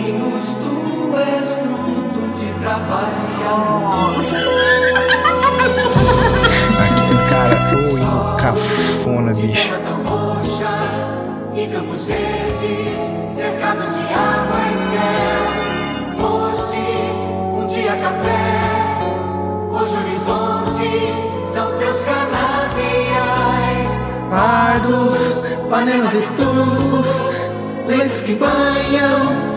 Ourinhos, 0.00 0.54
tu 0.54 1.14
és 1.18 1.52
fruto 1.54 2.22
de 2.38 2.48
trabalho 2.60 3.28
e 3.38 3.44
amor. 3.44 4.14
Aquele 6.80 7.18
cara, 7.28 7.56
oi, 7.76 7.92
cafona, 8.38 9.32
bicho. 9.34 9.70
e 11.54 11.66
campos 11.66 12.04
verdes, 12.06 12.98
cercados 13.30 13.92
de 13.92 14.00
água 14.14 14.60
e 14.72 14.78
céu. 14.88 15.42
Fostes 16.18 17.18
um 17.28 17.66
dia 17.66 17.94
café, 17.96 19.00
hoje 19.70 19.96
horizonte 19.96 20.90
são 21.46 21.78
teus 21.78 22.00
canaviais. 22.04 23.90
Pardos, 24.30 25.44
panelas 25.68 26.14
e 26.14 26.26
tubos, 26.36 27.20
leitos 27.86 28.22
que 28.22 28.34
banham 28.34 29.49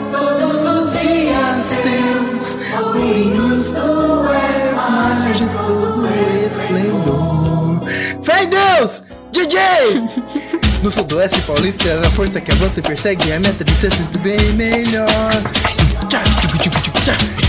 tu 2.55 4.31
és 4.31 4.73
majestoso 4.73 6.07
esplendor. 6.48 7.81
Fé 8.21 8.43
em 8.43 8.49
Deus! 8.49 9.02
DJ! 9.31 9.57
No 10.84 10.91
sudoeste 10.91 11.41
paulista, 11.41 11.99
a 11.99 12.12
força 12.12 12.39
que 12.39 12.52
avança 12.52 12.79
e 12.79 12.84
persegue 12.84 13.31
a 13.31 13.39
meta 13.39 13.63
de 13.63 13.76
ser 13.76 13.91
sempre 13.91 14.20
bem 14.20 14.53
melhor. 14.53 15.07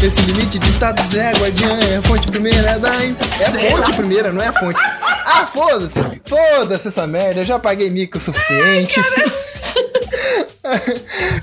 Esse 0.02 0.20
limite 0.22 0.58
de 0.58 0.66
status 0.66 1.14
é 1.14 1.28
a 1.28 1.32
guardiã, 1.32 1.78
é 1.90 1.96
a 1.96 2.02
fonte 2.02 2.30
primeira 2.30 2.78
da. 2.78 2.88
É 2.88 3.68
a 3.68 3.76
fonte 3.76 3.92
primeira, 3.96 4.32
não 4.32 4.42
é 4.42 4.48
a 4.48 4.52
fonte. 4.52 4.80
Ah, 4.80 5.46
foda-se! 5.46 5.98
Foda-se 6.24 6.88
essa 6.88 7.06
merda, 7.06 7.40
eu 7.40 7.44
já 7.44 7.58
paguei 7.58 7.90
mico 7.90 8.18
o 8.18 8.20
suficiente. 8.20 9.00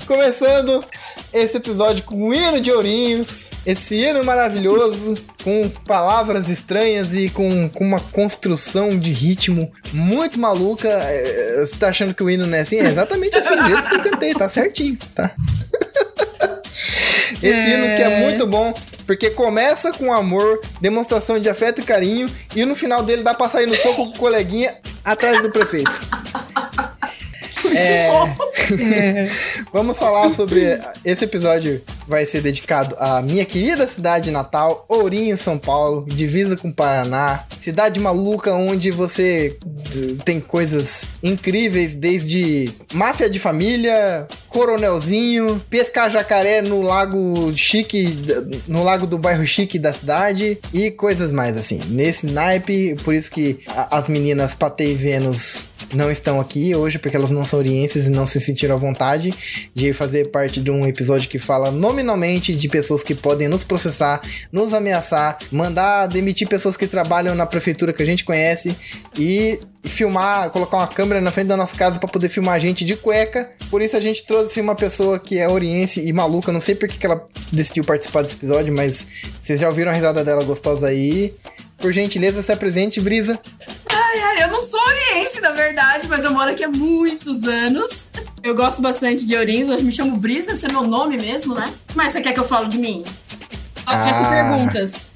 Começando 0.06 0.84
esse 1.32 1.56
episódio 1.56 2.04
com 2.04 2.28
um 2.28 2.34
hino 2.34 2.60
de 2.60 2.70
ourinhos, 2.70 3.48
esse 3.64 3.94
hino 3.94 4.22
maravilhoso, 4.24 5.14
com 5.42 5.68
palavras 5.86 6.48
estranhas 6.48 7.14
e 7.14 7.28
com, 7.28 7.68
com 7.70 7.84
uma 7.84 8.00
construção 8.00 8.90
de 8.98 9.10
ritmo 9.10 9.72
muito 9.92 10.38
maluca. 10.38 10.88
É, 10.88 11.64
Você 11.64 11.76
tá 11.76 11.88
achando 11.88 12.14
que 12.14 12.22
o 12.22 12.28
hino 12.28 12.46
não 12.46 12.56
é 12.56 12.60
assim? 12.60 12.76
É 12.76 12.86
exatamente 12.86 13.36
assim, 13.36 13.56
do 13.56 13.64
jeito 13.64 13.88
que 13.88 13.94
eu 13.94 14.02
cantei, 14.02 14.34
tá 14.34 14.48
certinho, 14.48 14.98
tá? 15.14 15.34
Esse 17.42 17.70
hino 17.70 17.96
que 17.96 18.02
é 18.02 18.20
muito 18.20 18.46
bom, 18.46 18.72
porque 19.06 19.30
começa 19.30 19.92
com 19.92 20.12
amor, 20.12 20.60
demonstração 20.80 21.40
de 21.40 21.48
afeto 21.48 21.80
e 21.80 21.84
carinho, 21.84 22.30
e 22.54 22.64
no 22.64 22.76
final 22.76 23.02
dele 23.02 23.22
dá 23.22 23.34
pra 23.34 23.48
sair 23.48 23.66
no 23.66 23.74
soco 23.74 23.96
com 23.96 24.10
o 24.10 24.18
coleguinha 24.18 24.76
atrás 25.04 25.42
do 25.42 25.50
prefeito. 25.50 25.90
É, 28.78 29.28
Vamos 29.72 29.98
falar 29.98 30.30
sobre. 30.32 30.78
Esse 31.04 31.24
episódio 31.24 31.82
vai 32.06 32.26
ser 32.26 32.42
dedicado 32.42 32.94
à 32.98 33.22
minha 33.22 33.44
querida 33.44 33.86
cidade 33.86 34.30
natal, 34.30 34.84
Ourinho, 34.88 35.36
São 35.36 35.58
Paulo, 35.58 36.04
divisa 36.08 36.56
com 36.56 36.68
o 36.68 36.74
Paraná. 36.74 37.44
Cidade 37.60 38.00
maluca 38.00 38.52
onde 38.52 38.90
você 38.90 39.56
tem 40.24 40.40
coisas 40.40 41.04
incríveis, 41.22 41.94
desde 41.94 42.72
máfia 42.92 43.28
de 43.28 43.38
família, 43.38 44.26
coronelzinho, 44.48 45.62
pescar 45.70 46.10
jacaré 46.10 46.60
no 46.62 46.82
lago 46.82 47.52
chique, 47.56 48.16
no 48.66 48.82
lago 48.82 49.06
do 49.06 49.18
bairro 49.18 49.46
chique 49.46 49.78
da 49.78 49.92
cidade 49.92 50.58
e 50.72 50.90
coisas 50.90 51.32
mais 51.32 51.56
assim. 51.56 51.80
Nesse 51.88 52.26
naipe, 52.26 52.96
por 53.04 53.14
isso 53.14 53.30
que 53.30 53.60
as 53.90 54.08
meninas 54.08 54.54
Patê 54.54 54.92
e 54.92 54.94
Vênus 54.94 55.64
não 55.94 56.10
estão 56.10 56.40
aqui 56.40 56.74
hoje 56.74 56.98
porque 56.98 57.16
elas 57.16 57.30
não 57.30 57.44
são 57.44 57.58
orienses 57.58 58.06
e 58.06 58.10
não 58.10 58.26
se 58.26 58.40
sentiram 58.40 58.74
à 58.74 58.78
vontade 58.78 59.34
de 59.74 59.92
fazer 59.92 60.30
parte 60.30 60.60
de 60.60 60.70
um 60.70 60.86
episódio 60.86 61.28
que 61.28 61.38
fala 61.38 61.70
nominalmente 61.92 62.56
de 62.56 62.68
pessoas 62.68 63.04
que 63.04 63.14
podem 63.14 63.48
nos 63.48 63.62
processar, 63.62 64.22
nos 64.50 64.72
ameaçar, 64.72 65.38
mandar 65.50 66.06
demitir 66.06 66.48
pessoas 66.48 66.76
que 66.76 66.86
trabalham 66.86 67.34
na 67.34 67.44
prefeitura 67.44 67.92
que 67.92 68.02
a 68.02 68.06
gente 68.06 68.24
conhece 68.24 68.74
e 69.16 69.60
filmar, 69.84 70.48
colocar 70.50 70.78
uma 70.78 70.86
câmera 70.86 71.20
na 71.20 71.30
frente 71.30 71.48
da 71.48 71.56
nossa 71.56 71.76
casa 71.76 71.98
para 71.98 72.08
poder 72.08 72.30
filmar 72.30 72.54
a 72.54 72.58
gente 72.58 72.84
de 72.84 72.96
cueca. 72.96 73.50
Por 73.70 73.82
isso 73.82 73.96
a 73.96 74.00
gente 74.00 74.24
trouxe 74.24 74.60
uma 74.60 74.74
pessoa 74.74 75.18
que 75.18 75.38
é 75.38 75.48
oriense 75.48 76.00
e 76.00 76.12
maluca, 76.12 76.50
não 76.50 76.60
sei 76.60 76.74
por 76.74 76.88
que 76.88 77.04
ela 77.04 77.26
decidiu 77.52 77.84
participar 77.84 78.22
desse 78.22 78.36
episódio, 78.36 78.72
mas 78.72 79.06
vocês 79.40 79.60
já 79.60 79.68
ouviram 79.68 79.90
a 79.90 79.94
risada 79.94 80.24
dela 80.24 80.42
gostosa 80.44 80.88
aí. 80.88 81.34
Por 81.78 81.92
gentileza, 81.92 82.40
se 82.42 82.52
apresente, 82.52 83.00
Brisa. 83.00 83.38
Ai, 83.90 84.20
ai, 84.20 84.44
eu 84.44 84.48
não 84.48 84.62
sou 84.62 84.80
oriense, 84.80 85.40
na 85.40 85.50
verdade, 85.50 86.06
mas 86.08 86.24
eu 86.24 86.30
moro 86.30 86.50
aqui 86.50 86.62
há 86.62 86.68
muitos 86.68 87.42
anos. 87.42 88.06
Eu 88.42 88.54
gosto 88.54 88.82
bastante 88.82 89.24
de 89.24 89.36
Ourinhos, 89.36 89.68
eu 89.68 89.82
me 89.82 89.92
chamo 89.92 90.16
Brisa, 90.16 90.52
esse 90.52 90.66
é 90.66 90.72
meu 90.72 90.82
nome 90.82 91.16
mesmo, 91.16 91.54
né? 91.54 91.72
Mas 91.94 92.12
você 92.12 92.20
quer 92.20 92.32
que 92.32 92.40
eu 92.40 92.46
fale 92.46 92.68
de 92.68 92.78
mim? 92.78 93.04
Só 93.84 93.90
peço 94.04 94.22
Ah. 94.24 94.30
perguntas. 94.30 95.10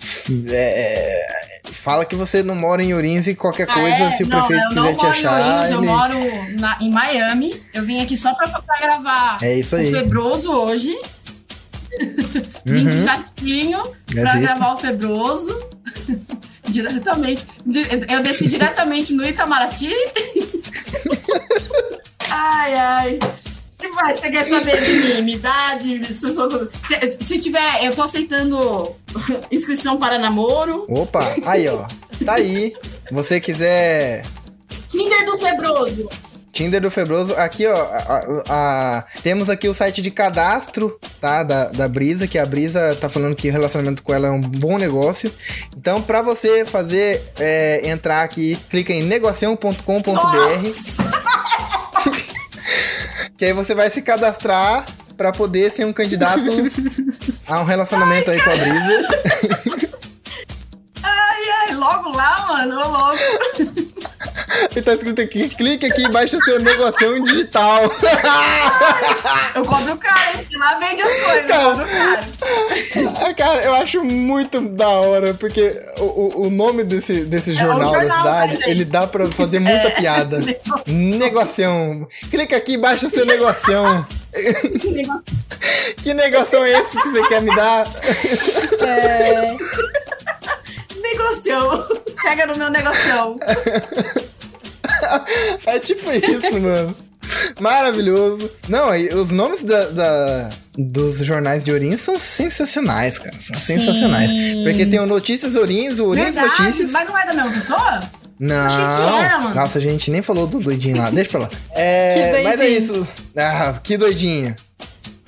É, 0.49 1.27
fala 1.73 2.05
que 2.05 2.15
você 2.15 2.43
não 2.43 2.55
mora 2.55 2.83
em 2.83 2.95
Ourinhos 2.95 3.27
e 3.27 3.35
qualquer 3.35 3.67
coisa, 3.67 3.97
Ah, 4.05 4.09
é? 4.09 4.11
se 4.13 4.23
o 4.23 4.29
não, 4.29 4.39
prefeito 4.47 4.63
eu 4.63 4.69
quiser 4.69 4.81
não 4.81 4.95
te 4.95 5.03
moro 5.03 5.07
em 5.09 5.11
achar. 5.11 5.41
Ourinhos, 5.41 5.71
eu 5.71 5.79
ele- 5.79 5.87
moro 5.87 6.15
na- 6.61 6.79
em 6.81 6.91
Miami. 6.91 7.63
Eu 7.75 7.85
vim 7.85 8.01
aqui 8.03 8.17
só 8.17 8.33
pra, 8.35 8.49
pra 8.61 8.79
gravar 8.81 9.39
É 9.43 9.59
isso 9.59 9.75
aí. 9.77 9.89
o 9.89 9.93
Febroso 9.93 10.53
hoje. 10.53 10.97
Vim 12.65 12.87
de 12.89 12.97
Uhum. 12.97 13.03
jatinho 13.05 13.83
pra 14.11 14.23
Existe. 14.23 14.41
gravar 14.41 14.73
o 14.73 14.77
Febroso. 14.77 15.67
diretamente. 16.69 17.47
Di- 17.65 17.87
Eu 18.09 18.23
desci 18.23 18.49
diretamente 18.49 19.13
no 19.15 19.25
Itamaraty. 19.27 19.91
ai, 22.37 22.75
ai. 22.75 23.19
O 23.19 23.79
que 23.79 23.89
mais 23.91 24.19
você 24.21 24.31
quer 24.31 24.45
saber 24.45 24.83
de 24.83 24.93
mim? 24.93 25.23
Minha 25.23 25.37
idade? 25.37 26.17
Se, 26.17 26.33
se- 26.33 27.25
se 27.27 27.39
tiver, 27.39 27.85
eu 27.85 27.95
tô 27.95 28.03
aceitando 28.03 28.95
inscrição 29.53 29.99
para 29.99 30.19
namoro. 30.19 30.87
Opa, 30.89 31.21
aí 31.45 31.69
ó. 31.69 31.85
Tá 32.25 32.35
aí. 32.35 32.75
Você 33.13 33.39
quiser 33.41 34.23
Tinder 34.89 35.27
do 35.27 35.37
Febroso. 35.39 36.09
Tinder 36.53 36.81
do 36.81 36.91
Febroso, 36.91 37.35
aqui 37.37 37.67
ó, 37.67 37.75
a- 37.77 37.99
a- 37.99 38.43
a- 38.49 39.05
temos 39.23 39.51
aqui 39.51 39.69
o 39.69 39.75
site 39.75 40.01
de 40.01 40.11
cadastro, 40.11 40.99
tá, 41.21 41.43
da, 41.43 41.67
da 41.67 41.87
Brisa, 41.87 42.27
que 42.27 42.39
a 42.39 42.47
Brisa 42.47 42.97
tá 42.99 43.11
falando 43.11 43.37
que 43.37 43.51
o 43.51 43.53
relacionamento 43.53 44.03
com 44.03 44.15
ela 44.15 44.29
é 44.29 44.31
um 44.31 44.41
bom 44.41 44.79
negócio. 44.79 45.31
Então, 45.77 46.01
pra 46.01 46.23
você 46.23 46.65
fazer, 46.65 47.23
é, 47.39 47.87
entrar 47.87 48.23
aqui, 48.23 48.57
clica 48.71 48.91
em 48.95 49.03
negocião.com.br, 49.03 49.77
que 53.37 53.45
aí 53.45 53.53
você 53.53 53.75
vai 53.75 53.91
se 53.91 54.03
cadastrar 54.03 54.85
pra 55.17 55.33
poder 55.33 55.71
ser 55.71 55.85
um 55.85 55.93
candidato 55.93 56.51
a 57.47 57.61
um 57.61 57.65
relacionamento 57.65 58.31
aí 58.31 58.43
com 58.43 58.51
a 58.51 58.57
Brisa. 58.57 59.09
Ai, 61.03 61.43
ai, 61.63 61.75
logo 61.75 62.11
lá, 62.11 62.47
mano, 62.49 62.81
ô 62.81 62.89
louco. 62.89 63.86
E 64.77 64.81
tá 64.83 64.95
escrito 64.95 65.21
aqui, 65.23 65.49
clique 65.49 65.87
aqui 65.87 66.03
e 66.05 66.11
baixa 66.11 66.39
seu 66.41 66.61
negocião 66.61 67.23
digital. 67.23 67.83
Eu 69.55 69.65
cobro 69.65 69.97
caro, 69.97 70.21
hein? 70.39 70.47
Lá 70.59 70.79
vende 70.79 71.03
as 71.03 71.17
coisas, 71.17 71.47
Cara. 71.47 71.63
eu 71.63 71.71
cobro 71.71 71.87
caro. 71.87 73.35
Cara, 73.37 73.63
eu 73.65 73.75
acho 73.75 74.05
muito 74.05 74.61
da 74.61 74.89
hora, 74.89 75.35
porque 75.35 75.81
o, 75.99 76.43
o- 76.47 76.51
nome 76.51 76.85
desse, 76.85 77.25
desse 77.25 77.53
jornal, 77.55 77.91
da 77.93 77.99
É 77.99 78.01
jornal, 78.03 78.19
cidade, 78.19 78.53
né, 78.53 78.59
gente? 78.61 78.71
ele 78.71 78.85
dá 78.85 79.07
pra 79.07 79.31
fazer 79.33 79.59
muita 79.61 79.91
piada. 79.99 80.41
Negocião. 80.87 82.07
Clica 82.31 82.57
aqui 82.57 82.73
e 82.73 82.79
baixa 82.79 83.09
seu 83.09 83.27
negocião. 83.27 84.07
Que 86.03 86.13
negocião 86.15 86.65
é 86.65 86.71
esse 86.73 86.97
que 86.99 87.09
você 87.09 87.23
quer 87.27 87.41
me 87.43 87.55
dar? 87.57 87.87
É, 88.87 89.57
Negocião. 91.01 91.87
Pega 92.23 92.47
no 92.47 92.57
meu 92.57 92.71
negocião. 92.71 93.39
É 95.67 95.79
tipo 95.79 96.11
isso, 96.13 96.61
mano. 96.61 96.97
Maravilhoso. 97.61 98.51
Não, 98.69 98.91
os 99.21 99.31
nomes 99.31 99.63
da, 99.63 99.87
da- 99.87 100.51
dos 100.79 101.19
jornais 101.19 101.65
de 101.65 101.73
Ourinhos 101.73 102.01
são 102.01 102.19
sensacionais, 102.19 103.19
cara. 103.19 103.35
São 103.41 103.57
sensacionais. 103.57 104.31
Porque 104.65 104.87
tem 104.87 105.01
o 105.01 105.07
Notícias 105.07 105.55
Ourinhos, 105.57 105.99
o 105.99 106.07
Ourinhos 106.07 106.37
Notícias. 106.37 106.91
mas 106.93 107.09
não 107.09 107.19
é 107.19 107.27
da 107.27 107.35
mesma 107.35 107.53
pessoa? 107.53 108.01
Não. 108.39 108.67
Achei 108.67 108.85
que 108.85 109.25
era, 109.25 109.39
mano. 109.39 109.55
Nossa, 109.55 109.79
a 109.79 109.81
gente 109.81 110.11
nem 110.11 110.21
falou 110.23 110.47
do 110.47 110.61
doidinho 110.61 110.99
lá. 110.99 111.11
Deixa 111.11 111.31
pra 111.31 111.41
lá. 111.41 111.51
É, 111.73 112.33
Que 112.39 112.43
mas 112.43 112.61
é 112.61 112.69
isso. 112.69 113.07
Ah, 113.37 113.81
que 113.83 113.97
doidinho. 113.97 114.55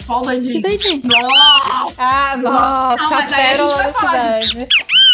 Qual 0.07 0.23
doidinho? 0.23 0.53
que 0.55 0.61
doidinho. 0.61 1.03
Nossa! 1.05 2.03
Ah, 2.03 2.37
nossa, 2.37 3.03
Não, 3.03 3.11
mas 3.11 3.33
aí 3.33 3.47
a 3.47 3.57
gente 3.57 3.75
vai 3.75 3.93
falar 3.93 4.41
de-. 4.45 4.69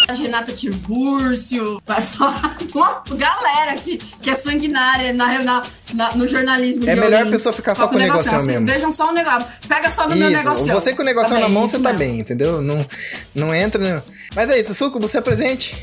A 0.06 0.12
Renata 0.12 0.53
Tirbúrcio, 0.53 1.81
vai 1.87 2.03
falar 2.03 2.59
de 2.59 2.77
uma 2.77 3.03
galera 3.17 3.75
que, 3.81 3.97
que 3.97 4.29
é 4.31 4.35
sanguinária 4.35 5.12
na, 5.15 5.43
na- 5.43 5.62
na- 5.95 6.15
no 6.15 6.27
jornalismo 6.29 6.89
É 6.89 6.95
melhor 6.95 7.27
a 7.27 7.31
pessoa 7.31 7.55
ficar 7.55 7.75
só 7.75 7.89
com 7.89 7.97
o 7.97 7.99
negocião, 7.99 8.19
negocião 8.35 8.39
assim, 8.39 8.49
mesmo. 8.65 8.67
Vejam 8.67 8.93
só 8.93 9.09
o 9.11 9.12
negócio. 9.15 9.47
Pega 9.67 9.91
só 9.91 10.06
no 10.09 10.15
meu 10.15 10.29
negócio. 10.31 10.65
Isso, 10.67 10.75
você 10.75 10.93
com 10.93 11.03
o 11.03 11.05
negócio 11.05 11.31
Tá 11.31 11.41
na 11.41 11.47
bem, 11.47 11.55
mão, 11.55 11.65
isso 11.65 11.77
você 11.79 11.83
tá 11.83 11.93
mesmo. 11.93 11.99
bem, 11.99 12.21
entendeu? 12.21 12.61
Não, 12.61 12.87
não 13.35 13.55
entra. 13.55 13.81
no- 13.83 14.03
Mas 14.37 14.51
é 14.51 14.61
isso, 14.61 14.75
Suco, 14.75 15.01
você 15.01 15.19
é 15.19 15.21
presente? 15.23 15.75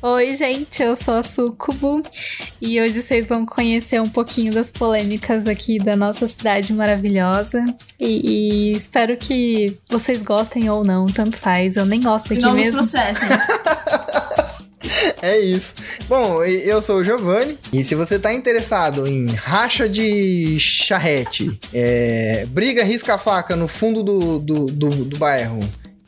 Oi, 0.00 0.34
gente, 0.34 0.82
eu 0.82 0.94
sou 0.94 1.14
a 1.14 1.22
Sucubo 1.22 2.02
e 2.60 2.80
hoje 2.80 3.02
vocês 3.02 3.26
vão 3.26 3.44
conhecer 3.44 4.00
um 4.00 4.08
pouquinho 4.08 4.52
das 4.52 4.70
polêmicas 4.70 5.46
aqui 5.46 5.78
da 5.78 5.96
nossa 5.96 6.28
cidade 6.28 6.72
maravilhosa. 6.72 7.64
E, 7.98 8.70
e 8.70 8.76
espero 8.76 9.16
que 9.16 9.76
vocês 9.90 10.22
gostem 10.22 10.70
ou 10.70 10.84
não, 10.84 11.06
tanto 11.06 11.38
faz. 11.38 11.76
Eu 11.76 11.84
nem 11.84 12.00
gosto 12.00 12.28
daqui 12.28 12.42
não 12.42 12.54
nos 12.54 12.60
mesmo. 12.60 12.78
processem. 12.78 13.28
É 15.20 15.38
isso. 15.38 15.74
Bom, 16.08 16.42
eu 16.44 16.80
sou 16.80 16.98
o 16.98 17.04
Giovanni. 17.04 17.58
E 17.72 17.84
se 17.84 17.94
você 17.94 18.18
tá 18.18 18.32
interessado 18.32 19.06
em 19.06 19.26
racha 19.26 19.88
de 19.88 20.58
charrete, 20.58 21.58
é, 21.74 22.46
briga 22.48 22.84
risca-faca 22.84 23.56
no 23.56 23.68
fundo 23.68 24.02
do, 24.02 24.38
do, 24.38 24.66
do, 24.66 24.90
do 25.04 25.18
bairro 25.18 25.60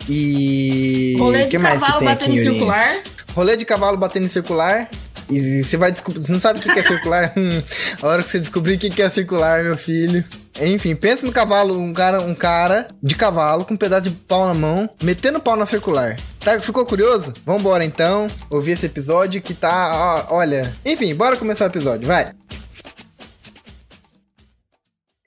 e. 0.09 1.17
Rolê 1.19 1.45
que 1.45 1.51
de 1.51 1.59
mais 1.59 1.79
que 1.79 1.85
cavalo 1.85 2.01
tem 2.01 2.09
aqui 2.09 2.19
batendo 2.25 2.37
em 2.37 2.39
Ourinhos? 2.39 2.77
circular. 2.77 3.03
Rolê 3.35 3.56
de 3.56 3.65
cavalo 3.65 3.97
batendo 3.97 4.25
em 4.25 4.29
circular. 4.29 4.88
E 5.29 5.62
você 5.62 5.77
vai 5.77 5.93
descobrir. 5.93 6.21
Você 6.21 6.32
não 6.32 6.41
sabe 6.41 6.59
o 6.59 6.62
que 6.62 6.73
que 6.73 6.79
é 6.79 6.82
circular? 6.82 7.32
Hum, 7.38 7.62
a 8.03 8.06
hora 8.06 8.23
que 8.23 8.29
você 8.29 8.41
descobrir 8.41 8.75
o 8.75 8.79
que 8.79 8.91
que 8.91 9.00
é 9.00 9.09
circular, 9.09 9.62
meu 9.62 9.77
filho. 9.77 10.25
Enfim, 10.61 10.94
pensa 10.97 11.25
no 11.25 11.32
cavalo, 11.32 11.79
um 11.79 11.93
cara, 11.93 12.21
um 12.21 12.35
cara 12.35 12.88
de 13.03 13.15
cavalo 13.15 13.65
com 13.65 13.75
um 13.75 13.77
pedaço 13.77 14.11
de 14.11 14.11
pau 14.11 14.47
na 14.47 14.55
mão, 14.55 14.91
metendo 15.03 15.41
pau 15.41 15.56
na 15.56 15.65
circular. 15.65 16.17
Tá, 16.41 16.61
ficou 16.61 16.85
curioso? 16.85 17.32
Vambora 17.47 17.85
então, 17.85 18.27
ouvir 18.50 18.73
esse 18.73 18.87
episódio 18.87 19.41
que 19.41 19.55
tá, 19.55 20.27
ó, 20.29 20.37
olha. 20.37 20.77
Enfim, 20.85 21.15
bora 21.15 21.37
começar 21.37 21.65
o 21.65 21.69
episódio, 21.69 22.06
vai. 22.06 22.32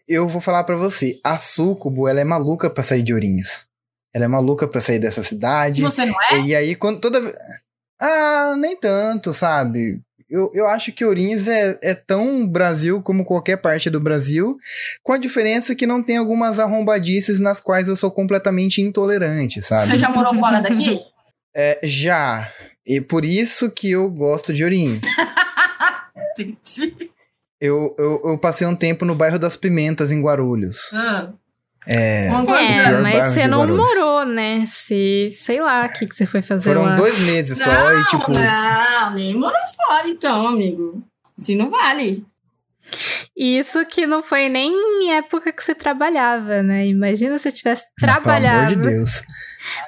Eu 0.07 0.27
vou 0.27 0.41
falar 0.41 0.65
pra 0.65 0.75
você, 0.75 1.19
a 1.23 1.37
Sucubo, 1.37 2.07
ela 2.07 2.19
é 2.19 2.25
maluca 2.25 2.69
pra 2.69 2.83
sair 2.83 3.01
de 3.01 3.13
Ourinhos. 3.13 3.65
Ela 4.13 4.25
é 4.25 4.27
maluca 4.27 4.67
pra 4.67 4.81
sair 4.81 4.99
dessa 4.99 5.23
cidade. 5.23 5.81
Você 5.81 6.05
não 6.05 6.15
é? 6.29 6.41
E 6.41 6.55
aí, 6.55 6.75
quando 6.75 6.99
toda 6.99 7.19
vez. 7.19 7.33
Ah, 8.05 8.55
nem 8.57 8.75
tanto, 8.75 9.33
sabe? 9.33 10.01
Eu, 10.29 10.51
eu 10.53 10.67
acho 10.67 10.91
que 10.91 11.05
Ourinhos 11.05 11.47
é, 11.47 11.79
é 11.81 11.93
tão 11.93 12.45
Brasil 12.45 13.01
como 13.01 13.23
qualquer 13.23 13.57
parte 13.57 13.89
do 13.89 13.99
Brasil, 13.99 14.57
com 15.01 15.13
a 15.13 15.17
diferença 15.17 15.73
que 15.73 15.85
não 15.85 16.03
tem 16.03 16.17
algumas 16.17 16.59
arrombadices 16.59 17.39
nas 17.39 17.61
quais 17.61 17.87
eu 17.87 17.95
sou 17.95 18.11
completamente 18.11 18.81
intolerante, 18.81 19.61
sabe? 19.61 19.91
Você 19.91 19.97
já 19.97 20.09
morou 20.09 20.35
fora 20.35 20.61
daqui? 20.61 20.99
É, 21.55 21.79
já. 21.83 22.51
E 22.83 22.99
por 22.99 23.23
isso 23.23 23.69
que 23.69 23.91
eu 23.91 24.09
gosto 24.09 24.51
de 24.51 24.63
Ourinhos. 24.63 25.03
Entendi. 26.35 27.11
Eu, 27.61 27.95
eu, 27.99 28.21
eu 28.25 28.37
passei 28.39 28.65
um 28.65 28.75
tempo 28.75 29.05
no 29.05 29.13
bairro 29.13 29.37
das 29.37 29.55
Pimentas, 29.55 30.11
em 30.11 30.19
Guarulhos. 30.19 30.91
Ah. 30.91 31.31
É. 31.87 32.27
É, 32.27 32.97
mas 33.01 33.33
você 33.33 33.47
não 33.47 33.59
Guarulhos. 33.59 33.77
morou, 33.77 34.25
né? 34.25 34.63
Se, 34.67 35.31
sei 35.33 35.59
lá, 35.59 35.85
o 35.85 35.89
que, 35.89 36.05
que 36.05 36.15
você 36.15 36.25
foi 36.25 36.41
fazer 36.41 36.69
Foram 36.69 36.83
lá. 36.83 36.95
dois 36.95 37.19
meses 37.21 37.57
só 37.57 37.71
não, 37.71 38.01
e 38.01 38.05
tipo. 38.05 38.31
não, 38.31 39.11
nem 39.13 39.33
morou 39.35 39.57
fora 39.87 40.07
então, 40.07 40.47
amigo. 40.47 41.03
Assim 41.37 41.55
não 41.57 41.69
vale. 41.69 42.23
Isso 43.35 43.85
que 43.85 44.05
não 44.05 44.21
foi 44.21 44.49
nem 44.49 44.71
em 44.71 45.11
época 45.13 45.51
que 45.51 45.63
você 45.63 45.73
trabalhava, 45.73 46.61
né? 46.61 46.85
Imagina 46.87 47.37
se 47.39 47.47
eu 47.47 47.51
tivesse 47.51 47.85
Pelo 47.99 48.11
amor 48.11 48.21
trabalhado, 48.21 48.75
de 48.75 48.81
Deus. 48.81 49.21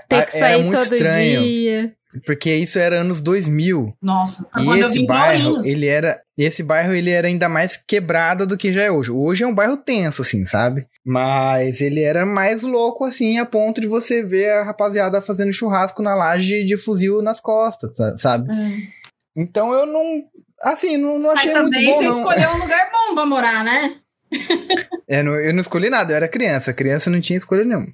ter 0.10 0.26
que 0.26 0.38
Ah, 0.38 0.40
era 0.40 0.40
sair 0.40 0.64
muito 0.64 0.78
todo 0.84 0.94
estranho. 0.96 1.42
dia. 1.44 1.94
Porque 2.26 2.56
isso 2.56 2.80
era 2.80 2.96
anos 3.02 3.20
2000. 3.22 3.94
Nossa, 4.02 4.48
E 4.58 4.80
esse 4.80 5.06
bairro, 5.06 5.62
ele 5.66 5.86
era, 5.86 6.20
esse 6.38 6.64
bairro 6.64 6.94
ele 6.94 7.10
era 7.12 7.28
ainda 7.28 7.50
mais 7.50 7.76
quebrado 7.76 8.48
do 8.48 8.58
que 8.58 8.72
já 8.72 8.84
é 8.84 8.92
hoje. 8.92 9.12
Hoje 9.12 9.44
é 9.44 9.48
um 9.48 9.54
bairro 9.54 9.76
tenso 9.76 10.22
assim, 10.22 10.46
sabe? 10.46 10.88
Mas 11.06 11.82
ele 11.82 12.02
era 12.02 12.26
mais 12.26 12.64
louco 12.64 13.06
assim, 13.06 13.38
a 13.38 13.46
ponto 13.46 13.80
de 13.80 13.88
você 13.88 14.24
ver 14.24 14.50
a 14.52 14.64
rapaziada 14.64 15.22
fazendo 15.22 15.54
churrasco 15.54 16.02
na 16.02 16.16
laje 16.16 16.64
de 16.66 16.78
fuzil 16.78 17.22
nas 17.22 17.40
costas, 17.40 17.96
sa- 17.96 18.18
sabe? 18.18 18.52
É. 18.52 19.42
Então 19.42 19.72
eu 19.74 19.86
não, 19.86 20.24
assim, 20.64 20.98
não, 20.98 21.20
não 21.20 21.30
Mas 21.30 21.40
achei 21.42 21.54
muito 21.54 21.66
também 21.66 21.86
bom 21.86 21.94
você 21.96 22.04
não. 22.06 22.14
escolheu 22.16 22.50
um 22.50 22.58
lugar 22.58 22.92
bom 22.92 23.14
pra 23.16 23.26
morar, 23.26 23.64
né? 23.64 23.96
É, 25.08 25.22
não- 25.22 25.36
eu 25.36 25.54
não 25.54 25.62
escolhi 25.62 25.88
nada, 25.90 26.12
eu 26.14 26.18
era 26.18 26.28
criança, 26.28 26.74
criança 26.74 27.12
não 27.12 27.22
tinha 27.22 27.38
escolha 27.38 27.64
nenhuma. 27.64 27.88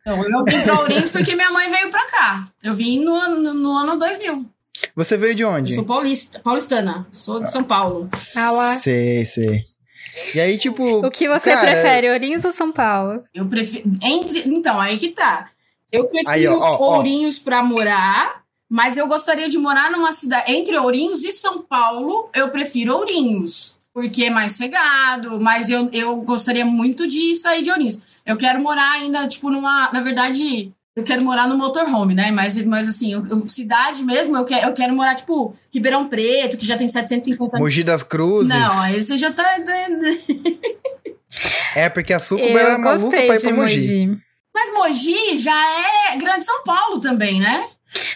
Então, 0.00 0.16
eu 0.24 0.44
vim 0.44 0.60
pra 0.64 0.80
Ourinhos 0.80 1.08
porque 1.10 1.36
minha 1.36 1.50
mãe 1.52 1.70
veio 1.70 1.88
pra 1.88 2.04
cá. 2.10 2.48
Eu 2.60 2.74
vim 2.74 3.04
no, 3.04 3.14
ano- 3.14 3.54
no 3.54 3.76
ano 3.76 3.96
2000. 3.96 4.44
Você 4.96 5.16
veio 5.16 5.36
de 5.36 5.42
Eu 5.44 5.50
onde? 5.50 5.74
sou 5.76 5.84
paulista, 5.84 6.40
paulistana, 6.40 7.06
sou 7.12 7.38
de 7.44 7.52
São 7.52 7.62
Paulo. 7.62 8.08
Ah 8.36 8.50
lá. 8.50 8.74
Sei, 8.74 9.24
sei. 9.26 9.62
E 10.34 10.40
aí, 10.40 10.58
tipo. 10.58 11.06
O 11.06 11.10
que 11.10 11.28
você 11.28 11.52
cara, 11.54 11.60
prefere, 11.60 12.10
Ourinhos 12.10 12.44
ou 12.44 12.52
São 12.52 12.72
Paulo? 12.72 13.24
Eu 13.34 13.46
prefiro. 13.46 13.90
Entre, 14.02 14.42
então, 14.46 14.80
aí 14.80 14.98
que 14.98 15.08
tá. 15.08 15.50
Eu 15.90 16.06
prefiro 16.06 16.30
Aí, 16.30 16.46
ó, 16.46 16.58
ó, 16.58 16.76
ó. 16.78 16.96
Ourinhos 16.96 17.38
pra 17.38 17.62
morar, 17.62 18.42
mas 18.68 18.96
eu 18.96 19.06
gostaria 19.06 19.48
de 19.48 19.58
morar 19.58 19.90
numa 19.90 20.12
cidade. 20.12 20.52
Entre 20.52 20.76
Ourinhos 20.76 21.22
e 21.22 21.32
São 21.32 21.62
Paulo, 21.62 22.28
eu 22.34 22.48
prefiro 22.48 22.94
Ourinhos. 22.96 23.76
Porque 23.94 24.24
é 24.24 24.30
mais 24.30 24.52
cegado, 24.52 25.38
mas 25.38 25.68
eu, 25.68 25.90
eu 25.92 26.16
gostaria 26.16 26.64
muito 26.64 27.06
de 27.06 27.34
sair 27.34 27.62
de 27.62 27.70
Ourinhos. 27.70 27.98
Eu 28.24 28.36
quero 28.36 28.60
morar 28.60 28.92
ainda, 28.92 29.28
tipo, 29.28 29.50
numa. 29.50 29.90
Na 29.92 30.00
verdade, 30.00 30.72
eu 30.94 31.02
quero 31.04 31.24
morar 31.24 31.46
no 31.48 31.56
motorhome, 31.56 32.14
né? 32.14 32.30
Mas, 32.30 32.56
mas 32.64 32.88
assim, 32.88 33.12
eu- 33.12 33.26
eu- 33.26 33.48
cidade 33.48 34.02
mesmo, 34.02 34.36
eu 34.36 34.44
quero, 34.44 34.68
eu 34.68 34.74
quero 34.74 34.94
morar, 34.94 35.14
tipo, 35.14 35.56
Ribeirão 35.72 36.08
Preto, 36.08 36.56
que 36.56 36.66
já 36.66 36.76
tem 36.76 36.88
750 36.88 37.58
Mogi 37.58 37.82
das 37.82 38.02
Cruzes. 38.02 38.48
Não, 38.48 38.82
aí 38.82 39.02
você 39.02 39.16
já 39.16 39.32
tá. 39.32 39.42
É 41.74 41.88
porque 41.88 42.12
a 42.12 42.20
Sucuba 42.20 42.60
era 42.60 42.78
maluca 42.78 43.08
pra 43.10 43.24
ir 43.36 43.40
pra 43.40 43.52
Mogi. 43.52 44.06
Mogi. 44.06 44.18
Mas 44.54 44.72
Mogi 44.74 45.38
já 45.38 45.54
é 46.12 46.16
Grande 46.18 46.44
São 46.44 46.62
Paulo 46.62 47.00
também, 47.00 47.40
né? 47.40 47.64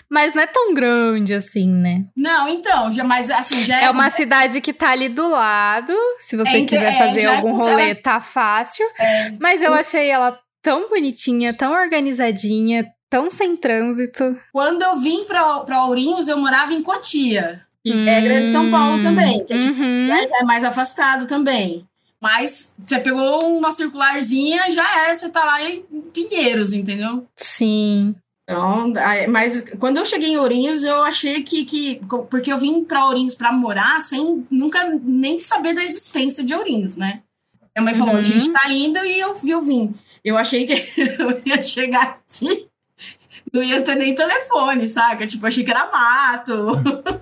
Mas 0.08 0.34
não 0.34 0.42
é 0.42 0.46
tão 0.46 0.72
grande 0.74 1.34
assim, 1.34 1.68
né? 1.68 2.04
Não, 2.16 2.48
então, 2.48 2.90
já, 2.90 3.04
mas 3.04 3.30
assim, 3.30 3.64
já 3.64 3.80
é. 3.80 3.84
É 3.86 3.90
uma 3.90 4.10
cidade 4.10 4.60
que 4.60 4.72
tá 4.72 4.90
ali 4.90 5.08
do 5.08 5.28
lado. 5.28 5.92
Se 6.20 6.36
você 6.36 6.58
entre- 6.58 6.76
quiser 6.78 6.92
é, 6.94 6.98
fazer 6.98 7.20
é 7.22 7.26
algum 7.26 7.56
rolê, 7.56 7.94
tá 7.94 8.20
fácil. 8.20 8.86
É. 8.98 9.32
Mas 9.40 9.60
eu 9.62 9.72
achei 9.74 10.08
ela 10.08 10.38
tão 10.66 10.88
bonitinha, 10.88 11.54
tão 11.54 11.72
organizadinha, 11.72 12.84
tão 13.08 13.30
sem 13.30 13.56
trânsito. 13.56 14.36
Quando 14.52 14.82
eu 14.82 14.96
vim 14.98 15.24
pra, 15.24 15.60
pra 15.60 15.84
Ourinhos, 15.84 16.26
eu 16.26 16.36
morava 16.38 16.74
em 16.74 16.82
Cotia. 16.82 17.62
Que 17.84 17.92
é 18.08 18.20
Grande 18.20 18.50
São 18.50 18.68
Paulo 18.68 19.00
também. 19.00 19.44
Que 19.44 19.52
é, 19.54 19.58
tipo, 19.58 19.80
Uhum. 19.80 20.08
já 20.08 20.40
é 20.40 20.42
mais 20.42 20.64
afastado 20.64 21.24
também. 21.26 21.86
Mas 22.20 22.72
você 22.84 22.98
pegou 22.98 23.56
uma 23.56 23.70
circularzinha, 23.70 24.68
já 24.72 25.04
era, 25.04 25.14
você 25.14 25.28
tá 25.28 25.44
lá 25.44 25.62
em 25.62 25.82
Pinheiros, 26.12 26.72
entendeu? 26.72 27.24
Sim. 27.36 28.16
Então, 28.42 28.92
mas 29.28 29.64
quando 29.78 29.98
eu 29.98 30.04
cheguei 30.06 30.30
em 30.30 30.36
Ourinhos, 30.36 30.82
eu 30.82 31.02
achei 31.04 31.42
que, 31.44 31.64
que. 31.64 32.00
Porque 32.30 32.52
eu 32.52 32.58
vim 32.58 32.84
pra 32.84 33.06
Ourinhos 33.06 33.34
pra 33.36 33.52
morar 33.52 34.00
sem 34.00 34.44
nunca 34.50 34.88
nem 35.04 35.38
saber 35.38 35.74
da 35.74 35.84
existência 35.84 36.42
de 36.42 36.54
Ourinhos, 36.54 36.96
né? 36.96 37.20
Minha 37.76 37.84
mãe 37.84 37.94
falou: 37.94 38.14
Uhum. 38.14 38.20
a 38.20 38.24
gente 38.24 38.50
tá 38.50 38.68
indo 38.72 38.98
e 39.04 39.20
eu, 39.20 39.36
e 39.44 39.50
eu 39.50 39.62
vim. 39.62 39.94
Eu 40.26 40.36
achei 40.36 40.66
que 40.66 40.74
eu 41.00 41.40
ia 41.46 41.62
chegar 41.62 42.18
aqui, 42.18 42.66
não 43.52 43.62
ia 43.62 43.80
ter 43.80 43.94
nem 43.94 44.12
telefone, 44.12 44.88
saca? 44.88 45.24
Tipo, 45.24 45.46
achei 45.46 45.62
que 45.62 45.70
era 45.70 45.88
mato. 45.88 46.72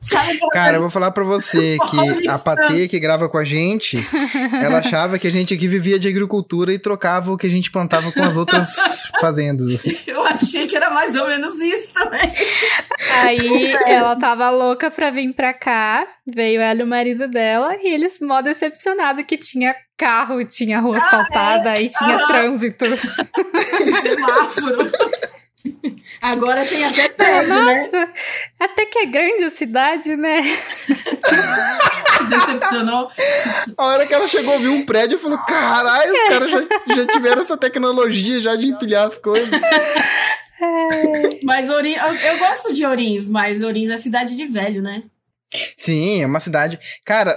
Sabe 0.00 0.38
Cara, 0.52 0.76
eu 0.76 0.80
vou 0.80 0.90
falar 0.90 1.10
pra 1.10 1.24
você 1.24 1.76
que 1.90 2.28
a. 2.28 2.38
Patê 2.38 2.88
que 2.88 2.98
grava 2.98 3.28
com 3.28 3.38
a 3.38 3.44
gente, 3.44 3.98
ela 4.62 4.78
achava 4.78 5.18
que 5.18 5.26
a 5.26 5.30
gente 5.30 5.52
aqui 5.52 5.66
vivia 5.66 5.98
de 5.98 6.08
agricultura 6.08 6.72
e 6.72 6.78
trocava 6.78 7.32
o 7.32 7.36
que 7.36 7.46
a 7.46 7.50
gente 7.50 7.70
plantava 7.70 8.10
com 8.12 8.22
as 8.22 8.36
outras 8.36 8.76
fazendas. 9.20 9.74
assim. 9.74 9.96
Eu 10.06 10.24
achei 10.24 10.66
que 10.66 10.76
era 10.76 10.90
mais 10.90 11.16
ou 11.16 11.26
menos 11.26 11.54
isso 11.60 11.92
também. 11.92 12.32
Aí 13.22 13.72
ela 13.86 14.16
tava 14.18 14.48
louca 14.50 14.90
pra 14.90 15.10
vir 15.10 15.32
pra 15.34 15.52
cá. 15.52 16.06
Veio 16.32 16.60
ela 16.60 16.80
e 16.80 16.84
o 16.84 16.86
marido 16.86 17.28
dela. 17.28 17.76
E 17.82 17.92
eles 17.92 18.18
mó 18.20 18.40
decepcionados 18.42 19.24
que 19.26 19.36
tinha 19.36 19.74
carro, 19.96 20.44
tinha 20.44 20.80
rua 20.80 20.96
asfaltada 20.96 21.74
e 21.80 21.88
tinha 21.88 22.16
Ah. 22.16 22.26
trânsito. 22.26 22.84
Semáforo. 24.02 24.92
Agora 26.22 26.64
tem 26.64 26.84
até 26.84 27.08
prédio, 27.10 27.48
né? 27.54 27.82
Nossa, 27.90 28.08
até 28.60 28.86
que 28.86 28.98
é 29.00 29.06
grande 29.06 29.44
a 29.44 29.50
cidade, 29.50 30.16
né? 30.16 30.42
Se 32.16 32.24
decepcionou. 32.28 33.10
A 33.76 33.84
hora 33.84 34.06
que 34.06 34.14
ela 34.14 34.26
chegou, 34.28 34.58
viu 34.58 34.72
um 34.72 34.86
prédio 34.86 35.16
e 35.16 35.20
falou: 35.20 35.38
caralho, 35.38 36.12
os 36.12 36.28
caras 36.28 36.50
já, 36.50 36.60
já 36.94 37.06
tiveram 37.06 37.42
essa 37.42 37.56
tecnologia 37.56 38.40
já 38.40 38.54
de 38.56 38.68
empilhar 38.68 39.06
as 39.08 39.18
coisas. 39.18 39.48
Mas 41.42 41.68
Ourinhos, 41.68 42.00
eu, 42.02 42.14
eu 42.32 42.38
gosto 42.38 42.72
de 42.72 42.84
Ourinhos, 42.86 43.28
mas 43.28 43.62
Ourinhos 43.62 43.90
é 43.92 43.96
cidade 43.98 44.34
de 44.34 44.46
velho, 44.46 44.80
né? 44.82 45.02
Sim, 45.76 46.22
é 46.22 46.26
uma 46.26 46.40
cidade. 46.40 46.78
Cara, 47.04 47.36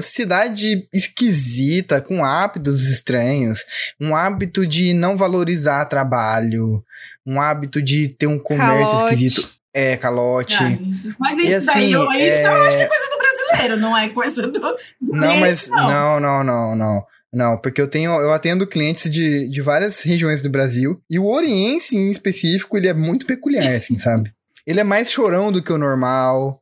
cidade 0.00 0.88
esquisita, 0.92 2.00
com 2.00 2.24
hábitos 2.24 2.86
estranhos, 2.88 3.60
um 4.00 4.14
hábito 4.16 4.66
de 4.66 4.92
não 4.92 5.16
valorizar 5.16 5.84
trabalho, 5.86 6.84
um 7.26 7.40
hábito 7.40 7.80
de 7.82 8.08
ter 8.08 8.26
um 8.26 8.38
comércio 8.38 8.96
Calote. 8.96 9.14
esquisito. 9.14 9.60
É, 9.72 9.96
calote. 9.96 10.56
Ah, 10.58 10.70
isso. 10.82 11.14
Mas 11.18 11.38
E 11.38 11.42
isso 11.52 11.66
daí, 11.66 11.76
assim, 11.76 11.92
eu, 11.94 12.02
isso 12.12 12.40
eu 12.46 12.56
é- 12.56 12.68
acho 12.68 12.76
que 12.76 12.82
é 12.82 12.86
coisa 12.86 13.04
do 13.10 13.18
brasileiro, 13.18 13.76
não 13.80 13.96
é 13.96 14.08
coisa 14.08 14.42
do. 14.42 14.50
do 14.50 14.76
Não, 15.00 15.36
mas 15.36 15.68
não. 15.68 15.88
não, 15.88 16.20
não, 16.20 16.44
não, 16.44 16.76
não. 16.76 17.04
Não, 17.32 17.56
porque 17.56 17.80
eu 17.80 17.86
tenho, 17.86 18.10
eu 18.20 18.32
atendo 18.32 18.66
clientes 18.66 19.08
de, 19.08 19.46
de 19.48 19.62
várias 19.62 20.00
regiões 20.02 20.42
do 20.42 20.50
Brasil 20.50 21.00
e 21.08 21.16
o 21.20 21.26
oriense 21.28 21.96
em 21.96 22.10
específico, 22.10 22.76
ele 22.76 22.88
é 22.88 22.92
muito 22.92 23.24
peculiar, 23.24 23.72
assim, 23.76 23.96
sabe? 23.98 24.32
ele 24.66 24.78
é 24.80 24.84
mais 24.84 25.10
chorão 25.10 25.50
do 25.50 25.62
que 25.62 25.72
o 25.72 25.78
normal, 25.78 26.59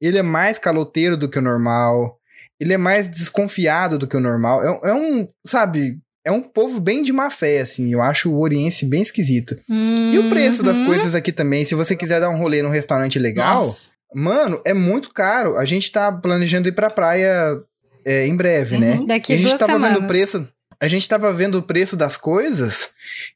ele 0.00 0.18
é 0.18 0.22
mais 0.22 0.58
caloteiro 0.58 1.16
do 1.16 1.28
que 1.28 1.38
o 1.38 1.42
normal, 1.42 2.16
ele 2.60 2.72
é 2.72 2.78
mais 2.78 3.08
desconfiado 3.08 3.98
do 3.98 4.06
que 4.06 4.16
o 4.16 4.20
normal. 4.20 4.62
É, 4.62 4.90
é 4.90 4.94
um, 4.94 5.26
sabe, 5.46 5.98
é 6.24 6.30
um 6.30 6.42
povo 6.42 6.78
bem 6.80 7.02
de 7.02 7.12
má 7.12 7.30
fé, 7.30 7.60
assim. 7.60 7.92
Eu 7.92 8.02
acho 8.02 8.30
o 8.30 8.38
Oriense 8.40 8.84
bem 8.84 9.00
esquisito. 9.02 9.56
E 9.68 10.18
o 10.18 10.28
preço 10.28 10.62
das 10.62 10.76
Uhum. 10.76 10.86
coisas 10.86 11.14
aqui 11.14 11.32
também, 11.32 11.64
se 11.64 11.74
você 11.74 11.96
quiser 11.96 12.20
dar 12.20 12.28
um 12.30 12.36
rolê 12.38 12.62
num 12.62 12.68
restaurante 12.70 13.18
legal, 13.18 13.54
Nossa. 13.56 13.88
mano, 14.14 14.60
é 14.64 14.74
muito 14.74 15.10
caro. 15.14 15.56
A 15.56 15.64
gente 15.64 15.90
tá 15.90 16.12
planejando 16.12 16.68
ir 16.68 16.72
pra 16.72 16.90
praia 16.90 17.58
é, 18.06 18.26
em 18.26 18.36
breve, 18.36 18.76
né? 18.78 18.94
Uhum. 18.96 19.06
Daqui 19.06 19.32
E 19.32 19.34
a 19.36 19.38
gente 19.38 19.48
duas 19.48 19.58
tava 19.60 19.72
semanas. 19.72 19.94
vendo 19.96 20.04
o 20.04 20.08
preço. 20.08 20.48
A 20.82 20.88
gente 20.88 21.08
tava 21.08 21.32
vendo 21.32 21.58
o 21.58 21.62
preço 21.62 21.96
das 21.96 22.16
coisas 22.16 22.88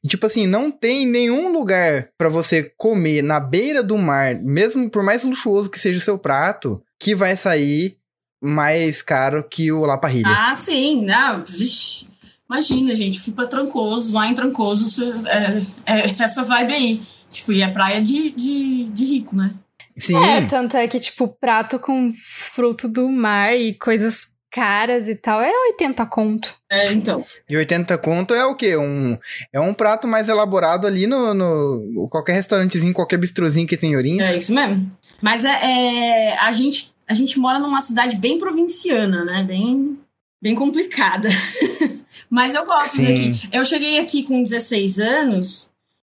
e, 0.03 0.07
tipo 0.07 0.25
assim, 0.25 0.47
não 0.47 0.71
tem 0.71 1.05
nenhum 1.05 1.51
lugar 1.51 2.09
pra 2.17 2.27
você 2.27 2.73
comer 2.75 3.21
na 3.21 3.39
beira 3.39 3.83
do 3.83 3.97
mar, 3.97 4.33
mesmo 4.35 4.89
por 4.89 5.03
mais 5.03 5.23
luxuoso 5.23 5.69
que 5.69 5.79
seja 5.79 5.99
o 5.99 6.01
seu 6.01 6.17
prato, 6.17 6.81
que 6.99 7.13
vai 7.13 7.37
sair 7.37 7.97
mais 8.41 9.01
caro 9.01 9.47
que 9.47 9.71
o 9.71 9.85
La 9.85 9.97
Parrilla. 9.97 10.29
Ah, 10.35 10.55
sim, 10.55 11.05
não. 11.05 11.41
Vixe. 11.41 12.07
Imagina, 12.49 12.95
gente, 12.95 13.19
fui 13.19 13.33
pra 13.33 13.47
Trancoso, 13.47 14.13
lá 14.13 14.27
em 14.27 14.35
Trancoso, 14.35 15.03
é, 15.27 15.61
é 15.85 16.15
essa 16.23 16.43
vibe 16.43 16.73
aí. 16.73 17.01
Tipo, 17.29 17.51
e 17.51 17.61
é 17.61 17.67
praia 17.67 18.01
de, 18.01 18.29
de, 18.31 18.85
de 18.85 19.05
rico, 19.05 19.35
né? 19.35 19.53
Sim, 19.97 20.15
É, 20.23 20.41
tanto 20.45 20.77
é 20.77 20.87
que, 20.87 20.99
tipo, 20.99 21.27
prato 21.27 21.79
com 21.79 22.13
fruto 22.53 22.87
do 22.87 23.09
mar 23.09 23.55
e 23.55 23.73
coisas 23.75 24.34
caras 24.55 25.09
e 25.09 25.15
tal 25.15 25.41
é 25.41 25.51
80 25.71 26.05
conto. 26.05 26.55
É, 26.71 26.93
então. 26.93 27.25
e 27.49 27.57
80 27.57 27.97
conto 27.97 28.33
é 28.33 28.45
o 28.45 28.55
quê? 28.55 28.77
Um, 28.77 29.17
é 29.51 29.59
um 29.59 29.73
prato 29.73 30.07
mais 30.07 30.29
elaborado 30.29 30.87
ali 30.87 31.05
no, 31.05 31.33
no 31.33 32.07
qualquer 32.09 32.33
restaurantezinho, 32.33 32.93
qualquer 32.93 33.17
bistrozinho 33.17 33.67
que 33.67 33.75
tem 33.75 33.91
em 33.91 33.95
Ourinhos. 33.97 34.29
É 34.29 34.37
isso 34.37 34.53
mesmo. 34.53 34.89
Mas 35.21 35.43
é, 35.43 35.49
é, 35.49 36.39
a, 36.39 36.53
gente, 36.53 36.93
a 37.05 37.13
gente 37.13 37.37
mora 37.37 37.59
numa 37.59 37.81
cidade 37.81 38.15
bem 38.15 38.39
provinciana, 38.39 39.25
né? 39.25 39.43
Bem, 39.43 39.99
bem 40.41 40.55
complicada. 40.55 41.27
Mas 42.31 42.55
eu 42.55 42.65
gosto 42.65 42.95
Sim. 42.95 43.03
daqui. 43.03 43.49
Eu 43.51 43.65
cheguei 43.65 43.99
aqui 43.99 44.23
com 44.23 44.41
16 44.41 44.99
anos 44.99 45.67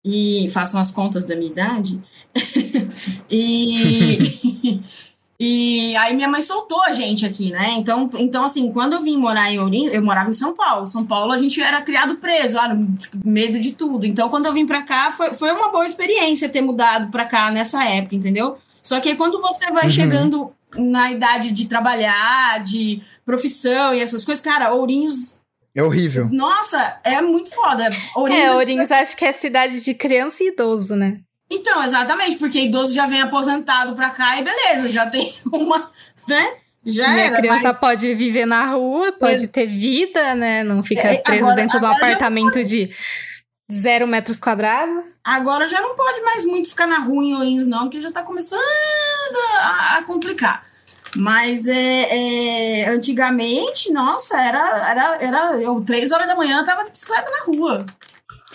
e 0.06 0.48
faço 0.52 0.78
umas 0.78 0.92
contas 0.92 1.26
da 1.26 1.36
minha 1.36 1.52
idade. 1.52 2.00
e, 3.30 4.80
e 5.40 5.96
aí 5.98 6.16
minha 6.16 6.28
mãe 6.28 6.42
soltou 6.42 6.82
a 6.84 6.92
gente 6.94 7.26
aqui, 7.26 7.52
né? 7.52 7.72
Então, 7.78 8.10
então, 8.18 8.44
assim, 8.44 8.72
quando 8.72 8.94
eu 8.94 9.02
vim 9.02 9.18
morar 9.18 9.52
em 9.52 9.60
Ourinho, 9.60 9.92
eu 9.92 10.04
morava 10.04 10.30
em 10.30 10.34
São 10.34 10.56
Paulo. 10.56 10.88
São 10.88 11.06
Paulo 11.06 11.32
a 11.32 11.38
gente 11.38 11.62
era 11.62 11.82
criado 11.82 12.16
preso, 12.16 12.56
lá, 12.56 12.74
no- 12.74 12.98
tipo, 12.98 13.18
medo 13.24 13.60
de 13.60 13.74
tudo. 13.74 14.06
Então, 14.06 14.30
quando 14.30 14.48
eu 14.48 14.54
vim 14.54 14.66
pra 14.66 14.82
cá, 14.82 15.12
foi, 15.12 15.34
foi 15.36 15.52
uma 15.52 15.70
boa 15.70 15.86
experiência 15.86 16.50
ter 16.50 16.62
mudado 16.62 17.12
pra 17.12 17.26
cá 17.26 17.52
nessa 17.52 17.84
época, 17.84 18.16
entendeu? 18.16 18.58
Só 18.82 19.00
que 19.00 19.10
aí 19.10 19.16
quando 19.16 19.40
você 19.42 19.72
vai 19.72 19.84
Uhum. 19.84 19.90
chegando 19.92 20.52
na 20.76 21.12
idade 21.12 21.52
de 21.52 21.68
trabalhar, 21.68 22.64
de 22.64 23.02
profissão 23.26 23.94
e 23.94 24.00
essas 24.02 24.26
coisas, 24.26 24.44
cara, 24.44 24.74
Ourinhos, 24.74 25.38
É 25.76 25.84
horrível. 25.84 26.28
nossa, 26.32 27.00
é 27.04 27.22
muito 27.22 27.50
foda. 27.54 27.90
Ourinhos 28.16 28.48
É, 28.48 28.52
Ourinhos 28.54 28.92
acho 28.92 29.16
que 29.16 29.26
é 29.26 29.32
cidade 29.34 29.84
de 29.84 29.94
criança 29.94 30.44
e 30.44 30.48
idoso, 30.48 30.96
né? 30.96 31.20
Então, 31.50 31.82
exatamente, 31.84 32.38
porque 32.38 32.60
idoso 32.62 32.94
já 32.94 33.06
vem 33.08 33.22
aposentado 33.22 33.96
pra 33.96 34.10
cá 34.10 34.40
e 34.40 34.44
beleza, 34.44 34.90
já 34.90 35.06
tem 35.08 35.34
uma, 35.52 35.90
né? 36.28 36.56
Já 36.86 37.10
Minha 37.10 37.26
era, 37.26 37.38
criança 37.38 37.64
mas 37.70 37.80
pode 37.80 38.16
viver 38.16 38.46
na 38.46 38.66
rua, 38.72 39.12
pode 39.14 39.48
ter 39.50 39.66
vida, 39.68 40.36
né? 40.36 40.64
Não 40.64 40.84
fica 40.84 41.02
É, 41.08 41.18
preso 41.18 41.40
agora- 41.42 41.56
dentro 41.56 41.80
de 41.80 41.86
um 41.86 41.90
apartamento 41.92 42.64
de 42.64 42.90
zero 43.70 44.08
metros 44.08 44.38
quadrados. 44.40 45.18
agora 45.24 45.68
já 45.68 45.82
não 45.82 45.96
pode 45.96 46.22
mais 46.22 46.46
muito 46.46 46.70
ficar 46.70 46.88
na 46.88 47.00
rua 47.00 47.24
em 47.26 47.36
Ourinhos 47.36 47.68
não, 47.68 47.82
porque 47.82 48.00
já 48.00 48.10
tá 48.12 48.24
começando 48.24 48.62
a, 49.60 49.98
a 49.98 50.04
complicar. 50.04 50.66
Mas 51.16 51.68
é, 51.68 52.82
é, 52.84 52.90
antigamente, 52.90 53.92
nossa, 53.92 54.40
era, 54.40 54.90
era, 54.92 55.18
era 55.22 55.62
eu 55.62 55.82
três 55.82 56.12
horas 56.12 56.28
da 56.28 56.36
manhã 56.36 56.64
tava 56.64 56.84
de 56.86 56.92
bicicleta 56.92 57.30
na 57.32 57.44
rua. 57.46 57.86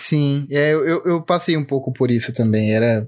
Sim, 0.02 0.49
é, 0.50 0.73
eu, 0.73 1.00
eu, 1.04 1.23
passei 1.23 1.56
um 1.56 1.62
pouco 1.64 1.92
por 1.92 2.11
isso 2.11 2.32
também, 2.32 2.75
era 2.75 3.06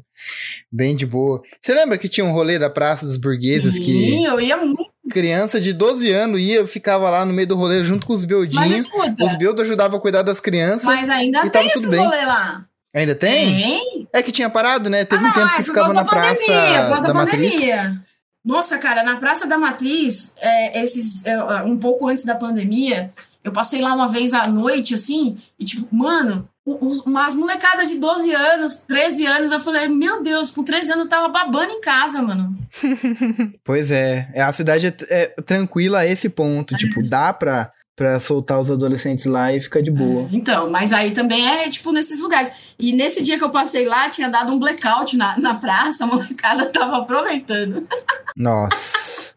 bem 0.70 0.94
de 0.94 1.04
boa. 1.04 1.42
Você 1.60 1.74
lembra 1.74 1.98
que 1.98 2.08
tinha 2.08 2.24
um 2.24 2.30
rolê 2.30 2.56
da 2.56 2.70
Praça 2.70 3.04
dos 3.04 3.16
Burgueses 3.16 3.76
que 3.80 3.92
Sim, 3.92 4.26
eu 4.26 4.40
ia 4.40 4.56
muito. 4.56 4.88
criança 5.10 5.60
de 5.60 5.72
12 5.72 6.08
anos 6.12 6.40
ia, 6.40 6.58
eu 6.58 6.68
ficava 6.68 7.10
lá 7.10 7.24
no 7.24 7.32
meio 7.32 7.48
do 7.48 7.56
rolê 7.56 7.82
junto 7.82 8.06
com 8.06 8.12
os 8.12 8.22
beldinhos. 8.22 8.86
Os 9.20 9.36
beldos 9.36 9.64
ajudavam 9.64 9.98
a 9.98 10.00
cuidar 10.00 10.22
das 10.22 10.38
crianças. 10.38 10.84
mas 10.84 11.10
ainda 11.10 11.50
tem 11.50 11.66
esses 11.66 11.92
rolê 11.92 12.24
lá. 12.24 12.64
Ainda 12.94 13.14
tem? 13.16 13.56
Tem? 13.56 14.08
É 14.12 14.22
que 14.22 14.30
tinha 14.30 14.48
parado, 14.48 14.88
né? 14.88 15.04
Teve 15.04 15.24
Ah, 15.24 15.28
um 15.28 15.32
tempo 15.32 15.46
não, 15.46 15.54
que 15.56 15.60
é 15.62 15.64
ficava 15.64 15.92
na 15.92 16.04
Praça 16.04 16.46
pandemia, 16.46 16.82
por 16.84 16.88
causa 16.90 17.06
da 17.08 17.14
Matriz. 17.14 17.54
pandemia. 17.54 18.02
Nossa, 18.44 18.78
cara, 18.78 19.02
na 19.02 19.16
Praça 19.16 19.48
da 19.48 19.58
Matriz, 19.58 20.32
é, 20.36 20.80
esses, 20.80 21.26
é, 21.26 21.42
um 21.64 21.76
pouco 21.76 22.06
antes 22.06 22.22
da 22.24 22.36
pandemia, 22.36 23.10
eu 23.42 23.50
passei 23.50 23.80
lá 23.80 23.92
uma 23.94 24.06
vez 24.08 24.32
à 24.32 24.46
noite, 24.46 24.94
assim, 24.94 25.36
e 25.58 25.64
tipo, 25.64 25.88
mano, 25.92 26.48
umas 26.66 27.35
molecadas 27.35 27.88
de 27.88 27.99
12 27.99 28.33
anos, 28.33 28.76
13 28.88 29.26
anos, 29.26 29.52
eu 29.52 29.61
falei, 29.61 29.87
meu 29.88 30.23
Deus, 30.23 30.50
com 30.50 30.64
13 30.64 30.92
anos 30.92 31.04
eu 31.04 31.11
tava 31.11 31.28
babando 31.28 31.73
em 31.73 31.80
casa, 31.80 32.23
mano. 32.23 32.56
Pois 33.62 33.90
é, 33.90 34.30
é, 34.35 34.42
a 34.42 34.52
cidade 34.52 34.87
é, 34.87 34.94
é 35.09 35.26
tranquila 35.42 36.00
a 36.00 36.06
esse 36.06 36.28
ponto. 36.28 36.75
Tipo, 36.76 37.02
dá 37.02 37.33
pra, 37.33 37.71
pra 37.94 38.18
soltar 38.18 38.61
os 38.61 38.71
adolescentes 38.71 39.26
lá 39.26 39.52
e 39.52 39.61
ficar 39.61 39.83
de 39.83 39.90
boa. 39.90 40.28
Então, 40.33 40.71
mas 40.71 40.92
aí 40.92 41.11
também 41.12 41.47
é, 41.47 41.68
tipo, 41.68 41.92
nesses 41.92 42.18
lugares. 42.18 42.52
E 42.78 42.92
nesse 42.92 43.23
dia 43.23 43.38
que 43.38 43.44
eu 43.44 43.50
passei 43.50 43.87
lá, 43.87 44.09
tinha 44.09 44.28
dado 44.28 44.52
um 44.52 44.59
blackout 44.59 45.16
na, 45.16 45.38
na 45.38 45.54
praça, 45.54 46.04
a 46.04 46.06
molecada 46.06 46.66
tava 46.66 46.99
aproveitando. 46.99 47.87
Nossa. 48.37 49.35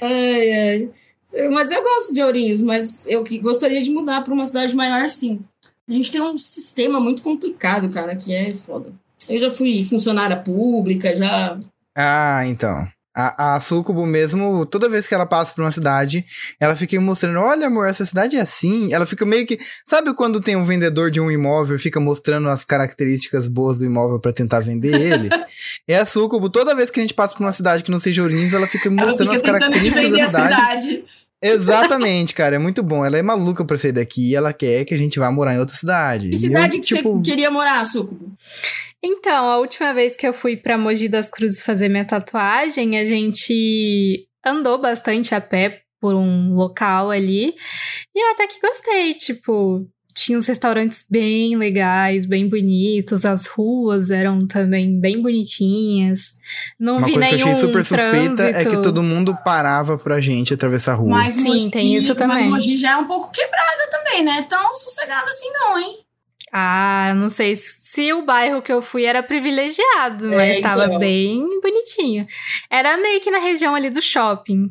Ai, 0.00 0.52
ai. 0.52 0.90
Mas 1.50 1.70
eu 1.70 1.82
gosto 1.82 2.14
de 2.14 2.22
Ourinhos, 2.22 2.62
mas 2.62 3.06
eu 3.06 3.22
que 3.22 3.38
gostaria 3.38 3.82
de 3.82 3.90
mudar 3.90 4.22
para 4.24 4.32
uma 4.32 4.46
cidade 4.46 4.74
maior, 4.74 5.08
sim. 5.10 5.40
A 5.88 5.92
gente 5.92 6.12
tem 6.12 6.20
um 6.20 6.36
sistema 6.36 7.00
muito 7.00 7.22
complicado, 7.22 7.88
cara, 7.90 8.14
que 8.14 8.34
é 8.34 8.54
foda. 8.54 8.92
Eu 9.28 9.38
já 9.38 9.50
fui 9.50 9.82
funcionária 9.84 10.36
pública, 10.36 11.16
já. 11.16 11.58
Ah, 11.96 12.42
então. 12.46 12.86
A, 13.16 13.56
a 13.56 13.60
Sucubo 13.60 14.06
mesmo, 14.06 14.64
toda 14.64 14.88
vez 14.88 15.08
que 15.08 15.14
ela 15.14 15.26
passa 15.26 15.52
por 15.52 15.62
uma 15.62 15.72
cidade, 15.72 16.24
ela 16.60 16.76
fica 16.76 17.00
mostrando, 17.00 17.40
olha 17.40 17.66
amor, 17.66 17.88
essa 17.88 18.04
cidade 18.06 18.36
é 18.36 18.40
assim. 18.40 18.92
Ela 18.92 19.06
fica 19.06 19.26
meio 19.26 19.44
que... 19.44 19.58
Sabe 19.84 20.14
quando 20.14 20.40
tem 20.40 20.54
um 20.54 20.64
vendedor 20.64 21.10
de 21.10 21.20
um 21.20 21.28
imóvel 21.28 21.74
e 21.74 21.80
fica 21.80 21.98
mostrando 21.98 22.48
as 22.48 22.64
características 22.64 23.48
boas 23.48 23.78
do 23.78 23.86
imóvel 23.86 24.20
pra 24.20 24.32
tentar 24.32 24.60
vender 24.60 24.94
ele? 24.94 25.28
é 25.88 25.96
a 25.98 26.06
Sucubo, 26.06 26.48
toda 26.48 26.76
vez 26.76 26.90
que 26.90 27.00
a 27.00 27.02
gente 27.02 27.14
passa 27.14 27.34
por 27.34 27.42
uma 27.42 27.50
cidade 27.50 27.82
que 27.82 27.90
não 27.90 27.98
seja 27.98 28.22
Ourinhos, 28.22 28.52
ela 28.52 28.68
fica 28.68 28.88
Ela 28.88 29.06
mostrando 29.06 29.32
fica 29.32 29.34
as 29.34 29.42
características 29.42 30.04
vender 30.04 30.18
da 30.18 30.24
a 30.24 30.28
cidade. 30.28 30.82
cidade. 30.86 31.04
Exatamente, 31.42 32.34
cara, 32.34 32.56
é 32.56 32.58
muito 32.58 32.82
bom. 32.82 33.04
Ela 33.04 33.18
é 33.18 33.22
maluca 33.22 33.64
pra 33.64 33.76
sair 33.76 33.92
daqui 33.92 34.30
e 34.30 34.34
ela 34.34 34.52
quer 34.52 34.84
que 34.84 34.94
a 34.94 34.98
gente 34.98 35.18
vá 35.18 35.30
morar 35.30 35.54
em 35.54 35.58
outra 35.58 35.76
cidade. 35.76 36.30
Que 36.30 36.36
E 36.36 36.38
cidade 36.38 36.76
eu, 36.76 36.80
que 36.80 36.86
tipo, 36.86 37.18
você 37.18 37.30
queria 37.30 37.50
morar, 37.50 37.84
Sucubo? 37.84 38.36
Então, 39.02 39.48
a 39.48 39.58
última 39.58 39.94
vez 39.94 40.16
que 40.16 40.26
eu 40.26 40.32
fui 40.32 40.56
pra 40.56 40.76
Mogi 40.76 41.08
das 41.08 41.28
Cruzes 41.28 41.62
fazer 41.62 41.88
minha 41.88 42.04
tatuagem, 42.04 42.98
a 42.98 43.06
gente 43.06 44.26
andou 44.44 44.80
bastante 44.80 45.34
a 45.34 45.40
pé 45.40 45.82
por 46.00 46.14
um 46.14 46.54
local 46.54 47.10
ali. 47.10 47.54
E 48.14 48.24
eu 48.24 48.32
até 48.32 48.46
que 48.46 48.60
gostei, 48.60 49.14
tipo, 49.14 49.86
tinha 50.24 50.38
uns 50.38 50.46
restaurantes 50.46 51.04
bem 51.08 51.56
legais, 51.56 52.24
bem 52.26 52.48
bonitos, 52.48 53.24
as 53.24 53.46
ruas 53.46 54.10
eram 54.10 54.46
também 54.46 54.98
bem 54.98 55.20
bonitinhas. 55.22 56.38
Não 56.78 56.96
Uma 56.98 57.06
vi 57.06 57.12
coisa 57.14 57.28
que 57.28 57.34
eu 57.34 57.38
nenhum 57.38 57.50
achei 57.56 57.60
super 57.68 57.84
suspeita 57.84 58.42
é 58.42 58.46
que 58.52 58.60
trânsito. 58.62 58.82
todo 58.82 59.02
mundo 59.02 59.36
parava 59.44 59.96
pra 59.98 60.20
gente 60.20 60.52
atravessar 60.54 60.92
a 60.92 60.96
rua. 60.96 61.10
Mas 61.10 61.34
Sim, 61.36 61.58
Mogi- 61.58 61.70
tem 61.70 61.94
isso 61.94 62.14
também. 62.14 62.48
Mas 62.50 62.64
Mogi 62.64 62.76
já 62.76 62.92
é 62.92 62.96
um 62.96 63.04
pouco 63.06 63.30
quebrada 63.30 63.88
também, 63.90 64.22
né? 64.24 64.46
Tão 64.48 64.74
sossegada 64.76 65.28
assim, 65.28 65.50
não, 65.52 65.78
hein? 65.78 65.96
Ah, 66.52 67.12
não 67.14 67.28
sei 67.28 67.54
se 67.56 68.10
o 68.14 68.24
bairro 68.24 68.62
que 68.62 68.72
eu 68.72 68.80
fui 68.80 69.04
era 69.04 69.22
privilegiado, 69.22 70.32
É, 70.32 70.36
mas 70.36 70.56
estava 70.56 70.86
então. 70.86 70.98
bem 70.98 71.60
bonitinho. 71.60 72.26
Era 72.70 72.96
meio 72.96 73.20
que 73.20 73.30
na 73.30 73.38
região 73.38 73.74
ali 73.74 73.90
do 73.90 74.00
shopping. 74.00 74.70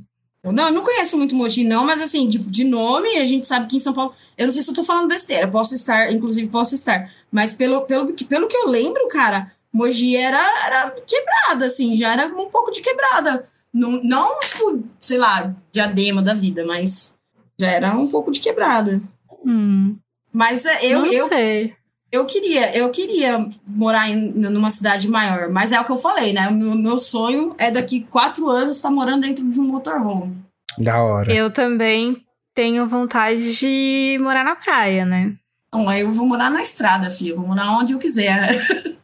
Não, 0.52 0.68
eu 0.68 0.74
não 0.74 0.84
conheço 0.84 1.18
muito 1.18 1.36
Mogi, 1.36 1.64
não, 1.64 1.86
mas 1.86 2.02
assim, 2.02 2.28
de, 2.28 2.38
de 2.40 2.64
nome, 2.64 3.10
a 3.18 3.26
gente 3.26 3.46
sabe 3.46 3.68
que 3.68 3.78
em 3.78 3.80
São 3.80 3.94
Paulo. 3.94 4.14
Eu 4.38 4.46
não 4.48 4.54
sei 4.54 4.62
se 4.62 4.70
eu 4.70 4.76
tô 4.76 4.84
falando 4.84 5.08
besteira, 5.08 5.48
posso 5.48 5.74
estar, 5.76 6.12
inclusive 6.12 6.48
posso 6.48 6.76
estar. 6.76 7.12
Mas 7.32 7.54
pelo, 7.54 7.82
pelo, 7.82 8.14
que- 8.14 8.26
pelo 8.26 8.48
que 8.48 8.56
eu 8.58 8.68
lembro, 8.68 9.08
cara, 9.08 9.52
Mogi 9.74 10.16
era, 10.16 10.40
era 10.66 10.92
quebrada, 11.06 11.66
assim, 11.66 11.96
já 11.98 12.14
era 12.14 12.28
um 12.28 12.50
pouco 12.50 12.72
de 12.72 12.82
quebrada. 12.82 13.46
Não, 13.74 14.02
não, 14.04 14.40
tipo, 14.40 14.84
sei 15.00 15.18
lá, 15.18 15.54
diadema 15.72 16.22
da 16.22 16.34
vida, 16.34 16.66
mas 16.66 17.16
já 17.60 17.68
era 17.72 17.96
um 17.96 18.08
pouco 18.08 18.32
de 18.32 18.40
quebrada. 18.40 19.02
Hum, 19.46 19.96
Mas 20.34 20.66
é, 20.66 20.86
eu, 20.86 21.00
não 21.00 21.12
eu, 21.14 21.28
sei. 21.28 21.76
Eu 22.12 22.26
queria, 22.26 22.76
eu 22.76 22.90
queria 22.90 23.48
morar 23.66 24.10
em, 24.10 24.32
numa 24.32 24.70
cidade 24.70 25.10
maior, 25.10 25.50
mas 25.50 25.72
é 25.72 25.80
o 25.80 25.86
que 25.86 25.92
eu 25.92 25.98
falei, 25.98 26.34
né? 26.34 26.48
O 26.48 26.54
meu, 26.54 26.76
meu 26.76 27.00
sonho 27.00 27.56
é 27.58 27.70
daqui 27.70 28.02
quatro 28.10 28.50
anos 28.50 28.78
estar 28.78 28.90
morando 28.90 29.24
dentro 29.24 29.50
de 29.50 29.60
um 29.60 29.66
motorhome. 29.66 30.38
Da 30.78 31.02
hora. 31.02 31.34
Eu 31.34 31.52
também 31.52 32.24
tenho 32.54 32.88
vontade 32.88 33.56
de 33.58 34.18
morar 34.22 34.44
na 34.44 34.56
praia, 34.56 35.06
né? 35.06 35.34
Então, 35.68 35.90
aí 35.90 36.02
eu 36.02 36.12
vou 36.12 36.26
morar 36.26 36.50
na 36.50 36.62
estrada, 36.62 37.10
filha. 37.10 37.32
Eu 37.32 37.38
vou 37.38 37.48
morar 37.48 37.72
onde 37.72 37.94
eu 37.94 38.00
quiser. 38.00 38.58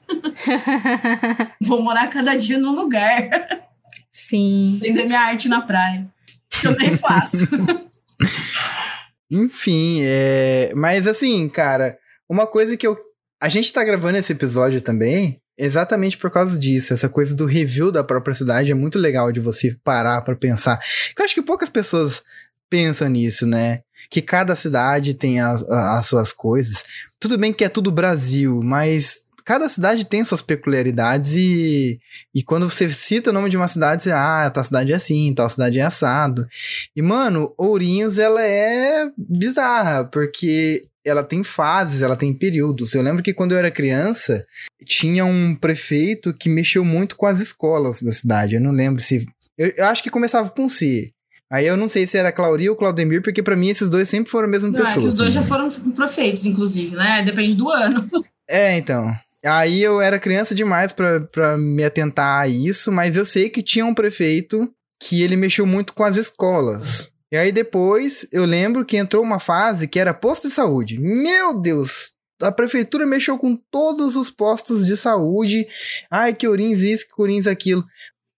Vou 1.62 1.81
morar 1.81 2.07
cada 2.07 2.36
dia 2.36 2.57
num 2.57 2.75
lugar. 2.75 3.29
Sim. 4.12 4.77
Vender 4.81 5.05
minha 5.05 5.19
arte 5.19 5.48
na 5.48 5.62
praia. 5.62 6.07
Que 6.50 6.67
eu 6.67 6.77
nem 6.77 6.95
faço. 6.95 7.38
Enfim, 9.31 10.01
é... 10.03 10.72
mas 10.75 11.07
assim, 11.07 11.50
cara, 11.50 11.98
uma 12.29 12.47
coisa 12.47 12.75
que 12.77 12.85
eu. 12.85 12.97
A 13.41 13.49
gente 13.49 13.73
tá 13.73 13.83
gravando 13.83 14.17
esse 14.17 14.31
episódio 14.31 14.81
também 14.81 15.41
exatamente 15.57 16.17
por 16.17 16.31
causa 16.31 16.57
disso. 16.57 16.93
Essa 16.93 17.09
coisa 17.09 17.35
do 17.35 17.45
review 17.45 17.91
da 17.91 18.03
própria 18.03 18.35
cidade 18.35 18.71
é 18.71 18.75
muito 18.75 18.97
legal 18.97 19.31
de 19.31 19.39
você 19.39 19.75
parar 19.83 20.21
pra 20.21 20.35
pensar. 20.35 20.79
Eu 21.17 21.23
acho 21.23 21.33
que 21.33 21.41
poucas 21.41 21.69
pessoas 21.69 22.21
pensam 22.69 23.07
nisso, 23.07 23.45
né? 23.45 23.81
Que 24.09 24.21
cada 24.21 24.55
cidade 24.55 25.13
tem 25.13 25.39
as, 25.39 25.63
as 25.63 26.05
suas 26.07 26.33
coisas. 26.33 26.83
Tudo 27.19 27.37
bem 27.37 27.53
que 27.53 27.63
é 27.63 27.69
tudo 27.69 27.91
Brasil, 27.91 28.61
mas 28.63 29.23
cada 29.45 29.69
cidade 29.69 30.05
tem 30.05 30.23
suas 30.23 30.41
peculiaridades 30.41 31.35
e, 31.35 31.99
e 32.33 32.43
quando 32.43 32.69
você 32.69 32.91
cita 32.91 33.29
o 33.29 33.33
nome 33.33 33.49
de 33.49 33.57
uma 33.57 33.67
cidade, 33.67 34.03
você, 34.03 34.11
ah, 34.11 34.49
tal 34.49 34.63
cidade 34.63 34.93
é 34.93 34.95
assim, 34.95 35.33
tal 35.35 35.49
cidade 35.49 35.79
é 35.79 35.83
assado. 35.83 36.47
E, 36.95 37.01
mano, 37.01 37.53
Ourinhos, 37.57 38.17
ela 38.17 38.41
é 38.41 39.09
bizarra, 39.17 40.05
porque 40.05 40.87
ela 41.05 41.24
tem 41.24 41.43
fases, 41.43 42.01
ela 42.01 42.15
tem 42.15 42.33
períodos. 42.33 42.93
Eu 42.93 43.01
lembro 43.01 43.24
que 43.24 43.33
quando 43.33 43.51
eu 43.51 43.57
era 43.57 43.72
criança, 43.72 44.45
tinha 44.86 45.25
um 45.25 45.55
prefeito 45.55 46.33
que 46.33 46.50
mexeu 46.50 46.83
muito 46.86 47.15
com 47.15 47.25
as 47.25 47.39
escolas 47.39 48.01
da 48.01 48.12
cidade. 48.13 48.55
Eu 48.55 48.62
não 48.62 48.72
lembro 48.72 49.01
se. 49.01 49.25
Eu, 49.57 49.74
eu 49.75 49.86
acho 49.86 50.01
que 50.03 50.10
começava 50.10 50.50
com 50.50 50.67
C. 50.69 51.12
Aí 51.51 51.67
eu 51.67 51.77
não 51.77 51.88
sei 51.88 52.07
se 52.07 52.17
era 52.17 52.31
Claudia 52.31 52.72
ou 52.72 52.75
Claudemir, 52.75 53.22
porque 53.22 53.43
para 53.43 53.55
mim 53.55 53.69
esses 53.69 53.88
dois 53.89 54.10
sempre 54.10 54.31
foram 54.31 54.48
a 54.48 54.51
mesma 54.51 54.69
Não, 54.69 54.79
é 54.79 54.81
pessoa. 54.81 55.03
que 55.03 55.10
os 55.10 55.17
dois 55.17 55.29
assim, 55.29 55.39
já 55.39 55.43
foram 55.48 55.69
prefeitos, 55.91 56.45
inclusive, 56.45 56.95
né? 56.95 57.22
Depende 57.22 57.55
do 57.55 57.69
ano. 57.69 58.10
É, 58.50 58.75
então. 58.77 59.15
Aí 59.45 59.81
eu 59.83 60.01
era 60.01 60.17
criança 60.19 60.55
demais 60.55 60.91
pra 60.93 61.57
me 61.57 61.83
atentar 61.83 62.41
a 62.41 62.48
isso, 62.48 62.91
mas 62.91 63.17
eu 63.17 63.25
sei 63.25 63.50
que 63.50 63.62
tinha 63.62 63.86
um 63.86 63.93
prefeito 63.93 64.69
que 65.01 65.22
ele 65.22 65.36
mexeu 65.36 65.65
muito 65.65 65.93
com 65.93 66.03
as 66.03 66.15
escolas. 66.17 67.12
E 67.33 67.35
aí 67.35 67.51
depois 67.51 68.27
eu 68.31 68.45
lembro 68.45 68.85
que 68.85 68.95
entrou 68.95 69.23
uma 69.23 69.39
fase 69.39 69.87
que 69.87 69.99
era 69.99 70.13
posto 70.13 70.47
de 70.47 70.53
saúde. 70.53 70.99
Meu 70.99 71.59
Deus! 71.59 72.11
A 72.39 72.51
prefeitura 72.51 73.07
mexeu 73.07 73.39
com 73.39 73.57
todos 73.71 74.15
os 74.15 74.29
postos 74.29 74.85
de 74.85 74.95
saúde. 74.95 75.65
Ai, 76.11 76.35
que 76.35 76.47
Orins 76.47 76.81
isso, 76.81 77.07
que 77.07 77.19
Orins 77.19 77.47
aquilo. 77.47 77.83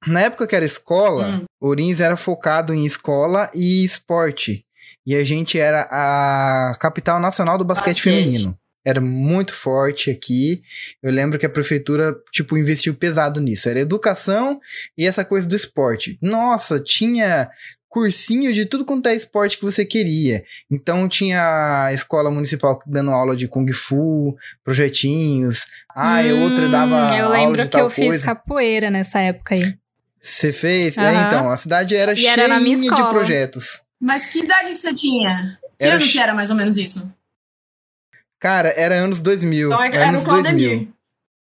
Na 0.08 0.22
época 0.22 0.48
que 0.48 0.56
era 0.56 0.64
escola, 0.64 1.28
Hum. 1.28 1.44
Orins 1.60 2.00
era 2.00 2.16
focado 2.16 2.74
em 2.74 2.86
escola 2.86 3.52
e 3.54 3.84
esporte. 3.84 4.64
E 5.06 5.14
a 5.14 5.26
gente 5.26 5.60
era 5.60 5.90
a 5.92 6.78
capital 6.80 7.20
nacional 7.20 7.58
do 7.58 7.66
basquete, 7.66 7.96
Basquete. 7.96 8.24
feminino. 8.24 8.58
Era 8.86 9.02
muito 9.02 9.54
forte 9.54 10.10
aqui. 10.10 10.62
Eu 11.04 11.12
lembro 11.12 11.38
que 11.38 11.46
a 11.46 11.50
prefeitura, 11.50 12.16
tipo, 12.32 12.58
investiu 12.58 12.94
pesado 12.96 13.42
nisso. 13.42 13.68
Era 13.68 13.80
educação 13.82 14.58
e 14.98 15.06
essa 15.06 15.26
coisa 15.26 15.50
do 15.50 15.56
esporte. 15.56 16.18
Nossa, 16.22 16.80
tinha 16.80 17.50
cursinho 17.96 18.52
de 18.54 18.66
tudo 18.66 18.84
quanto 18.84 19.08
é 19.08 19.16
esporte 19.16 19.58
que 19.58 19.64
você 19.64 19.86
queria. 19.86 20.44
Então 20.70 21.08
tinha 21.08 21.86
a 21.86 21.94
escola 21.94 22.30
municipal 22.30 22.78
dando 22.86 23.12
aula 23.12 23.38
de 23.38 23.48
kung 23.48 23.66
fu, 23.72 24.36
projetinhos. 24.66 25.66
Ah, 25.96 26.22
e 26.22 26.34
outra 26.34 26.68
Hum, 26.68 26.72
dava 26.72 27.16
Eu 27.16 27.28
aula 27.28 27.38
lembro 27.38 27.58
de 27.58 27.64
que 27.64 27.70
tal 27.70 27.82
eu 27.86 27.90
fiz 27.90 28.08
coisa. 28.08 28.26
capoeira 28.26 28.92
nessa 28.92 29.22
época 29.22 29.56
aí. 29.56 29.78
Você 30.22 30.52
fez? 30.52 30.98
É, 30.98 31.02
Aham. 31.08 31.26
então, 31.26 31.50
a 31.50 31.56
cidade 31.56 31.96
era 31.96 32.12
E 32.12 32.18
cheia 32.18 32.32
era 32.32 32.60
de 32.60 33.10
projetos. 33.10 33.80
Mas 34.02 34.26
que 34.28 34.40
idade 34.40 34.72
que 34.72 34.76
você 34.78 34.94
tinha? 34.94 35.58
Que 35.80 35.86
Era 35.86 35.96
ano 35.96 36.06
chi- 36.06 36.12
que 36.12 36.20
era 36.20 36.34
mais 36.34 36.50
ou 36.50 36.56
menos 36.58 36.76
isso? 36.76 37.10
Cara, 38.40 38.74
era 38.76 38.96
anos 38.96 39.22
2000. 39.22 39.68
Então 39.72 39.82
era 39.84 40.10
anos 40.10 40.24
o 40.24 40.28
2000. 40.28 40.44
Claudemir. 40.70 40.88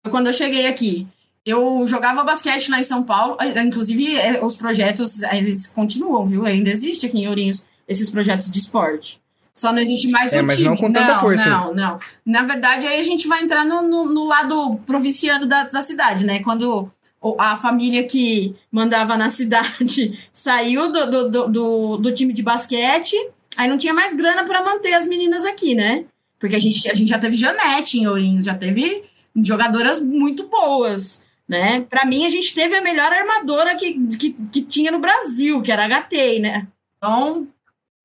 Quando 0.10 0.28
eu 0.28 0.34
cheguei 0.34 0.66
aqui, 0.68 1.06
eu 1.50 1.88
jogava 1.88 2.24
basquete 2.24 2.70
lá 2.70 2.80
em 2.80 2.84
São 2.84 3.04
Paulo. 3.04 3.38
eh, 3.40 3.62
Inclusive, 3.64 4.16
eh, 4.18 4.44
os 4.44 4.56
projetos, 4.56 5.24
eh, 5.24 5.38
eles 5.38 5.66
continuam, 5.68 6.26
viu? 6.26 6.46
Ainda 6.46 6.70
existe 6.70 7.06
aqui 7.06 7.20
em 7.20 7.28
Ourinhos 7.28 7.64
esses 7.88 8.10
projetos 8.10 8.52
de 8.52 8.60
esporte. 8.60 9.22
Só 9.54 9.72
não 9.72 9.80
existe 9.80 10.10
mais 10.12 10.34
É, 10.34 10.42
o 10.42 10.46
mas 10.46 10.58
time. 10.58 10.68
não 10.70 10.78
com 10.78 10.92
tanta 10.92 11.14
não, 11.14 11.20
força. 11.22 11.50
Não, 11.50 11.74
não. 11.74 12.00
Na 12.26 12.44
verdade, 12.44 12.86
aí 12.86 13.00
a 13.00 13.04
gente 13.04 13.28
vai 13.28 13.42
entrar 13.42 13.66
no, 13.66 13.82
no, 13.82 14.06
no 14.14 14.26
lado 14.26 14.78
provinciano 14.86 15.46
da, 15.48 15.64
da 15.64 15.82
cidade, 15.82 16.26
né? 16.26 16.40
Quando 16.44 16.92
a 17.40 17.58
família 17.58 18.04
que 18.04 18.56
mandava 18.72 19.18
na 19.18 19.30
cidade 19.32 20.20
saiu 20.32 20.92
do, 20.92 21.10
do, 21.10 21.30
do, 21.32 21.48
do, 21.48 21.98
do 21.98 22.12
time 22.14 22.34
de 22.34 22.44
basquete, 22.44 23.16
aí 23.56 23.68
não 23.68 23.78
tinha 23.78 23.94
mais 23.94 24.14
grana 24.16 24.44
para 24.44 24.62
manter 24.64 24.94
as 24.94 25.06
meninas 25.08 25.44
aqui, 25.46 25.74
né? 25.74 26.04
Porque 26.40 26.56
a 26.56 26.60
gente, 26.60 26.88
a 26.92 26.94
gente 26.94 27.10
já 27.10 27.18
teve 27.18 27.36
Janete 27.36 27.98
em 27.98 28.06
Ourinhos, 28.08 28.46
já 28.46 28.54
teve 28.54 29.04
jogadoras 29.36 30.00
muito 30.02 30.48
boas, 30.48 31.24
né? 31.48 31.82
Para 31.90 32.06
mim, 32.06 32.26
a 32.26 32.30
gente 32.30 32.54
teve 32.54 32.76
a 32.76 32.82
melhor 32.82 33.12
armadora 33.12 33.76
que, 33.76 33.94
que, 34.18 34.34
que 34.52 34.62
tinha 34.64 34.92
no 34.92 35.00
Brasil, 35.00 35.62
que 35.62 35.72
era 35.72 35.84
a 35.86 35.88
HT, 36.02 36.40
né? 36.40 36.68
Então, 36.98 37.48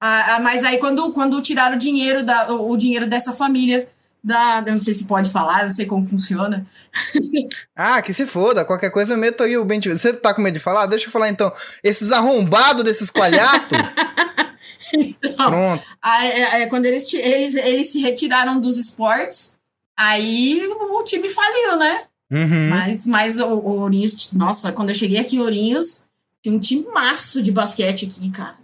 a- 0.00 0.36
a- 0.36 0.40
mas 0.40 0.62
aí 0.64 0.78
quando, 0.78 1.12
quando 1.12 1.40
tiraram 1.42 1.76
o 1.76 1.78
dinheiro, 1.78 2.24
da, 2.24 2.52
o, 2.52 2.70
o 2.70 2.76
dinheiro 2.76 3.06
dessa 3.06 3.32
família, 3.32 3.88
da, 4.22 4.62
eu 4.66 4.74
não 4.74 4.80
sei 4.80 4.94
se 4.94 5.04
pode 5.06 5.30
falar, 5.30 5.60
eu 5.60 5.64
não 5.64 5.72
sei 5.72 5.86
como 5.86 6.08
funciona. 6.08 6.66
Ah, 7.74 8.00
que 8.02 8.12
se 8.12 8.26
foda. 8.26 8.64
Qualquer 8.64 8.90
coisa 8.90 9.14
eu 9.14 9.18
meto 9.18 9.42
aí 9.42 9.56
o 9.56 9.64
bem. 9.64 9.80
Você 9.80 10.12
tá 10.12 10.32
com 10.34 10.42
medo 10.42 10.54
de 10.54 10.60
falar? 10.60 10.86
Deixa 10.86 11.06
eu 11.06 11.10
falar 11.10 11.28
então. 11.30 11.50
Esses 11.82 12.12
arrombados 12.12 12.84
desses 12.84 13.10
coalhatos. 13.10 13.76
Então, 14.94 15.48
Pronto. 15.50 15.82
aí, 16.02 16.42
aí, 16.44 16.66
quando 16.66 16.84
eles, 16.84 17.10
eles, 17.14 17.54
eles 17.54 17.90
se 17.90 17.98
retiraram 17.98 18.60
dos 18.60 18.76
esportes, 18.76 19.54
aí 19.98 20.60
o 20.66 21.02
time 21.02 21.30
faliu, 21.30 21.76
né? 21.78 22.04
Uhum. 22.32 22.68
Mas, 22.70 23.06
mas 23.06 23.38
o, 23.38 23.46
o 23.46 23.80
Ourinhos, 23.80 24.32
nossa, 24.32 24.72
quando 24.72 24.88
eu 24.88 24.94
cheguei 24.94 25.18
aqui 25.18 25.36
em 25.36 25.40
Ourinhos, 25.40 26.00
tinha 26.42 26.54
um 26.54 26.58
time 26.58 26.86
maço 26.88 27.42
de 27.42 27.52
basquete 27.52 28.06
aqui, 28.06 28.30
cara. 28.30 28.56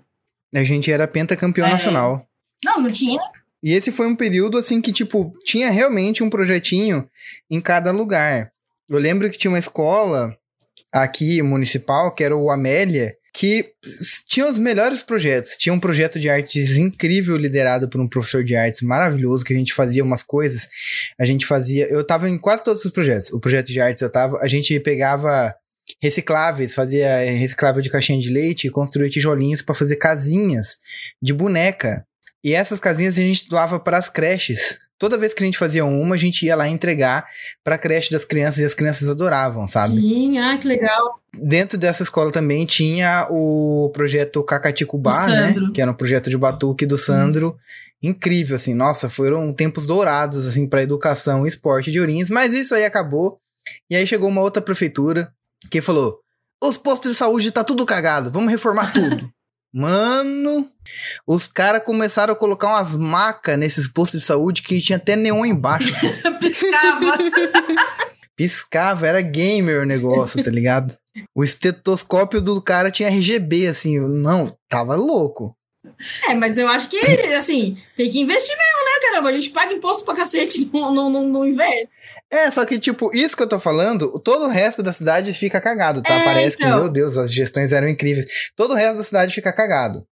A 0.54 0.64
gente 0.64 0.90
era 0.90 1.06
pentacampeão 1.06 1.66
É. 1.66 1.72
nacional. 1.72 2.26
Não, 2.64 2.80
não 2.80 2.90
tinha. 2.90 3.20
E 3.62 3.72
esse 3.74 3.92
foi 3.92 4.06
um 4.06 4.16
período 4.16 4.56
assim 4.56 4.80
que, 4.80 4.90
tipo, 4.92 5.36
tinha 5.44 5.70
realmente 5.70 6.22
um 6.24 6.30
projetinho 6.30 7.06
em 7.50 7.60
cada 7.60 7.90
lugar. 7.90 8.50
Eu 8.88 8.98
lembro 8.98 9.28
que 9.30 9.36
tinha 9.36 9.50
uma 9.50 9.58
escola 9.58 10.34
aqui, 10.90 11.42
municipal, 11.42 12.10
que 12.14 12.24
era 12.24 12.34
o 12.34 12.50
Amélia, 12.50 13.14
que 13.38 13.70
tinha 14.26 14.48
os 14.48 14.58
melhores 14.58 15.00
projetos. 15.00 15.52
Tinha 15.56 15.72
um 15.72 15.78
projeto 15.78 16.18
de 16.18 16.28
artes 16.28 16.76
incrível 16.76 17.36
liderado 17.36 17.88
por 17.88 18.00
um 18.00 18.08
professor 18.08 18.42
de 18.42 18.56
artes 18.56 18.82
maravilhoso, 18.82 19.44
que 19.44 19.54
a 19.54 19.56
gente 19.56 19.72
fazia 19.72 20.02
umas 20.02 20.24
coisas. 20.24 20.66
A 21.16 21.24
gente 21.24 21.46
fazia. 21.46 21.86
Eu 21.86 22.04
tava 22.04 22.28
em 22.28 22.36
quase 22.36 22.64
todos 22.64 22.84
os 22.84 22.90
projetos. 22.90 23.30
O 23.30 23.38
projeto 23.38 23.68
de 23.68 23.80
artes 23.80 24.02
eu 24.02 24.10
tava. 24.10 24.40
A 24.40 24.48
gente 24.48 24.80
pegava 24.80 25.54
recicláveis, 26.02 26.74
fazia 26.74 27.06
eh, 27.06 27.30
reciclável 27.30 27.80
de 27.80 27.88
caixinha 27.88 28.18
de 28.18 28.28
leite 28.28 28.66
e 28.66 28.70
construía 28.70 29.08
tijolinhos 29.08 29.62
para 29.62 29.76
fazer 29.76 29.94
casinhas 29.94 30.74
de 31.22 31.32
boneca. 31.32 32.04
E 32.44 32.54
essas 32.54 32.78
casinhas 32.78 33.18
a 33.18 33.22
gente 33.22 33.48
doava 33.48 33.80
para 33.80 33.98
as 33.98 34.08
creches. 34.08 34.78
Toda 34.98 35.18
vez 35.18 35.32
que 35.32 35.42
a 35.42 35.46
gente 35.46 35.58
fazia 35.58 35.84
uma, 35.84 36.14
a 36.14 36.18
gente 36.18 36.44
ia 36.44 36.56
lá 36.56 36.68
entregar 36.68 37.24
para 37.62 37.76
a 37.76 37.78
creche 37.78 38.10
das 38.10 38.24
crianças 38.24 38.58
e 38.58 38.64
as 38.64 38.74
crianças 38.74 39.08
adoravam, 39.08 39.66
sabe? 39.66 40.00
Sim, 40.00 40.38
ah, 40.38 40.56
que 40.56 40.66
legal. 40.66 41.20
Dentro 41.32 41.78
dessa 41.78 42.02
escola 42.02 42.32
também 42.32 42.64
tinha 42.66 43.26
o 43.30 43.90
projeto 43.92 44.42
Cacaticubá, 44.42 45.26
né? 45.26 45.54
Que 45.72 45.80
era 45.80 45.90
um 45.90 45.94
projeto 45.94 46.30
de 46.30 46.36
batuque 46.36 46.86
do 46.86 46.98
Sandro. 46.98 47.56
Incrível, 48.02 48.56
assim. 48.56 48.74
Nossa, 48.74 49.08
foram 49.08 49.52
tempos 49.52 49.86
dourados, 49.86 50.46
assim, 50.46 50.66
para 50.66 50.82
educação 50.82 51.44
e 51.44 51.48
esporte 51.48 51.90
de 51.90 52.00
Ourinhos. 52.00 52.30
Mas 52.30 52.52
isso 52.52 52.74
aí 52.74 52.84
acabou. 52.84 53.40
E 53.90 53.96
aí 53.96 54.06
chegou 54.06 54.28
uma 54.28 54.40
outra 54.40 54.62
prefeitura 54.62 55.32
que 55.70 55.80
falou: 55.80 56.20
os 56.62 56.76
postos 56.76 57.12
de 57.12 57.16
saúde 57.16 57.52
tá 57.52 57.62
tudo 57.62 57.86
cagado, 57.86 58.30
vamos 58.30 58.50
reformar 58.50 58.92
tudo. 58.92 59.30
Mano, 59.72 60.68
os 61.26 61.46
caras 61.48 61.82
começaram 61.84 62.32
a 62.32 62.36
colocar 62.36 62.68
umas 62.68 62.94
macas 62.94 63.58
nesses 63.58 63.88
postos 63.88 64.20
de 64.20 64.26
saúde 64.26 64.62
que 64.62 64.80
tinha 64.80 64.96
até 64.96 65.16
neon 65.16 65.44
embaixo. 65.44 65.92
Piscava. 66.40 67.18
Piscava, 68.36 69.06
era 69.06 69.20
gamer 69.20 69.82
o 69.82 69.86
negócio, 69.86 70.42
tá 70.42 70.50
ligado? 70.50 70.96
O 71.34 71.42
estetoscópio 71.42 72.40
do 72.40 72.62
cara 72.62 72.90
tinha 72.90 73.08
RGB, 73.08 73.66
assim, 73.66 73.98
não, 73.98 74.56
tava 74.68 74.94
louco. 74.94 75.56
é, 76.28 76.34
mas 76.34 76.56
eu 76.56 76.68
acho 76.68 76.88
que, 76.88 76.98
assim, 77.34 77.76
tem 77.96 78.08
que 78.10 78.20
investir 78.20 78.56
mesmo, 78.56 78.84
né, 78.84 79.08
caramba? 79.08 79.28
A 79.30 79.32
gente 79.32 79.50
paga 79.50 79.72
imposto 79.72 80.04
pra 80.04 80.14
cacete, 80.14 80.70
não, 80.72 80.94
não, 80.94 81.10
não, 81.10 81.28
não 81.28 81.46
investe. 81.46 81.88
É, 82.30 82.50
só 82.50 82.64
que, 82.64 82.78
tipo, 82.78 83.10
isso 83.14 83.36
que 83.36 83.42
eu 83.42 83.48
tô 83.48 83.58
falando, 83.58 84.18
todo 84.20 84.44
o 84.44 84.48
resto 84.48 84.82
da 84.82 84.92
cidade 84.92 85.32
fica 85.32 85.60
cagado, 85.60 86.02
tá? 86.02 86.14
É, 86.14 86.24
Parece 86.24 86.56
que, 86.56 86.64
então. 86.64 86.78
meu 86.78 86.88
Deus, 86.88 87.16
as 87.16 87.32
gestões 87.32 87.72
eram 87.72 87.88
incríveis. 87.88 88.26
Todo 88.54 88.72
o 88.72 88.76
resto 88.76 88.98
da 88.98 89.02
cidade 89.02 89.34
fica 89.34 89.52
cagado. 89.52 90.04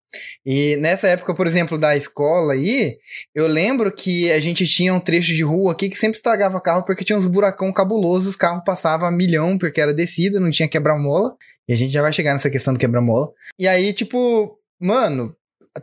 E 0.45 0.77
nessa 0.77 1.09
época, 1.09 1.35
por 1.35 1.47
exemplo, 1.47 1.79
da 1.79 1.97
escola 1.97 2.53
aí, 2.53 2.97
eu 3.35 3.47
lembro 3.47 3.93
que 3.93 4.31
a 4.33 4.41
gente 4.41 4.67
tinha 4.67 4.93
um 4.95 5.01
trecho 5.01 5.35
de 5.35 5.43
rua 5.43 5.73
aqui 5.73 5.89
que 5.89 5.99
sempre 5.99 6.17
estragava 6.17 6.61
carro 6.61 6.85
porque 6.85 7.05
tinha 7.05 7.19
uns 7.19 7.27
buracão 7.27 7.73
cabulosos, 7.73 8.35
o 8.35 8.39
carro 8.39 8.63
passava 8.65 9.07
a 9.07 9.11
milhão 9.11 9.59
porque 9.59 9.81
era 9.81 9.95
descida, 9.95 10.41
não 10.41 10.51
tinha 10.51 10.69
quebra-mola. 10.69 11.37
E 11.69 11.73
a 11.73 11.77
gente 11.77 11.93
já 11.93 12.03
vai 12.03 12.13
chegar 12.13 12.33
nessa 12.33 12.51
questão 12.51 12.75
do 12.75 12.79
quebra-mola. 12.79 13.29
E 13.59 13.67
aí, 13.67 13.93
tipo, 13.93 14.59
mano, 14.81 15.35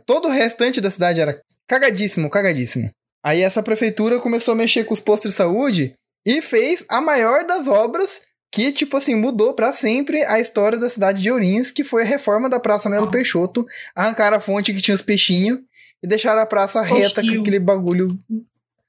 todo 0.06 0.28
o 0.28 0.30
restante 0.30 0.80
da 0.80 0.90
cidade 0.90 1.20
era 1.20 1.40
cagadíssimo, 1.68 2.30
cagadíssimo. 2.30 2.90
Aí 3.24 3.40
essa 3.40 3.62
prefeitura 3.62 4.18
começou 4.18 4.52
a 4.52 4.56
mexer 4.56 4.84
com 4.84 4.94
os 4.94 5.00
postos 5.00 5.32
de 5.32 5.36
saúde 5.36 5.94
e 6.26 6.40
fez 6.40 6.84
a 6.88 7.00
maior 7.00 7.46
das 7.46 7.66
obras 7.66 8.22
que, 8.54 8.70
tipo 8.70 8.96
assim, 8.96 9.16
mudou 9.16 9.52
pra 9.52 9.72
sempre 9.72 10.22
a 10.24 10.38
história 10.38 10.78
da 10.78 10.88
cidade 10.88 11.20
de 11.20 11.28
Ourinhos, 11.30 11.72
que 11.72 11.82
foi 11.82 12.02
a 12.02 12.06
reforma 12.06 12.48
da 12.48 12.60
Praça 12.60 12.88
Melo 12.88 13.06
Nossa. 13.06 13.16
Peixoto. 13.18 13.66
Arrancaram 13.96 14.36
a 14.36 14.40
fonte 14.40 14.72
que 14.72 14.80
tinha 14.80 14.94
os 14.94 15.02
peixinhos 15.02 15.58
e 16.00 16.06
deixaram 16.06 16.40
a 16.40 16.46
praça 16.46 16.80
reta 16.80 17.16
com 17.20 17.26
Toshio. 17.26 17.40
aquele 17.40 17.58
bagulho. 17.58 18.16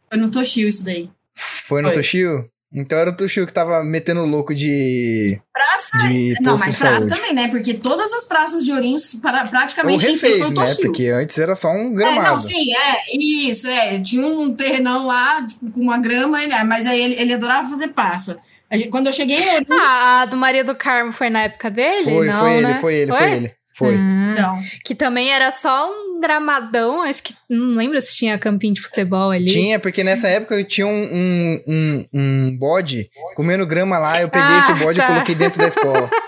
Foi 0.07 0.19
no 0.19 0.29
Toshio 0.29 0.67
isso 0.67 0.83
daí. 0.85 1.09
Foi 1.33 1.81
no 1.81 1.87
Foi. 1.87 1.97
Toshio? 1.97 2.47
Então 2.71 2.97
era 2.99 3.09
o 3.09 3.15
Toshio 3.15 3.47
que 3.47 3.53
tava 3.53 3.83
metendo 3.83 4.23
louco 4.25 4.53
de, 4.53 5.39
Praça. 5.53 6.07
de 6.09 6.33
Não, 6.41 6.51
posto 6.53 6.65
mas 6.67 6.77
praça 6.77 7.07
também, 7.07 7.33
né? 7.33 7.47
Porque 7.47 7.73
todas 7.73 8.11
as 8.13 8.25
praças 8.25 8.63
de 8.65 8.71
Ourinhos, 8.71 9.15
pra- 9.15 9.43
Ou 9.43 9.49
praticamente 9.49 10.05
quem 10.05 10.17
fez 10.17 10.35
refez, 10.35 10.51
o 10.51 10.53
né? 10.53 10.65
Toshio. 10.67 10.81
Porque 10.85 11.07
antes 11.07 11.37
era 11.39 11.55
só 11.55 11.69
um 11.71 11.91
É, 11.91 11.95
gramado. 11.95 12.29
não, 12.33 12.39
sim, 12.39 12.73
é, 12.75 13.17
isso, 13.17 13.65
é. 13.65 13.99
Tinha 13.99 14.27
um 14.27 14.53
terrenão 14.53 15.07
lá, 15.07 15.43
tipo, 15.47 15.71
com 15.71 15.79
uma 15.81 15.97
grama, 15.97 16.37
mas 16.67 16.85
aí 16.85 17.01
ele, 17.01 17.15
ele 17.15 17.33
adorava 17.33 17.67
fazer 17.69 17.87
passa. 17.89 18.37
Gente- 18.71 18.89
Quando 18.89 19.07
eu 19.07 19.13
cheguei 19.13 19.37
Ah, 19.71 20.21
a 20.21 20.25
do 20.25 20.35
Maria 20.37 20.63
do 20.63 20.75
Carmo 20.75 21.11
foi 21.13 21.29
na 21.29 21.43
época 21.43 21.69
dele? 21.69 22.03
Foi, 22.03 22.27
Não, 22.27 22.39
foi 22.39 22.53
ele, 22.53 22.67
né? 22.67 22.77
foi 22.81 22.95
ele, 22.95 23.11
foi 23.11 23.31
ele. 23.31 23.55
Foi. 23.77 23.93
Hum, 23.97 24.31
então, 24.31 24.57
Que 24.85 24.95
também 24.95 25.33
era 25.33 25.51
só 25.51 25.89
um 25.89 26.21
gramadão, 26.21 27.01
acho 27.01 27.21
que 27.23 27.33
não 27.49 27.75
lembro 27.75 27.99
se 28.01 28.15
tinha 28.15 28.37
campinho 28.39 28.73
de 28.73 28.79
futebol 28.81 29.31
ali. 29.31 29.45
Tinha, 29.45 29.77
porque 29.79 30.01
nessa 30.01 30.29
época 30.29 30.55
eu 30.55 30.63
tinha 30.63 30.87
um, 30.87 31.03
um, 31.13 31.63
um, 31.67 32.05
um 32.13 32.57
bode 32.57 33.09
comendo 33.35 33.65
grama 33.67 33.97
lá, 33.97 34.21
eu 34.21 34.29
peguei 34.29 34.47
Ah, 34.47 34.59
esse 34.59 34.73
bode 34.81 34.97
tá. 34.97 35.03
e 35.03 35.07
coloquei 35.07 35.35
dentro 35.35 35.59
da 35.61 35.67
escola. 35.67 36.09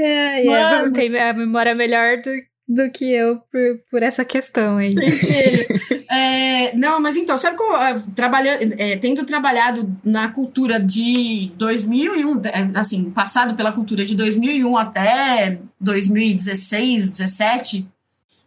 É, 0.00 0.46
é, 0.46 0.78
você 0.78 0.92
tem 0.92 1.18
a 1.18 1.32
memória 1.32 1.74
melhor 1.74 2.18
do, 2.18 2.30
do 2.68 2.90
que 2.90 3.10
eu 3.10 3.38
por, 3.50 3.80
por 3.90 4.02
essa 4.02 4.24
questão 4.24 4.76
aí. 4.76 4.90
É, 6.10 6.74
não, 6.74 6.98
mas 6.98 7.16
então, 7.16 7.36
sabe 7.36 7.58
como 7.58 7.74
ah, 7.74 8.02
trabalhando, 8.16 8.74
é, 8.78 8.96
tendo 8.96 9.26
trabalhado 9.26 9.94
na 10.02 10.28
cultura 10.28 10.80
de 10.80 11.52
2001, 11.58 12.40
é, 12.46 12.70
assim, 12.76 13.10
passado 13.10 13.54
pela 13.54 13.72
cultura 13.72 14.06
de 14.06 14.16
2001 14.16 14.74
até 14.78 15.58
2016, 15.78 17.10
17, 17.10 17.86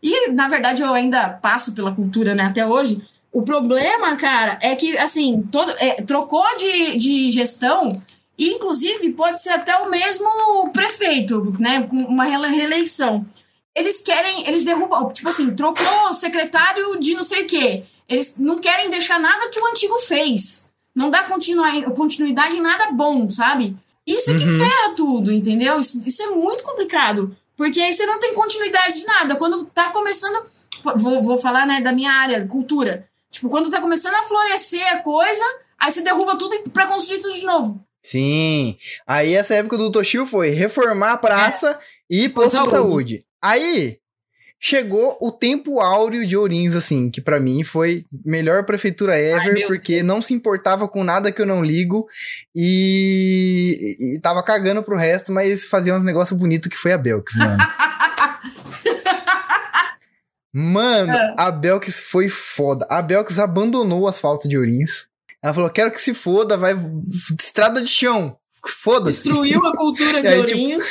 e 0.01 0.31
na 0.31 0.49
verdade 0.49 0.81
eu 0.81 0.91
ainda 0.91 1.29
passo 1.29 1.73
pela 1.73 1.93
cultura, 1.93 2.33
né, 2.33 2.45
até 2.45 2.65
hoje. 2.65 2.99
O 3.31 3.43
problema, 3.43 4.15
cara, 4.15 4.57
é 4.59 4.75
que 4.75 4.97
assim, 4.97 5.45
todo, 5.51 5.71
é, 5.77 6.01
trocou 6.01 6.43
de, 6.57 6.97
de 6.97 7.29
gestão 7.29 8.01
e, 8.35 8.53
inclusive, 8.55 9.13
pode 9.13 9.39
ser 9.39 9.51
até 9.51 9.75
o 9.75 9.89
mesmo 9.89 10.71
prefeito, 10.73 11.55
né, 11.59 11.83
com 11.83 11.95
uma 11.97 12.23
reeleição 12.25 13.23
eles 13.75 14.01
querem, 14.01 14.47
eles 14.47 14.63
derrubam, 14.63 15.07
tipo 15.09 15.29
assim, 15.29 15.55
trocou 15.55 16.09
o 16.09 16.13
secretário 16.13 16.99
de 16.99 17.13
não 17.13 17.23
sei 17.23 17.43
o 17.43 17.47
quê. 17.47 17.83
Eles 18.09 18.37
não 18.37 18.59
querem 18.59 18.89
deixar 18.89 19.19
nada 19.19 19.49
que 19.49 19.59
o 19.59 19.65
antigo 19.67 19.97
fez. 19.99 20.65
Não 20.93 21.09
dá 21.09 21.23
continuidade 21.23 22.55
em 22.57 22.61
nada 22.61 22.91
bom, 22.91 23.29
sabe? 23.29 23.75
Isso 24.05 24.29
é 24.31 24.37
que 24.37 24.43
Uhum. 24.43 24.57
ferra 24.57 24.93
tudo, 24.95 25.31
entendeu? 25.31 25.79
Isso, 25.79 26.01
isso 26.05 26.21
é 26.21 26.27
muito 26.31 26.63
complicado. 26.63 27.35
Porque 27.55 27.79
aí 27.79 27.93
você 27.93 28.05
não 28.05 28.19
tem 28.19 28.33
continuidade 28.33 28.99
de 28.99 29.05
nada. 29.05 29.35
Quando 29.35 29.65
tá 29.65 29.91
começando. 29.91 30.43
Vou, 30.95 31.21
vou 31.21 31.37
falar, 31.37 31.65
né, 31.67 31.79
da 31.79 31.91
minha 31.91 32.11
área, 32.11 32.45
cultura. 32.47 33.07
Tipo, 33.29 33.49
quando 33.49 33.69
tá 33.69 33.79
começando 33.79 34.15
a 34.15 34.23
florescer 34.23 34.85
a 34.93 34.97
coisa, 34.97 35.43
aí 35.79 35.91
você 35.91 36.01
derruba 36.01 36.35
tudo 36.37 36.59
pra 36.71 36.87
construir 36.87 37.19
tudo 37.19 37.35
de 37.35 37.45
novo. 37.45 37.79
Sim. 38.03 38.75
Aí 39.05 39.35
essa 39.35 39.53
época 39.53 39.77
do 39.77 39.91
Toshio 39.91 40.25
foi 40.25 40.49
reformar 40.49 41.11
a 41.13 41.17
praça 41.17 41.79
e 42.09 42.27
posto 42.27 42.61
de 42.63 42.69
Saúde. 42.69 43.23
Aí 43.41 43.97
chegou 44.59 45.17
o 45.19 45.31
tempo 45.31 45.79
áureo 45.79 46.25
de 46.25 46.37
Ourinhos, 46.37 46.75
assim, 46.75 47.09
que 47.09 47.19
pra 47.19 47.39
mim 47.39 47.63
foi 47.63 48.05
melhor 48.23 48.63
prefeitura 48.63 49.17
ever, 49.19 49.53
meu 49.55 49.67
porque 49.67 50.03
não 50.03 50.21
se 50.21 50.33
importava 50.35 50.87
com 50.87 51.03
nada 51.03 51.31
que 51.31 51.41
eu 51.41 51.47
não 51.47 51.63
ligo 51.65 52.07
e, 52.55 53.95
e 54.15 54.19
tava 54.19 54.43
cagando 54.43 54.83
pro 54.83 54.95
resto, 54.95 55.31
mas 55.31 55.65
fazia 55.65 55.95
uns 55.95 56.03
negócios 56.03 56.37
bonitos 56.39 56.69
que 56.69 56.77
foi 56.77 56.91
a 56.93 56.97
Belks, 56.97 57.35
mano. 57.35 57.57
Mano, 60.53 61.13
É. 61.13 61.35
a 61.37 61.49
Belks 61.49 61.99
foi 61.99 62.27
foda. 62.27 62.85
A 62.89 63.01
Belks 63.01 63.39
abandonou 63.39 64.01
o 64.01 64.07
asfalto 64.07 64.49
de 64.49 64.57
Ourinhos. 64.57 65.07
Ela 65.41 65.53
falou: 65.53 65.69
quero 65.69 65.91
que 65.91 66.01
se 66.01 66.13
foda, 66.13 66.57
vai. 66.57 66.75
Estrada 67.39 67.81
de 67.81 67.87
chão. 67.89 68.37
Foda-se. 68.81 69.23
Destruiu 69.23 69.65
a 69.65 69.75
cultura 69.75 70.21
de 70.21 70.27
aí, 70.27 70.45
tipo, 70.45 70.59
Ourinhos. 70.59 70.85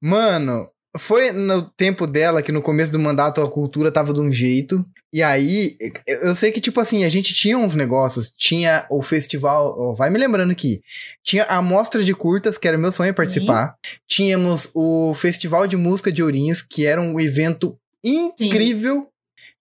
Mano, 0.00 0.68
foi 0.98 1.32
no 1.32 1.62
tempo 1.62 2.06
dela 2.06 2.42
que 2.42 2.52
no 2.52 2.62
começo 2.62 2.92
do 2.92 2.98
mandato 2.98 3.40
a 3.40 3.50
cultura 3.50 3.90
tava 3.90 4.12
de 4.12 4.20
um 4.20 4.32
jeito. 4.32 4.84
E 5.12 5.22
aí, 5.22 5.76
eu 6.06 6.34
sei 6.34 6.52
que, 6.52 6.60
tipo 6.60 6.80
assim, 6.80 7.04
a 7.04 7.08
gente 7.08 7.32
tinha 7.32 7.56
uns 7.56 7.74
negócios. 7.74 8.30
Tinha 8.36 8.84
o 8.90 9.02
festival. 9.02 9.74
ó, 9.78 9.94
vai 9.94 10.10
me 10.10 10.18
lembrando 10.18 10.50
aqui. 10.50 10.82
Tinha 11.22 11.44
a 11.44 11.62
mostra 11.62 12.04
de 12.04 12.12
curtas, 12.12 12.58
que 12.58 12.68
era 12.68 12.76
meu 12.76 12.92
sonho 12.92 13.14
participar. 13.14 13.76
Tínhamos 14.06 14.68
o 14.74 15.14
Festival 15.14 15.66
de 15.66 15.76
Música 15.76 16.12
de 16.12 16.22
Ourinhos, 16.22 16.60
que 16.60 16.84
era 16.84 17.00
um 17.00 17.18
evento 17.18 17.78
incrível. 18.04 19.08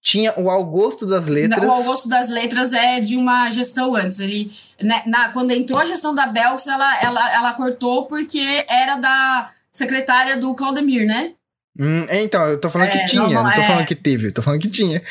Tinha 0.02 0.34
o 0.38 0.52
Augusto 0.52 1.06
das 1.06 1.28
Letras. 1.28 1.68
O 1.68 1.72
Augusto 1.72 2.10
das 2.10 2.30
Letras 2.30 2.74
é 2.74 3.00
de 3.00 3.16
uma 3.16 3.50
gestão 3.50 3.96
antes. 3.96 4.20
Ele, 4.20 4.52
né, 4.82 5.04
na, 5.08 5.30
quando 5.30 5.52
entrou 5.52 5.80
a 5.80 5.86
gestão 5.86 6.14
da 6.14 6.28
Belks, 6.28 6.68
ela, 6.68 7.02
ela, 7.02 7.34
ela 7.34 7.54
cortou 7.54 8.06
porque 8.06 8.66
era 8.68 8.98
da 8.98 9.50
secretária 9.76 10.38
do 10.38 10.54
Claudemir, 10.56 11.06
né? 11.06 11.34
Hum, 11.78 12.06
é, 12.08 12.22
então, 12.22 12.46
eu 12.48 12.60
tô 12.60 12.70
falando 12.70 12.88
É, 12.90 12.92
que 12.98 13.06
tinha, 13.08 13.22
não, 13.24 13.44
não, 13.44 13.52
tô 13.54 13.62
é. 13.62 13.64
falando 13.68 13.86
que 13.86 13.96
teve, 13.96 14.28
eu 14.28 14.34
tô 14.34 14.42
falando 14.42 14.62
que 14.62 14.70
tinha. 14.70 15.02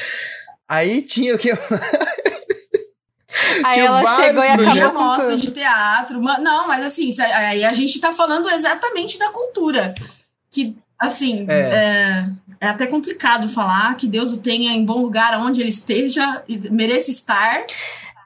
Aí 0.66 1.03
tinha 1.03 1.35
o 1.35 1.38
que? 1.38 1.50
Aí 3.64 3.74
Tinha 3.74 3.87
ela 3.87 4.07
chegou 4.16 4.42
e 4.44 4.48
acabou 4.48 4.90
com 4.92 4.98
mostra 5.05 5.37
de 5.37 5.50
teatro. 5.50 6.22
ma- 6.22 6.38
Não, 6.38 6.68
mas 6.68 6.85
assim, 6.85 7.11
aí 7.20 7.64
a 7.64 7.72
gente 7.72 8.00
tá 8.00 8.12
falando 8.12 8.48
exatamente 8.48 9.18
da 9.18 9.29
cultura. 9.31 9.92
Que, 10.50 10.77
assim, 10.98 11.44
É. 11.48 11.55
é, 11.59 12.27
é 12.61 12.68
até 12.68 12.87
complicado 12.87 13.48
falar 13.48 13.94
que 13.96 14.07
Deus 14.07 14.33
o 14.33 14.38
tenha 14.38 14.72
em 14.72 14.85
bom 14.85 15.03
lugar 15.03 15.38
onde 15.40 15.61
ele 15.61 15.70
esteja 15.70 16.42
e 16.48 16.57
mereça 16.70 17.11
estar. 17.11 17.64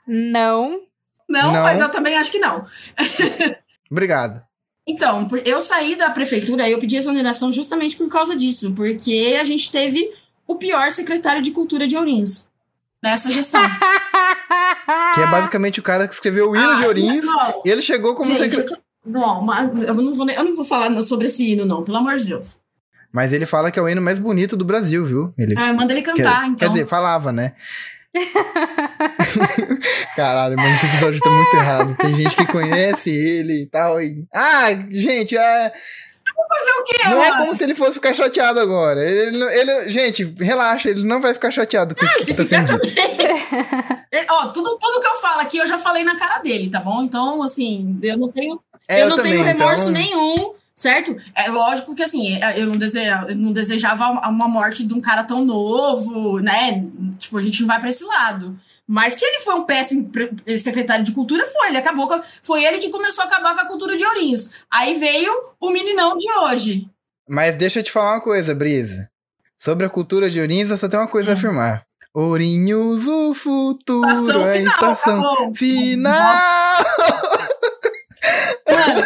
Não. 0.07 0.81
Não, 1.29 1.53
Não. 1.53 1.63
mas 1.63 1.81
eu 1.81 1.89
também 1.91 2.17
acho 2.17 2.31
que 2.33 2.39
não. 2.39 2.67
Obrigado. 3.91 4.43
Então, 4.89 5.27
eu 5.45 5.61
saí 5.61 5.95
da 5.97 6.09
prefeitura, 6.11 6.69
eu 6.69 6.79
pedi 6.79 6.97
exoneração 6.97 7.53
justamente 7.53 7.95
por 7.97 8.09
causa 8.09 8.35
disso, 8.35 8.73
porque 8.75 9.37
a 9.39 9.45
gente 9.45 9.71
teve 9.71 10.11
o 10.47 10.55
pior 10.57 10.91
secretário 10.91 11.43
de 11.43 11.51
cultura 11.51 11.87
de 11.87 11.95
Ourinhos 11.97 12.45
nessa 13.03 13.31
gestão. 13.31 13.61
Que 15.15 15.21
é 15.21 15.27
basicamente 15.27 15.81
o 15.81 15.83
cara 15.83 16.09
que 16.09 16.15
escreveu 16.15 16.51
o 16.51 16.57
hino 16.57 16.67
Ah, 16.71 16.81
de 16.81 16.87
Ourinhos. 16.87 17.27
não, 17.27 17.63
E 17.65 17.71
ele 17.71 17.83
chegou 17.83 18.15
como 18.15 18.35
secretário. 18.35 18.83
não, 19.05 19.43
mas 19.43 19.69
eu 19.83 19.95
não, 19.95 20.15
vou, 20.15 20.29
eu 20.31 20.45
não 20.45 20.57
vou 20.57 20.65
falar 20.65 20.91
sobre 21.03 21.27
esse 21.27 21.45
hino, 21.53 21.67
não, 21.67 21.85
pelo 21.85 21.99
amor 21.99 22.17
de 22.17 22.25
Deus. 22.27 22.59
Mas 23.13 23.33
ele 23.35 23.45
fala 23.45 23.71
que 23.71 23.79
é 23.79 23.83
o 23.83 23.89
hino 23.89 24.01
mais 24.01 24.19
bonito 24.19 24.57
do 24.57 24.65
Brasil, 24.65 25.05
viu? 25.05 25.33
Ele 25.37 25.55
Ah, 25.59 25.73
manda 25.75 25.93
ele 25.93 26.01
quer, 26.03 26.15
cantar, 26.15 26.45
então. 26.47 26.57
quer 26.57 26.69
dizer, 26.71 26.87
falava, 26.87 27.31
né? 27.33 27.53
Caralho, 30.17 30.57
mano, 30.57 30.75
esse 30.75 30.87
episódio 30.87 31.21
tá 31.21 31.31
muito 31.31 31.57
errado. 31.57 31.97
Tem 31.97 32.15
gente 32.15 32.37
que 32.37 32.47
conhece 32.47 33.11
ele 33.11 33.63
e 33.63 33.67
tal. 33.67 34.01
E... 34.01 34.25
Ah, 34.35 34.69
gente, 34.91 35.37
é... 35.37 35.73
quê, 36.87 37.09
não 37.09 37.23
é 37.23 37.31
mano? 37.31 37.43
como 37.43 37.57
se 37.57 37.65
ele 37.65 37.75
fosse 37.75 37.95
ficar 37.95 38.15
chateado 38.15 38.61
agora. 38.61 39.03
Ele, 39.05 39.37
não- 39.39 39.51
ele- 39.51 39.91
gente, 39.91 40.25
relaxa, 40.41 40.91
ele 40.91 41.05
não 41.05 41.21
vai 41.21 41.35
ficar 41.35 41.51
chateado 41.51 41.95
com 41.95 42.05
isso 42.05 42.25
que 42.27 42.35
tá 42.35 42.45
sendo 42.45 42.79
também. 42.79 42.95
Ele- 44.13 44.27
Ó, 44.31 44.47
tudo, 44.49 44.79
tudo 44.79 45.01
que 45.01 45.07
eu 45.07 45.15
falo 45.17 45.41
aqui 45.41 45.59
eu 45.59 45.67
já 45.67 45.79
falei 45.79 46.05
na 46.05 46.17
cara 46.19 46.39
dele, 46.39 46.71
tá 46.71 46.81
bom? 46.81 47.03
Então, 47.03 47.43
assim, 47.43 47.99
eu 48.03 48.17
não 48.17 48.31
tenho 48.33 48.61
É, 48.89 49.03
eu 49.03 49.09
não 49.11 49.23
tenho 49.23 49.43
remorso 49.43 49.91
então- 49.91 49.93
nenhum, 49.93 50.55
certo? 50.79 51.17
É 51.35 51.49
lógico 51.51 51.93
que 51.93 52.05
assim, 52.05 52.39
eu 52.55 52.67
não, 52.67 52.77
deseja, 52.77 53.27
eu 53.29 53.35
não 53.37 53.53
desejava 53.53 54.05
uma 54.29 54.47
morte 54.47 54.87
de 54.87 54.95
um 54.95 55.01
cara 55.01 55.25
tão 55.25 55.45
novo, 55.45 56.39
né? 56.39 56.85
Tipo, 57.19 57.37
a 57.39 57.43
gente 57.43 57.61
não 57.63 57.67
vai 57.67 57.81
pra 57.81 57.89
esse 57.89 58.05
lado. 58.05 58.57
Mas 58.87 59.15
que 59.17 59.25
ele 59.25 59.41
foi 59.41 59.55
um 59.55 59.65
péssimo 59.65 60.09
secretário 60.57 61.05
de 61.05 61.13
cultura, 61.13 61.45
foi. 61.47 61.69
Ele 61.69 61.79
acabou 61.79 62.07
com, 62.07 62.21
Foi 62.43 62.65
ele 62.65 62.79
que 62.79 62.91
começou 62.91 63.25
a 63.25 63.27
acabar 63.27 63.55
com 63.55 63.61
a 63.61 63.67
cultura 63.67 63.97
de 63.97 64.05
Ourinhos. 64.05 64.49
Aí 64.71 64.95
veio 64.97 65.33
o 65.61 65.71
meninão 65.71 66.17
de 66.17 66.31
hoje. 66.33 66.89
Mas 67.29 67.57
deixa 67.57 67.81
eu 67.81 67.83
te 67.83 67.91
falar 67.91 68.13
uma 68.15 68.21
coisa, 68.23 68.55
Brisa. 68.55 69.11
Sobre 69.59 69.85
a 69.85 69.91
cultura 69.91 70.31
de 70.31 70.41
Ourinhos, 70.41 70.71
eu 70.71 70.79
só 70.79 70.89
tenho 70.89 71.03
uma 71.03 71.09
coisa 71.09 71.33
a 71.33 71.35
afirmar. 71.35 71.85
Ourinhos, 72.15 73.07
o 73.07 73.35
futuro, 73.35 74.09
Estação 74.09 74.43
a 74.45 74.49
final, 74.49 74.73
estação 74.73 75.21
acabou. 75.21 75.55
final. 75.55 76.37
Mano, 78.69 79.03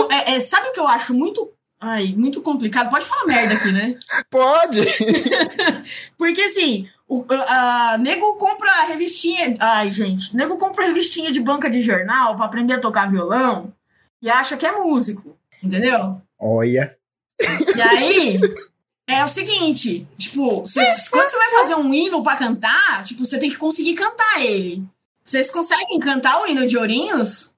ô, 0.00 0.03
é- 0.34 0.40
sabe 0.40 0.68
o 0.68 0.72
que 0.72 0.80
eu 0.80 0.88
acho 0.88 1.14
muito. 1.14 1.50
Ai, 1.80 2.14
muito 2.16 2.40
complicado? 2.40 2.88
Pode 2.90 3.04
falar 3.04 3.26
merda 3.26 3.54
aqui, 3.54 3.70
né? 3.72 3.96
Pode. 4.30 4.80
Porque 6.16 6.40
assim, 6.42 6.88
o 7.08 7.24
a, 7.30 7.98
nego 7.98 8.34
compra 8.36 8.84
revistinha. 8.84 9.54
Ai, 9.60 9.90
gente, 9.92 10.34
nego 10.36 10.56
compra 10.56 10.86
revistinha 10.86 11.30
de 11.30 11.40
banca 11.40 11.68
de 11.68 11.80
jornal 11.80 12.36
pra 12.36 12.46
aprender 12.46 12.74
a 12.74 12.80
tocar 12.80 13.10
violão 13.10 13.72
e 14.22 14.30
acha 14.30 14.56
que 14.56 14.66
é 14.66 14.72
músico, 14.72 15.36
entendeu? 15.62 16.20
Olha. 16.38 16.96
E 17.76 17.82
aí 17.82 18.40
é 19.06 19.24
o 19.24 19.28
seguinte: 19.28 20.06
tipo, 20.16 20.60
você- 20.60 20.80
quando 21.10 21.28
você 21.28 21.36
vai 21.36 21.50
fazer 21.50 21.74
um 21.74 21.92
hino 21.92 22.22
pra 22.22 22.36
cantar, 22.36 23.02
tipo, 23.04 23.24
você 23.24 23.38
tem 23.38 23.50
que 23.50 23.56
conseguir 23.56 23.94
cantar 23.94 24.40
ele. 24.40 24.82
Vocês 25.22 25.50
conseguem 25.50 25.98
cantar 26.00 26.40
o 26.42 26.46
hino 26.46 26.66
de 26.66 26.76
Ourinhos? 26.78 27.50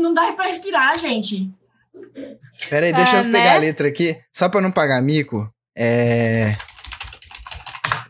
Não 0.00 0.14
dá 0.14 0.32
pra 0.32 0.46
respirar, 0.46 0.98
gente. 0.98 1.50
Pera 2.68 2.86
aí, 2.86 2.92
deixa 2.92 3.16
Ah, 3.18 3.22
eu 3.22 3.24
pegar 3.24 3.44
né? 3.44 3.56
a 3.56 3.58
letra 3.58 3.88
aqui, 3.88 4.16
só 4.32 4.48
pra 4.48 4.60
não 4.60 4.70
pagar 4.70 5.02
mico. 5.02 5.50
É. 5.76 6.56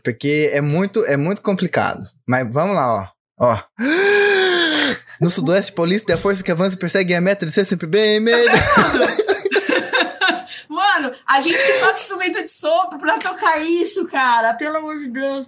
Porque 0.03 0.49
é 0.53 0.61
muito, 0.61 1.03
é 1.05 1.17
muito 1.17 1.41
complicado. 1.41 1.99
Mas 2.27 2.47
vamos 2.51 2.75
lá, 2.75 3.11
ó. 3.39 3.47
Ó. 3.53 3.57
No 5.19 5.31
sudoeste 5.31 5.71
paulista, 5.71 6.13
a 6.13 6.17
força 6.17 6.43
que 6.43 6.51
avança 6.51 6.75
e 6.75 6.79
persegue 6.79 7.15
a 7.15 7.19
meta 7.19 7.43
de 7.43 7.51
ser 7.51 7.65
sempre 7.65 7.87
bem 7.87 8.19
meio. 8.19 8.51
Mano, 10.69 11.11
a 11.25 11.41
gente 11.41 11.57
que 11.57 11.79
toca 11.79 11.93
instrumento 11.99 12.43
de 12.43 12.47
sopro 12.49 12.99
pra 12.99 13.17
tocar 13.17 13.57
isso, 13.57 14.07
cara. 14.07 14.53
Pelo 14.53 14.77
amor 14.77 14.99
de 14.99 15.09
Deus. 15.09 15.47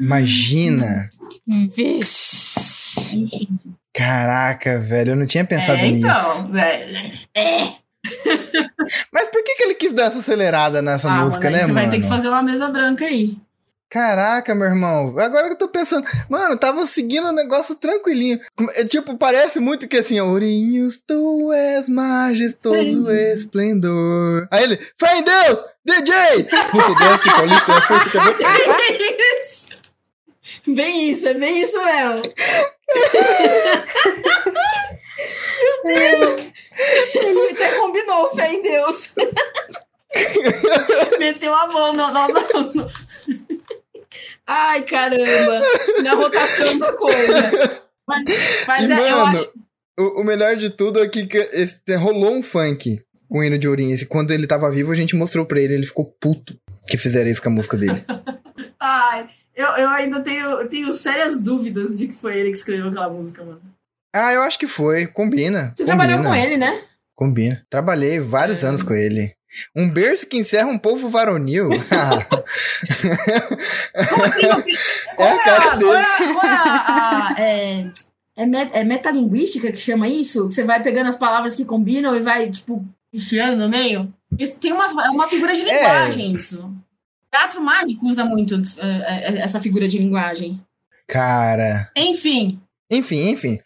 Imagina. 0.00 1.08
Vixe. 1.76 3.48
Caraca, 3.94 4.78
velho, 4.78 5.12
eu 5.12 5.16
não 5.16 5.26
tinha 5.26 5.44
pensado 5.44 5.78
é, 5.78 5.88
nisso. 5.90 6.06
então. 6.06 6.56
É. 6.58 7.40
é. 7.40 7.74
Mas 9.12 9.28
por 9.28 9.42
que, 9.44 9.54
que 9.56 9.62
ele 9.64 9.74
quis 9.74 9.92
dar 9.92 10.04
essa 10.06 10.18
acelerada 10.18 10.80
nessa 10.80 11.10
Ah, 11.10 11.22
música, 11.22 11.50
mano, 11.50 11.56
né, 11.56 11.64
Você 11.64 11.72
mano? 11.72 11.86
vai 11.86 11.90
ter 11.90 12.02
que 12.02 12.08
fazer 12.08 12.28
uma 12.28 12.42
mesa 12.42 12.68
branca 12.68 13.04
aí. 13.04 13.36
Caraca, 13.90 14.54
meu 14.54 14.68
irmão. 14.68 15.18
Agora 15.18 15.48
que 15.48 15.54
eu 15.54 15.58
tô 15.58 15.66
pensando. 15.66 16.06
Mano, 16.28 16.56
tava 16.56 16.86
seguindo 16.86 17.26
o 17.26 17.32
negócio 17.32 17.74
tranquilinho. 17.74 18.38
É, 18.76 18.84
tipo, 18.84 19.16
parece 19.18 19.58
muito 19.58 19.88
que 19.88 19.96
assim, 19.96 20.20
Ourinhos, 20.20 20.96
tu 20.96 21.52
és 21.52 21.88
majestoso 21.88 23.10
esplendor. 23.10 24.46
Aí 24.48 24.62
ele, 24.62 24.78
fé 24.96 25.18
em 25.18 25.24
Deus, 25.24 25.64
DJ! 25.84 26.14
No 26.72 26.80
Sudeste 26.82 27.30
Paulista, 27.30 27.72
a 27.72 27.82
força 27.82 28.32
que. 28.32 28.44
É. 28.44 29.39
Bem 30.74 31.10
isso, 31.10 31.26
é 31.28 31.34
bem 31.34 31.60
isso 31.62 31.76
mesmo. 31.84 32.22
Meu 35.84 36.18
Deus. 36.18 36.46
Ele 37.14 37.50
até 37.52 37.74
combinou, 37.78 38.34
fé 38.34 38.52
em 38.52 38.62
Deus. 38.62 39.14
Meteu 41.18 41.54
a 41.54 41.66
mão 41.66 41.92
no, 41.92 42.08
no, 42.12 42.72
no. 42.74 42.90
Ai, 44.46 44.82
caramba. 44.82 45.62
Na 46.02 46.14
rotação 46.14 46.78
da 46.78 46.92
coisa. 46.92 47.82
Mas, 48.06 48.24
mas 48.66 48.88
E, 48.88 48.92
é, 48.92 49.12
eu 49.12 49.16
mano, 49.18 49.36
acho. 49.38 49.52
o, 49.98 50.20
o 50.20 50.24
melhor 50.24 50.56
de 50.56 50.70
tudo 50.70 51.00
é 51.02 51.08
que, 51.08 51.28
esse- 51.52 51.78
rolou 51.96 52.32
um 52.34 52.42
funk 52.42 53.00
com 53.28 53.38
o 53.38 53.44
hino 53.44 53.58
de 53.58 53.68
Ourinhos. 53.68 54.02
E 54.02 54.06
quando 54.06 54.32
ele 54.32 54.46
tava 54.46 54.70
vivo, 54.70 54.90
a 54.90 54.96
gente 54.96 55.14
mostrou 55.14 55.46
pra 55.46 55.60
ele. 55.60 55.74
Ele 55.74 55.86
ficou 55.86 56.06
puto 56.20 56.58
que 56.88 56.96
fizeram 56.96 57.30
isso 57.30 57.42
com 57.42 57.48
a 57.48 57.52
música 57.52 57.76
dele. 57.76 58.02
Ai, 58.80 59.28
eu, 59.60 59.68
eu 59.76 59.88
ainda 59.90 60.20
tenho, 60.22 60.68
tenho 60.68 60.92
sérias 60.92 61.40
dúvidas 61.40 61.96
de 61.98 62.08
que 62.08 62.14
foi 62.14 62.36
ele 62.38 62.50
que 62.50 62.56
escreveu 62.56 62.88
aquela 62.88 63.08
música, 63.08 63.44
mano. 63.44 63.60
ah, 64.14 64.32
eu 64.32 64.42
acho 64.42 64.58
que 64.58 64.66
foi. 64.66 65.06
Combina. 65.06 65.72
Você 65.76 65.84
combina. 65.84 65.86
trabalhou 65.86 66.22
com 66.24 66.34
ele, 66.34 66.56
né? 66.56 66.82
Combina. 67.14 67.64
Trabalhei 67.68 68.18
vários 68.18 68.62
É. 68.64 68.66
anos 68.66 68.82
com 68.82 68.94
ele. 68.94 69.34
Um 69.74 69.90
berço 69.90 70.26
que 70.26 70.36
encerra 70.38 70.68
um 70.68 70.78
povo 70.78 71.08
varonil. 71.08 71.68
Como 74.08 74.24
assim, 74.24 74.40
filho? 74.62 74.78
É 75.18 75.32
a 75.32 75.42
cara 75.42 75.62
qual 75.62 75.78
dele. 75.78 75.90
é 75.92 75.96
a- 75.96 76.04
é 76.22 76.32
a- 76.56 77.28
a- 77.28 77.34
é, 77.38 77.90
é, 78.36 78.46
met- 78.46 78.70
é 78.74 78.84
metalinguística 78.84 79.70
que 79.70 79.76
chama 79.78 80.08
isso? 80.08 80.48
Que 80.48 80.54
você 80.54 80.64
vai 80.64 80.82
pegando 80.82 81.08
as 81.08 81.16
palavras 81.16 81.54
que 81.54 81.64
combinam 81.64 82.16
e 82.16 82.20
vai, 82.20 82.48
tipo, 82.48 82.84
enfiando 83.12 83.56
no 83.58 83.68
meio? 83.68 84.12
Isso 84.38 84.54
tem 84.58 84.72
uma, 84.72 84.86
é 84.86 85.10
uma 85.10 85.28
figura 85.28 85.52
de 85.54 85.68
É. 85.68 85.74
linguagem, 85.80 86.32
isso. 86.32 86.72
Teatro 87.32 87.60
mágico 87.60 88.06
usa 88.06 88.24
muito 88.24 88.60
é, 88.78 89.38
essa 89.38 89.60
figura 89.60 89.86
de 89.88 89.98
linguagem. 89.98 90.60
Cara. 91.06 91.90
Enfim, 91.96 92.60
Enfim, 92.90 93.30
enfim. 93.30 93.58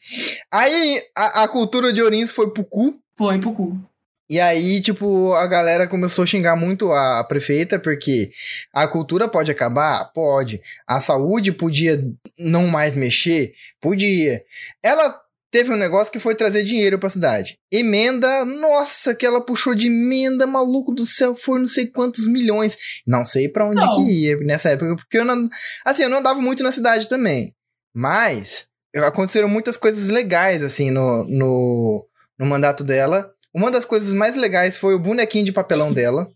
Aí 0.50 1.02
a, 1.16 1.44
a 1.44 1.48
cultura 1.48 1.92
de 1.92 2.02
Ourinhos 2.02 2.30
foi 2.30 2.50
pro 2.50 2.64
cu. 2.64 2.98
foi 3.16 3.38
pro 3.38 3.52
cu. 3.52 3.80
E 4.28 4.40
aí, 4.40 4.80
tipo, 4.80 5.34
a 5.34 5.46
galera 5.46 5.86
começou 5.86 6.24
a 6.24 6.26
xingar 6.26 6.56
muito 6.56 6.90
a 6.90 7.22
prefeita, 7.24 7.78
porque 7.78 8.30
a 8.72 8.88
cultura 8.88 9.28
pode 9.28 9.50
acabar? 9.50 10.02
Pode. 10.14 10.62
A 10.86 10.98
saúde 11.00 11.52
podia 11.52 12.02
não 12.38 12.66
mais 12.68 12.96
mexer? 12.96 13.52
Podia. 13.80 14.42
Ela 14.82 15.14
teve 15.54 15.72
um 15.72 15.76
negócio 15.76 16.12
que 16.12 16.18
foi 16.18 16.34
trazer 16.34 16.64
dinheiro 16.64 16.98
pra 16.98 17.08
cidade. 17.08 17.56
Emenda, 17.70 18.44
nossa, 18.44 19.14
que 19.14 19.24
ela 19.24 19.40
puxou 19.40 19.72
de 19.72 19.86
emenda, 19.86 20.48
maluco 20.48 20.92
do 20.92 21.06
céu, 21.06 21.36
foi 21.36 21.60
não 21.60 21.68
sei 21.68 21.86
quantos 21.86 22.26
milhões. 22.26 22.76
Não 23.06 23.24
sei 23.24 23.48
pra 23.48 23.64
onde 23.64 23.76
Não. 23.76 23.94
que 23.94 24.10
ia 24.10 24.36
nessa 24.38 24.70
época, 24.70 24.96
porque 24.96 25.16
eu 25.16 25.24
não. 25.24 25.48
Assim, 25.84 26.02
eu 26.02 26.08
não 26.08 26.18
andava 26.18 26.40
muito 26.40 26.64
na 26.64 26.72
cidade 26.72 27.08
também. 27.08 27.54
Mas 27.94 28.66
aconteceram 28.96 29.48
muitas 29.48 29.76
coisas 29.76 30.08
legais, 30.08 30.60
assim, 30.64 30.90
no, 30.90 31.22
no, 31.28 32.04
no 32.36 32.46
mandato 32.46 32.82
dela. 32.82 33.32
Uma 33.54 33.70
das 33.70 33.84
coisas 33.84 34.12
mais 34.12 34.34
legais 34.34 34.76
foi 34.76 34.96
o 34.96 34.98
bonequinho 34.98 35.44
de 35.44 35.52
papelão 35.52 35.92
dela, 35.92 36.26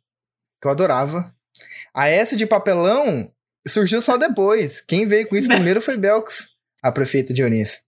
que 0.62 0.68
eu 0.68 0.70
adorava. 0.70 1.34
A 1.92 2.06
S 2.08 2.36
de 2.36 2.46
papelão 2.46 3.32
surgiu 3.66 4.00
só 4.00 4.16
depois. 4.16 4.80
Quem 4.80 5.08
veio 5.08 5.26
com 5.26 5.34
isso 5.34 5.48
primeiro 5.50 5.80
foi 5.80 5.96
Belks, 5.96 6.50
a 6.80 6.92
prefeita 6.92 7.34
de 7.34 7.42
Ouriço. 7.42 7.87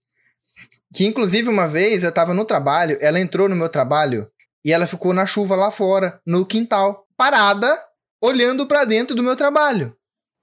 Que 0.93 1.05
inclusive 1.05 1.49
uma 1.49 1.67
vez 1.67 2.03
eu 2.03 2.11
tava 2.11 2.33
no 2.33 2.45
trabalho, 2.45 2.97
ela 3.01 3.19
entrou 3.19 3.47
no 3.47 3.55
meu 3.55 3.69
trabalho 3.69 4.29
e 4.63 4.71
ela 4.71 4.85
ficou 4.85 5.13
na 5.13 5.25
chuva 5.25 5.55
lá 5.55 5.71
fora, 5.71 6.21
no 6.25 6.45
quintal, 6.45 7.07
parada, 7.17 7.81
olhando 8.21 8.67
pra 8.67 8.85
dentro 8.85 9.15
do 9.15 9.23
meu 9.23 9.35
trabalho. 9.35 9.95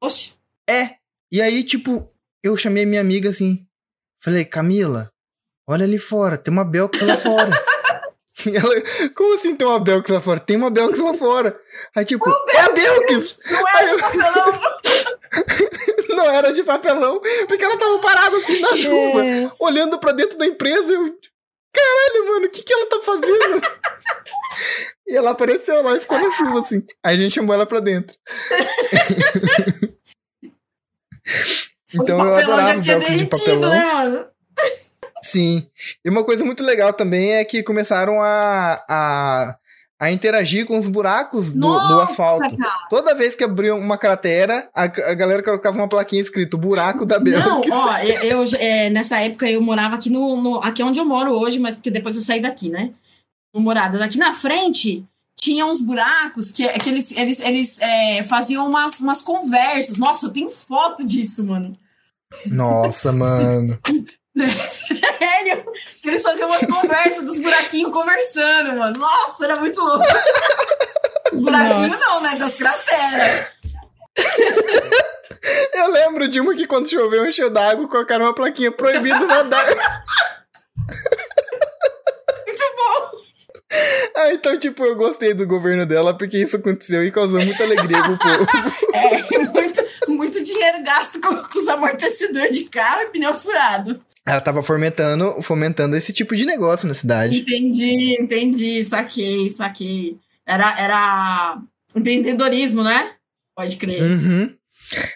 Oxi. 0.02 0.34
É. 0.68 0.96
E 1.30 1.40
aí, 1.42 1.62
tipo, 1.62 2.10
eu 2.42 2.56
chamei 2.56 2.86
minha 2.86 3.00
amiga 3.00 3.30
assim. 3.30 3.66
Falei, 4.20 4.44
Camila, 4.44 5.10
olha 5.68 5.84
ali 5.84 5.98
fora, 5.98 6.36
tem 6.36 6.52
uma 6.52 6.64
Belks 6.64 7.02
lá 7.02 7.16
fora. 7.16 7.50
E 8.46 8.56
ela, 8.56 8.74
como 9.14 9.34
assim 9.34 9.54
tem 9.54 9.66
uma 9.66 9.78
Belks 9.78 10.10
lá 10.10 10.20
fora? 10.20 10.40
Tem 10.40 10.56
uma 10.56 10.70
Belks 10.70 11.00
lá 11.00 11.14
fora. 11.14 11.58
Aí, 11.94 12.04
tipo, 12.04 12.28
é 12.28 12.60
a 12.60 12.72
Belks! 12.72 13.38
Não 13.50 13.60
é 13.60 13.94
de 13.94 14.00
papelão. 14.00 14.60
Não 16.10 16.30
era 16.30 16.52
de 16.52 16.62
papelão, 16.64 17.20
porque 17.46 17.64
ela 17.64 17.78
tava 17.78 17.98
parada 18.00 18.36
assim 18.36 18.60
na 18.60 18.76
chuva, 18.76 19.24
É. 19.24 19.50
olhando 19.58 19.98
pra 19.98 20.12
dentro 20.12 20.36
da 20.38 20.46
empresa. 20.46 20.92
Eu, 20.92 21.16
caralho, 21.72 22.26
mano, 22.32 22.46
o 22.46 22.50
que 22.50 22.62
que 22.62 22.72
ela 22.72 22.86
tá 22.88 23.00
fazendo? 23.02 23.62
e 25.06 25.16
ela 25.16 25.30
apareceu 25.30 25.82
lá 25.82 25.96
e 25.96 26.00
ficou 26.00 26.18
na 26.18 26.32
chuva, 26.32 26.60
assim. 26.60 26.84
Aí 27.04 27.14
a 27.14 27.18
gente 27.18 27.34
chamou 27.34 27.54
ela 27.54 27.66
pra 27.66 27.80
dentro. 27.80 28.16
então 31.94 32.24
eu 32.26 32.36
adorava 32.36 32.82
já 32.82 32.98
tinha 32.98 32.98
Belks 32.98 33.18
de 33.18 33.26
papelão. 33.26 33.70
né? 33.70 34.26
Sim. 35.22 35.68
E 36.04 36.08
uma 36.08 36.24
coisa 36.24 36.44
muito 36.44 36.64
legal 36.64 36.92
também 36.92 37.34
é 37.34 37.44
que 37.44 37.62
começaram 37.62 38.22
a, 38.22 38.82
a, 38.88 39.56
a 40.00 40.10
interagir 40.12 40.64
com 40.64 40.78
os 40.78 40.86
buracos 40.86 41.50
do, 41.50 41.60
do 41.60 41.66
Nossa, 41.66 42.12
asfalto. 42.12 42.56
cara. 42.56 42.72
Toda 42.88 43.14
vez 43.14 43.34
que 43.34 43.42
abriu 43.42 43.76
uma 43.76 43.98
cratera, 43.98 44.68
a, 44.74 44.84
a 44.84 45.14
galera 45.14 45.42
colocava 45.42 45.76
uma 45.76 45.88
plaquinha 45.88 46.22
escrito 46.22 46.56
buraco 46.56 47.04
da 47.04 47.18
Não, 47.18 47.24
Belks. 47.24 47.70
ó, 47.74 47.98
eu, 47.98 48.44
eu, 48.44 48.48
é, 48.60 48.90
nessa 48.90 49.18
época 49.20 49.50
eu 49.50 49.60
morava 49.60 49.96
aqui 49.96 50.08
no, 50.08 50.40
no- 50.40 50.60
aqui 50.62 50.82
onde 50.82 51.00
eu 51.00 51.04
moro 51.04 51.32
hoje, 51.32 51.58
mas 51.58 51.74
porque 51.74 51.90
depois 51.90 52.14
eu 52.14 52.22
saí 52.22 52.40
daqui, 52.40 52.68
né? 52.68 52.90
Morada. 53.54 53.98
Daqui 53.98 54.18
na 54.18 54.32
frente 54.32 55.04
tinha 55.34 55.66
uns 55.66 55.80
buracos 55.80 56.50
que, 56.52 56.68
que 56.78 56.88
eles, 56.90 57.10
eles, 57.12 57.40
eles 57.40 57.80
é, 57.80 58.22
faziam 58.22 58.68
umas, 58.68 59.00
umas 59.00 59.20
conversas. 59.20 59.98
Nossa, 59.98 60.26
eu 60.26 60.30
tenho 60.30 60.48
foto 60.50 61.04
disso, 61.04 61.44
mano. 61.44 61.76
Nossa, 62.46 63.10
mano. 63.10 63.76
Sério? 64.70 65.64
Eles 66.04 66.22
faziam 66.22 66.48
umas 66.48 66.66
conversas 66.66 67.24
dos 67.24 67.38
buraquinhos 67.38 67.92
conversando, 67.92 68.76
mano. 68.76 68.98
Nossa, 68.98 69.44
era 69.44 69.58
muito 69.58 69.80
louco. 69.80 70.04
Os 71.32 71.40
buraquinhos 71.40 71.90
Nossa. 71.90 72.06
não, 72.06 72.20
né? 72.22 72.36
Das 72.38 72.56
crateras. 72.56 73.46
Eu 75.74 75.90
lembro 75.90 76.28
de 76.28 76.40
uma 76.40 76.54
que 76.54 76.66
quando 76.66 76.90
choveu 76.90 77.26
encheu 77.26 77.48
d'água, 77.48 77.88
colocaram 77.88 78.26
uma 78.26 78.34
plaquinha 78.34 78.70
proibido 78.72 79.26
nadar. 79.26 79.66
Muito 82.46 82.64
bom. 82.76 83.10
ah, 84.16 84.32
então, 84.32 84.58
tipo, 84.58 84.84
eu 84.84 84.96
gostei 84.96 85.32
do 85.32 85.46
governo 85.46 85.86
dela 85.86 86.16
porque 86.16 86.38
isso 86.38 86.56
aconteceu 86.56 87.04
e 87.04 87.10
causou 87.10 87.42
muita 87.42 87.62
alegria 87.62 88.02
pro 88.02 88.18
povo. 88.18 88.46
É, 88.92 89.22
muito, 89.52 89.52
muito 90.18 90.42
dinheiro 90.42 90.82
gasto 90.82 91.20
com, 91.20 91.34
com 91.36 91.58
os 91.58 91.68
amortecedores 91.68 92.58
de 92.58 92.64
carro 92.64 93.02
e 93.02 93.10
pneu 93.10 93.32
furado. 93.34 94.02
Ela 94.26 94.40
tava 94.40 94.62
fomentando, 94.62 95.40
fomentando 95.40 95.96
esse 95.96 96.12
tipo 96.12 96.36
de 96.36 96.44
negócio 96.44 96.86
na 96.88 96.92
cidade. 96.92 97.38
Entendi, 97.38 98.20
entendi, 98.20 98.84
saquei, 98.84 99.48
saquei. 99.48 100.18
Era, 100.44 100.78
era 100.78 101.58
empreendedorismo, 101.94 102.82
né? 102.82 103.12
Pode 103.54 103.76
crer. 103.76 104.02
Uhum. 104.02 104.54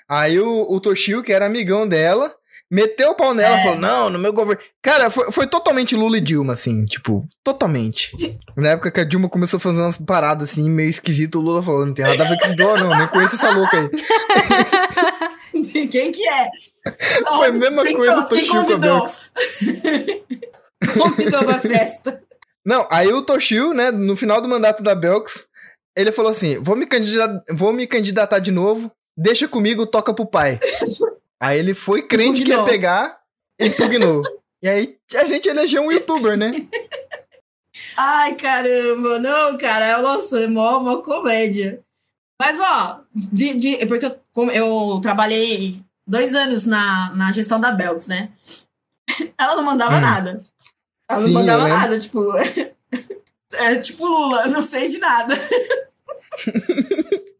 Aí 0.08 0.38
o, 0.38 0.66
o 0.70 0.80
Toshio, 0.80 1.22
que 1.22 1.32
era 1.32 1.46
amigão 1.46 1.86
dela, 1.86 2.34
meteu 2.72 3.10
o 3.10 3.14
pau 3.14 3.34
nela 3.34 3.58
É. 3.58 3.62
falou: 3.62 3.78
Não, 3.78 4.08
no 4.10 4.18
meu 4.18 4.32
governo. 4.32 4.62
Cara, 4.82 5.10
foi, 5.10 5.30
foi 5.30 5.46
totalmente 5.46 5.94
Lula 5.94 6.16
e 6.16 6.20
Dilma, 6.20 6.54
assim, 6.54 6.84
tipo, 6.86 7.24
totalmente. 7.44 8.10
Na 8.56 8.70
época 8.70 8.90
que 8.90 9.00
a 9.00 9.04
Dilma 9.04 9.28
começou 9.28 9.58
a 9.58 9.60
fazer 9.60 9.80
umas 9.80 9.98
paradas 9.98 10.50
assim, 10.50 10.70
meio 10.70 10.88
esquisito, 10.90 11.38
o 11.38 11.42
Lula 11.42 11.62
falou: 11.62 11.84
Não 11.84 11.92
tem 11.94 12.04
nada 12.06 12.24
a 12.24 12.28
ver 12.28 12.38
com 12.38 12.44
esse 12.46 12.56
blog, 12.56 12.80
não, 12.80 12.96
nem 12.96 13.06
conheço 13.08 13.34
essa 13.36 13.50
louca 13.50 13.78
aí. 13.78 13.90
Quem 15.90 16.10
que 16.10 16.26
é? 16.26 16.48
Foi 17.36 17.48
a 17.48 17.52
mesma 17.52 17.82
Quem 17.84 17.94
coisa 17.94 18.26
Quem 18.26 18.38
Toshio 18.46 18.54
convidou? 18.54 19.08
convidou 20.98 21.44
pra 21.44 21.58
festa. 21.60 22.22
Não, 22.64 22.86
aí 22.90 23.08
o 23.08 23.22
Toshio, 23.22 23.74
né, 23.74 23.90
no 23.90 24.16
final 24.16 24.40
do 24.40 24.48
mandato 24.48 24.82
da 24.84 24.94
Belks, 24.94 25.46
ele 25.96 26.12
falou 26.12 26.30
assim: 26.30 26.58
vou 26.58 26.76
me, 26.76 26.86
candidatar, 26.86 27.40
vou 27.50 27.72
me 27.72 27.86
candidatar 27.88 28.38
de 28.38 28.50
novo, 28.52 28.90
deixa 29.18 29.48
comigo, 29.48 29.84
toca 29.86 30.14
pro 30.14 30.24
pai. 30.26 30.58
Aí 31.42 31.58
ele 31.58 31.74
foi 31.74 32.02
crente 32.02 32.42
que 32.42 32.50
ia 32.50 32.62
pegar 32.64 33.18
e 33.60 33.66
impugnou. 33.66 34.22
e 34.62 34.68
aí 34.68 34.96
a 35.16 35.26
gente 35.26 35.48
elegeu 35.48 35.82
um 35.82 35.90
youtuber, 35.92 36.36
né? 36.36 36.52
Ai, 37.96 38.34
caramba, 38.36 39.18
não, 39.18 39.58
cara, 39.58 40.00
nossa, 40.00 40.40
é 40.40 40.46
mó, 40.46 40.80
mó 40.80 40.98
comédia. 40.98 41.82
Mas, 42.40 42.58
ó, 42.60 43.00
de, 43.14 43.54
de- 43.54 43.86
porque 43.86 44.06
eu, 44.06 44.18
eu 44.52 45.00
trabalhei 45.02 45.80
dois 46.06 46.34
anos 46.34 46.64
na, 46.64 47.12
na 47.14 47.32
gestão 47.32 47.60
da 47.60 47.70
Belts, 47.70 48.06
né? 48.06 48.30
Ela 49.38 49.56
não 49.56 49.62
mandava 49.62 49.96
Hum. 49.96 50.00
nada. 50.00 50.42
Ela 51.08 51.20
Sim, 51.20 51.26
não 51.26 51.32
mandava 51.34 51.64
lembro. 51.64 51.78
nada, 51.78 51.98
tipo. 52.00 52.24
Era 53.52 53.78
tipo 53.80 54.06
Lula, 54.06 54.44
eu 54.44 54.50
não 54.50 54.64
sei 54.64 54.88
de 54.88 54.98
nada. 54.98 55.34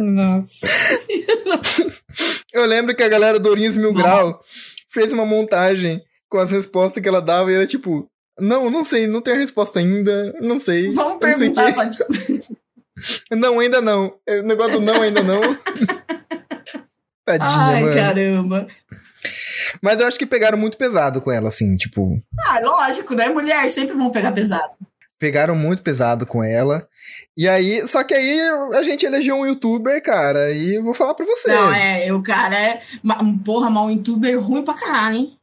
Nossa. 0.00 0.66
Eu 2.52 2.64
lembro 2.66 2.94
que 2.94 3.02
a 3.02 3.08
galera 3.08 3.38
do 3.38 3.48
Ourinhos 3.48 3.76
Mil 3.76 3.92
Grau 3.92 4.42
fez 4.88 5.12
uma 5.12 5.24
montagem 5.26 6.02
com 6.28 6.38
as 6.38 6.50
respostas 6.50 7.02
que 7.02 7.08
ela 7.08 7.20
dava 7.20 7.50
e 7.50 7.54
era 7.54 7.66
tipo. 7.66 8.08
Não, 8.38 8.70
não 8.70 8.84
sei, 8.84 9.06
não 9.06 9.20
tenho 9.20 9.36
a 9.36 9.40
resposta 9.40 9.78
ainda. 9.78 10.34
Não 10.40 10.58
sei. 10.58 10.90
Vamos 10.92 11.12
não 11.12 11.18
perguntar 11.18 11.66
quê. 11.66 11.74
pra 11.74 11.90
Não, 13.36 13.58
ainda 13.58 13.80
não. 13.80 14.14
O 14.28 14.42
negócio 14.42 14.74
do 14.74 14.80
não, 14.80 15.00
ainda 15.00 15.22
não. 15.22 15.40
Tadinha, 17.24 17.48
Ai, 17.48 17.82
mano. 17.82 17.94
caramba. 17.94 18.66
Mas 19.82 20.00
eu 20.00 20.06
acho 20.06 20.18
que 20.18 20.26
pegaram 20.26 20.58
muito 20.58 20.76
pesado 20.76 21.20
com 21.20 21.30
ela, 21.30 21.48
assim, 21.48 21.76
tipo. 21.76 22.20
Ah, 22.38 22.60
lógico, 22.62 23.14
né? 23.14 23.28
Mulher 23.28 23.68
sempre 23.68 23.96
vão 23.96 24.10
pegar 24.10 24.32
pesado. 24.32 24.72
Pegaram 25.20 25.54
muito 25.54 25.82
pesado 25.82 26.24
com 26.26 26.42
ela. 26.42 26.88
E 27.36 27.46
aí, 27.46 27.86
só 27.86 28.02
que 28.02 28.14
aí 28.14 28.40
a 28.74 28.82
gente 28.82 29.04
elegeu 29.06 29.36
um 29.36 29.46
youtuber, 29.46 30.02
cara, 30.02 30.50
e 30.50 30.76
eu 30.76 30.82
vou 30.82 30.94
falar 30.94 31.14
pra 31.14 31.26
você. 31.26 31.52
Não, 31.54 31.72
é, 31.72 32.12
o 32.12 32.22
cara 32.22 32.58
é. 32.58 32.82
ma- 33.02 33.20
Porra, 33.44 33.68
mal 33.70 33.86
um 33.86 33.90
youtuber 33.90 34.40
ruim 34.40 34.64
pra 34.64 34.74
caralho, 34.74 35.16
hein? 35.16 35.36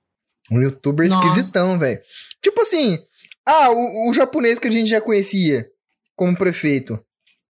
Um 0.51 0.59
youtuber 0.61 1.07
Nossa. 1.07 1.27
esquisitão, 1.27 1.77
velho. 1.77 2.01
Tipo 2.41 2.61
assim, 2.63 2.97
ah, 3.45 3.69
o, 3.69 4.09
o 4.09 4.13
japonês 4.13 4.57
que 4.57 4.67
a 4.67 4.71
gente 4.71 4.89
já 4.89 4.99
conhecia 4.99 5.67
como 6.15 6.35
prefeito 6.35 6.99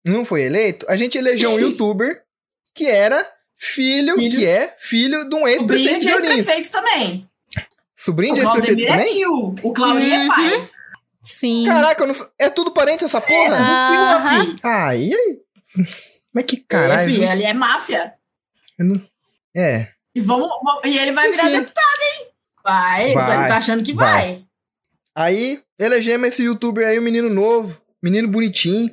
não 0.05 0.23
foi 0.23 0.43
eleito, 0.43 0.85
a 0.89 0.95
gente 0.95 1.17
elegeu 1.17 1.51
um 1.51 1.59
youtuber 1.59 2.23
que 2.73 2.87
era 2.87 3.27
filho, 3.57 4.15
Filho. 4.15 4.37
que 4.37 4.45
é 4.45 4.73
filho 4.79 5.27
de 5.27 5.35
um 5.35 5.39
Sobrinho 5.39 5.47
ex-prefeito 5.49 5.99
de 5.99 6.05
de 6.07 6.13
Ourinhos. 6.13 6.37
ex-prefeito 6.37 6.69
também. 6.71 7.29
Sobrinho 7.95 8.33
O 8.33 8.35
de 8.35 8.41
ex-prefeito 8.41 8.83
é 8.83 8.87
também? 8.87 9.05
tio. 9.13 9.55
O 9.63 9.73
Claudemir 9.73 10.13
é 10.13 10.19
Uhum. 10.21 10.27
pai. 10.27 10.69
Sim. 11.23 11.63
Caraca, 11.65 12.03
eu 12.03 12.07
não 12.07 12.15
é 12.37 12.49
tudo 12.49 12.71
parente 12.73 13.05
essa 13.05 13.21
porra? 13.21 13.55
Ah. 13.57 13.87
Filho, 13.89 14.01
Aham. 14.01 14.45
filho. 14.45 14.59
Ah, 14.63 14.95
e 14.95 15.13
aí? 15.13 15.39
Mas 16.33 16.45
que 16.45 16.57
É, 16.57 16.63
caralho. 16.67 17.09
filho, 17.09 17.23
ele 17.23 17.43
é 17.43 17.53
máfia. 17.53 18.13
não- 18.77 19.01
É. 19.55 19.87
E, 20.15 20.19
vamos, 20.21 20.49
vamos- 20.63 20.81
e 20.85 20.97
ele 20.97 21.11
vai 21.11 21.31
virar 21.31 21.45
Enfim. 21.49 21.59
deputado, 21.61 22.01
hein? 22.01 22.27
Vai, 22.63 23.13
Vai, 23.13 23.37
ele 23.39 23.47
tá 23.47 23.57
achando 23.57 23.83
que 23.83 23.93
vai. 23.93 24.05
vai. 24.13 24.43
Aí, 25.15 25.61
elegemos 25.79 26.27
esse 26.29 26.43
youtuber 26.43 26.87
aí, 26.87 26.97
um 26.99 27.03
menino 27.03 27.29
novo, 27.29 27.79
menino 28.01 28.27
bonitinho. 28.27 28.91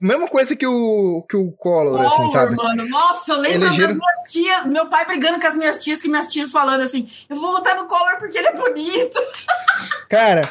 Mesma 0.00 0.28
coisa 0.28 0.54
que 0.56 0.66
o, 0.66 1.24
que 1.28 1.36
o 1.36 1.52
Collor, 1.52 2.00
assim, 2.00 2.16
Collor, 2.16 2.30
sabe? 2.32 2.56
mano. 2.56 2.88
Nossa, 2.88 3.32
eu 3.32 3.38
lembro 3.38 3.66
Elegeram- 3.66 3.88
das 3.88 3.96
minhas 3.98 4.32
tias, 4.32 4.66
meu 4.66 4.88
pai 4.88 5.04
brigando 5.06 5.40
com 5.40 5.46
as 5.46 5.56
minhas 5.56 5.76
tias, 5.82 6.00
que 6.00 6.08
minhas 6.08 6.26
tias 6.28 6.50
falando 6.50 6.80
assim: 6.82 7.08
eu 7.28 7.36
vou 7.36 7.52
votar 7.52 7.76
no 7.76 7.86
Collor 7.86 8.18
porque 8.18 8.38
ele 8.38 8.48
é 8.48 8.54
bonito. 8.56 9.18
Cara, 10.08 10.42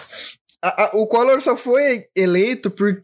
a- 0.67 0.83
a- 0.85 0.91
o 0.93 1.07
Collor 1.07 1.41
só 1.41 1.55
foi 1.57 2.05
eleito 2.15 2.69
porque, 2.71 3.03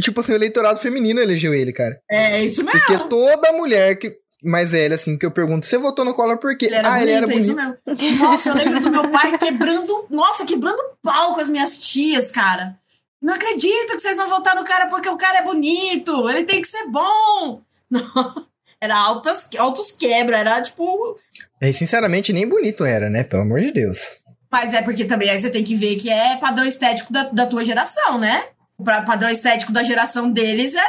tipo 0.00 0.20
assim, 0.20 0.32
o 0.32 0.36
eleitorado 0.36 0.78
feminino 0.80 1.20
elegeu 1.20 1.52
ele, 1.54 1.72
cara. 1.72 1.98
É 2.10 2.42
isso 2.44 2.62
mesmo. 2.64 2.78
Porque 2.80 3.08
toda 3.08 3.52
mulher 3.52 3.96
que 3.96 4.16
mais 4.44 4.72
velha, 4.72 4.96
assim, 4.96 5.16
que 5.16 5.24
eu 5.24 5.30
pergunto, 5.30 5.66
você 5.66 5.78
votou 5.78 6.04
no 6.04 6.14
Collor 6.14 6.36
por 6.38 6.56
quê? 6.56 6.66
Ele 6.66 6.76
ah, 6.76 6.82
bonito, 6.82 7.02
ele 7.02 7.10
era 7.12 7.32
é 7.32 7.36
isso 7.36 7.54
bonito. 7.54 8.18
Nossa, 8.18 8.48
eu 8.48 8.54
lembro 8.56 8.80
do 8.80 8.90
meu 8.90 9.08
pai 9.10 9.38
quebrando, 9.38 10.06
nossa, 10.10 10.44
quebrando 10.44 10.82
pau 11.02 11.34
com 11.34 11.40
as 11.40 11.48
minhas 11.48 11.78
tias, 11.78 12.30
cara. 12.30 12.76
Não 13.20 13.34
acredito 13.34 13.92
que 13.92 14.00
vocês 14.00 14.16
vão 14.16 14.28
votar 14.28 14.56
no 14.56 14.64
cara 14.64 14.86
porque 14.88 15.08
o 15.08 15.16
cara 15.16 15.38
é 15.38 15.42
bonito, 15.44 16.28
ele 16.28 16.42
tem 16.44 16.60
que 16.60 16.66
ser 16.68 16.88
bom. 16.88 17.62
Não, 17.88 18.46
era 18.80 18.96
altas, 18.96 19.46
altos 19.58 19.92
quebra, 19.92 20.38
era 20.38 20.60
tipo. 20.60 21.16
E, 21.60 21.72
sinceramente, 21.72 22.32
nem 22.32 22.48
bonito 22.48 22.84
era, 22.84 23.08
né? 23.08 23.22
Pelo 23.22 23.42
amor 23.42 23.60
de 23.60 23.70
Deus. 23.70 24.21
Mas 24.52 24.74
é 24.74 24.82
porque 24.82 25.04
também 25.06 25.30
aí 25.30 25.38
você 25.40 25.48
tem 25.50 25.64
que 25.64 25.74
ver 25.74 25.96
que 25.96 26.10
é 26.10 26.36
padrão 26.36 26.64
estético 26.66 27.10
da, 27.12 27.24
da 27.24 27.46
tua 27.46 27.64
geração, 27.64 28.18
né? 28.18 28.44
O 28.78 28.84
padrão 28.84 29.30
estético 29.30 29.72
da 29.72 29.82
geração 29.82 30.30
deles 30.30 30.74
era 30.74 30.88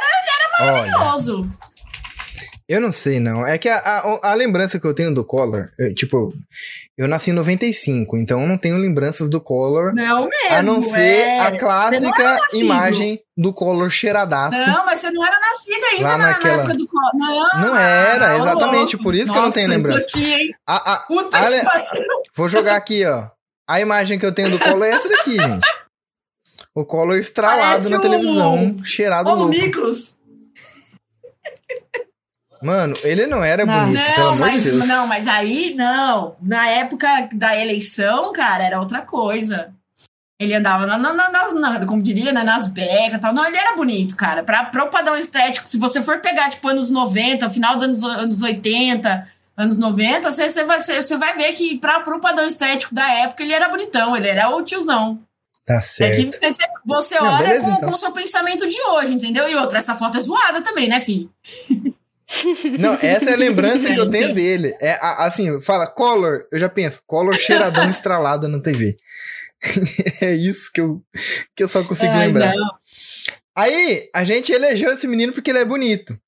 Olha, 0.60 0.72
maravilhoso. 0.72 1.48
eu 2.68 2.80
não 2.80 2.92
sei, 2.92 3.18
não. 3.20 3.46
É 3.46 3.56
que 3.56 3.68
a, 3.68 3.76
a, 3.78 4.30
a 4.30 4.34
lembrança 4.34 4.78
que 4.78 4.86
eu 4.86 4.94
tenho 4.94 5.14
do 5.14 5.24
Collor, 5.24 5.68
eu, 5.78 5.94
tipo, 5.94 6.34
eu 6.98 7.06
nasci 7.08 7.30
em 7.30 7.34
95, 7.34 8.16
então 8.16 8.40
eu 8.40 8.46
não 8.46 8.58
tenho 8.58 8.76
lembranças 8.76 9.28
do 9.30 9.40
Collor. 9.40 9.94
Não 9.94 10.28
mesmo. 10.28 10.56
A 10.56 10.62
não 10.62 10.82
ser 10.82 10.98
é. 10.98 11.40
a 11.40 11.56
clássica 11.56 12.22
era 12.22 12.38
imagem 12.54 13.20
do 13.36 13.52
Collor 13.52 13.88
cheiradaço. 13.90 14.58
Não, 14.70 14.84
mas 14.86 15.00
você 15.00 15.10
não 15.10 15.24
era 15.24 15.38
nascida 15.40 15.86
ainda 15.92 16.08
na, 16.08 16.18
na 16.18 16.26
naquela- 16.32 16.54
época 16.62 16.74
do 16.74 16.86
Collor. 16.88 17.10
Não, 17.54 17.60
Não 17.68 17.76
era, 17.76 18.36
exatamente, 18.38 18.96
por 18.98 19.14
isso 19.14 19.30
que 19.32 19.38
eu 19.38 19.42
não 19.42 19.50
tenho 19.52 19.68
Nossa, 19.68 19.78
lembrança. 19.78 20.18
hein? 20.18 20.54
A, 20.66 20.96
Puta 21.06 21.38
a- 21.38 21.46
que 21.48 21.64
pariu. 21.64 22.06
vou 22.36 22.48
jogar 22.48 22.76
aqui, 22.76 23.04
ó. 23.06 23.28
A 23.68 23.80
imagem 23.80 24.18
que 24.18 24.26
eu 24.26 24.32
tenho 24.34 24.50
do 24.50 24.58
Collor 24.58 24.84
é 24.84 24.90
essa 24.90 25.08
daqui, 25.08 25.36
gente. 25.40 25.66
O 26.74 26.84
Collor 26.84 27.16
estralado 27.18 27.60
Parece 27.60 27.88
na 27.90 27.98
televisão, 28.00 28.84
cheirado 28.84 29.30
Ô, 29.30 29.34
louco. 29.34 29.50
Miklos. 29.50 30.16
Mano, 32.62 32.94
ele 33.02 33.26
não 33.26 33.44
era 33.44 33.66
Nossa. 33.66 33.86
bonito, 33.86 34.04
pelo 34.14 34.16
Não, 34.26 34.32
amor 34.32 34.48
de 34.48 34.54
mas, 34.54 34.64
Deus. 34.64 34.88
não, 34.88 35.06
mas 35.06 35.28
aí, 35.28 35.74
não. 35.74 36.34
Na 36.40 36.66
época 36.68 37.28
da 37.32 37.54
eleição, 37.60 38.32
cara, 38.32 38.64
era 38.64 38.80
outra 38.80 39.02
coisa. 39.02 39.72
Ele 40.40 40.54
andava, 40.54 40.86
na, 40.86 40.96
na, 40.98 41.12
na- 41.12 41.30
nas- 41.30 41.52
na- 41.54 41.86
como 41.86 42.02
diria, 42.02 42.32
né, 42.32 42.42
nas 42.42 42.66
becas 42.66 43.14
e 43.14 43.18
tal. 43.18 43.34
Não, 43.34 43.44
ele 43.44 43.56
era 43.56 43.76
bonito, 43.76 44.16
cara. 44.16 44.42
Pra, 44.42 44.64
pra 44.64 44.82
o 44.84 44.88
padrão 44.90 45.16
estético, 45.16 45.68
se 45.68 45.78
você 45.78 46.02
for 46.02 46.20
pegar, 46.20 46.48
tipo, 46.50 46.66
anos 46.66 46.90
90, 46.90 47.50
final 47.50 47.76
dos 47.76 47.84
anos, 47.84 48.04
anos 48.04 48.42
80, 48.42 49.28
anos 49.56 49.76
90, 49.76 50.30
você, 50.32 50.50
você, 50.50 50.64
vai, 50.64 50.80
você, 50.80 51.16
vai 51.16 51.36
ver 51.36 51.52
que 51.52 51.78
pra, 51.78 52.00
pro 52.00 52.20
padrão 52.20 52.46
estético 52.46 52.94
da 52.94 53.08
época, 53.20 53.42
ele 53.42 53.52
era 53.52 53.68
bonitão. 53.68 54.16
Ele 54.16 54.28
era 54.28 54.48
o 54.48 54.62
tiozão. 54.62 55.20
Tá 55.66 55.76
É 55.76 55.80
certo. 55.80 56.30
que 56.30 56.38
você, 56.38 56.62
você 56.84 57.14
Não, 57.20 57.26
olha 57.34 57.46
beleza, 57.48 57.64
com, 57.66 57.72
então. 57.72 57.88
com 57.88 57.94
o 57.94 57.98
seu 57.98 58.12
pensamento 58.12 58.66
de 58.68 58.80
hoje, 58.82 59.14
entendeu? 59.14 59.48
E 59.48 59.54
outra, 59.56 59.78
essa 59.78 59.94
foto 59.96 60.18
é 60.18 60.20
zoada 60.20 60.60
também, 60.60 60.88
né, 60.88 61.00
filho? 61.00 61.30
Não, 62.78 62.94
essa 63.00 63.30
é 63.30 63.34
a 63.34 63.36
lembrança 63.36 63.92
que 63.92 64.00
eu 64.00 64.10
tenho 64.10 64.32
dele. 64.34 64.74
É 64.80 64.98
assim, 65.00 65.60
fala 65.60 65.86
Collor, 65.86 66.46
eu 66.50 66.58
já 66.58 66.68
penso, 66.68 67.00
Collor 67.06 67.34
cheiradão 67.34 67.88
estralado 67.90 68.48
na 68.48 68.60
TV. 68.60 68.96
é 70.20 70.34
isso 70.34 70.70
que 70.72 70.80
eu, 70.80 71.02
que 71.54 71.62
eu 71.62 71.68
só 71.68 71.82
consigo 71.84 72.12
Ai, 72.12 72.26
lembrar. 72.26 72.54
não. 72.54 72.70
Aí, 73.56 74.10
a 74.12 74.24
gente 74.24 74.52
elegeu 74.52 74.92
esse 74.92 75.06
menino 75.06 75.32
porque 75.32 75.50
ele 75.50 75.60
é 75.60 75.64
bonito. 75.64 76.18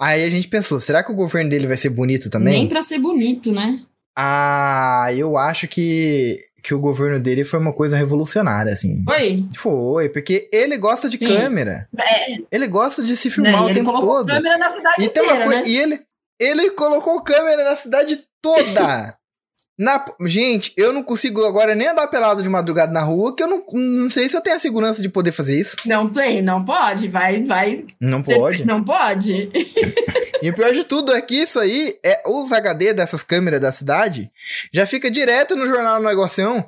Aí 0.00 0.24
a 0.24 0.30
gente 0.30 0.48
pensou, 0.48 0.80
será 0.80 1.02
que 1.04 1.12
o 1.12 1.14
governo 1.14 1.50
dele 1.50 1.66
vai 1.66 1.76
ser 1.76 1.90
bonito 1.90 2.30
também? 2.30 2.54
Nem 2.54 2.66
pra 2.68 2.80
ser 2.80 2.98
bonito, 2.98 3.52
né? 3.52 3.80
Ah, 4.18 5.08
eu 5.14 5.36
acho 5.36 5.68
que, 5.68 6.38
que 6.62 6.74
o 6.74 6.78
governo 6.80 7.18
dele 7.20 7.44
foi 7.44 7.58
uma 7.60 7.72
coisa 7.72 7.96
revolucionária, 7.96 8.72
assim. 8.72 9.04
Oi? 9.08 9.44
Foi, 9.56 10.08
porque 10.08 10.48
ele 10.52 10.76
gosta 10.78 11.08
de 11.08 11.18
Sim. 11.18 11.26
câmera. 11.28 11.88
É, 11.98 12.36
Ele 12.50 12.66
gosta 12.66 13.02
de 13.02 13.16
se 13.16 13.30
filmar 13.30 13.52
E 13.62 13.64
o 13.64 13.68
ele 13.68 13.74
tempo 13.74 13.92
colocou 13.92 14.16
todo. 14.18 14.26
câmera 14.28 14.58
na 14.58 14.70
cidade 14.70 15.02
E 15.04 15.08
tem 15.08 15.22
uma 15.22 15.32
inteira, 15.32 15.44
coisa. 15.50 15.62
né? 15.62 15.68
E 15.68 15.78
ele, 15.78 16.00
ele 16.38 16.70
colocou 16.70 17.20
câmera 17.22 17.64
na 17.64 17.76
cidade 17.76 18.18
toda. 18.42 19.16
na, 19.80 20.04
gente, 20.26 20.74
eu 20.76 20.92
não 20.92 21.02
consigo 21.02 21.42
agora 21.46 21.74
nem 21.74 21.88
andar 21.88 22.06
pelado 22.06 22.42
de 22.42 22.48
madrugada 22.50 22.92
na 22.92 23.00
rua, 23.00 23.34
que 23.34 23.42
eu 23.42 23.48
não, 23.48 23.64
não 23.72 24.10
sei 24.10 24.28
se 24.28 24.36
eu 24.36 24.42
tenho 24.42 24.56
a 24.56 24.58
segurança 24.58 25.00
de 25.00 25.08
poder 25.08 25.32
fazer 25.32 25.58
isso. 25.58 25.74
Não 25.86 26.06
tem, 26.06 26.42
não 26.42 26.62
pode, 26.62 27.08
vai, 27.08 27.42
vai. 27.42 27.86
Não 27.98 28.22
Você- 28.22 28.34
pode. 28.34 28.66
Não 28.66 28.84
pode. 28.84 29.50
E 30.42 30.48
o 30.48 30.54
pior 30.54 30.72
de 30.72 30.84
tudo 30.84 31.12
é 31.12 31.20
que 31.20 31.34
isso 31.34 31.60
aí, 31.60 31.94
é 32.02 32.22
os 32.26 32.50
HD 32.50 32.94
dessas 32.94 33.22
câmeras 33.22 33.60
da 33.60 33.70
cidade, 33.72 34.30
já 34.72 34.86
fica 34.86 35.10
direto 35.10 35.54
no 35.54 35.66
jornal 35.66 36.00
do 36.00 36.08
negocião. 36.08 36.66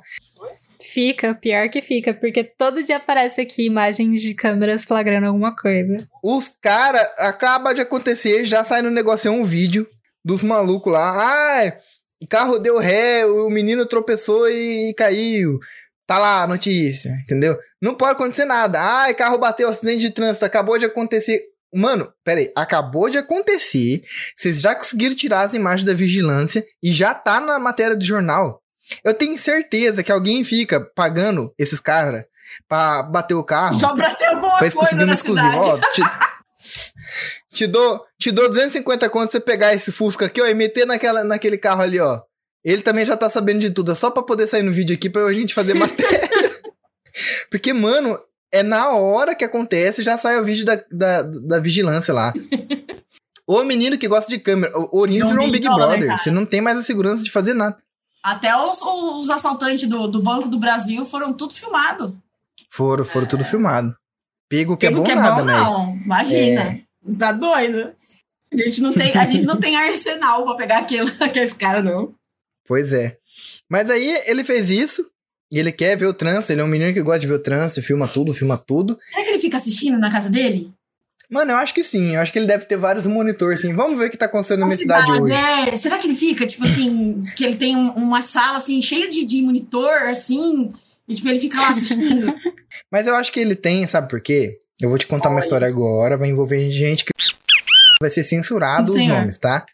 Fica, 0.79 1.33
pior 1.33 1.67
que 1.69 1.81
fica, 1.81 2.13
porque 2.13 2.43
todo 2.43 2.83
dia 2.83 2.97
aparece 2.97 3.41
aqui 3.41 3.65
imagens 3.65 4.21
de 4.21 4.35
câmeras 4.35 4.85
flagrando 4.85 5.25
alguma 5.25 5.55
coisa. 5.55 6.07
Os 6.23 6.49
caras, 6.61 7.09
acaba 7.17 7.73
de 7.73 7.81
acontecer, 7.81 8.45
já 8.45 8.63
sai 8.63 8.83
no 8.83 8.91
negocião 8.91 9.39
um 9.41 9.43
vídeo 9.43 9.87
dos 10.23 10.43
malucos 10.43 10.93
lá. 10.93 11.09
Ah, 11.09 11.73
carro 12.27 12.59
deu 12.59 12.77
ré, 12.77 13.25
o 13.25 13.49
menino 13.49 13.85
tropeçou 13.85 14.49
e 14.49 14.93
caiu. 14.95 15.59
Tá 16.05 16.17
lá 16.19 16.43
a 16.43 16.47
notícia, 16.47 17.09
entendeu? 17.23 17.57
Não 17.81 17.95
pode 17.95 18.11
acontecer 18.13 18.45
nada. 18.45 18.79
Ai, 18.81 19.13
carro 19.13 19.37
bateu, 19.37 19.69
acidente 19.69 20.01
de 20.01 20.09
trânsito, 20.11 20.45
acabou 20.45 20.77
de 20.77 20.85
acontecer. 20.85 21.41
Mano, 21.73 22.11
pera 22.23 22.39
aí, 22.39 22.51
acabou 22.55 23.09
de 23.09 23.17
acontecer. 23.17 24.03
Vocês 24.35 24.61
já 24.61 24.75
conseguiram 24.75 25.15
tirar 25.15 25.41
as 25.41 25.53
imagens 25.53 25.85
da 25.87 25.93
vigilância 25.93 26.63
e 26.83 26.91
já 26.91 27.13
tá 27.13 27.39
na 27.39 27.57
matéria 27.57 27.95
do 27.95 28.03
jornal. 28.05 28.61
Eu 29.03 29.13
tenho 29.13 29.39
certeza 29.39 30.03
que 30.03 30.11
alguém 30.11 30.43
fica 30.43 30.79
pagando 30.79 31.53
esses 31.57 31.79
caras 31.79 32.25
pra 32.67 33.01
bater 33.01 33.33
o 33.33 33.43
carro. 33.43 33.79
Só 33.79 33.95
pra 33.95 34.13
ter 34.13 34.25
alguma 34.25 34.57
pra 34.57 34.65
eles 34.67 34.73
coisa 34.73 34.89
conseguirem 34.91 35.05
na 35.07 35.11
uma 35.13 35.15
exclusiva. 35.15 35.49
cidade. 35.51 36.01
Ó, 36.01 36.32
te, 37.53 37.67
dou, 37.67 38.03
te 38.19 38.31
dou 38.31 38.49
250 38.49 39.09
conto 39.09 39.31
você 39.31 39.39
pegar 39.39 39.73
esse 39.73 39.91
Fusca 39.91 40.25
aqui, 40.25 40.41
ó, 40.41 40.47
e 40.47 40.53
meter 40.53 40.85
naquela, 40.85 41.23
naquele 41.23 41.57
carro 41.57 41.81
ali, 41.81 41.99
ó. 41.99 42.21
Ele 42.63 42.81
também 42.81 43.05
já 43.05 43.15
tá 43.15 43.29
sabendo 43.29 43.59
de 43.59 43.69
tudo. 43.69 43.91
É 43.91 43.95
só 43.95 44.09
pra 44.09 44.23
poder 44.23 44.47
sair 44.47 44.63
no 44.63 44.71
vídeo 44.71 44.95
aqui 44.95 45.09
pra 45.09 45.31
gente 45.33 45.53
fazer 45.53 45.73
matéria. 45.73 46.29
Porque, 47.51 47.73
mano, 47.73 48.19
é 48.51 48.63
na 48.63 48.89
hora 48.89 49.35
que 49.35 49.43
acontece, 49.43 50.01
já 50.01 50.17
sai 50.17 50.39
o 50.39 50.43
vídeo 50.43 50.65
da, 50.65 50.81
da, 50.91 51.21
da 51.21 51.59
vigilância 51.59 52.13
lá. 52.13 52.33
O 53.45 53.61
menino 53.63 53.97
que 53.97 54.07
gosta 54.07 54.31
de 54.31 54.39
câmera. 54.39 54.71
O 54.77 54.99
Ourinho 54.99 55.25
Não 55.25 55.29
virou 55.31 55.45
um 55.45 55.51
Big 55.51 55.67
Big 55.67 55.75
Brother. 55.75 56.17
Você 56.17 56.31
não 56.31 56.45
tem 56.45 56.61
mais 56.61 56.77
a 56.77 56.83
segurança 56.83 57.23
de 57.23 57.29
fazer 57.29 57.53
nada. 57.53 57.77
Até 58.23 58.55
os, 58.55 58.81
os 58.81 59.29
assaltantes 59.29 59.87
do, 59.87 60.07
do 60.07 60.21
Banco 60.21 60.47
do 60.47 60.57
Brasil 60.57 61.05
foram 61.05 61.33
tudo 61.33 61.53
filmados. 61.53 62.13
Foram, 62.69 63.03
foram 63.03 63.27
tudo 63.27 63.43
filmado. 63.43 63.93
Pego 64.47 64.77
que 64.77 64.85
é 64.85 64.91
bom 64.91 65.03
que 65.03 65.11
é 65.11 65.15
nada, 65.15 65.41
bom, 65.41 65.45
né? 65.45 65.59
não. 65.59 65.95
Imagina. 65.97 66.82
Tá 67.17 67.31
doido? 67.31 67.93
A 68.53 68.55
gente 68.57 68.81
não 68.81 68.93
tem, 68.93 69.11
a 69.17 69.25
gente 69.25 69.45
não 69.45 69.59
tem 69.59 69.75
arsenal 69.75 70.43
pra 70.45 70.55
pegar 70.55 70.77
aquele, 70.79 71.11
aqueles 71.19 71.53
caras, 71.53 71.83
não. 71.83 72.13
Pois 72.67 72.93
é. 72.93 73.17
Mas 73.69 73.89
aí 73.89 74.21
ele 74.25 74.43
fez 74.43 74.69
isso. 74.69 75.05
E 75.51 75.59
ele 75.59 75.71
quer 75.71 75.95
ver 75.95 76.07
o 76.07 76.13
trânsito. 76.13 76.51
Ele 76.53 76.61
é 76.61 76.63
um 76.63 76.67
menino 76.67 76.93
que 76.93 77.01
gosta 77.01 77.19
de 77.19 77.27
ver 77.27 77.33
o 77.35 77.39
trânsito, 77.39 77.81
filma 77.85 78.07
tudo, 78.07 78.33
filma 78.33 78.57
tudo. 78.57 78.97
Será 79.11 79.23
que 79.23 79.29
ele 79.31 79.39
fica 79.39 79.57
assistindo 79.57 79.99
na 79.99 80.11
casa 80.11 80.29
dele? 80.29 80.71
Mano, 81.29 81.51
eu 81.51 81.57
acho 81.57 81.73
que 81.73 81.83
sim. 81.83 82.15
Eu 82.15 82.21
acho 82.21 82.31
que 82.31 82.39
ele 82.39 82.47
deve 82.47 82.65
ter 82.65 82.75
vários 82.77 83.05
monitores, 83.05 83.59
assim. 83.59 83.73
Vamos 83.73 83.97
ver 83.99 84.07
o 84.07 84.09
que 84.09 84.17
tá 84.17 84.25
acontecendo 84.25 84.61
na 84.61 84.65
minha 84.67 84.77
cidade 84.77 85.05
Cidade, 85.05 85.21
hoje. 85.21 85.33
é. 85.33 85.77
Será 85.77 85.97
que 85.99 86.07
ele 86.07 86.15
fica, 86.15 86.45
tipo 86.45 86.63
assim, 86.63 87.23
que 87.35 87.43
ele 87.43 87.55
tem 87.55 87.75
um- 87.75 87.91
uma 87.93 88.21
sala, 88.21 88.57
assim, 88.57 88.81
cheia 88.81 89.09
de, 89.09 89.25
de 89.25 89.41
monitor, 89.43 89.91
assim, 90.09 90.71
e, 91.07 91.15
tipo, 91.15 91.27
ele 91.29 91.39
fica 91.39 91.59
lá 91.59 91.69
assistindo? 91.69 92.33
Mas 92.91 93.05
eu 93.07 93.15
acho 93.15 93.31
que 93.31 93.39
ele 93.39 93.55
tem, 93.55 93.85
sabe 93.87 94.09
por 94.09 94.21
quê? 94.21 94.59
Eu 94.83 94.89
vou 94.89 94.97
te 94.97 95.07
contar 95.07 95.29
uma 95.29 95.39
história 95.39 95.65
agora, 95.65 96.17
vai 96.17 96.27
envolver 96.27 96.69
gente 96.69 97.05
que 97.05 97.11
vai 98.01 98.09
ser 98.09 98.23
censurado 98.23 98.91
Sim, 98.91 98.97
os 98.97 99.03
senhor. 99.03 99.17
nomes, 99.17 99.37
tá? 99.37 99.65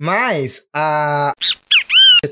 Mas 0.00 0.66
a 0.72 1.32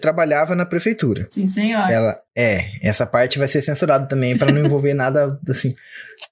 trabalhava 0.00 0.54
na 0.54 0.64
prefeitura. 0.64 1.26
Sim, 1.28 1.48
senhor. 1.48 1.90
Ela 1.90 2.16
é, 2.38 2.70
essa 2.80 3.04
parte 3.04 3.36
vai 3.36 3.48
ser 3.48 3.60
censurada 3.60 4.06
também 4.06 4.38
pra 4.38 4.52
não 4.52 4.64
envolver 4.64 4.94
nada 4.94 5.40
assim. 5.48 5.74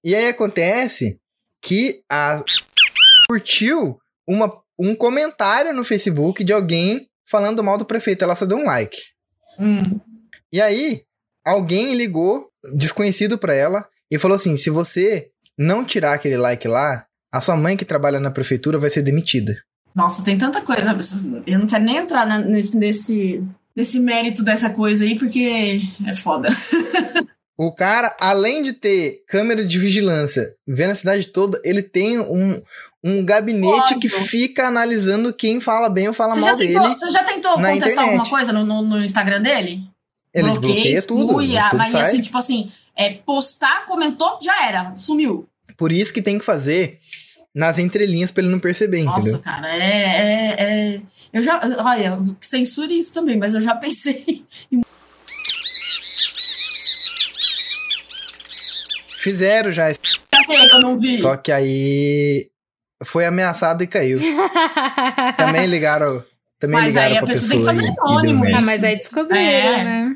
E 0.04 0.14
aí 0.14 0.28
acontece 0.28 1.18
que 1.60 2.00
a 2.08 2.44
curtiu 3.28 3.98
uma, 4.26 4.48
um 4.78 4.94
comentário 4.94 5.74
no 5.74 5.82
Facebook 5.82 6.44
de 6.44 6.52
alguém 6.52 7.08
falando 7.28 7.64
mal 7.64 7.76
do 7.76 7.84
prefeito, 7.84 8.22
ela 8.22 8.36
só 8.36 8.46
deu 8.46 8.56
um 8.56 8.64
like. 8.64 8.98
Hum. 9.58 9.98
E 10.52 10.62
aí, 10.62 11.02
alguém 11.44 11.92
ligou, 11.94 12.48
desconhecido 12.72 13.36
pra 13.36 13.52
ela, 13.52 13.88
e 14.10 14.18
falou 14.18 14.36
assim: 14.36 14.56
se 14.56 14.70
você 14.70 15.30
não 15.58 15.84
tirar 15.84 16.14
aquele 16.14 16.36
like 16.36 16.66
lá, 16.68 17.04
a 17.32 17.40
sua 17.40 17.56
mãe 17.56 17.76
que 17.76 17.84
trabalha 17.84 18.20
na 18.20 18.30
prefeitura 18.30 18.78
vai 18.78 18.90
ser 18.90 19.02
demitida. 19.02 19.54
Nossa, 19.94 20.22
tem 20.22 20.38
tanta 20.38 20.60
coisa. 20.60 20.96
Eu 21.46 21.58
não 21.58 21.66
quero 21.66 21.84
nem 21.84 21.96
entrar 21.96 22.26
na- 22.26 22.38
nesse, 22.38 22.76
nesse, 22.76 23.44
nesse 23.74 23.98
mérito 23.98 24.44
dessa 24.44 24.70
coisa 24.70 25.02
aí, 25.04 25.18
porque 25.18 25.80
é 26.06 26.14
foda. 26.16 26.48
O 27.60 27.72
cara, 27.72 28.16
além 28.20 28.62
de 28.62 28.72
ter 28.72 29.24
câmera 29.26 29.66
de 29.66 29.78
vigilância 29.80 30.54
vendo 30.64 30.92
a 30.92 30.94
cidade 30.94 31.26
toda, 31.26 31.60
ele 31.64 31.82
tem 31.82 32.16
um, 32.20 32.62
um 33.02 33.24
gabinete 33.24 33.94
Óbvio. 33.94 33.98
que 33.98 34.08
fica 34.08 34.68
analisando 34.68 35.32
quem 35.32 35.58
fala 35.58 35.88
bem 35.88 36.06
ou 36.06 36.14
fala 36.14 36.34
Você 36.34 36.40
mal 36.40 36.56
tentou, 36.56 36.82
dele. 36.84 36.94
você 36.96 37.10
já 37.10 37.24
tentou 37.24 37.54
contestar 37.54 37.74
internet. 37.74 37.98
alguma 37.98 38.26
coisa 38.30 38.52
no, 38.52 38.64
no, 38.64 38.82
no 38.82 39.04
Instagram 39.04 39.42
dele? 39.42 39.82
Ele 40.32 40.50
bloqueia 40.52 41.02
tudo. 41.02 41.22
exclui, 41.42 41.46
tudo 41.68 41.78
mas 41.78 41.90
sai. 41.90 42.00
assim, 42.02 42.20
tipo 42.20 42.38
assim, 42.38 42.70
é, 42.98 43.10
postar, 43.14 43.86
comentou, 43.86 44.38
já 44.42 44.66
era, 44.68 44.94
sumiu. 44.96 45.48
Por 45.76 45.92
isso 45.92 46.12
que 46.12 46.20
tem 46.20 46.38
que 46.38 46.44
fazer 46.44 46.98
nas 47.54 47.78
entrelinhas 47.78 48.30
pra 48.30 48.42
ele 48.42 48.50
não 48.52 48.58
perceber, 48.60 49.04
Nossa, 49.04 49.20
entendeu? 49.20 49.40
cara, 49.40 49.68
é, 49.68 49.80
é, 49.82 50.56
é- 50.96 51.00
Eu 51.32 51.42
já. 51.42 51.60
Olha, 51.84 52.18
censure 52.40 52.96
isso 52.98 53.12
também, 53.12 53.36
mas 53.38 53.54
eu 53.54 53.60
já 53.60 53.74
pensei. 53.74 54.44
Fizeram 59.18 59.70
já, 59.70 59.92
que 59.92 60.00
eu 60.52 60.80
não 60.80 60.98
vi? 60.98 61.18
só 61.18 61.36
que 61.36 61.50
aí 61.50 62.48
foi 63.04 63.26
ameaçado 63.26 63.82
e 63.82 63.86
caiu. 63.86 64.18
Também 65.36 65.66
ligaram, 65.66 66.24
também 66.58 66.80
Mas 66.80 66.88
ligaram 66.94 67.10
aí 67.12 67.16
a 67.16 67.20
pra 67.22 67.28
pessoa 67.28 67.50
tem 67.50 67.60
que 67.60 67.66
pessoa 67.66 67.86
fazer 67.86 68.00
anônimo. 68.00 68.44
Ah, 68.56 68.60
mas 68.60 68.82
aí 68.84 68.96
descobriram, 68.96 69.40
É. 69.40 69.84
né? 69.84 70.14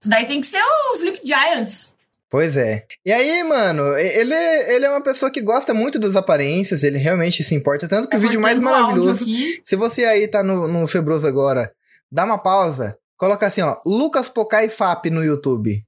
Isso 0.00 0.08
daí 0.08 0.26
tem 0.26 0.40
que 0.40 0.46
ser 0.46 0.60
os 0.92 0.98
Sleep 0.98 1.20
Giants. 1.24 1.91
Pois 2.32 2.56
é. 2.56 2.86
E 3.04 3.12
aí, 3.12 3.44
mano, 3.44 3.94
ele, 3.98 4.32
ele 4.32 4.86
é 4.86 4.88
uma 4.88 5.02
pessoa 5.02 5.30
que 5.30 5.42
gosta 5.42 5.74
muito 5.74 5.98
das 5.98 6.16
aparências, 6.16 6.82
ele 6.82 6.96
realmente 6.96 7.44
se 7.44 7.54
importa. 7.54 7.86
Tanto 7.86 8.08
que 8.08 8.16
o 8.16 8.18
Eu 8.18 8.22
vídeo 8.22 8.40
mais 8.40 8.58
maravilhoso. 8.58 9.26
Se 9.62 9.76
você 9.76 10.06
aí 10.06 10.26
tá 10.26 10.42
no, 10.42 10.66
no 10.66 10.86
Febroso 10.86 11.28
agora, 11.28 11.70
dá 12.10 12.24
uma 12.24 12.38
pausa, 12.38 12.96
coloca 13.18 13.46
assim, 13.46 13.60
ó, 13.60 13.76
Lucas 13.84 14.30
Pocai 14.30 14.70
FAP 14.70 15.10
no 15.10 15.22
YouTube. 15.22 15.84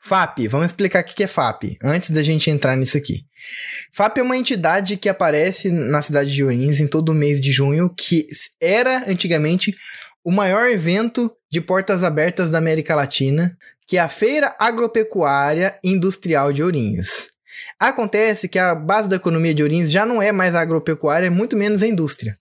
FAP, 0.00 0.48
vamos 0.48 0.68
explicar 0.68 1.02
o 1.02 1.06
que 1.06 1.22
é 1.22 1.26
FAP, 1.26 1.76
antes 1.84 2.10
da 2.10 2.22
gente 2.22 2.48
entrar 2.48 2.74
nisso 2.74 2.96
aqui. 2.96 3.26
FAP 3.92 4.16
é 4.16 4.22
uma 4.22 4.36
entidade 4.36 4.96
que 4.96 5.10
aparece 5.10 5.70
na 5.70 6.00
cidade 6.00 6.32
de 6.32 6.42
Ourinhos 6.42 6.80
em 6.80 6.86
todo 6.86 7.12
mês 7.12 7.42
de 7.42 7.52
junho, 7.52 7.92
que 7.94 8.26
era 8.58 9.04
antigamente 9.06 9.76
o 10.24 10.32
maior 10.32 10.68
evento 10.70 11.30
de 11.52 11.60
portas 11.60 12.02
abertas 12.02 12.50
da 12.50 12.56
América 12.56 12.96
Latina, 12.96 13.54
que 13.86 13.96
é 13.96 14.00
a 14.00 14.08
Feira 14.08 14.54
Agropecuária 14.58 15.78
Industrial 15.82 16.52
de 16.52 16.62
Ourinhos. 16.62 17.28
Acontece 17.78 18.48
que 18.48 18.58
a 18.58 18.74
base 18.74 19.08
da 19.08 19.16
economia 19.16 19.54
de 19.54 19.62
Ourinhos 19.62 19.90
já 19.90 20.04
não 20.04 20.20
é 20.20 20.32
mais 20.32 20.54
agropecuária, 20.54 21.26
é 21.26 21.30
muito 21.30 21.56
menos 21.56 21.82
a 21.82 21.86
indústria. 21.86 22.36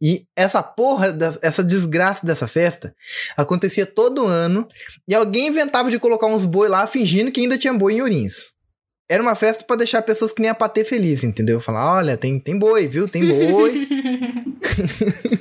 E 0.00 0.24
essa 0.34 0.62
porra, 0.62 1.16
essa 1.42 1.62
desgraça 1.62 2.26
dessa 2.26 2.48
festa 2.48 2.94
acontecia 3.36 3.86
todo 3.86 4.26
ano 4.26 4.66
e 5.06 5.14
alguém 5.14 5.48
inventava 5.48 5.90
de 5.90 5.98
colocar 5.98 6.26
uns 6.26 6.44
boi 6.44 6.68
lá 6.68 6.86
fingindo 6.86 7.30
que 7.30 7.40
ainda 7.40 7.58
tinha 7.58 7.72
boi 7.72 7.94
em 7.94 8.02
Ourinhos. 8.02 8.56
Era 9.08 9.22
uma 9.22 9.36
festa 9.36 9.62
pra 9.64 9.76
deixar 9.76 10.02
pessoas 10.02 10.32
que 10.32 10.42
nem 10.42 10.50
a 10.50 10.54
Patê 10.54 10.82
feliz, 10.82 11.22
entendeu? 11.22 11.60
Falar, 11.60 11.98
olha, 11.98 12.16
tem, 12.16 12.40
tem 12.40 12.58
boi, 12.58 12.88
viu? 12.88 13.08
Tem 13.08 13.24
boi. 13.24 13.86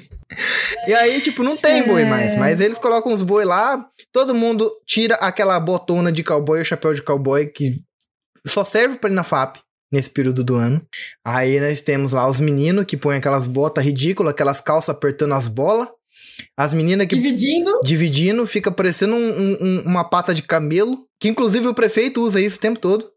e 0.88 0.94
aí, 0.94 1.22
tipo, 1.22 1.44
não 1.44 1.56
tem 1.58 1.84
boi 1.88 2.06
mais, 2.06 2.36
mas 2.36 2.60
eles 2.60 2.78
colocam 2.80 3.14
os 3.14 3.22
boi 3.22 3.46
lá, 3.46 3.86
todo 4.12 4.34
mundo 4.36 4.72
tira 4.86 5.16
aquela 5.16 5.60
botona 5.60 6.12
de 6.12 6.24
cowboy, 6.24 6.62
o 6.62 6.66
chapéu 6.66 6.94
de 6.94 7.02
cowboy 7.02 7.46
que 7.48 7.82
só 8.46 8.64
serve 8.64 8.98
pra 8.98 9.10
ir 9.10 9.14
na 9.14 9.24
FAP 9.24 9.58
nesse 9.92 10.10
período 10.10 10.44
do 10.44 10.56
ano. 10.56 10.82
Aí 11.26 11.60
nós 11.60 11.82
temos 11.82 12.12
lá 12.12 12.28
os 12.28 12.40
meninos 12.40 12.86
que 12.86 12.98
põem 12.98 13.18
aquelas 13.18 13.48
botas 13.48 13.84
ridículas, 13.86 14.32
aquelas 14.34 14.62
calças 14.62 14.90
apertando 14.90 15.34
as 15.34 15.48
bolas. 15.48 15.88
As 16.58 16.74
meninas 16.74 17.08
que 17.08 17.16
Dividindo. 17.16 17.80
dividindo, 17.84 18.46
fica 18.48 18.72
parecendo 18.72 19.16
um- 19.16 19.58
um- 19.62 19.82
uma 19.86 20.04
pata 20.04 20.34
de 20.34 20.42
camelo, 20.42 21.06
que 21.20 21.28
inclusive 21.30 21.68
o 21.68 21.74
prefeito 21.74 22.22
usa 22.22 22.42
isso 22.42 22.58
o 22.58 22.62
tempo 22.62 22.80
todo. 22.80 23.10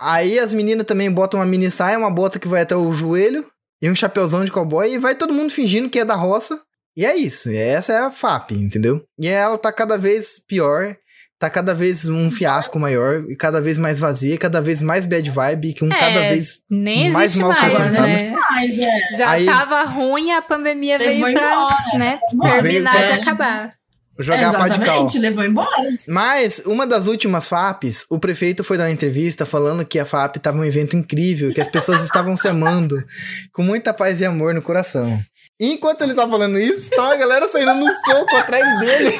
Aí 0.00 0.38
as 0.38 0.52
meninas 0.52 0.86
também 0.86 1.10
botam 1.10 1.38
uma 1.40 1.46
mini 1.46 1.70
saia, 1.70 1.98
uma 1.98 2.10
bota 2.10 2.38
que 2.38 2.48
vai 2.48 2.62
até 2.62 2.74
o 2.76 2.92
joelho, 2.92 3.46
e 3.80 3.88
um 3.90 3.94
chapéuzão 3.96 4.44
de 4.44 4.50
cowboy, 4.50 4.92
e 4.92 4.98
vai 4.98 5.14
todo 5.14 5.32
mundo 5.32 5.50
fingindo 5.52 5.88
que 5.88 5.98
é 5.98 6.04
da 6.04 6.14
roça. 6.14 6.60
E 6.96 7.04
é 7.04 7.14
isso, 7.16 7.50
essa 7.50 7.92
é 7.92 7.98
a 7.98 8.10
FAP, 8.10 8.52
entendeu? 8.52 9.02
E 9.18 9.28
ela 9.28 9.58
tá 9.58 9.70
cada 9.70 9.98
vez 9.98 10.38
pior, 10.38 10.96
tá 11.38 11.50
cada 11.50 11.74
vez 11.74 12.06
um 12.06 12.30
fiasco 12.30 12.78
maior, 12.78 13.24
e 13.28 13.36
cada 13.36 13.60
vez 13.60 13.76
mais 13.76 13.98
vazia, 13.98 14.34
e 14.34 14.38
cada 14.38 14.62
vez 14.62 14.80
mais 14.80 15.04
bad 15.04 15.30
vibe, 15.30 15.74
que 15.74 15.84
um 15.84 15.92
É, 15.92 15.98
cada 15.98 16.20
vez 16.20 16.60
Nem 16.70 17.10
Mais 17.10 17.36
mal 17.36 17.50
mais, 17.50 17.60
frequentado. 17.60 18.00
né? 18.08 18.30
Mas 18.50 18.78
é. 18.78 18.98
Já 19.18 19.30
Aí- 19.30 19.44
tava 19.44 19.82
ruim, 19.82 20.32
a 20.32 20.40
pandemia 20.40 20.98
veio 20.98 21.20
pra 21.20 21.30
embora. 21.30 21.98
né, 21.98 22.18
terminar 22.42 23.06
de 23.06 23.12
acabar. 23.12 23.70
Jogar 24.18 24.54
a 24.54 24.58
pá 24.58 24.68
de 24.68 24.78
cal. 24.78 24.86
Exatamente, 24.86 25.18
levou 25.18 25.44
embora. 25.44 25.94
Mas, 26.08 26.60
uma 26.64 26.86
das 26.86 27.06
últimas 27.06 27.48
FAPs, 27.48 28.04
o 28.10 28.18
prefeito 28.18 28.64
foi 28.64 28.78
dar 28.78 28.84
uma 28.84 28.90
entrevista 28.90 29.44
falando 29.44 29.84
que 29.84 29.98
a 29.98 30.04
FAP 30.04 30.36
estava 30.36 30.58
um 30.58 30.64
evento 30.64 30.96
incrível, 30.96 31.52
que 31.52 31.60
as 31.60 31.68
pessoas 31.68 32.02
estavam 32.02 32.36
se 32.36 32.48
amando 32.48 33.04
com 33.52 33.62
muita 33.62 33.92
paz 33.92 34.20
e 34.20 34.24
amor 34.24 34.54
no 34.54 34.62
coração. 34.62 35.20
E 35.58 35.72
enquanto 35.72 36.02
ele 36.02 36.14
tá 36.14 36.28
falando 36.28 36.58
isso, 36.58 36.90
tá 36.90 37.02
uma 37.02 37.16
galera 37.16 37.48
saindo 37.48 37.74
no 37.74 37.86
soco 38.06 38.36
atrás 38.36 38.80
dele. 38.80 39.18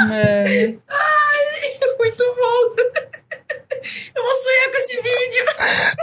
Mano. 0.00 0.82
Muito 1.98 2.24
bom. 2.36 2.84
Eu 4.14 4.22
vou 4.22 4.34
sonhar 4.36 4.70
com 4.70 4.76
esse 4.78 4.96
vídeo. 4.96 5.44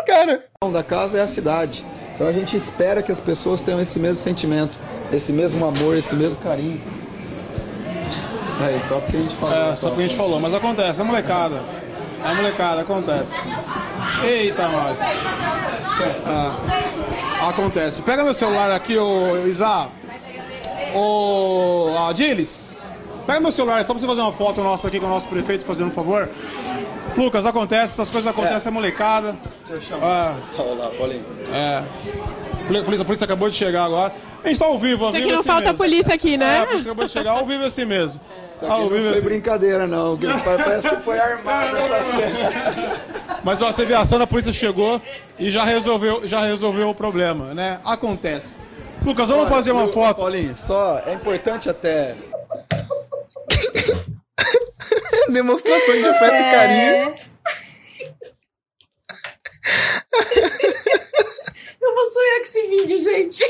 Cara, 0.06 0.46
da 0.72 0.84
casa 0.84 1.18
é 1.18 1.22
a 1.22 1.28
cidade. 1.28 1.86
Então 2.16 2.28
a 2.28 2.32
gente 2.32 2.56
espera 2.56 3.02
que 3.02 3.12
as 3.12 3.20
pessoas 3.20 3.62
tenham 3.62 3.82
esse 3.82 4.00
mesmo 4.00 4.24
sentimento, 4.24 4.78
esse 5.12 5.32
mesmo 5.34 5.66
amor, 5.66 5.98
esse 5.98 6.16
mesmo 6.16 6.38
carinho. 6.38 6.82
É, 8.62 8.80
só 8.88 9.00
porque 9.00 9.18
a 9.18 9.22
gente 9.22 9.36
falou. 9.36 9.56
É, 9.56 9.76
só 9.76 9.88
porque 9.90 10.04
a 10.04 10.08
gente 10.08 10.18
falou, 10.18 10.40
mas 10.40 10.54
acontece, 10.54 11.02
é 11.02 11.04
molecada. 11.04 11.62
É 12.24 12.34
molecada, 12.34 12.82
acontece. 12.82 13.34
Eita, 14.24 14.68
nós. 14.68 15.00
Ah, 16.26 17.50
acontece. 17.50 18.02
Pega 18.02 18.24
meu 18.24 18.34
celular 18.34 18.72
aqui, 18.72 18.98
ô 18.98 19.46
Isa. 19.48 19.88
Ô 20.94 21.96
Adilis. 22.08 22.78
Pega 23.26 23.40
meu 23.40 23.52
celular, 23.52 23.84
só 23.84 23.94
pra 23.94 24.02
você 24.02 24.08
fazer 24.08 24.22
uma 24.22 24.34
foto 24.34 24.62
nossa 24.64 24.88
aqui 24.88 25.00
com 25.00 25.06
o 25.06 25.10
nosso 25.10 25.28
prefeito, 25.28 25.66
fazendo 25.66 25.88
um 25.88 25.92
favor. 25.92 26.30
Lucas, 27.18 27.46
acontece, 27.46 27.94
essas 27.94 28.10
coisas 28.10 28.30
acontecem, 28.30 28.68
é, 28.70 28.72
molecada. 28.72 29.36
Deixa 29.68 29.74
eu 29.74 29.82
chamar. 30.00 30.36
Ah, 30.58 30.62
Olá, 30.62 30.90
Paulinho. 30.98 31.26
É. 31.54 31.84
A 32.80 32.84
polícia, 32.84 33.02
a 33.02 33.06
polícia 33.06 33.26
acabou 33.26 33.50
de 33.50 33.56
chegar 33.56 33.84
agora. 33.86 34.14
A 34.44 34.48
gente 34.48 34.60
tá 34.60 34.66
ao 34.66 34.80
vivo, 34.80 35.06
ao 35.06 35.10
Isso 35.10 35.18
vivo. 35.18 35.26
aqui 35.26 35.34
não 35.34 35.40
assim 35.42 35.48
falta 35.50 35.64
mesmo. 35.64 35.78
polícia 35.78 36.14
aqui, 36.16 36.38
né? 36.38 36.58
É, 36.58 36.60
a 36.62 36.66
polícia 36.68 36.92
acabou 36.92 37.06
de 37.06 37.12
chegar, 37.12 37.32
ao 37.32 37.46
vivo 37.46 37.64
assim 37.64 37.86
mesmo. 37.86 38.20
Isso 38.62 38.66
aqui 38.66 38.74
Ao 38.74 38.82
não 38.82 38.90
foi 38.90 39.10
assim. 39.10 39.22
brincadeira, 39.22 39.88
não. 39.88 40.16
que 40.16 40.28
Parece 40.44 40.88
que 40.88 40.98
foi 40.98 41.20
armado 41.20 41.76
essa 41.78 42.04
cena. 42.12 43.02
Mas 43.44 43.60
ó, 43.60 43.72
você 43.72 43.86
vê, 43.86 43.96
a 43.96 44.02
ação 44.02 44.20
da 44.20 44.28
polícia 44.28 44.54
chegou 44.54 45.02
e 45.40 45.50
já 45.50 45.66
resolveu, 45.66 46.28
já 46.28 46.46
resolveu 46.46 46.90
o 46.90 46.96
problema, 46.96 47.56
né? 47.56 47.80
Acontece. 47.84 48.60
Lucas, 49.04 49.30
vamos 49.30 49.46
Olha, 49.46 49.56
fazer 49.56 49.72
uma 49.72 49.86
viu, 49.86 49.94
foto. 49.94 50.18
Paulinho, 50.18 50.56
só 50.56 51.02
é 51.08 51.14
importante 51.14 51.68
até. 51.72 52.16
Demonstração 55.30 55.96
de 55.96 56.06
afeto 56.06 56.36
e 56.36 56.52
carinho. 56.52 57.16
Eu 61.82 61.96
vou 61.96 62.12
sonhar 62.12 62.38
com 62.38 62.46
esse 62.46 62.68
vídeo, 62.68 63.00
gente. 63.00 63.44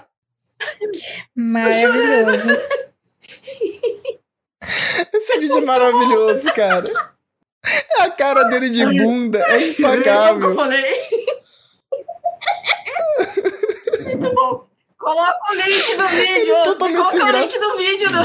Maravilhoso. 1.34 2.48
Esse 5.12 5.38
vídeo 5.38 5.58
é 5.58 5.60
maravilhoso, 5.60 6.52
cara. 6.52 6.84
A 8.00 8.10
cara 8.10 8.44
dele 8.44 8.70
de 8.70 8.84
bunda 8.84 9.38
é 9.40 9.58
que 9.58 9.82
eu 9.82 9.94
impagável. 9.94 10.54
falei? 10.54 10.82
Muito 14.04 14.34
bom. 14.34 14.66
Coloca 14.98 15.38
o 15.50 15.54
link 15.54 15.96
do 15.96 16.08
vídeo. 16.08 16.54
Totalmente 16.64 16.96
Coloca 16.96 17.24
o 17.24 17.30
link 17.30 17.58
do 17.58 17.76
vídeo. 17.76 18.08
Do... 18.10 18.18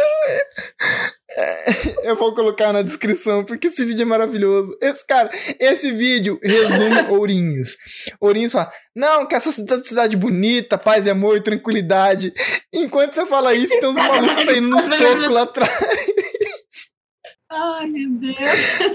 Eu 2.02 2.16
vou 2.16 2.34
colocar 2.34 2.72
na 2.72 2.82
descrição, 2.82 3.44
porque 3.44 3.68
esse 3.68 3.84
vídeo 3.84 4.02
é 4.02 4.06
maravilhoso. 4.06 4.76
Esse, 4.80 5.06
cara, 5.06 5.30
esse 5.58 5.92
vídeo 5.92 6.38
resume 6.42 7.02
Ourinhos. 7.08 7.76
Ourinhos 8.20 8.52
fala, 8.52 8.72
não, 8.94 9.26
que 9.26 9.34
essa 9.34 9.52
cidade, 9.52 9.86
cidade 9.86 10.16
bonita, 10.16 10.76
paz 10.76 11.06
e 11.06 11.10
amor 11.10 11.36
e 11.36 11.42
tranquilidade. 11.42 12.32
Enquanto 12.72 13.14
você 13.14 13.26
fala 13.26 13.54
isso, 13.54 13.78
tem 13.80 13.88
uns 13.88 13.96
malucos 13.96 14.44
saindo 14.44 14.68
no 14.68 14.80
soco 14.82 15.32
lá 15.32 15.42
atrás. 15.42 15.70
Ai, 17.50 17.86
meu 17.86 18.10
Deus. 18.10 18.36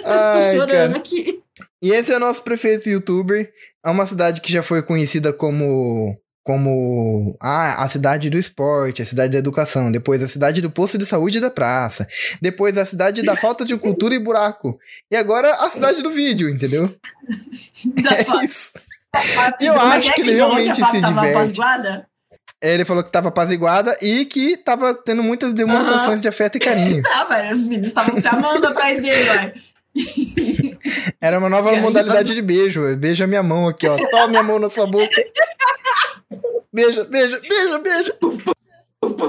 Tô 0.03 0.09
Ai, 0.09 0.51
chorando 0.51 0.93
cara. 0.93 0.97
aqui. 0.97 1.41
E 1.81 1.91
esse 1.91 2.11
é 2.11 2.17
o 2.17 2.19
nosso 2.19 2.43
prefeito 2.43 2.89
youtuber. 2.89 3.51
É 3.85 3.89
uma 3.89 4.05
cidade 4.05 4.41
que 4.41 4.51
já 4.51 4.63
foi 4.63 4.81
conhecida 4.81 5.31
como. 5.31 6.17
Como 6.45 7.35
ah, 7.41 7.83
a 7.83 7.89
cidade 7.89 8.29
do 8.29 8.37
esporte, 8.37 9.01
a 9.01 9.05
cidade 9.05 9.33
da 9.33 9.39
educação, 9.39 9.91
depois 9.91 10.21
a 10.21 10.27
cidade 10.27 10.61
do 10.61 10.69
posto 10.69 10.95
de 10.95 11.05
saúde 11.05 11.39
e 11.39 11.41
da 11.41 11.49
praça, 11.49 12.07
depois 12.39 12.77
a 12.77 12.85
cidade 12.85 13.23
da 13.23 13.35
falta 13.35 13.65
de 13.65 13.75
cultura 13.75 14.13
e 14.13 14.19
buraco, 14.19 14.77
e 15.09 15.15
agora 15.15 15.55
a 15.55 15.69
cidade 15.71 16.03
do 16.03 16.11
vídeo, 16.11 16.47
entendeu? 16.47 16.95
É 18.07 18.45
isso. 18.45 18.73
Como 19.11 19.55
eu 19.59 19.79
acho 19.79 20.11
é 20.11 20.13
que 20.13 20.21
ele 20.21 20.35
realmente 20.35 20.85
se 20.85 21.01
tava 21.01 21.21
diverte. 21.21 22.05
Ele 22.61 22.85
falou 22.85 23.03
que 23.03 23.11
tava 23.11 23.29
apaziguada 23.29 23.97
e 24.01 24.25
que 24.25 24.57
tava 24.57 24.93
tendo 24.93 25.23
muitas 25.23 25.53
demonstrações 25.53 26.21
de 26.21 26.27
afeto 26.27 26.57
e 26.57 26.59
carinho. 26.59 27.01
Ah, 27.11 27.23
velho, 27.25 27.55
os 27.55 27.63
meninos 27.63 27.87
estavam 27.87 28.19
se 28.19 28.27
amando 28.27 28.67
atrás 28.67 29.01
dele, 29.01 29.23
vai. 29.23 29.53
Era 31.21 31.39
uma 31.39 31.49
nova 31.49 31.75
modalidade 31.79 32.33
de 32.33 32.41
beijo. 32.41 32.95
Beija 32.97 33.25
minha 33.25 33.43
mão 33.43 33.67
aqui, 33.67 33.87
ó. 33.87 33.97
Toma 34.09 34.27
minha 34.27 34.43
mão 34.43 34.59
na 34.59 34.69
sua 34.69 34.85
boca. 34.85 35.15
Beija, 36.75 37.05
beija, 37.05 37.39
beija, 37.39 37.77
beija. 37.79 38.13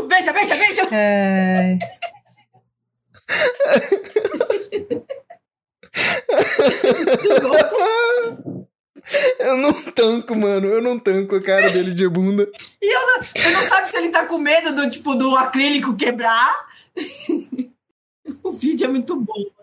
Beija, 0.09 0.33
beija, 0.33 0.57
beija. 0.57 0.89
Ai. 0.91 1.79
Eu 9.39 9.57
não 9.59 9.73
tanco, 9.93 10.35
mano. 10.35 10.67
Eu 10.67 10.83
não 10.83 10.99
tanco 10.99 11.37
a 11.37 11.41
cara 11.41 11.71
dele 11.71 11.95
de 11.95 12.09
bunda. 12.09 12.51
E 12.83 12.93
eu 12.93 13.07
não, 13.07 13.21
eu 13.45 13.51
não 13.53 13.63
sabe 13.63 13.89
se 13.89 13.97
ele 13.97 14.09
tá 14.09 14.27
com 14.27 14.39
medo 14.39 14.75
do 14.75 14.91
tipo 14.91 15.15
do 15.15 15.37
acrílico 15.37 15.97
quebrar. 15.97 16.67
o 18.43 18.51
vídeo 18.51 18.87
é 18.87 18.89
muito 18.89 19.15
bom. 19.15 19.56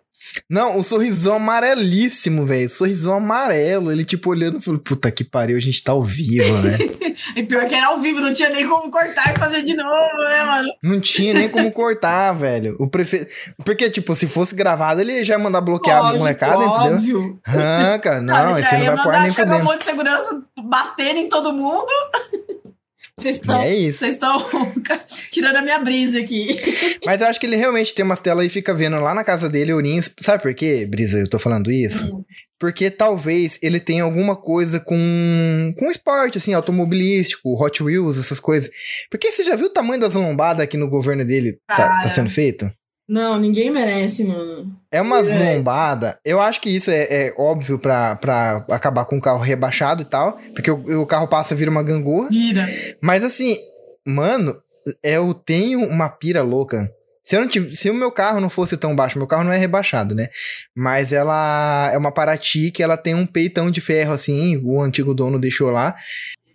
Não, 0.49 0.77
o 0.79 0.83
sorrisão 0.83 1.35
amarelíssimo, 1.35 2.45
velho. 2.45 2.69
Sorrisão 2.69 3.13
amarelo. 3.13 3.91
Ele, 3.91 4.03
tipo, 4.05 4.29
olhando 4.29 4.57
e 4.59 4.61
falou: 4.61 4.79
Puta 4.79 5.11
que 5.11 5.23
pariu, 5.23 5.57
a 5.57 5.59
gente 5.59 5.83
tá 5.83 5.91
ao 5.91 6.03
vivo, 6.03 6.57
né? 6.61 6.77
E 7.35 7.43
pior 7.43 7.65
que 7.67 7.75
era 7.75 7.87
ao 7.87 7.99
vivo, 8.01 8.19
não 8.19 8.33
tinha 8.33 8.49
nem 8.49 8.67
como 8.67 8.91
cortar 8.91 9.33
e 9.33 9.39
fazer 9.39 9.61
de 9.63 9.75
novo, 9.75 10.17
né, 10.29 10.43
mano? 10.45 10.69
Não 10.83 10.99
tinha 10.99 11.33
nem 11.33 11.47
como 11.47 11.71
cortar, 11.71 12.33
velho. 12.33 12.75
O 12.79 12.87
prefeito. 12.89 13.31
Porque, 13.63 13.89
tipo, 13.89 14.13
se 14.15 14.27
fosse 14.27 14.53
gravado, 14.55 14.99
ele 14.99 15.23
já 15.23 15.35
ia 15.35 15.39
mandar 15.39 15.61
bloquear 15.61 15.97
a 15.97 16.01
Lógico, 16.01 16.19
molecada, 16.19 16.63
entendeu? 16.65 16.93
óbvio. 16.95 17.39
Arranca. 17.45 18.19
Não, 18.19 18.33
Sabe, 18.35 18.61
esse 18.61 18.71
já 18.71 18.77
não 18.77 18.83
ia 18.83 18.91
vai 18.95 19.03
pôr 19.03 19.11
mandar 19.13 19.21
nem 19.21 19.31
chegar 19.31 19.45
um 19.45 19.51
fudendo. 19.51 19.63
monte 19.65 19.79
de 19.79 19.85
segurança 19.85 20.43
batendo 20.63 21.19
em 21.19 21.29
todo 21.29 21.53
mundo. 21.53 21.85
Vocês 23.17 23.37
estão 23.37 23.61
é 23.61 23.75
isso. 23.75 23.99
vocês 23.99 24.15
estão 24.15 24.43
tirando 25.31 25.57
a 25.57 25.61
minha 25.61 25.79
brisa 25.79 26.19
aqui. 26.19 26.47
Mas 27.05 27.21
eu 27.21 27.27
acho 27.27 27.39
que 27.39 27.45
ele 27.45 27.55
realmente 27.55 27.93
tem 27.93 28.03
umas 28.03 28.19
telas 28.19 28.45
e 28.45 28.49
fica 28.49 28.73
vendo 28.73 28.99
lá 28.99 29.13
na 29.13 29.23
casa 29.23 29.47
dele 29.47 29.73
ourinhos. 29.73 30.09
Sabe 30.19 30.41
por 30.41 30.53
quê, 30.53 30.85
Brisa? 30.85 31.19
Eu 31.19 31.29
tô 31.29 31.37
falando 31.37 31.71
isso? 31.71 32.15
Hum. 32.15 32.23
Porque 32.59 32.89
talvez 32.89 33.59
ele 33.61 33.79
tenha 33.79 34.03
alguma 34.03 34.35
coisa 34.35 34.79
com, 34.79 35.73
com 35.77 35.91
esporte, 35.91 36.37
assim, 36.37 36.53
automobilístico, 36.53 37.61
Hot 37.61 37.83
Wheels, 37.83 38.17
essas 38.17 38.39
coisas. 38.39 38.71
Porque 39.11 39.31
você 39.31 39.43
já 39.43 39.55
viu 39.55 39.67
o 39.67 39.73
tamanho 39.73 39.99
das 39.99 40.15
lombadas 40.15 40.63
aqui 40.63 40.77
no 40.77 40.89
governo 40.89 41.25
dele 41.25 41.59
tá, 41.67 42.01
tá 42.01 42.09
sendo 42.09 42.29
feito? 42.29 42.71
Não, 43.13 43.37
ninguém 43.37 43.69
merece, 43.69 44.23
mano. 44.23 44.75
É 44.91 44.99
umas 44.99 45.29
É. 45.29 45.53
lombadas. 45.55 46.15
Eu 46.25 46.41
acho 46.41 46.59
que 46.59 46.67
isso 46.75 46.89
é, 46.89 47.03
é 47.27 47.33
óbvio 47.37 47.77
pra, 47.77 48.15
pra 48.15 48.65
acabar 48.71 49.05
com 49.05 49.17
o 49.17 49.21
carro 49.21 49.37
rebaixado 49.43 50.01
e 50.01 50.05
tal. 50.05 50.39
Porque 50.55 50.71
o, 50.71 51.01
o 51.01 51.05
carro 51.05 51.27
passa 51.27 51.53
e 51.53 51.57
vira 51.57 51.69
uma 51.69 51.83
gangorra. 51.83 52.29
Vira. 52.29 52.67
Mas 52.99 53.23
assim, 53.23 53.55
mano, 54.03 54.55
eu 55.03 55.31
tenho 55.31 55.87
uma 55.87 56.09
pira 56.09 56.41
louca. 56.41 56.89
Se, 57.23 57.35
eu 57.35 57.41
não 57.41 57.47
tive, 57.47 57.75
se 57.75 57.87
o 57.87 57.93
meu 57.93 58.11
carro 58.11 58.39
não 58.41 58.49
fosse 58.49 58.75
tão 58.77 58.95
baixo, 58.95 59.19
meu 59.19 59.27
carro 59.27 59.43
não 59.43 59.53
é 59.53 59.57
rebaixado, 59.59 60.15
né? 60.15 60.29
Mas 60.75 61.13
ela 61.13 61.91
é 61.93 61.97
uma 61.99 62.11
Paraty 62.11 62.71
que 62.71 62.81
ela 62.81 62.97
tem 62.97 63.13
um 63.13 63.27
peitão 63.27 63.69
de 63.69 63.79
ferro, 63.79 64.11
assim, 64.11 64.59
o 64.65 64.81
antigo 64.81 65.13
dono 65.13 65.37
deixou 65.37 65.69
lá. 65.69 65.93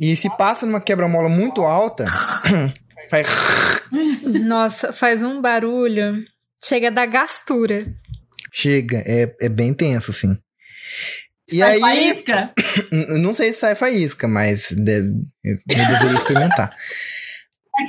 E 0.00 0.16
se 0.16 0.28
passa 0.36 0.66
numa 0.66 0.80
quebra-mola 0.80 1.28
muito 1.28 1.62
alta, 1.62 2.04
faz. 3.08 3.28
Nossa, 4.44 4.92
faz 4.92 5.22
um 5.22 5.40
barulho. 5.40 6.24
Chega 6.62 6.90
da 6.90 7.06
gastura. 7.06 7.86
Chega, 8.52 9.02
é, 9.06 9.34
é 9.40 9.48
bem 9.48 9.72
tenso, 9.74 10.10
assim. 10.10 10.36
E 11.50 11.58
Sai 11.58 11.74
aí, 11.74 11.80
faísca? 11.80 12.52
não 13.18 13.32
sei 13.32 13.52
se 13.52 13.60
sai 13.60 13.74
faísca, 13.74 14.26
mas 14.28 14.68
de- 14.70 15.12
eu, 15.44 15.58
deveria 15.66 16.16
experimentar. 16.18 16.74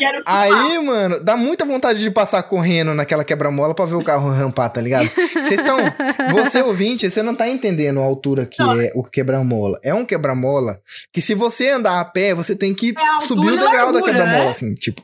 Eu 0.01 0.21
Aí, 0.23 0.77
mano, 0.79 1.19
dá 1.19 1.35
muita 1.35 1.65
vontade 1.65 1.99
de 1.99 2.11
passar 2.11 2.43
correndo 2.43 2.93
naquela 2.93 3.23
quebra-mola 3.23 3.73
pra 3.73 3.85
ver 3.85 3.95
o 3.95 4.03
carro 4.03 4.29
rampar, 4.29 4.69
tá 4.69 4.79
ligado? 4.79 5.09
Vocês 5.33 5.59
estão. 5.59 5.79
Você 6.31 6.61
ouvinte, 6.61 7.09
você 7.09 7.23
não 7.23 7.33
tá 7.33 7.49
entendendo 7.49 7.99
a 7.99 8.03
altura 8.03 8.45
que 8.45 8.61
Não. 8.61 8.79
é 8.79 8.91
o 8.93 9.03
quebra-mola. 9.03 9.79
É 9.81 9.91
um 9.91 10.05
quebra-mola 10.05 10.79
que 11.11 11.23
se 11.23 11.33
você 11.33 11.69
andar 11.69 11.99
a 11.99 12.05
pé, 12.05 12.35
você 12.35 12.55
tem 12.55 12.71
que 12.75 12.93
É 12.95 13.25
subir 13.25 13.47
o 13.51 13.55
e 13.55 13.59
degrau 13.59 13.91
da 13.91 13.99
quebra-mola, 14.03 14.43
né? 14.45 14.49
assim, 14.51 14.75
tipo. 14.75 15.01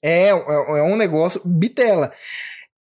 É, 0.00 0.28
é, 0.28 0.30
é 0.30 0.82
um 0.84 0.94
negócio 0.94 1.42
bitela. 1.44 2.12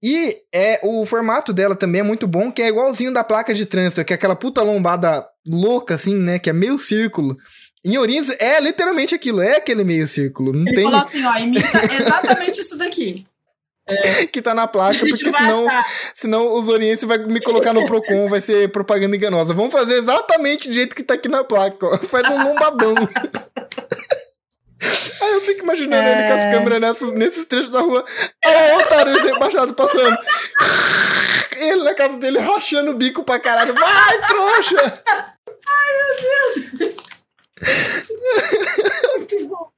E 0.08 0.36
é 0.54 0.78
o 0.84 1.04
formato 1.04 1.52
dela 1.52 1.74
também 1.74 2.00
é 2.00 2.04
muito 2.04 2.28
bom, 2.28 2.52
que 2.52 2.62
é 2.62 2.68
igualzinho 2.68 3.12
da 3.12 3.24
placa 3.24 3.52
de 3.52 3.66
trânsito, 3.66 4.04
que 4.04 4.12
é 4.12 4.14
aquela 4.14 4.36
puta 4.36 4.62
lombada 4.62 5.26
louca, 5.44 5.96
assim, 5.96 6.14
né? 6.14 6.38
Que 6.38 6.48
é 6.48 6.52
meio 6.52 6.78
círculo. 6.78 7.36
Em 7.84 7.98
Ourinhos 7.98 8.30
é 8.38 8.60
literalmente 8.60 9.16
aquilo, 9.16 9.40
é 9.42 9.56
aquele 9.56 9.82
meio 9.82 10.06
círculo. 10.06 10.52
Não 10.52 10.64
Ele 10.64 10.74
tem 10.76 10.84
falou 10.84 11.00
assim, 11.00 11.24
ó, 11.24 11.36
imita 11.38 11.66
exatamente 12.00 12.60
isso 12.60 12.78
daqui. 12.78 13.26
que 14.32 14.40
tá 14.40 14.54
na 14.54 14.68
placa, 14.68 15.00
porque 15.00 15.32
senão, 15.32 15.68
achar. 15.68 15.86
senão 16.14 16.54
os 16.54 16.68
orienses 16.68 17.04
vai 17.04 17.18
me 17.18 17.40
colocar 17.40 17.72
no 17.72 17.84
Procon, 17.84 18.28
vai 18.28 18.40
ser 18.40 18.70
propaganda 18.70 19.16
enganosa. 19.16 19.54
Vamos 19.54 19.72
fazer 19.72 19.98
exatamente 19.98 20.68
do 20.68 20.74
jeito 20.74 20.94
que 20.94 21.02
tá 21.02 21.14
aqui 21.14 21.28
na 21.28 21.42
placa, 21.42 21.84
ó. 21.84 21.98
Faz 21.98 22.30
um 22.30 22.44
lombadão. 22.44 22.94
Aí 25.22 25.32
eu 25.34 25.40
fico 25.40 25.60
imaginando 25.62 26.08
ele 26.08 26.26
com 26.28 26.34
as 26.34 26.44
É. 26.44 26.50
câmeras 26.50 26.80
nessas, 26.80 27.12
nesses 27.12 27.46
trechos 27.46 27.70
da 27.70 27.80
rua. 27.80 28.04
Olha 28.44 28.76
o 28.76 28.80
otário 28.80 29.22
rebaixado 29.24 29.74
passando. 29.74 30.16
Ele 31.56 31.82
na 31.84 31.94
casa 31.94 32.18
dele 32.18 32.38
rachando 32.38 32.90
o 32.90 32.94
bico 32.94 33.24
pra 33.24 33.38
caralho. 33.38 33.74
Vai, 33.74 34.26
trouxa! 34.26 35.02
Muito 39.16 39.46
bom. 39.48 39.70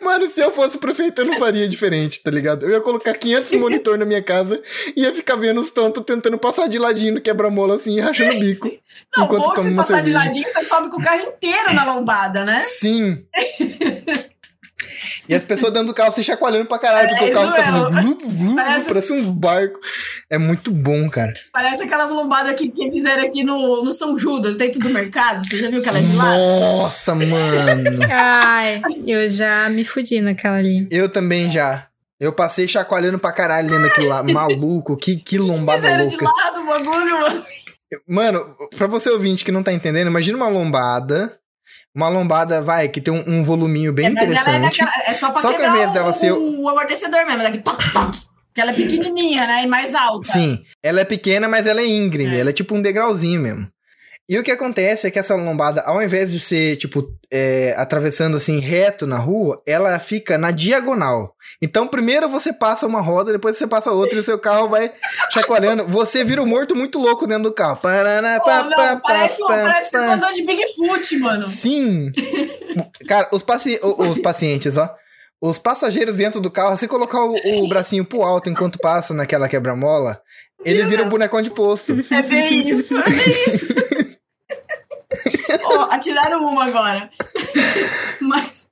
Mano, 0.00 0.30
se 0.30 0.40
eu 0.40 0.52
fosse 0.52 0.78
prefeito, 0.78 1.20
eu 1.20 1.26
não 1.26 1.38
faria 1.38 1.68
diferente, 1.68 2.22
tá 2.22 2.30
ligado? 2.30 2.64
Eu 2.64 2.70
ia 2.70 2.80
colocar 2.80 3.14
500 3.14 3.52
monitor 3.54 3.98
na 3.98 4.04
minha 4.04 4.22
casa 4.22 4.60
e 4.96 5.02
ia 5.02 5.14
ficar 5.14 5.36
vendo 5.36 5.60
os 5.60 5.70
tantos 5.70 6.02
tentando 6.04 6.38
passar 6.38 6.68
de 6.68 6.78
ladinho 6.78 7.14
no 7.14 7.20
quebra-mola 7.20 7.76
assim 7.76 8.00
rachando 8.00 8.36
o 8.36 8.40
bico. 8.40 8.68
Não, 9.16 9.24
enquanto 9.24 9.58
ou 9.58 9.64
uma 9.64 9.82
passar 9.82 10.00
de 10.00 10.10
cerveja. 10.10 10.18
ladinho, 10.18 10.48
você 10.48 10.64
sobe 10.64 10.90
com 10.90 10.96
o 10.98 11.02
carro 11.02 11.22
inteiro 11.22 11.74
na 11.74 11.84
lombada, 11.84 12.44
né? 12.44 12.60
Sim. 12.60 13.24
E 15.28 15.34
as 15.34 15.44
pessoas 15.44 15.72
dentro 15.72 15.88
do 15.88 15.94
carro 15.94 16.12
se 16.12 16.22
chacoalhando 16.22 16.66
pra 16.66 16.78
caralho, 16.78 17.08
porque 17.08 17.24
É, 17.24 17.28
o 17.30 17.32
carro 17.32 17.52
tá 17.54 17.62
fazendo 17.64 17.88
vlu, 18.02 18.28
vlu, 18.28 18.56
Parece- 18.56 18.86
parece 18.88 19.12
um 19.12 19.32
barco. 19.32 19.78
É 20.28 20.36
muito 20.38 20.70
bom, 20.70 21.08
cara. 21.08 21.32
Parece 21.52 21.82
aquelas 21.84 22.10
lombadas 22.10 22.54
que, 22.54 22.68
que 22.70 22.90
fizeram 22.90 23.24
aqui 23.24 23.44
no, 23.44 23.84
no 23.84 23.92
São 23.92 24.18
Judas, 24.18 24.56
dentro 24.56 24.80
do 24.80 24.90
mercado. 24.90 25.46
Você 25.48 25.58
já 25.58 25.70
viu 25.70 25.80
aquela 25.80 26.00
de 26.00 26.16
lá? 26.16 26.24
Nossa, 26.24 27.14
mano. 27.14 28.00
Ai, 28.10 28.82
eu 29.06 29.28
já 29.30 29.68
me 29.68 29.84
fudi 29.84 30.20
naquela 30.20 30.56
ali. 30.56 30.86
Eu 30.90 31.08
também 31.08 31.50
já. 31.50 31.86
Eu 32.20 32.32
passei 32.32 32.68
chacoalhando 32.68 33.18
pra 33.18 33.32
caralho 33.32 33.68
dentro 33.68 33.84
daquilo 33.88 34.08
lá. 34.08 34.22
Maluco, 34.22 34.96
que, 34.96 35.16
que 35.16 35.38
lombada 35.38 35.80
Fizeram 35.82 36.06
de 36.06 36.16
louca. 36.16 36.32
lado 36.44 36.60
o 36.60 36.66
bagulho, 36.66 37.20
mano. 37.20 37.44
Mano, 38.08 38.56
pra 38.76 38.86
você 38.86 39.10
ouvinte 39.10 39.44
que 39.44 39.52
não 39.52 39.62
tá 39.62 39.72
entendendo, 39.72 40.06
imagina 40.08 40.36
uma 40.36 40.48
lombada. 40.48 41.36
Uma 41.94 42.08
lombada, 42.08 42.62
vai, 42.62 42.88
que 42.88 43.00
tem 43.00 43.12
um, 43.12 43.22
um 43.26 43.44
voluminho 43.44 43.92
bem 43.92 44.06
É, 44.06 44.08
é, 44.08 44.12
interessante. 44.12 44.78
daquela, 44.78 44.90
é 45.06 45.14
só 45.14 45.30
pra 45.30 45.42
Só 45.42 45.52
que 45.52 45.62
ao 45.62 45.70
invés 45.74 45.90
o, 45.90 45.92
dela 45.92 46.14
ser- 46.14 46.32
o 46.32 46.68
amortecedor 46.68 47.26
mesmo, 47.26 47.42
daqui 47.42 47.58
toque, 47.58 47.92
toque. 47.92 48.18
Porque 48.46 48.60
ela 48.60 48.70
é 48.70 48.74
pequenininha, 48.74 49.46
né? 49.46 49.62
E 49.64 49.66
mais 49.66 49.94
alta. 49.94 50.26
Sim, 50.28 50.62
ela 50.82 51.00
é 51.00 51.04
pequena, 51.04 51.48
mas 51.48 51.66
ela 51.66 51.80
é 51.80 51.86
íngreme. 51.86 52.34
É. 52.36 52.40
Ela 52.40 52.50
é 52.50 52.52
tipo 52.52 52.74
um 52.74 52.82
degrauzinho 52.82 53.40
mesmo. 53.40 53.66
E 54.28 54.38
o 54.38 54.42
que 54.42 54.52
acontece 54.52 55.06
é 55.06 55.10
que 55.10 55.18
essa 55.18 55.34
lombada, 55.34 55.82
ao 55.82 56.00
invés 56.00 56.30
de 56.30 56.38
ser, 56.38 56.76
tipo, 56.76 57.06
é, 57.30 57.74
atravessando 57.76 58.36
assim 58.36 58.60
reto 58.60 59.06
na 59.06 59.18
rua, 59.18 59.60
ela 59.66 59.98
fica 59.98 60.38
na 60.38 60.52
diagonal. 60.52 61.34
Então, 61.60 61.88
primeiro 61.88 62.28
você 62.28 62.52
passa 62.52 62.86
uma 62.86 63.00
roda, 63.00 63.32
depois 63.32 63.56
você 63.56 63.66
passa 63.66 63.90
outra 63.90 64.16
e 64.16 64.20
o 64.20 64.22
seu 64.22 64.38
carro 64.38 64.68
vai 64.68 64.92
chacoalhando. 65.32 65.88
Você 65.88 66.24
vira 66.24 66.40
um 66.40 66.46
morto 66.46 66.76
muito 66.76 66.98
louco 66.98 67.26
dentro 67.26 67.44
do 67.44 67.52
carro. 67.52 67.78
Paraná, 67.78 68.38
Pô, 68.38 68.46
pá, 68.46 68.62
não, 68.62 68.70
pá, 68.70 69.00
parece, 69.04 69.38
pá, 69.40 69.46
parece 69.48 69.90
tô 69.90 69.98
andando 69.98 70.34
de 70.34 70.46
Bigfoot, 70.46 71.18
mano. 71.18 71.48
Sim! 71.48 72.12
Cara, 73.08 73.28
os, 73.32 73.42
paci 73.42 73.78
os 73.82 74.18
pacientes, 74.18 74.76
ó. 74.76 74.94
Os 75.40 75.58
passageiros 75.58 76.16
dentro 76.16 76.40
do 76.40 76.50
carro, 76.50 76.78
se 76.78 76.86
colocar 76.86 77.24
o, 77.24 77.34
o 77.64 77.68
bracinho 77.68 78.04
pro 78.04 78.22
alto 78.22 78.48
enquanto 78.48 78.78
passa 78.78 79.12
naquela 79.12 79.48
quebra-mola, 79.48 80.20
ele 80.64 80.84
vira 80.86 81.02
um 81.02 81.08
bonecão 81.08 81.42
de 81.42 81.50
posto. 81.50 81.92
É 82.12 82.22
bem 82.22 82.68
isso, 82.68 82.96
é 82.96 83.10
bem 83.10 83.18
isso. 83.18 83.74
Ó, 85.72 85.88
atiraram 85.90 86.44
uma 86.44 86.64
agora. 86.64 87.10
Mas. 88.20 88.68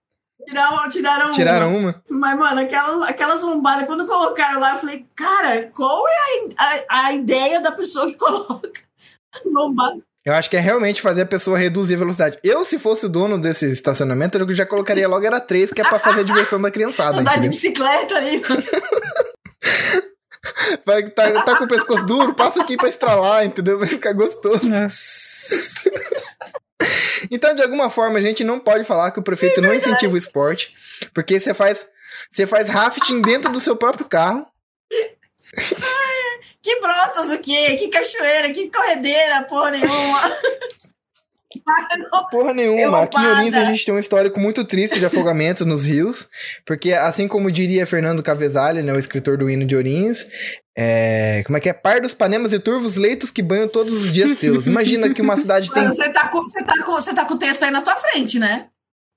Tiraram, 0.46 0.88
tiraram 0.88 1.26
uma. 1.26 1.34
Tiraram 1.34 1.76
uma? 1.76 2.03
Mas, 2.09 2.38
mano, 2.38 2.61
aquela, 2.61 3.09
aquelas 3.09 3.42
lombadas, 3.42 3.86
quando 3.86 4.07
colocaram 4.07 4.59
lá, 4.59 4.72
eu 4.72 4.78
falei, 4.78 5.07
cara, 5.14 5.70
qual 5.74 6.05
é 6.09 6.12
a, 6.59 6.64
a, 6.64 7.07
a 7.07 7.12
ideia 7.12 7.61
da 7.61 7.72
pessoa 7.72 8.07
que 8.07 8.14
coloca 8.18 8.70
lombada? 9.44 10.01
Eu 10.24 10.34
acho 10.34 10.51
que 10.51 10.57
é 10.57 10.61
realmente 10.61 11.01
fazer 11.01 11.22
a 11.22 11.26
pessoa 11.26 11.57
reduzir 11.57 11.94
a 11.94 11.98
velocidade. 11.98 12.38
Eu, 12.44 12.62
se 12.64 12.78
fosse 12.78 13.07
o 13.07 13.09
dono 13.09 13.40
desse 13.40 13.72
estacionamento, 13.72 14.36
eu 14.36 14.55
já 14.55 14.66
colocaria 14.66 15.09
logo 15.09 15.24
era 15.24 15.40
três, 15.40 15.72
que 15.72 15.80
é 15.80 15.84
pra 15.84 15.98
fazer 15.98 16.20
a 16.20 16.24
diversão 16.24 16.61
da 16.61 16.70
criançada, 16.70 17.20
Andar 17.20 17.38
de 17.38 17.48
bicicleta 17.48 18.16
ali. 18.16 18.42
Vai 20.84 21.09
tá, 21.11 21.42
tá 21.42 21.57
com 21.57 21.64
o 21.64 21.68
pescoço 21.68 22.05
duro, 22.05 22.34
passa 22.34 22.62
aqui 22.62 22.76
pra 22.76 22.88
estralar, 22.88 23.44
entendeu? 23.44 23.78
Vai 23.78 23.88
ficar 23.88 24.12
gostoso. 24.12 24.66
Nossa. 24.66 25.55
Então, 27.30 27.54
de 27.54 27.62
alguma 27.62 27.88
forma, 27.88 28.18
a 28.18 28.22
gente 28.22 28.42
não 28.42 28.58
pode 28.58 28.84
falar 28.84 29.10
que 29.10 29.20
o 29.20 29.22
prefeito 29.22 29.60
não 29.60 29.72
incentiva 29.72 30.14
o 30.14 30.18
esporte, 30.18 30.74
porque 31.14 31.38
você 31.38 31.54
faz, 31.54 31.86
você 32.30 32.46
faz 32.46 32.68
rafting 32.68 33.22
dentro 33.22 33.52
do 33.52 33.60
seu 33.60 33.76
próprio 33.76 34.06
carro. 34.06 34.46
Que 36.62 36.80
brotas 36.80 37.30
o 37.30 37.38
quê? 37.38 37.76
Que 37.76 37.88
cachoeira, 37.88 38.52
que 38.52 38.70
corredeira, 38.70 39.42
porra 39.44 39.70
nenhuma. 39.70 40.20
Não. 42.12 42.26
Porra 42.28 42.55
nenhuma. 42.55 43.03
Aqui 43.03 43.18
em 43.20 43.26
Ourinhos 43.26 43.57
a 43.57 43.64
gente 43.64 43.84
tem 43.84 43.92
um 43.92 43.98
histórico 43.98 44.38
muito 44.38 44.64
triste 44.64 44.98
de 45.01 45.05
afogamentos 45.07 45.66
nos 45.66 45.84
rios, 45.84 46.28
porque 46.64 46.92
assim 46.92 47.26
como 47.26 47.51
diria 47.51 47.84
Fernando 47.86 48.22
Cavesalho, 48.22 48.82
né, 48.84 48.92
o 48.92 48.98
escritor 48.98 49.36
do 49.36 49.51
hino 49.51 49.66
de 49.66 49.74
Ourinhos, 49.74 50.24
é, 50.78 51.42
como 51.44 51.57
é 51.59 51.61
que 51.61 51.68
é? 51.68 51.72
Par 51.72 52.01
dos 52.01 52.14
panemas 52.14 52.53
e 52.53 52.59
turvos 52.61 52.96
leitos 52.96 53.30
que 53.30 53.42
banham 53.42 53.66
todos 53.68 53.92
os 53.94 54.12
dias 54.12 54.38
teus. 54.38 54.66
Imagina 54.68 55.12
que 55.12 55.20
uma 55.20 55.36
cidade 55.36 55.70
tem 55.74 55.82
Mano, 55.82 55.94
você 55.94 56.09
tá, 56.12 56.28
com, 56.28 56.42
você, 56.42 56.62
tá 56.62 56.84
com, 56.84 56.92
você 56.92 57.14
tá 57.14 57.24
com 57.24 57.34
o 57.34 57.38
texto 57.38 57.62
aí 57.64 57.70
na 57.70 57.82
tua 57.82 57.96
frente, 57.96 58.38
né? 58.38 58.66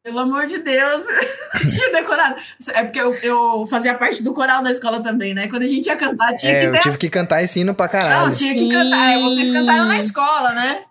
Pelo 0.04 0.20
amor 0.20 0.48
de 0.48 0.58
Deus. 0.58 1.04
tinha 1.72 1.92
decorado. 1.94 2.36
É 2.74 2.84
porque 2.84 3.00
eu, 3.00 3.14
eu 3.22 3.66
fazia 3.68 3.94
parte 3.94 4.22
do 4.22 4.34
coral 4.34 4.62
da 4.62 4.70
escola 4.72 5.02
também, 5.02 5.34
né? 5.34 5.48
Quando 5.48 5.64
a 5.64 5.68
gente 5.68 5.86
ia 5.86 5.96
cantar, 5.96 6.36
tinha 6.36 6.52
É, 6.52 6.60
que 6.60 6.66
eu 6.66 6.72
ter. 6.74 6.82
tive 6.82 6.98
que 6.98 7.10
cantar 7.10 7.42
esse 7.44 7.62
hino 7.62 7.74
pra 7.74 7.86
Não, 7.86 7.92
caralho. 7.92 8.36
tinha 8.36 8.54
que 8.54 8.60
Sim. 8.60 8.70
cantar. 8.70 9.12
É, 9.14 9.22
Vocês 9.22 9.52
cantaram 9.52 9.86
na 9.86 10.00
escola, 10.00 10.52
né? 10.52 10.82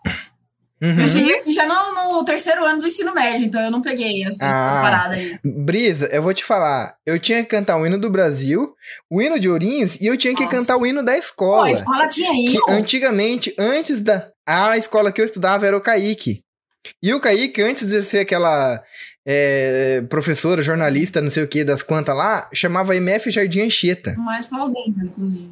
Uhum. 0.83 1.01
Eu 1.01 1.07
cheguei 1.09 1.53
já 1.53 1.65
no, 1.65 2.15
no 2.17 2.25
terceiro 2.25 2.65
ano 2.65 2.81
do 2.81 2.89
ensino 2.89 3.15
médio, 3.15 3.47
então 3.47 3.61
eu 3.61 3.71
não 3.71 3.81
peguei 3.81 4.25
assim, 4.25 4.41
Ah. 4.45 4.67
essas 4.69 4.81
paradas 4.83 5.19
aí. 5.19 5.39
Brisa, 5.45 6.07
eu 6.13 6.21
vou 6.23 6.35
te 6.35 6.45
falar. 6.45 6.97
Eu 7.07 7.19
tinha 7.21 7.43
que 7.43 7.49
cantar 7.51 7.77
o 7.77 7.87
hino 7.87 7.97
do 7.99 8.11
Brasil, 8.11 8.75
o 9.09 9.23
hino 9.23 9.39
de 9.39 9.49
Ourinhos, 9.49 9.95
e 10.01 10.07
eu 10.07 10.17
tinha 10.17 10.35
que 10.35 10.43
Nossa. 10.45 10.57
cantar 10.57 10.77
o 10.77 10.85
hino 10.85 11.03
da 11.05 11.13
Pô, 11.13 11.19
escola. 11.19 11.67
a 11.69 11.71
escola 11.71 12.09
tinha 12.09 12.33
que 12.33 12.47
isso. 12.47 12.65
antigamente, 12.69 13.55
antes 13.57 14.01
da. 14.01 14.29
A 14.45 14.77
escola 14.77 15.13
que 15.13 15.21
eu 15.21 15.25
estudava 15.25 15.65
era 15.67 15.77
o 15.77 15.81
Kaique. 15.81 16.43
E 17.01 17.15
o 17.15 17.21
Kaique, 17.21 17.63
antes 17.63 17.87
de 17.87 18.03
ser 18.03 18.19
aquela 18.19 18.83
é, 19.25 20.03
professora, 20.09 20.61
jornalista, 20.63 21.21
não 21.21 21.31
sei 21.31 21.45
o 21.45 21.49
que, 21.49 21.63
das 21.63 21.83
quantas 21.83 22.17
lá, 22.17 22.49
chamava 22.53 22.97
MF 22.97 23.31
Jardim 23.31 23.61
Anchieta. 23.61 24.15
Mais 24.19 24.47
plausível, 24.47 25.05
inclusive. 25.05 25.49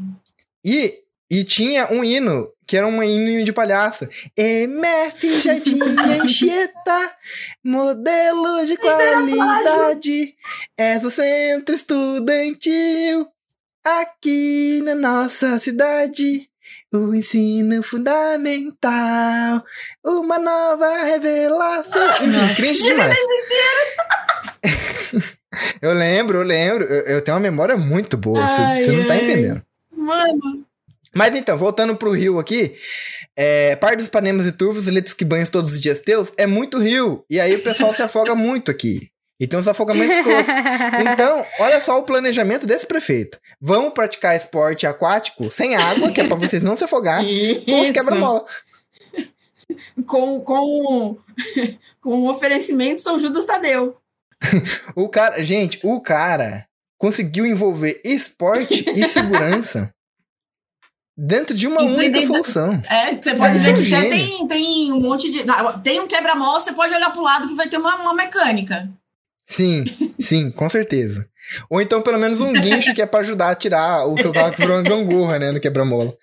E, 0.64 0.99
e 1.31 1.45
tinha 1.45 1.87
um 1.93 2.03
hino, 2.03 2.49
que 2.70 2.76
era 2.76 2.86
um 2.86 3.02
hino 3.02 3.44
de 3.44 3.52
palhaço. 3.52 4.08
MF 4.36 5.40
Jardim 5.40 5.80
Anchieta, 6.22 7.12
modelo 7.64 8.64
de 8.64 8.76
qualidade, 8.76 10.36
és 10.78 11.02
o 11.02 11.10
centro 11.10 11.74
estudantil 11.74 13.26
aqui 13.84 14.80
na 14.84 14.94
nossa 14.94 15.58
cidade. 15.58 16.48
O 16.94 17.12
ensino 17.12 17.82
fundamental, 17.82 19.64
uma 20.04 20.38
nova 20.38 20.96
revelação. 21.06 22.08
Enfim, 22.22 22.54
cringe 22.54 22.82
demais. 22.84 23.16
eu 25.82 25.92
lembro, 25.92 26.38
eu 26.38 26.44
lembro. 26.44 26.84
Eu, 26.84 27.16
eu 27.16 27.20
tenho 27.20 27.36
uma 27.36 27.42
memória 27.42 27.76
muito 27.76 28.16
boa, 28.16 28.46
você 28.46 28.92
não 28.92 29.08
tá 29.08 29.14
ai. 29.14 29.24
entendendo. 29.24 29.62
Mano, 29.96 30.69
Mas 31.14 31.34
então, 31.34 31.58
voltando 31.58 31.96
pro 31.96 32.12
rio 32.12 32.38
aqui, 32.38 32.74
é, 33.36 33.74
par 33.76 33.96
dos 33.96 34.08
panemas 34.08 34.46
e 34.46 34.52
turvos 34.52 34.86
e 34.86 34.90
leitos 34.90 35.12
que 35.12 35.24
banhos 35.24 35.50
todos 35.50 35.72
os 35.72 35.80
dias 35.80 35.98
teus 35.98 36.32
é 36.36 36.46
muito 36.46 36.78
rio. 36.78 37.24
E 37.28 37.40
aí 37.40 37.54
o 37.54 37.62
pessoal 37.62 37.92
se 37.92 38.02
afoga 38.02 38.34
muito 38.36 38.70
aqui. 38.70 39.11
E 39.40 39.46
tem 39.46 39.58
uns 39.58 39.66
afogamentos 39.66 40.14
escrotos. 40.14 40.52
Então, 41.11 41.46
olha 41.61 41.80
só 41.80 41.98
o 41.98 42.02
planejamento 42.02 42.66
desse 42.66 42.86
prefeito. 42.86 43.40
Vamos 43.58 43.94
praticar 43.94 44.36
esporte 44.36 44.86
aquático 44.86 45.50
sem 45.50 45.74
água, 45.74 46.12
que 46.12 46.20
é 46.20 46.26
pra 46.26 46.36
vocês 46.36 46.62
não 46.62 46.76
se 46.76 46.84
afogar, 46.84 47.24
com 47.24 47.80
os 47.80 47.90
quebra-mola. 47.90 48.44
Com, 50.06 50.40
com, 50.40 51.16
com 52.02 52.11
o 52.11 52.28
oferecimento 52.28 53.00
São 53.00 53.18
Judas 53.18 53.46
Tadeu. 53.46 53.96
O 54.94 55.08
cara, 55.08 55.42
gente, 55.42 55.78
o 55.82 56.00
cara 56.00 56.66
conseguiu 56.98 57.46
envolver 57.46 58.00
esporte 58.04 58.84
e 58.94 59.06
segurança 59.06 59.94
dentro 61.26 61.54
de 61.56 61.66
uma 61.66 61.82
E 61.82 61.86
única 61.86 62.20
dentro- 62.20 62.26
solução. 62.28 62.82
É, 62.88 63.14
você 63.14 63.34
pode 63.34 63.54
É, 63.54 63.58
dizer 63.58 63.74
que 63.74 63.84
gênio. 63.84 64.10
tem, 64.10 64.48
tem 64.48 64.92
um 64.92 65.00
monte 65.00 65.30
de. 65.30 65.44
Tem 65.84 66.00
um 66.00 66.06
quebra-mola, 66.06 66.58
você 66.58 66.72
pode 66.72 66.94
olhar 66.94 67.10
pro 67.10 67.22
lado 67.22 67.48
que 67.48 67.54
vai 67.54 67.68
ter 67.68 67.76
uma, 67.76 67.96
uma 67.96 68.14
mecânica. 68.14 68.88
Sim, 69.48 69.84
sim, 70.20 70.50
com 70.50 70.68
certeza. 70.70 71.28
Ou 71.68 71.80
então 71.80 72.00
pelo 72.02 72.18
menos 72.18 72.40
um 72.40 72.52
guincho 72.52 72.94
que 72.94 73.02
é 73.02 73.06
pra 73.06 73.20
ajudar 73.20 73.50
a 73.50 73.54
tirar 73.54 74.06
o 74.06 74.16
seu 74.16 74.32
carro 74.32 74.52
que 74.52 74.60
virou 74.60 74.76
uma 74.76 74.82
gangorra, 74.82 75.38
né, 75.38 75.50
no 75.50 75.58
quebra-mola. 75.60 76.14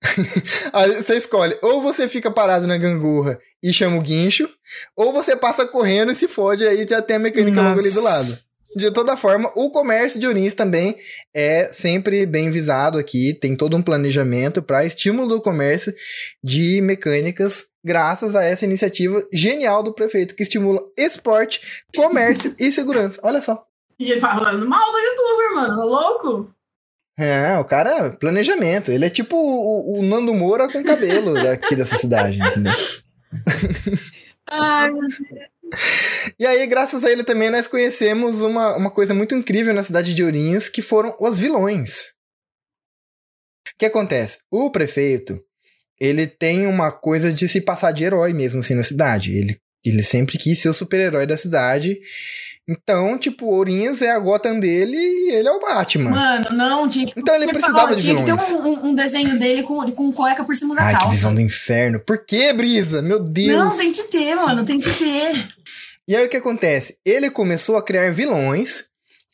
Aí 0.72 0.94
você 1.02 1.16
escolhe, 1.16 1.58
ou 1.60 1.82
você 1.82 2.08
fica 2.08 2.30
parado 2.30 2.66
na 2.66 2.76
gangorra 2.78 3.38
e 3.62 3.72
chama 3.74 3.96
o 3.96 4.00
guincho, 4.00 4.48
ou 4.96 5.12
você 5.12 5.34
passa 5.36 5.66
correndo 5.66 6.12
e 6.12 6.14
se 6.14 6.28
fode, 6.28 6.66
aí 6.66 6.86
já 6.88 7.02
tem 7.02 7.16
a 7.16 7.18
mecânica 7.18 7.60
logo 7.60 7.80
ali 7.80 7.90
do 7.90 8.00
Nossa. 8.00 8.08
lado. 8.16 8.38
De 8.76 8.90
toda 8.90 9.16
forma, 9.16 9.50
o 9.54 9.70
comércio 9.70 10.20
de 10.20 10.26
Ourinhos 10.26 10.54
também 10.54 10.96
é 11.34 11.70
sempre 11.72 12.26
bem 12.26 12.50
visado 12.50 12.98
aqui, 12.98 13.32
tem 13.32 13.56
todo 13.56 13.76
um 13.76 13.82
planejamento 13.82 14.62
para 14.62 14.84
estímulo 14.84 15.28
do 15.28 15.40
comércio 15.40 15.92
de 16.44 16.80
mecânicas, 16.82 17.66
graças 17.82 18.36
a 18.36 18.44
essa 18.44 18.64
iniciativa 18.64 19.26
genial 19.32 19.82
do 19.82 19.94
prefeito 19.94 20.34
que 20.34 20.42
estimula 20.42 20.82
esporte, 20.96 21.84
comércio 21.96 22.54
e 22.58 22.70
segurança. 22.70 23.18
Olha 23.22 23.40
só. 23.40 23.64
E 23.98 24.12
ele 24.12 24.20
falando 24.20 24.68
mal 24.68 24.92
do 24.92 24.98
youtuber, 24.98 25.54
mano. 25.54 25.76
Tá 25.76 25.84
louco? 25.84 26.54
É, 27.18 27.58
o 27.58 27.64
cara, 27.64 28.10
planejamento. 28.10 28.92
Ele 28.92 29.06
é 29.06 29.10
tipo 29.10 29.36
o, 29.36 29.98
o 29.98 30.02
Nando 30.02 30.32
Moura 30.32 30.70
com 30.70 30.84
cabelo 30.84 31.34
daqui 31.34 31.74
dessa 31.74 31.96
cidade, 31.96 32.38
entendeu? 32.40 32.72
Ai, 34.46 34.92
meu 34.92 35.08
Deus. 35.08 35.48
E 36.38 36.46
aí, 36.46 36.66
graças 36.66 37.04
a 37.04 37.10
ele 37.10 37.24
também, 37.24 37.50
nós 37.50 37.66
conhecemos 37.66 38.40
uma, 38.42 38.76
uma 38.76 38.90
coisa 38.90 39.14
muito 39.14 39.34
incrível 39.34 39.72
na 39.74 39.82
cidade 39.82 40.14
de 40.14 40.22
Ourinhos, 40.24 40.68
que 40.68 40.82
foram 40.82 41.16
os 41.20 41.38
vilões. 41.38 42.00
O 43.66 43.78
que 43.78 43.86
acontece? 43.86 44.38
O 44.50 44.70
prefeito, 44.70 45.38
ele 46.00 46.26
tem 46.26 46.66
uma 46.66 46.90
coisa 46.90 47.32
de 47.32 47.48
se 47.48 47.60
passar 47.60 47.92
de 47.92 48.04
herói 48.04 48.32
mesmo, 48.32 48.60
assim, 48.60 48.74
na 48.74 48.82
cidade. 48.84 49.32
Ele, 49.32 49.58
ele 49.84 50.02
sempre 50.02 50.38
quis 50.38 50.60
ser 50.60 50.68
o 50.68 50.74
super-herói 50.74 51.26
da 51.26 51.36
cidade. 51.36 51.98
Então, 52.70 53.16
tipo, 53.16 53.46
Ourinhos 53.46 54.02
é 54.02 54.10
a 54.10 54.18
Gotham 54.18 54.60
dele 54.60 54.94
e 54.96 55.30
ele 55.32 55.48
é 55.48 55.50
o 55.52 55.58
Batman. 55.60 56.10
Mano, 56.10 56.50
não, 56.54 56.86
tinha 56.86 57.06
que. 57.06 57.18
Então 57.18 57.34
ele 57.34 57.46
que 57.46 57.52
precisava 57.52 57.94
de 57.96 58.02
Tinha 58.02 58.14
que 58.14 58.20
ter 58.24 58.36
vilões. 58.36 58.50
um, 58.52 58.88
um- 58.88 58.94
desenho 58.94 59.38
dele 59.38 59.62
com, 59.62 59.90
com 59.92 60.12
cueca 60.12 60.44
por 60.44 60.54
cima 60.54 60.74
da 60.74 60.82
Ai, 60.82 60.92
que 60.92 61.00
calça. 61.00 61.14
visão 61.14 61.34
do 61.34 61.40
inferno. 61.40 61.98
Por 61.98 62.26
que, 62.26 62.52
Brisa? 62.52 63.00
Meu 63.00 63.18
Deus. 63.18 63.58
Não, 63.58 63.74
tem 63.78 63.90
que 63.92 64.02
ter, 64.04 64.34
mano, 64.34 64.66
tem 64.66 64.78
que 64.80 64.90
ter. 64.92 65.48
E 66.08 66.16
aí 66.16 66.24
o 66.24 66.28
que 66.28 66.38
acontece? 66.38 66.96
Ele 67.04 67.30
começou 67.30 67.76
a 67.76 67.82
criar 67.82 68.10
vilões 68.10 68.84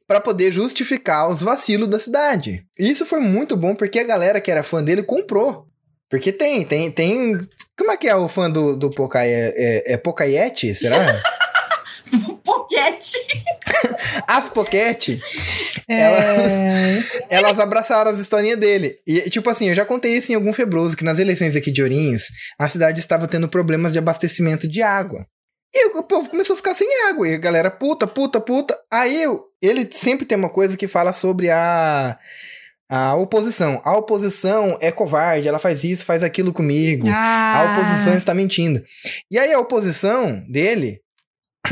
pra 0.09 0.21
poder 0.21 0.51
justificar 0.51 1.31
os 1.31 1.41
vacilos 1.41 1.89
da 1.89 2.01
cidade. 2.01 2.67
E 2.77 2.91
isso 2.91 3.07
foi 3.07 3.21
muito 3.21 3.57
bom 3.57 3.77
porque 3.77 4.01
a 4.01 4.05
galera 4.05 4.41
que 4.41 4.51
era 4.51 4.65
fã 4.65 4.83
dele 4.83 5.05
comprou. 5.05 5.69
Porque 6.11 6.33
tem, 6.33 6.65
tem, 6.65 6.91
tem. 6.91 7.39
Como 7.79 7.93
é 7.93 7.97
que 7.97 8.09
é 8.09 8.17
o 8.17 8.29
fã 8.29 8.51
do, 8.51 8.77
do 8.77 8.91
Pokai? 8.91 9.29
É, 9.29 9.93
é, 9.93 9.97
é? 10.37 10.75
Será? 10.75 11.23
Poquete. 12.45 13.19
As 14.27 14.49
Pocket, 14.49 15.21
É... 15.89 16.99
elas 17.29 17.61
abraçaram 17.61 18.11
as 18.11 18.19
historinhas 18.19 18.59
dele. 18.59 18.99
E, 19.07 19.29
tipo 19.31 19.49
assim, 19.51 19.69
eu 19.69 19.75
já 19.75 19.85
contei 19.85 20.17
isso 20.17 20.33
em 20.33 20.35
algum 20.35 20.53
febroso, 20.53 20.97
que 20.97 21.05
nas 21.05 21.19
eleições 21.19 21.57
aqui 21.57 21.71
de 21.71 21.83
Ourinhos, 21.83 22.25
a 22.59 22.69
cidade 22.69 23.01
estava 23.01 23.29
tendo 23.29 23.49
problemas 23.49 23.93
de 23.93 23.99
abastecimento 23.99 24.67
de 24.67 24.83
água. 24.83 25.27
E 25.75 25.99
o 25.99 26.03
povo 26.05 26.31
começou 26.31 26.55
a 26.55 26.57
ficar 26.57 26.75
sem 26.75 26.89
água. 27.09 27.29
E 27.29 27.35
a 27.35 27.39
galera, 27.39 27.69
puta, 27.71 28.07
puta, 28.07 28.41
puta. 28.41 28.79
Aí 28.89 29.25
ele 29.61 29.89
sempre 29.93 30.25
tem 30.25 30.39
uma 30.39 30.49
coisa 30.49 30.77
que 30.77 30.87
fala 30.87 31.13
sobre 31.13 31.51
a, 31.51 32.17
a 32.89 33.15
oposição. 33.17 33.81
A 33.85 33.97
oposição 33.97 34.79
é 34.81 34.93
covarde, 34.93 35.49
ela 35.49 35.59
faz 35.59 35.83
isso, 35.83 36.07
faz 36.07 36.23
aquilo 36.23 36.53
comigo. 36.53 37.09
Ah, 37.11 37.59
A 37.59 37.73
oposição 37.73 38.15
está 38.15 38.33
mentindo. 38.33 38.81
E 39.29 39.37
aí 39.37 39.53
a 39.53 39.59
oposição 39.59 40.45
dele, 40.49 41.01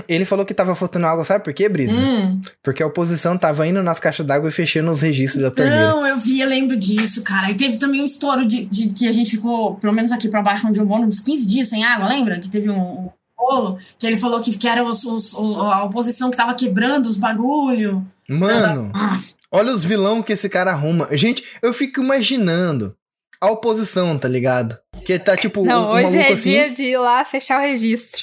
ele 0.08 0.24
falou 0.24 0.44
que 0.44 0.52
tava 0.52 0.74
faltando 0.74 1.06
água, 1.06 1.22
sabe 1.24 1.44
por 1.44 1.52
quê, 1.52 1.68
Brisa? 1.68 1.92
Hum. 1.94 2.40
Porque 2.60 2.82
a 2.82 2.86
oposição 2.88 3.38
tava 3.38 3.68
indo 3.68 3.84
nas 3.84 4.00
caixas 4.00 4.26
d'água 4.26 4.48
e 4.48 4.52
fechando 4.52 4.90
os 4.90 5.02
registros 5.02 5.44
da 5.44 5.50
torneira. 5.52 5.90
Não, 5.90 6.04
eu 6.04 6.18
vi, 6.18 6.40
eu 6.40 6.48
lembro 6.48 6.76
disso, 6.76 7.22
cara. 7.22 7.52
E 7.52 7.54
teve 7.54 7.76
também 7.76 8.00
um 8.00 8.04
estouro 8.04 8.44
de, 8.44 8.64
de 8.64 8.88
que 8.88 9.06
a 9.06 9.12
gente 9.12 9.30
ficou, 9.30 9.76
pelo 9.76 9.92
menos 9.92 10.10
aqui 10.10 10.28
pra 10.28 10.42
baixo 10.42 10.66
onde 10.66 10.80
eu 10.80 10.86
moro, 10.86 11.04
uns 11.04 11.20
15 11.20 11.46
dias 11.46 11.68
sem 11.68 11.84
água, 11.84 12.08
lembra? 12.08 12.40
Que 12.40 12.48
teve 12.50 12.68
um 12.68 13.08
bolo, 13.42 13.78
que 13.98 14.06
ele 14.06 14.16
falou 14.16 14.40
que, 14.40 14.56
que 14.56 14.68
era 14.68 14.84
os, 14.84 15.04
os- 15.04 15.34
o- 15.34 15.60
a 15.60 15.84
oposição 15.84 16.30
que 16.30 16.36
tava 16.36 16.54
quebrando 16.54 17.06
os 17.08 17.16
bagulho. 17.16 18.06
Mano, 18.28 18.90
Ah, 18.94 19.18
olha 19.50 19.72
os 19.72 19.84
vilão 19.84 20.22
que 20.22 20.32
esse 20.32 20.48
cara 20.48 20.70
arruma. 20.70 21.08
Gente, 21.12 21.44
eu 21.60 21.72
fico 21.72 22.00
imaginando 22.00 22.94
a 23.40 23.50
oposição, 23.50 24.16
tá 24.18 24.28
ligado? 24.28 24.78
Que 25.04 25.18
tá 25.18 25.36
tipo 25.36 25.64
Não, 25.64 25.82
um, 25.82 25.86
um 25.86 25.90
hoje 25.92 26.18
é 26.18 26.32
assim. 26.32 26.50
dia 26.50 26.70
de 26.70 26.84
ir 26.84 26.96
lá 26.98 27.24
fechar 27.24 27.58
o 27.58 27.62
registro. 27.62 28.22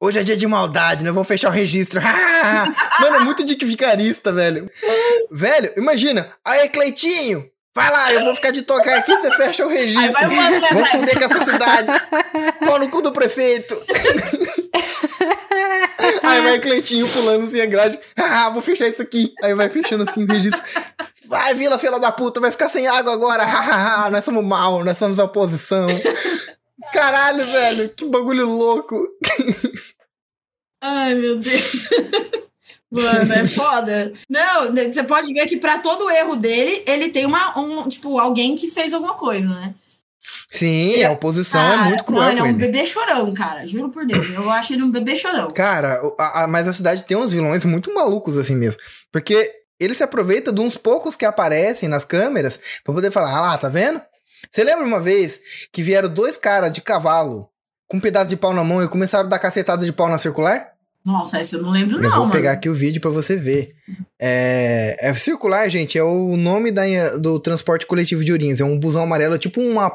Hoje 0.00 0.18
é 0.18 0.22
dia 0.22 0.36
de 0.36 0.46
maldade, 0.46 1.02
né? 1.02 1.10
Vou 1.10 1.24
fechar 1.24 1.48
o 1.48 1.52
registro. 1.52 2.00
Mano, 3.00 3.16
é 3.16 3.20
muito 3.20 3.44
vicarista, 3.66 4.32
velho. 4.32 4.70
velho, 5.30 5.72
imagina. 5.76 6.30
Aí, 6.44 6.68
Cleitinho, 6.68 7.42
vai 7.76 7.90
lá, 7.90 8.10
eu 8.14 8.24
vou 8.24 8.34
ficar 8.34 8.50
de 8.50 8.62
tocar 8.62 8.96
aqui, 8.96 9.14
você 9.14 9.30
fecha 9.32 9.66
o 9.66 9.68
registro. 9.68 10.16
Aí 10.16 10.34
vai 10.34 10.60
Vamos 10.72 10.90
fuder 10.90 11.18
com 11.18 11.24
essa 11.24 11.44
cidade. 11.44 11.92
Pau 12.66 12.80
no 12.80 12.88
cu 12.88 13.02
do 13.02 13.12
prefeito. 13.12 13.80
Aí 16.22 16.40
vai 16.40 16.58
Cleitinho 16.58 17.06
pulando 17.06 17.44
assim 17.44 17.60
a 17.60 17.66
grade. 17.66 18.00
Ah, 18.16 18.48
vou 18.48 18.62
fechar 18.62 18.88
isso 18.88 19.02
aqui. 19.02 19.34
Aí 19.42 19.54
vai 19.54 19.68
fechando 19.68 20.04
assim 20.04 20.24
o 20.24 20.26
registro. 20.26 20.62
Vai, 21.26 21.54
Vila, 21.54 21.78
filha 21.78 21.98
da 21.98 22.10
puta, 22.10 22.40
vai 22.40 22.50
ficar 22.50 22.70
sem 22.70 22.86
água 22.86 23.12
agora. 23.12 23.44
Nós 24.10 24.24
somos 24.24 24.44
mal, 24.44 24.82
nós 24.82 24.96
somos 24.96 25.18
a 25.18 25.24
oposição. 25.24 25.86
Caralho, 26.94 27.44
velho, 27.44 27.88
que 27.90 28.06
bagulho 28.06 28.46
louco. 28.46 29.06
Ai, 30.80 31.14
meu 31.14 31.38
Deus. 31.38 31.88
Mano, 32.90 33.32
é 33.32 33.46
foda. 33.48 34.12
Não, 34.28 34.72
né, 34.72 34.90
você 34.90 35.02
pode 35.02 35.32
ver 35.32 35.46
que 35.46 35.56
pra 35.56 35.78
todo 35.78 36.08
erro 36.10 36.36
dele, 36.36 36.82
ele 36.86 37.08
tem 37.08 37.26
uma, 37.26 37.58
um, 37.58 37.88
tipo, 37.88 38.18
alguém 38.18 38.56
que 38.56 38.70
fez 38.70 38.92
alguma 38.94 39.14
coisa, 39.14 39.48
né? 39.48 39.74
Sim, 40.52 41.04
a 41.04 41.12
oposição 41.12 41.60
é 41.60 41.76
Cara, 41.76 41.84
muito 41.88 42.04
cruel 42.04 42.22
Mano, 42.22 42.38
é 42.38 42.42
um 42.42 42.46
ele. 42.48 42.58
bebê 42.58 42.84
chorão, 42.84 43.32
cara. 43.32 43.64
Juro 43.66 43.90
por 43.90 44.04
Deus. 44.04 44.28
Eu 44.30 44.50
acho 44.50 44.72
ele 44.72 44.82
um 44.82 44.90
bebê 44.90 45.14
chorão. 45.14 45.48
Cara, 45.52 46.00
a- 46.18 46.42
a- 46.42 46.46
mas 46.48 46.66
a 46.66 46.72
cidade 46.72 47.04
tem 47.04 47.16
uns 47.16 47.32
vilões 47.32 47.64
muito 47.64 47.94
malucos 47.94 48.36
assim 48.36 48.56
mesmo. 48.56 48.80
Porque 49.12 49.52
ele 49.78 49.94
se 49.94 50.02
aproveita 50.02 50.52
de 50.52 50.60
uns 50.60 50.76
poucos 50.76 51.14
que 51.14 51.24
aparecem 51.24 51.88
nas 51.88 52.04
câmeras 52.04 52.58
pra 52.82 52.92
poder 52.94 53.10
falar, 53.12 53.36
ah 53.36 53.40
lá, 53.40 53.58
tá 53.58 53.68
vendo? 53.68 54.00
Você 54.50 54.64
lembra 54.64 54.84
uma 54.84 54.98
vez 55.00 55.38
que 55.72 55.82
vieram 55.82 56.08
dois 56.08 56.36
caras 56.36 56.72
de 56.72 56.80
cavalo 56.80 57.48
com 57.86 57.98
um 57.98 58.00
pedaço 58.00 58.28
de 58.28 58.36
pau 58.36 58.52
na 58.52 58.64
mão 58.64 58.82
e 58.82 58.88
começaram 58.88 59.26
a 59.26 59.28
dar 59.28 59.38
cacetada 59.38 59.84
de 59.84 59.92
pau 59.92 60.08
na 60.08 60.18
circular? 60.18 60.72
Nossa, 61.06 61.38
essa 61.38 61.54
eu 61.54 61.62
não 61.62 61.70
lembro, 61.70 61.98
Eu 61.98 62.02
não, 62.02 62.10
vou 62.10 62.20
mano. 62.22 62.32
pegar 62.32 62.50
aqui 62.50 62.68
o 62.68 62.74
vídeo 62.74 63.00
pra 63.00 63.10
você 63.10 63.36
ver. 63.36 63.76
É, 64.20 64.96
é 64.98 65.14
circular, 65.14 65.68
gente, 65.68 65.96
é 65.96 66.02
o 66.02 66.36
nome 66.36 66.72
da, 66.72 66.82
do 67.16 67.38
transporte 67.38 67.86
coletivo 67.86 68.24
de 68.24 68.32
Ourinhos. 68.32 68.60
É 68.60 68.64
um 68.64 68.76
busão 68.76 69.04
amarelo, 69.04 69.36
é 69.36 69.38
tipo 69.38 69.60
uma, 69.60 69.92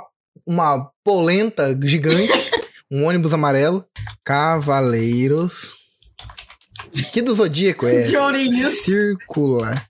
uma 0.48 0.90
polenta 1.04 1.78
gigante. 1.84 2.32
um 2.90 3.06
ônibus 3.06 3.34
amarelo. 3.34 3.86
Cavaleiros. 4.24 5.76
Que 7.12 7.22
do 7.22 7.34
Zodíaco 7.34 7.86
é? 7.86 8.04
De 8.04 8.16
Ourinhos. 8.16 8.84
Circular 8.84 9.86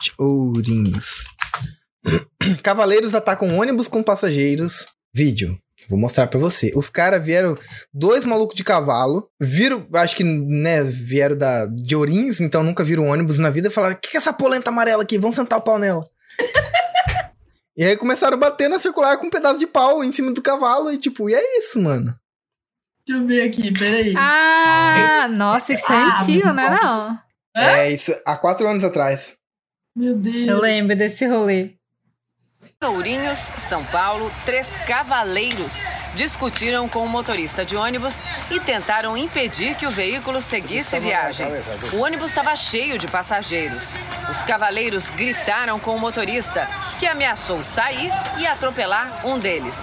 de 0.00 0.12
Ourinhos. 0.16 1.24
Cavaleiros 2.62 3.16
atacam 3.16 3.58
ônibus 3.58 3.88
com 3.88 4.00
passageiros. 4.00 4.86
Vídeo. 5.12 5.58
Vou 5.88 5.98
mostrar 5.98 6.26
pra 6.26 6.38
você. 6.38 6.72
Os 6.74 6.88
caras 6.88 7.24
vieram, 7.24 7.56
dois 7.92 8.24
malucos 8.24 8.56
de 8.56 8.64
cavalo, 8.64 9.28
viram, 9.40 9.86
acho 9.94 10.16
que, 10.16 10.24
né, 10.24 10.82
vieram 10.84 11.36
da, 11.36 11.66
de 11.66 11.94
Ourinhos, 11.96 12.40
então 12.40 12.62
nunca 12.62 12.84
viram 12.84 13.06
ônibus 13.08 13.38
na 13.38 13.50
vida, 13.50 13.68
e 13.68 13.70
falaram, 13.70 13.94
o 13.94 13.98
que, 13.98 14.10
que 14.10 14.16
é 14.16 14.18
essa 14.18 14.32
polenta 14.32 14.70
amarela 14.70 15.02
aqui? 15.02 15.18
Vamos 15.18 15.36
sentar 15.36 15.58
o 15.58 15.62
pau 15.62 15.78
nela. 15.78 16.04
e 17.76 17.84
aí 17.84 17.96
começaram 17.96 18.36
a 18.36 18.40
bater 18.40 18.68
na 18.68 18.78
circular 18.78 19.18
com 19.18 19.26
um 19.26 19.30
pedaço 19.30 19.58
de 19.58 19.66
pau 19.66 20.02
em 20.04 20.12
cima 20.12 20.32
do 20.32 20.42
cavalo, 20.42 20.90
e 20.92 20.98
tipo, 20.98 21.28
e 21.28 21.34
é 21.34 21.58
isso, 21.58 21.80
mano. 21.80 22.14
Deixa 23.06 23.20
eu 23.20 23.26
ver 23.26 23.42
aqui, 23.42 23.76
peraí. 23.76 24.14
Ah, 24.16 25.28
nossa, 25.28 25.72
isso 25.72 25.92
é 25.92 25.96
Ah, 25.96 26.14
antigo, 26.20 26.52
né? 26.52 26.70
bom. 26.70 26.86
Não. 26.86 27.18
É 27.54 27.90
isso, 27.90 28.14
há 28.24 28.36
quatro 28.36 28.66
anos 28.68 28.84
atrás. 28.84 29.34
Meu 29.96 30.12
Eu 30.12 30.18
Deus. 30.18 30.60
lembro 30.62 30.96
desse 30.96 31.26
rolê. 31.26 31.72
Ourinhos, 32.82 33.38
São 33.58 33.84
Paulo, 33.84 34.30
três 34.44 34.66
cavaleiros 34.86 35.78
discutiram 36.14 36.88
com 36.88 37.04
o 37.04 37.08
motorista 37.08 37.64
de 37.64 37.76
ônibus 37.76 38.16
e 38.50 38.60
tentaram 38.60 39.16
impedir 39.16 39.74
que 39.76 39.86
o 39.86 39.90
veículo 39.90 40.42
seguisse 40.42 40.98
viagem. 41.00 41.46
O 41.92 42.00
ônibus 42.00 42.30
estava 42.30 42.54
cheio 42.56 42.98
de 42.98 43.06
passageiros. 43.06 43.92
Os 44.30 44.42
cavaleiros 44.42 45.08
gritaram 45.10 45.78
com 45.78 45.94
o 45.94 45.98
motorista, 45.98 46.68
que 46.98 47.06
ameaçou 47.06 47.64
sair 47.64 48.10
e 48.38 48.46
atropelar 48.46 49.26
um 49.26 49.38
deles. 49.38 49.76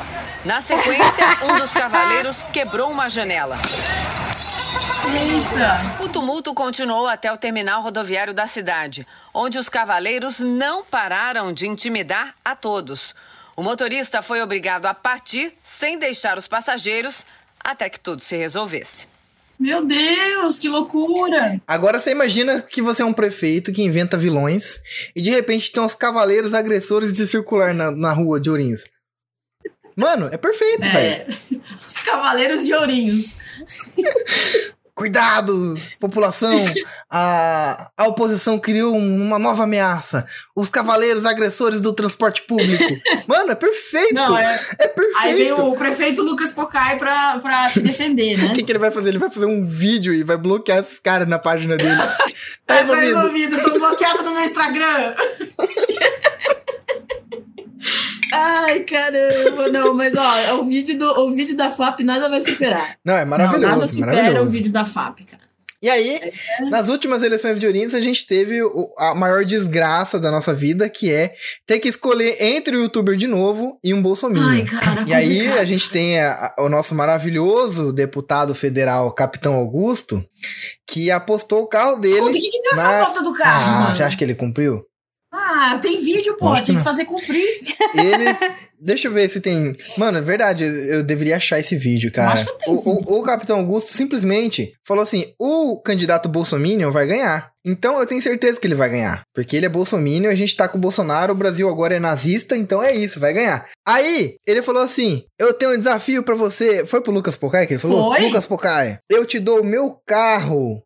Na 0.46 0.62
sequência, 0.62 1.26
um 1.44 1.56
dos 1.56 1.72
cavaleiros 1.74 2.44
quebrou 2.52 2.92
uma 2.92 3.08
janela. 3.08 3.56
Eita. 5.10 6.04
O 6.04 6.10
tumulto 6.10 6.54
continuou 6.54 7.08
até 7.08 7.32
o 7.32 7.38
terminal 7.38 7.82
rodoviário 7.82 8.34
da 8.34 8.46
cidade, 8.46 9.08
onde 9.34 9.58
os 9.58 9.68
cavaleiros 9.68 10.40
não 10.40 10.84
pararam 10.84 11.52
de 11.52 11.66
intimidar 11.66 12.36
a 12.46 12.56
todos. 12.56 13.16
O 13.56 13.64
motorista 13.64 14.22
foi 14.22 14.42
obrigado 14.42 14.86
a 14.86 14.94
partir 14.94 15.54
sem 15.64 15.98
deixar 15.98 16.38
os 16.38 16.48
passageiros 16.48 17.26
até 17.60 17.90
que 17.90 18.00
tudo 18.00 18.24
se 18.24 18.38
resolvesse. 18.38 19.08
Meu 19.60 19.86
Deus, 19.86 20.60
que 20.60 20.70
loucura. 20.70 21.60
Agora 21.68 22.00
você 22.00 22.12
imagina 22.12 22.62
que 22.62 22.82
você 22.82 23.02
é 23.02 23.06
um 23.06 23.12
prefeito 23.12 23.74
que 23.74 23.84
inventa 23.84 24.18
vilões 24.18 24.80
e 25.16 25.22
de 25.22 25.32
repente 25.32 25.72
tem 25.72 25.84
uns 25.84 25.96
cavaleiros 25.96 26.54
agressores 26.54 27.12
de 27.12 27.26
circular 27.28 27.74
na, 27.74 27.92
na 27.92 28.14
rua 28.14 28.40
de 28.40 28.50
Ourinhos. 28.50 28.86
Mano, 30.00 30.30
é 30.32 30.38
perfeito, 30.38 30.84
velho. 30.84 30.94
É, 30.94 31.28
os 31.86 31.98
Cavaleiros 31.98 32.66
de 32.66 32.74
Ourinhos. 32.74 33.36
Cuidado, 35.00 35.76
população! 36.00 36.52
A, 37.12 37.90
a 37.98 38.08
oposição 38.08 38.60
criou 38.60 38.94
um- 38.96 39.22
uma 39.26 39.40
nova 39.40 39.64
ameaça. 39.64 40.28
Os 40.56 40.70
cavaleiros 40.70 41.26
agressores 41.26 41.82
do 41.82 41.92
transporte 41.92 42.44
público. 42.44 42.84
Mano, 43.26 43.52
é 43.52 43.56
perfeito! 43.56 44.14
Não, 44.14 44.38
é- 44.38 44.60
é 44.78 44.88
perfeito! 44.88 45.18
Aí 45.20 45.34
veio 45.36 45.58
o 45.70 45.76
prefeito 45.78 46.22
Lucas 46.22 46.52
Pocai 46.52 47.00
pra, 47.00 47.40
pra 47.40 47.70
te 47.72 47.80
defender, 47.80 48.38
né? 48.38 48.50
O 48.52 48.54
que, 48.54 48.62
que 48.62 48.72
ele 48.72 48.78
vai 48.78 48.92
fazer? 48.92 49.10
Ele 49.10 49.18
vai 49.18 49.32
fazer 49.32 49.46
um 49.48 49.66
vídeo 49.66 50.14
e 50.14 50.24
vai 50.24 50.38
bloquear 50.38 50.80
esses 50.80 51.00
caras 51.00 51.28
na 51.28 51.40
página 51.40 51.78
dele. 51.78 51.96
Tá 51.98 52.18
Tá 52.68 52.76
resolvido. 52.76 53.16
resolvido, 53.16 53.64
tô 53.64 53.80
bloqueado 53.80 54.24
no 54.24 54.32
meu 54.34 54.44
Instagram. 54.44 55.14
Ai, 58.40 58.80
caramba, 58.82 59.68
não, 59.70 59.94
mas 59.94 60.14
ó, 60.16 60.62
o 60.62 60.66
vídeo, 60.66 60.98
do, 60.98 61.06
o 61.22 61.36
vídeo 61.36 61.56
da 61.58 61.70
FAP 61.70 62.02
nada 62.02 62.30
vai 62.30 62.42
superar. 62.42 62.96
Não, 63.04 63.16
é 63.16 63.26
maravilhoso, 63.26 63.62
não, 63.62 63.70
nada 63.76 63.88
supera 63.88 64.14
maravilhoso. 64.14 64.48
o 64.48 64.52
vídeo 64.52 64.72
da 64.72 64.86
FAP, 64.86 65.20
cara. 65.26 65.50
E 65.82 65.90
aí, 65.90 66.20
nas 66.70 66.90
últimas 66.90 67.24
eleições 67.24 67.58
de 67.58 67.66
Ourinhos, 67.66 67.94
a 67.96 68.02
gente 68.02 68.28
teve 68.28 68.62
o- 68.62 68.94
a 68.98 69.16
maior 69.16 69.46
desgraça 69.46 70.20
da 70.20 70.30
nossa 70.30 70.54
vida, 70.54 70.90
que 70.90 71.10
é 71.10 71.34
ter 71.66 71.80
que 71.80 71.88
escolher 71.88 72.36
entre 72.38 72.76
o 72.76 72.82
youtuber 72.82 73.16
de 73.16 73.28
novo 73.28 73.80
e 73.82 73.94
um 73.94 74.02
bolsominion. 74.02 74.46
Ai, 74.50 74.66
cara, 74.66 75.06
E 75.08 75.14
aí 75.14 75.48
a 75.58 75.64
gente 75.64 75.90
tem 75.90 76.20
a- 76.20 76.54
a- 76.58 76.64
o 76.64 76.68
nosso 76.68 76.94
maravilhoso 76.94 77.94
deputado 77.94 78.54
federal, 78.54 79.10
Capitão 79.14 79.54
Augusto, 79.54 80.22
que 80.86 81.10
apostou 81.10 81.62
o 81.64 81.68
carro 81.68 81.96
dele. 81.96 82.20
Conta, 82.20 82.32
o 82.38 82.42
que, 82.42 82.50
que 82.50 82.62
deu 82.62 82.72
essa 82.74 82.84
na- 82.84 83.02
aposta 83.02 83.24
do 83.24 83.34
carro, 83.34 83.64
Ah, 83.66 83.82
mano? 83.84 83.96
você 83.96 84.04
acha 84.04 84.18
que 84.18 84.24
ele 84.26 84.36
cumpriu? 84.36 84.84
Ah, 85.32 85.78
tem 85.82 86.02
vídeo, 86.04 86.36
pô, 86.38 86.54
tem 86.62 86.76
que 86.76 86.82
fazer 86.84 87.06
cumprir. 87.06 87.46
Ele. 87.94 88.36
Deixa 88.82 89.10
eu 89.10 89.12
ver 89.12 89.30
se 89.30 89.42
tem. 89.42 89.76
Mano, 89.98 90.20
é 90.20 90.22
verdade, 90.22 90.64
eu 90.64 91.04
deveria 91.04 91.36
achar 91.36 91.60
esse 91.60 91.76
vídeo, 91.76 92.10
cara. 92.14 92.32
acho 92.32 92.46
que 92.46 92.64
tem, 92.66 92.74
o, 92.74 92.78
o- 92.78 93.20
o 93.20 93.24
Capitão 93.24 93.60
Augusto 93.60 93.92
simplesmente 93.92 94.72
falou 94.88 95.04
assim: 95.04 95.34
o 95.38 95.80
candidato 95.82 96.30
Bolsominion 96.30 96.90
vai 96.90 97.06
ganhar. 97.06 97.52
Então 97.66 98.00
eu 98.00 98.08
tenho 98.08 98.22
certeza 98.22 98.58
que 98.60 98.66
ele 98.66 98.76
vai 98.76 98.90
ganhar. 98.90 99.24
Porque 99.36 99.58
ele 99.58 99.66
é 99.66 99.70
Bolsominion, 99.70 100.32
a 100.32 100.36
gente 100.36 100.56
tá 100.56 100.66
com 100.68 100.78
o 100.78 100.82
Bolsonaro, 100.82 101.34
o 101.34 101.38
Brasil 101.38 101.68
agora 101.70 101.94
é 101.96 102.00
nazista, 102.00 102.56
então 102.56 102.82
é 102.82 102.96
isso, 102.96 103.20
vai 103.20 103.34
ganhar. 103.34 103.68
Aí, 103.86 104.36
ele 104.48 104.62
falou 104.64 104.82
assim: 104.82 105.24
eu 105.38 105.54
tenho 105.54 105.74
um 105.74 105.78
desafio 105.78 106.24
pra 106.24 106.36
você. 106.36 106.86
Foi 106.86 107.02
pro 107.02 107.12
Lucas 107.12 107.36
Pocai 107.36 107.68
que 107.68 107.74
ele 107.74 107.82
falou? 107.82 108.14
Foi. 108.16 108.22
Lucas 108.22 108.46
Pocai, 108.46 108.98
eu 109.10 109.26
te 109.26 109.40
dou 109.40 109.60
o 109.60 109.66
meu 109.66 109.98
carro 110.08 110.82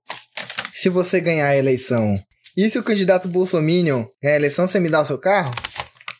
se 0.73 0.89
você 0.89 1.21
ganhar 1.21 1.47
a 1.49 1.55
eleição. 1.57 2.15
E 2.55 2.69
se 2.69 2.77
o 2.77 2.83
candidato 2.83 3.27
Bolsominion 3.27 4.05
ganhar 4.21 4.35
a 4.35 4.39
eleição, 4.39 4.67
você 4.67 4.79
me 4.79 4.89
dá 4.89 5.01
o 5.01 5.05
seu 5.05 5.17
carro? 5.17 5.51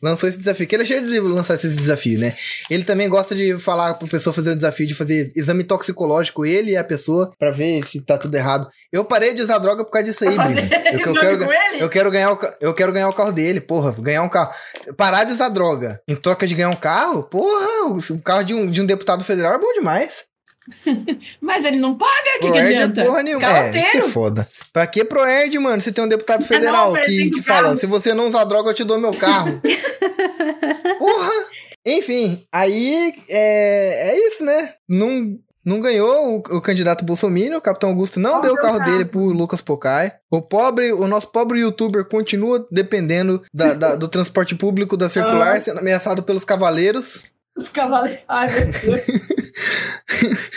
Lançou 0.01 0.27
esse 0.27 0.37
desafio, 0.37 0.67
que 0.67 0.75
ele 0.75 0.83
é 0.83 0.85
cheio 0.85 1.05
de 1.05 1.19
lançar 1.21 1.53
esse 1.53 1.69
desafio, 1.69 2.19
né? 2.19 2.35
Ele 2.69 2.83
também 2.83 3.07
gosta 3.07 3.33
de 3.33 3.57
falar 3.57 3.93
pra 3.93 4.05
pessoa 4.05 4.33
fazer 4.33 4.51
o 4.51 4.55
desafio 4.55 4.85
de 4.85 4.93
fazer 4.93 5.31
exame 5.33 5.63
toxicológico, 5.63 6.45
ele 6.45 6.71
e 6.71 6.75
a 6.75 6.83
pessoa, 6.83 7.31
pra 7.39 7.51
ver 7.51 7.85
se 7.85 8.01
tá 8.01 8.17
tudo 8.17 8.35
errado. 8.35 8.67
Eu 8.91 9.05
parei 9.05 9.33
de 9.33 9.41
usar 9.41 9.59
droga 9.59 9.85
por 9.85 9.91
causa 9.91 10.03
disso 10.03 10.27
aí, 10.27 10.35
Brisa. 10.35 10.59
Eu, 10.91 10.99
eu 10.99 11.13
quero, 11.15 11.53
eu 11.79 11.89
quero 11.89 12.11
ganhar 12.11 12.33
o, 12.33 12.39
eu 12.59 12.73
quero 12.73 12.91
ganhar 12.91 13.07
o 13.07 13.13
carro 13.13 13.31
dele, 13.31 13.61
porra, 13.61 13.95
ganhar 13.97 14.23
um 14.23 14.29
carro. 14.29 14.53
Parar 14.97 15.23
de 15.23 15.31
usar 15.31 15.47
droga 15.47 16.01
em 16.05 16.15
troca 16.15 16.45
de 16.45 16.53
ganhar 16.53 16.69
um 16.69 16.75
carro, 16.75 17.23
porra, 17.23 17.87
o, 17.87 17.97
o 17.97 18.21
carro 18.21 18.43
de 18.43 18.53
um, 18.53 18.69
de 18.69 18.81
um 18.81 18.85
deputado 18.85 19.23
federal 19.23 19.53
é 19.53 19.59
bom 19.59 19.71
demais. 19.71 20.23
Mas 21.41 21.65
ele 21.65 21.77
não 21.77 21.95
paga, 21.97 22.11
o 22.11 22.23
que, 22.23 22.39
que 22.39 22.47
Proerd 22.47 22.73
adianta? 22.75 23.01
é 23.01 23.05
porra 23.05 23.23
nenhuma. 23.23 23.41
Carro 23.47 23.57
É, 23.67 23.79
isso 23.79 23.91
que 23.91 23.97
é 23.97 24.09
foda. 24.09 24.47
Pra 24.71 24.87
que 24.87 25.03
Proerd, 25.03 25.59
mano, 25.59 25.81
se 25.81 25.91
tem 25.91 26.03
um 26.03 26.07
deputado 26.07 26.45
federal 26.45 26.93
não, 26.93 27.01
que, 27.01 27.29
que 27.31 27.41
carro. 27.43 27.61
fala, 27.63 27.77
se 27.77 27.85
você 27.85 28.13
não 28.13 28.27
usar 28.27 28.43
droga, 28.45 28.69
eu 28.69 28.73
te 28.73 28.83
dou 28.83 28.97
meu 28.99 29.13
carro. 29.13 29.61
porra! 30.99 31.31
Enfim, 31.85 32.45
aí 32.51 33.13
é, 33.29 34.11
é 34.11 34.27
isso, 34.27 34.43
né? 34.45 34.73
Não, 34.87 35.37
não 35.65 35.81
ganhou 35.81 36.37
o, 36.37 36.57
o 36.57 36.61
candidato 36.61 37.03
Bolsonaro, 37.03 37.57
o 37.57 37.61
Capitão 37.61 37.89
Augusto 37.89 38.19
não 38.21 38.39
deu 38.39 38.53
o 38.53 38.57
carro 38.57 38.79
dele 38.79 39.03
pro 39.03 39.19
Lucas 39.19 39.59
Pocai. 39.59 40.13
O 40.31 40.41
pobre, 40.41 40.93
o 40.93 41.07
nosso 41.07 41.29
pobre 41.31 41.59
youtuber 41.59 42.05
continua 42.05 42.65
dependendo 42.71 43.43
da- 43.53 43.73
da- 43.73 43.95
do 43.95 44.07
transporte 44.07 44.55
público 44.55 44.95
da 44.95 45.09
circular, 45.09 45.59
sendo 45.59 45.79
ameaçado 45.79 46.23
pelos 46.23 46.45
cavaleiros. 46.45 47.23
Os 47.55 47.69
cavaleiros. 47.69 48.23
Ai, 48.27 48.47
meu 48.51 48.65
Deus. 48.71 49.01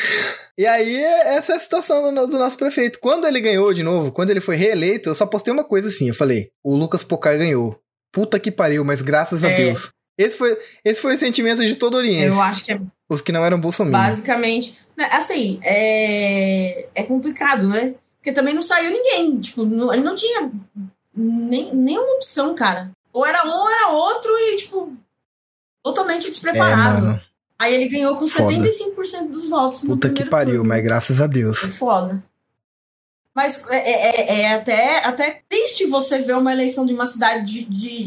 E 0.59 0.65
aí, 0.67 0.97
essa 1.05 1.53
é 1.53 1.57
a 1.57 1.61
situação 1.61 2.15
do, 2.15 2.27
do 2.27 2.39
nosso 2.39 2.57
prefeito. 2.57 2.99
Quando 2.99 3.27
ele 3.27 3.41
ganhou 3.41 3.75
de 3.75 3.83
novo, 3.83 4.11
quando 4.11 4.31
ele 4.31 4.41
foi 4.41 4.57
reeleito, 4.57 5.11
eu 5.11 5.15
só 5.15 5.27
postei 5.27 5.53
uma 5.53 5.65
coisa 5.65 5.89
assim. 5.89 6.09
Eu 6.09 6.15
falei, 6.15 6.49
o 6.65 6.75
Lucas 6.75 7.03
Pocai 7.03 7.37
ganhou. 7.37 7.79
Puta 8.11 8.41
que 8.41 8.51
pariu, 8.51 8.83
mas 8.83 9.03
graças 9.03 9.45
a 9.45 9.51
É. 9.51 9.55
Deus. 9.57 9.91
Esse 10.19 10.35
foi, 10.35 10.57
esse 10.83 10.99
foi 11.03 11.15
o 11.15 11.19
sentimento 11.19 11.63
de 11.63 11.77
todo 11.77 11.99
Oriente. 11.99 12.25
Eu 12.35 12.41
acho 12.41 12.65
que 12.65 12.73
é 12.73 12.81
Os 13.07 13.21
que 13.21 13.33
não 13.33 13.45
eram 13.45 13.61
bolsominions. 13.61 14.01
basicamente. 14.03 14.79
né, 14.97 15.11
Assim, 15.13 15.61
é, 15.63 16.87
é 16.95 17.03
complicado, 17.03 17.69
né? 17.69 17.95
Porque 18.17 18.33
também 18.33 18.55
não 18.55 18.63
saiu 18.63 18.91
ninguém. 18.91 19.39
Tipo, 19.39 19.63
não- 19.67 19.93
ele 19.93 20.03
não 20.03 20.15
tinha 20.17 20.51
nem, 21.15 21.75
nenhuma 21.75 22.15
opção, 22.15 22.55
cara. 22.55 22.91
Ou 23.13 23.27
era 23.27 23.45
um, 23.47 23.51
ou 23.53 23.71
era 23.71 23.89
outro, 23.91 24.31
e, 24.39 24.57
tipo, 24.57 24.97
totalmente 25.93 26.27
É, 26.27 26.31
despreparado. 26.31 27.07
mano. 27.07 27.21
Aí 27.59 27.75
ele 27.75 27.89
ganhou 27.89 28.17
com 28.17 28.27
Foda. 28.29 28.53
75% 28.55 29.31
dos 29.31 29.49
votos. 29.49 29.83
no 29.83 29.91
Puta 29.91 30.11
que 30.11 30.25
pariu, 30.27 30.57
turno. 30.57 30.69
mas 30.69 30.85
graças 30.85 31.21
a 31.21 31.27
Deus. 31.27 31.65
É 31.65 31.69
foda. 31.69 32.23
Mas 33.35 33.63
é, 33.69 33.77
é- 33.77 34.41
é 34.43 34.55
até, 34.55 35.05
até 35.05 35.43
triste 35.49 35.87
você 35.87 36.19
ver 36.19 36.35
uma 36.37 36.53
eleição 36.53 36.87
de 36.87 36.95
uma 36.95 37.05
cidade 37.07 37.45
de, 37.45 37.65
de, 37.65 38.05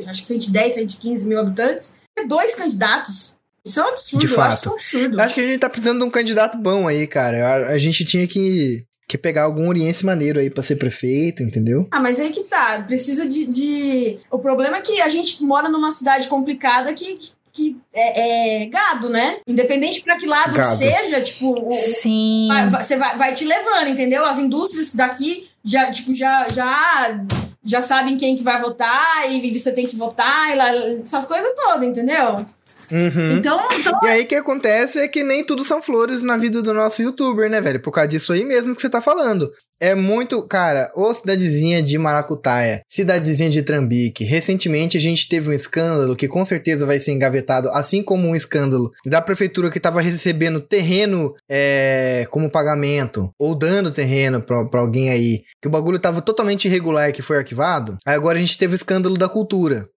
de, 0.00 0.08
acho 0.08 0.20
que 0.22 0.26
110, 0.26 0.74
115 0.74 1.26
mil 1.26 1.40
habitantes, 1.40 1.94
ter 2.14 2.26
dois 2.26 2.54
candidatos. 2.54 3.34
Isso 3.64 3.80
é 3.80 3.84
um 3.84 3.88
absurdo, 3.88 4.26
De 4.26 4.32
eu 4.32 4.40
acho 4.40 4.50
fato. 4.50 4.58
isso 4.60 4.70
um 4.70 4.74
absurdo. 4.74 5.20
Acho 5.20 5.34
que 5.34 5.40
a 5.40 5.46
gente 5.46 5.58
tá 5.58 5.68
precisando 5.68 5.98
de 5.98 6.04
um 6.04 6.10
candidato 6.10 6.56
bom 6.58 6.86
aí, 6.88 7.06
cara. 7.06 7.46
A, 7.46 7.54
a 7.72 7.78
gente 7.78 8.04
tinha 8.04 8.26
que, 8.26 8.84
que 9.08 9.16
pegar 9.16 9.44
algum 9.44 9.68
oriense 9.68 10.04
maneiro 10.04 10.38
aí 10.38 10.50
pra 10.50 10.62
ser 10.62 10.76
prefeito, 10.76 11.42
entendeu? 11.42 11.88
Ah, 11.90 11.98
mas 11.98 12.20
aí 12.20 12.28
que 12.30 12.44
tá. 12.44 12.84
Precisa 12.86 13.26
de, 13.26 13.46
de- 13.46 14.18
O 14.30 14.38
problema 14.38 14.76
é 14.76 14.80
que 14.82 15.00
a 15.00 15.08
gente 15.08 15.42
mora 15.42 15.68
numa 15.70 15.90
cidade 15.90 16.28
complicada 16.28 16.92
que, 16.92 17.18
que 17.50 17.76
é, 17.94 18.62
é 18.64 18.66
gado, 18.66 19.08
né? 19.08 19.38
Independente 19.46 20.02
pra 20.02 20.18
que 20.18 20.26
lado 20.26 20.52
que 20.52 20.58
Gado. 20.58 20.76
seja, 20.76 21.22
tipo, 21.22 21.70
Sim. 21.72 22.48
vai- 22.48 22.68
vai- 22.68 22.84
você 22.84 22.96
vai, 22.98 23.16
vai 23.16 23.34
te 23.34 23.44
levando, 23.46 23.88
entendeu? 23.88 24.26
As 24.26 24.38
indústrias 24.38 24.94
daqui 24.94 25.48
já, 25.64 25.90
tipo, 25.90 26.14
já, 26.14 26.46
já, 26.54 27.24
já 27.64 27.80
sabem 27.82 28.16
quem 28.18 28.36
que 28.36 28.42
vai 28.42 28.60
votar 28.60 29.32
e 29.32 29.58
você 29.58 29.72
tem 29.72 29.86
que 29.86 29.96
votar, 29.96 30.52
e 30.52 30.54
lá, 30.54 30.74
essas 31.02 31.24
coisas 31.24 31.50
todas, 31.56 31.82
entendeu? 31.88 32.44
Uhum. 32.90 33.36
Então, 33.38 33.68
então 33.78 34.00
E 34.02 34.06
aí 34.06 34.22
o 34.22 34.26
que 34.26 34.34
acontece 34.34 34.98
é 34.98 35.08
que 35.08 35.22
nem 35.22 35.44
tudo 35.44 35.64
são 35.64 35.82
flores 35.82 36.22
na 36.22 36.36
vida 36.36 36.62
do 36.62 36.72
nosso 36.74 37.02
youtuber, 37.02 37.50
né, 37.50 37.60
velho? 37.60 37.80
Por 37.80 37.90
causa 37.90 38.08
disso 38.08 38.32
aí 38.32 38.44
mesmo 38.44 38.74
que 38.74 38.80
você 38.80 38.88
tá 38.88 39.00
falando. 39.00 39.50
É 39.80 39.94
muito, 39.94 40.44
cara, 40.48 40.90
ô 40.94 41.14
cidadezinha 41.14 41.80
de 41.80 41.96
Maracutaia, 41.98 42.82
cidadezinha 42.88 43.48
de 43.48 43.62
Trambique. 43.62 44.24
Recentemente 44.24 44.96
a 44.96 45.00
gente 45.00 45.28
teve 45.28 45.50
um 45.50 45.52
escândalo 45.52 46.16
que 46.16 46.26
com 46.26 46.44
certeza 46.44 46.84
vai 46.84 46.98
ser 46.98 47.12
engavetado, 47.12 47.68
assim 47.70 48.02
como 48.02 48.26
um 48.26 48.34
escândalo 48.34 48.90
da 49.06 49.22
prefeitura 49.22 49.70
que 49.70 49.78
tava 49.78 50.00
recebendo 50.00 50.60
terreno 50.60 51.32
é, 51.48 52.26
como 52.30 52.50
pagamento, 52.50 53.30
ou 53.38 53.54
dando 53.54 53.92
terreno 53.92 54.42
pra, 54.42 54.64
pra 54.64 54.80
alguém 54.80 55.10
aí, 55.10 55.42
que 55.62 55.68
o 55.68 55.70
bagulho 55.70 56.00
tava 56.00 56.20
totalmente 56.22 56.66
irregular 56.66 57.12
que 57.12 57.22
foi 57.22 57.38
arquivado. 57.38 57.96
Aí 58.04 58.16
agora 58.16 58.36
a 58.36 58.40
gente 58.40 58.58
teve 58.58 58.74
o 58.74 58.76
escândalo 58.76 59.16
da 59.16 59.28
cultura. 59.28 59.88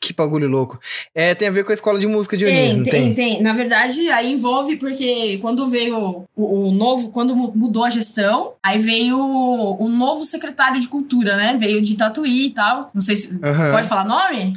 Que 0.00 0.12
bagulho 0.12 0.48
louco. 0.48 0.78
É, 1.14 1.34
tem 1.34 1.48
a 1.48 1.50
ver 1.50 1.64
com 1.64 1.72
a 1.72 1.74
escola 1.74 1.98
de 1.98 2.06
música 2.06 2.36
de 2.36 2.44
Dionísio, 2.44 2.68
tem, 2.68 2.76
não 2.78 2.84
tem, 2.84 3.14
tem? 3.14 3.34
tem. 3.34 3.42
Na 3.42 3.52
verdade, 3.52 4.08
aí 4.10 4.32
envolve 4.32 4.76
porque 4.76 5.38
quando 5.38 5.68
veio 5.68 6.24
o, 6.36 6.68
o 6.68 6.70
novo, 6.72 7.10
quando 7.10 7.34
mu- 7.34 7.52
mudou 7.54 7.84
a 7.84 7.90
gestão, 7.90 8.52
aí 8.62 8.78
veio 8.78 9.18
o 9.18 9.88
novo 9.88 10.24
secretário 10.24 10.80
de 10.80 10.88
cultura, 10.88 11.36
né? 11.36 11.56
Veio 11.58 11.82
de 11.82 11.96
Tatuí 11.96 12.46
e 12.46 12.50
tal. 12.50 12.90
Não 12.94 13.00
sei 13.02 13.16
se. 13.16 13.38
Aham. 13.42 13.72
Pode 13.72 13.88
falar 13.88 14.04
nome? 14.04 14.52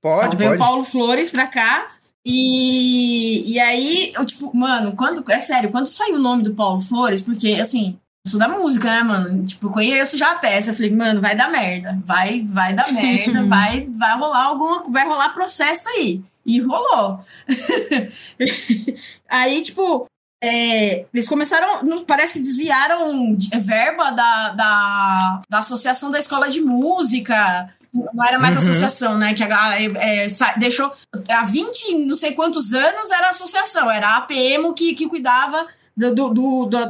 Pode, 0.00 0.36
veio 0.36 0.54
o 0.54 0.58
Paulo 0.58 0.84
Flores 0.84 1.30
pra 1.30 1.46
cá. 1.48 1.88
E, 2.24 3.52
e 3.52 3.58
aí, 3.60 4.12
eu, 4.14 4.24
tipo, 4.24 4.54
mano, 4.56 4.92
quando. 4.96 5.24
É 5.30 5.40
sério, 5.40 5.70
quando 5.70 5.86
saiu 5.86 6.16
o 6.16 6.20
nome 6.20 6.42
do 6.42 6.54
Paulo 6.54 6.80
Flores, 6.80 7.22
porque, 7.22 7.52
assim, 7.60 7.96
sou 8.26 8.38
da 8.40 8.48
música, 8.48 8.90
né, 8.90 9.02
mano? 9.02 9.44
Tipo, 9.46 9.70
conheço 9.70 10.16
já 10.18 10.32
a 10.32 10.38
peça. 10.38 10.70
Eu 10.70 10.74
falei, 10.74 10.90
mano, 10.90 11.20
vai 11.20 11.34
dar 11.36 11.50
merda. 11.50 11.98
Vai, 12.04 12.42
vai 12.42 12.72
dar 12.74 12.92
merda, 12.92 13.44
vai, 13.48 13.86
vai 13.96 14.16
rolar 14.18 14.44
alguma. 14.44 14.82
Vai 14.90 15.06
rolar 15.06 15.30
processo 15.30 15.88
aí. 15.90 16.20
E 16.44 16.60
rolou. 16.60 17.20
aí, 19.28 19.62
tipo. 19.62 20.06
é, 20.42 21.06
eles 21.12 21.28
começaram, 21.28 22.04
parece 22.04 22.34
que 22.34 22.38
desviaram 22.40 23.32
de- 23.32 23.56
verba 23.58 24.10
da, 24.10 24.50
da, 24.50 25.42
da 25.48 25.58
associação 25.58 26.10
da 26.10 26.18
escola 26.18 26.48
de 26.48 26.60
música. 26.60 27.70
Não 27.92 28.22
era 28.24 28.38
mais 28.38 28.54
Uhum. 28.56 28.62
associação, 28.62 29.16
né? 29.16 29.32
Que 29.32 29.42
a- 29.42 29.80
é, 29.80 30.24
é, 30.24 30.28
deixou. 30.58 30.92
Há 31.30 31.44
20, 31.44 31.94
não 32.06 32.14
sei 32.14 32.32
quantos 32.32 32.74
anos 32.74 33.10
era 33.10 33.30
associação, 33.30 33.90
era 33.90 34.08
a 34.08 34.16
APM 34.18 34.72
que, 34.74 34.94
que 34.94 35.08
cuidava 35.08 35.66
do, 35.96 36.14
do- 36.14 36.30
do- 36.34 36.66
da- 36.66 36.84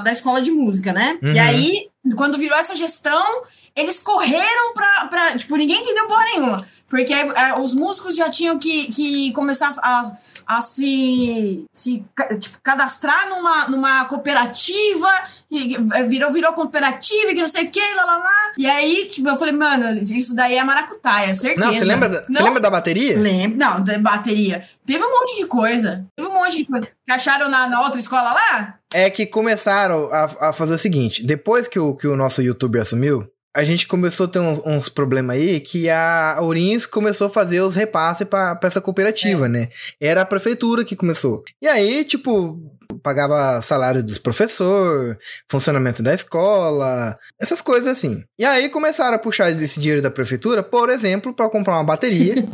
escola 0.12 0.40
de 0.40 0.50
música, 0.50 0.92
né? 0.92 1.18
Uhum. 1.22 1.32
E 1.32 1.38
aí, 1.38 1.88
quando 2.16 2.38
virou 2.38 2.56
essa 2.56 2.76
gestão, 2.76 3.42
eles 3.74 3.98
correram 3.98 4.72
pra. 4.74 5.06
pra 5.08 5.36
tipo, 5.38 5.56
ninguém 5.56 5.80
entendeu 5.80 6.06
porra 6.06 6.24
nenhuma. 6.24 6.56
Porque 6.88 7.12
é, 7.14 7.58
os 7.58 7.72
músicos 7.74 8.14
já 8.14 8.28
tinham 8.28 8.58
que, 8.58 8.92
que 8.92 9.32
começar 9.32 9.74
a, 9.78 10.12
a 10.56 10.60
se, 10.60 11.64
se 11.72 12.04
tipo, 12.40 12.58
cadastrar 12.62 13.28
numa, 13.28 13.68
numa 13.68 14.04
cooperativa, 14.04 15.08
e 15.50 15.76
virou, 16.08 16.32
virou 16.32 16.52
cooperativa, 16.52 17.28
que 17.28 17.40
não 17.40 17.46
sei 17.46 17.66
o 17.66 17.70
que, 17.70 17.94
lá, 17.94 18.04
lá, 18.04 18.16
lá. 18.16 18.52
E 18.56 18.66
aí, 18.66 19.06
tipo, 19.06 19.28
eu 19.28 19.36
falei, 19.36 19.52
mano, 19.52 20.00
isso 20.00 20.34
daí 20.34 20.56
é 20.56 20.64
maracutaia, 20.64 21.34
certeza. 21.34 21.66
Não, 21.66 21.74
você 21.74 21.84
lembra, 21.84 22.08
da, 22.08 22.22
você 22.22 22.32
Não 22.32 22.44
lembra 22.44 22.60
da 22.60 22.70
bateria? 22.70 23.18
Lembro, 23.18 23.58
não, 23.58 23.82
da 23.82 23.98
bateria. 23.98 24.64
Teve 24.86 25.04
um 25.04 25.10
monte 25.10 25.36
de 25.36 25.46
coisa. 25.46 26.06
Teve 26.16 26.28
um 26.28 26.34
monte 26.34 26.56
de 26.56 26.64
coisa. 26.64 26.88
Que 27.04 27.12
acharam 27.12 27.48
na, 27.48 27.68
na 27.68 27.82
outra 27.82 28.00
escola 28.00 28.32
lá? 28.32 28.78
É 28.92 29.10
que 29.10 29.26
começaram 29.26 30.08
a, 30.12 30.48
a 30.48 30.52
fazer 30.52 30.74
o 30.74 30.78
seguinte: 30.78 31.24
depois 31.24 31.68
que 31.68 31.78
o, 31.78 31.94
que 31.94 32.06
o 32.06 32.16
nosso 32.16 32.42
youtuber 32.42 32.82
assumiu, 32.82 33.26
a 33.54 33.64
gente 33.64 33.86
começou 33.86 34.26
a 34.26 34.28
ter 34.28 34.38
uns, 34.38 34.60
uns 34.64 34.88
problemas 34.88 35.36
aí 35.36 35.60
que 35.60 35.90
a 35.90 36.38
Ourinhos 36.40 36.86
começou 36.86 37.26
a 37.26 37.30
fazer 37.30 37.60
os 37.60 37.74
repasses 37.74 38.26
pra 38.26 38.58
essa 38.62 38.80
cooperativa, 38.80 39.48
né? 39.48 39.68
Era 40.00 40.22
a 40.22 40.26
prefeitura 40.26 40.84
que 40.84 40.96
começou. 40.96 41.44
E 41.60 41.68
aí, 41.68 42.02
tipo, 42.04 42.58
pagava 43.02 43.60
salário 43.60 44.02
dos 44.02 44.18
professores, 44.18 45.16
funcionamento 45.50 46.02
da 46.02 46.14
escola, 46.14 47.18
essas 47.38 47.60
coisas 47.60 47.88
assim. 47.88 48.24
E 48.38 48.44
aí 48.44 48.68
começaram 48.68 49.16
a 49.16 49.18
puxar 49.18 49.50
esse 49.50 49.80
dinheiro 49.80 50.00
da 50.00 50.10
prefeitura, 50.10 50.62
por 50.62 50.88
exemplo, 50.88 51.34
para 51.34 51.50
comprar 51.50 51.74
uma 51.74 51.84
bateria. 51.84 52.34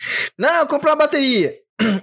Não, 0.38 0.66
comprar 0.66 0.90
uma 0.90 0.96
bateria. 0.96 1.54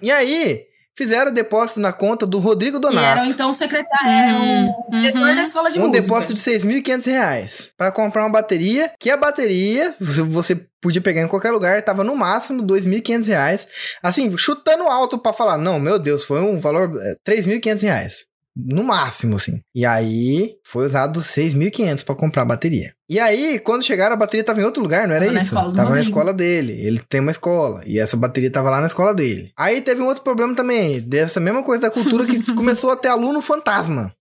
E 0.01 0.11
aí, 0.11 0.65
fizeram 0.97 1.31
depósito 1.31 1.79
na 1.79 1.93
conta 1.93 2.25
do 2.25 2.39
Rodrigo 2.39 2.77
E 2.77 2.81
Donato. 2.81 3.19
era 3.19 3.25
então 3.27 3.49
o 3.49 3.53
secretário, 3.53 4.09
é, 4.11 4.75
o 4.87 4.89
diretor 4.89 5.35
da 5.35 5.43
escola 5.43 5.69
de 5.71 5.79
um 5.79 5.87
música. 5.87 6.01
depósito 6.01 6.33
de 6.33 6.39
6.500 6.39 7.05
reais 7.05 7.69
para 7.77 7.91
comprar 7.91 8.23
uma 8.23 8.31
bateria, 8.31 8.91
que 8.99 9.09
a 9.11 9.15
bateria 9.17 9.95
você- 10.01 10.23
você 10.23 10.65
podia 10.81 11.01
pegar 11.01 11.21
em 11.21 11.27
qualquer 11.27 11.51
lugar, 11.51 11.81
tava 11.83 12.03
no 12.03 12.15
máximo 12.15 12.61
2.500 12.63 13.27
reais. 13.27 13.67
Assim, 14.01 14.35
chutando 14.37 14.83
alto 14.85 15.17
para 15.19 15.33
falar, 15.33 15.57
não, 15.57 15.79
meu 15.79 15.99
Deus, 15.99 16.23
foi 16.23 16.41
um 16.41 16.59
valor 16.59 16.91
é, 17.01 17.15
3.500 17.23 17.81
reais. 17.83 18.25
No 18.65 18.83
máximo, 18.83 19.35
assim. 19.35 19.59
E 19.75 19.85
aí, 19.85 20.55
foi 20.65 20.85
usado 20.85 21.19
6.500 21.19 22.03
para 22.03 22.15
comprar 22.15 22.41
a 22.41 22.45
bateria. 22.45 22.93
E 23.09 23.19
aí, 23.19 23.59
quando 23.59 23.83
chegaram, 23.83 24.13
a 24.13 24.17
bateria 24.17 24.43
tava 24.43 24.59
em 24.59 24.63
outro 24.63 24.81
lugar, 24.81 25.07
não 25.07 25.15
era 25.15 25.25
Tava 25.25 25.35
na 25.35 25.41
isso? 25.41 25.49
escola 25.53 25.71
do 25.71 25.75
tava 25.75 25.89
na 25.91 26.01
escola 26.01 26.33
dele. 26.33 26.73
Ele 26.73 26.99
tem 27.07 27.21
uma 27.21 27.31
escola. 27.31 27.81
E 27.85 27.99
essa 27.99 28.17
bateria 28.17 28.51
tava 28.51 28.69
lá 28.69 28.81
na 28.81 28.87
escola 28.87 29.13
dele. 29.13 29.51
Aí 29.57 29.81
teve 29.81 30.01
um 30.01 30.05
outro 30.07 30.23
problema 30.23 30.55
também. 30.55 30.99
Dessa 31.01 31.39
mesma 31.39 31.63
coisa 31.63 31.83
da 31.83 31.91
cultura 31.91 32.25
que 32.25 32.41
começou 32.55 32.89
a 32.91 32.95
ter 32.95 33.09
aluno 33.09 33.41
fantasma. 33.41 34.11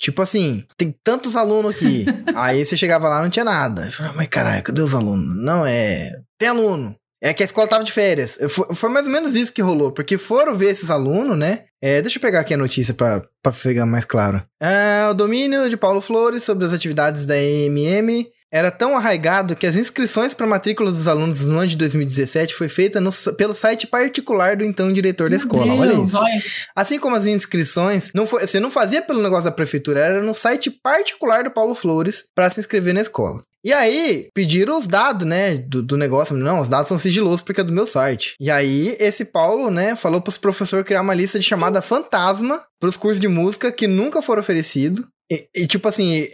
Tipo 0.00 0.22
assim, 0.22 0.64
tem 0.76 0.94
tantos 1.02 1.34
alunos 1.36 1.74
aqui. 1.76 2.04
aí 2.36 2.64
você 2.64 2.76
chegava 2.76 3.08
lá 3.08 3.22
não 3.22 3.30
tinha 3.30 3.44
nada. 3.44 3.86
Eu 3.86 3.92
falava, 3.92 4.16
mas 4.16 4.28
caralho, 4.28 4.62
cadê 4.62 4.80
os 4.80 4.94
alunos? 4.94 5.36
Não, 5.44 5.66
é. 5.66 6.12
Tem 6.38 6.48
aluno. 6.48 6.94
É 7.20 7.34
que 7.34 7.42
a 7.42 7.46
escola 7.46 7.66
tava 7.66 7.84
de 7.84 7.92
férias. 7.92 8.38
Foi, 8.48 8.74
foi 8.74 8.88
mais 8.90 9.06
ou 9.06 9.12
menos 9.12 9.34
isso 9.34 9.52
que 9.52 9.62
rolou. 9.62 9.90
Porque 9.90 10.16
foram 10.16 10.54
ver 10.54 10.70
esses 10.70 10.90
alunos, 10.90 11.36
né? 11.36 11.64
É, 11.82 12.00
deixa 12.00 12.18
eu 12.18 12.22
pegar 12.22 12.40
aqui 12.40 12.54
a 12.54 12.58
notícia 12.58 12.94
pra, 12.94 13.22
pra 13.42 13.52
ficar 13.52 13.86
mais 13.86 14.04
claro. 14.04 14.42
Ah, 14.60 15.08
o 15.10 15.14
domínio 15.14 15.68
de 15.68 15.76
Paulo 15.76 16.00
Flores 16.00 16.42
sobre 16.42 16.64
as 16.64 16.72
atividades 16.72 17.26
da 17.26 17.36
EMM 17.40 18.26
era 18.50 18.70
tão 18.70 18.96
arraigado 18.96 19.54
que 19.54 19.66
as 19.66 19.76
inscrições 19.76 20.32
para 20.32 20.46
matrículas 20.46 20.94
dos 20.94 21.06
alunos 21.06 21.42
no 21.42 21.58
ano 21.58 21.66
de 21.66 21.76
2017 21.76 22.54
foi 22.54 22.68
feita 22.68 23.00
no 23.00 23.10
pelo 23.36 23.54
site 23.54 23.86
particular 23.86 24.56
do 24.56 24.64
então 24.64 24.92
diretor 24.92 25.28
da 25.28 25.36
escola. 25.36 25.74
Olha 25.74 25.92
Deus, 25.92 26.08
isso. 26.08 26.18
olha. 26.18 26.42
Assim 26.74 26.98
como 26.98 27.14
as 27.14 27.26
inscrições, 27.26 28.10
não 28.14 28.26
foi, 28.26 28.46
você 28.46 28.58
não 28.58 28.70
fazia 28.70 29.02
pelo 29.02 29.22
negócio 29.22 29.44
da 29.44 29.52
prefeitura, 29.52 30.00
era 30.00 30.22
no 30.22 30.32
site 30.32 30.70
particular 30.70 31.44
do 31.44 31.50
Paulo 31.50 31.74
Flores 31.74 32.24
para 32.34 32.48
se 32.48 32.58
inscrever 32.58 32.94
na 32.94 33.02
escola. 33.02 33.42
E 33.64 33.72
aí, 33.72 34.28
pediram 34.32 34.78
os 34.78 34.86
dados, 34.86 35.26
né, 35.26 35.56
do, 35.56 35.82
do 35.82 35.96
negócio. 35.96 36.36
Não, 36.36 36.60
os 36.60 36.68
dados 36.68 36.88
são 36.88 36.98
sigilosos 36.98 37.42
porque 37.42 37.60
é 37.60 37.64
do 37.64 37.72
meu 37.72 37.86
site. 37.86 38.34
E 38.40 38.50
aí, 38.50 38.96
esse 39.00 39.24
Paulo, 39.24 39.70
né, 39.70 39.96
falou 39.96 40.20
pros 40.20 40.38
professores 40.38 40.86
criar 40.86 41.02
uma 41.02 41.14
lista 41.14 41.38
de 41.38 41.44
chamada 41.44 41.82
fantasma 41.82 42.62
pros 42.80 42.96
cursos 42.96 43.20
de 43.20 43.28
música 43.28 43.72
que 43.72 43.86
nunca 43.86 44.22
foram 44.22 44.40
oferecidos. 44.40 45.04
E, 45.30 45.48
e, 45.54 45.66
tipo 45.66 45.88
assim, 45.88 46.26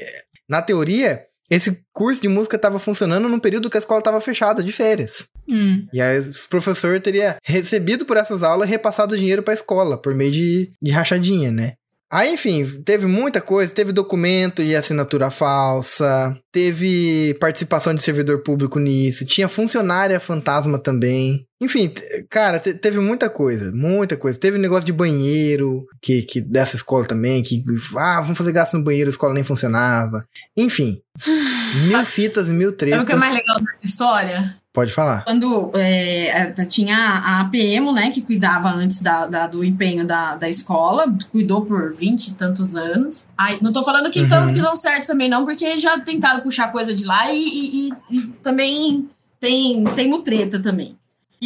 na 0.48 0.60
teoria, 0.60 1.24
esse 1.50 1.82
curso 1.92 2.22
de 2.22 2.28
música 2.28 2.58
tava 2.58 2.78
funcionando 2.78 3.28
num 3.28 3.38
período 3.38 3.70
que 3.70 3.76
a 3.76 3.80
escola 3.80 4.02
tava 4.02 4.20
fechada, 4.20 4.62
de 4.62 4.72
férias. 4.72 5.24
Hum. 5.48 5.86
E 5.92 6.00
aí, 6.00 6.20
o 6.20 6.48
professor 6.48 7.00
teria 7.00 7.36
recebido 7.42 8.04
por 8.04 8.16
essas 8.16 8.42
aulas 8.42 8.68
e 8.68 8.70
repassado 8.70 9.14
o 9.14 9.18
dinheiro 9.18 9.42
pra 9.42 9.54
escola, 9.54 9.96
por 10.00 10.14
meio 10.14 10.30
de, 10.30 10.70
de 10.80 10.90
rachadinha, 10.90 11.50
né? 11.50 11.74
Aí, 12.14 12.32
enfim, 12.32 12.64
teve 12.84 13.06
muita 13.06 13.40
coisa, 13.40 13.74
teve 13.74 13.90
documento 13.90 14.62
e 14.62 14.76
assinatura 14.76 15.30
falsa, 15.32 16.38
teve 16.52 17.34
participação 17.40 17.92
de 17.92 18.00
servidor 18.02 18.38
público 18.44 18.78
nisso, 18.78 19.26
tinha 19.26 19.48
funcionária 19.48 20.20
fantasma 20.20 20.78
também. 20.78 21.44
Enfim, 21.60 21.92
cara, 22.30 22.60
te- 22.60 22.74
teve 22.74 23.00
muita 23.00 23.28
coisa, 23.28 23.72
muita 23.74 24.16
coisa. 24.16 24.38
Teve 24.38 24.58
negócio 24.58 24.84
de 24.86 24.92
banheiro, 24.92 25.84
que, 26.00 26.22
que 26.22 26.40
dessa 26.40 26.76
escola 26.76 27.04
também, 27.04 27.42
que, 27.42 27.64
ah, 27.96 28.20
vamos 28.20 28.38
fazer 28.38 28.52
gasto 28.52 28.76
no 28.78 28.84
banheiro, 28.84 29.08
a 29.08 29.10
escola 29.10 29.34
nem 29.34 29.42
funcionava. 29.42 30.24
Enfim, 30.56 31.00
mil 31.88 32.04
fitas, 32.04 32.48
mil 32.48 32.70
Sabe 32.70 32.74
o 32.74 32.76
que 32.86 32.92
é 32.94 32.96
tretas. 33.04 33.18
mais 33.18 33.34
legal 33.34 33.60
dessa 33.60 33.84
história? 33.86 34.56
Pode 34.74 34.92
falar. 34.92 35.24
Quando 35.24 35.70
é, 35.74 36.52
a- 36.58 36.66
tinha 36.66 36.96
a 36.96 37.40
APM, 37.42 37.92
né, 37.92 38.10
que 38.10 38.20
cuidava 38.20 38.68
antes 38.70 39.00
da, 39.00 39.24
da- 39.24 39.46
do 39.46 39.64
empenho 39.64 40.04
da, 40.04 40.34
da 40.34 40.48
escola, 40.48 41.04
cuidou 41.30 41.64
por 41.64 41.94
20 41.94 42.26
e 42.28 42.34
tantos 42.34 42.74
anos. 42.74 43.26
Aí, 43.38 43.56
não 43.62 43.72
tô 43.72 43.84
falando 43.84 44.10
que 44.10 44.22
Uhum. 44.22 44.28
tanto 44.28 44.52
que 44.52 44.60
dão 44.60 44.74
certo 44.74 45.06
também, 45.06 45.28
não, 45.28 45.44
porque 45.44 45.78
já 45.78 45.96
tentaram 46.00 46.40
puxar 46.40 46.72
coisa 46.72 46.92
de 46.92 47.04
lá 47.04 47.32
e, 47.32 47.38
e- 47.38 47.88
e- 47.88 47.92
e 48.10 48.20
também 48.42 49.08
tem, 49.38 49.84
tem 49.94 50.08
mutreta 50.10 50.58
também. 50.58 50.96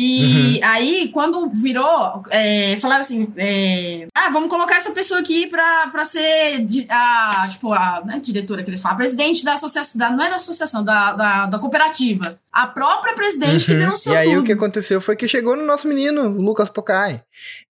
E 0.01 0.61
aí, 0.63 1.11
quando 1.13 1.51
virou, 1.51 2.23
é, 2.31 2.77
falaram 2.81 3.01
assim: 3.01 3.33
é, 3.37 4.07
ah, 4.15 4.31
vamos 4.31 4.49
colocar 4.49 4.77
essa 4.77 4.93
pessoa 4.93 5.19
aqui 5.19 5.49
pra, 5.49 5.89
pra 5.89 6.05
ser 6.05 6.67
a, 6.89 7.49
tipo, 7.51 7.73
a 7.73 8.01
né, 8.05 8.21
diretora 8.23 8.63
que 8.63 8.71
eles 8.71 8.81
falam, 8.81 8.97
presidente 8.97 9.45
da 9.45 9.55
associação, 9.55 9.99
da, 9.99 10.11
não 10.11 10.25
é 10.25 10.31
da 10.31 10.37
associação, 10.37 10.85
da, 10.85 11.13
da, 11.15 11.47
da 11.47 11.59
cooperativa. 11.59 12.39
A 12.53 12.67
própria 12.67 13.15
presidente 13.15 13.67
que 13.67 13.73
Uhum. 13.73 13.79
denunciou 13.79 14.15
E 14.15 14.19
aí 14.19 14.29
tudo. 14.29 14.41
o 14.41 14.45
que 14.45 14.53
aconteceu 14.53 15.01
foi 15.01 15.17
que 15.17 15.27
chegou 15.27 15.57
no 15.57 15.65
nosso 15.65 15.89
menino, 15.89 16.23
o 16.29 16.41
Lucas 16.41 16.69
Pocai. 16.69 17.21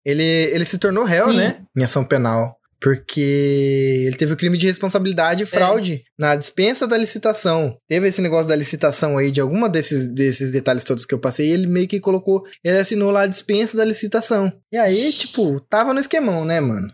Ele, 0.05 0.23
ele 0.23 0.65
se 0.67 0.79
tornou 0.79 1.05
réu, 1.05 1.31
Sim. 1.31 1.37
né? 1.37 1.57
Em 1.77 1.83
ação 1.85 2.05
penal. 2.05 2.58
Porque 2.81 4.05
ele 4.07 4.17
teve 4.17 4.33
o 4.33 4.37
crime 4.37 4.57
de 4.57 4.67
responsabilidade 4.67 5.43
e 5.43 5.47
fraude 5.47 6.03
na 6.19 6.37
dispensa 6.37 6.87
da 6.87 6.97
licitação. 6.97 7.77
Teve 7.89 8.07
esse 8.09 8.21
negócio 8.23 8.49
da 8.49 8.55
licitação 8.55 9.19
aí, 9.19 9.31
de 9.33 9.41
alguma 9.41 9.69
desses, 9.69 10.09
desses 10.09 10.53
detalhes 10.53 10.85
todos 10.85 11.05
que 11.05 11.13
eu 11.13 11.19
passei, 11.19 11.51
ele 11.51 11.67
meio 11.67 11.89
que 11.89 11.99
colocou, 11.99 12.45
ele 12.63 12.79
assinou 12.79 13.11
lá 13.11 13.23
a 13.23 13.27
dispensa 13.27 13.77
da 13.77 13.85
licitação. 13.85 14.53
E 14.73 14.77
aí, 14.77 15.13
tipo, 15.13 15.61
tava 15.69 15.93
no 15.93 15.99
esquemão, 16.01 16.45
né, 16.45 16.61
mano? 16.61 16.93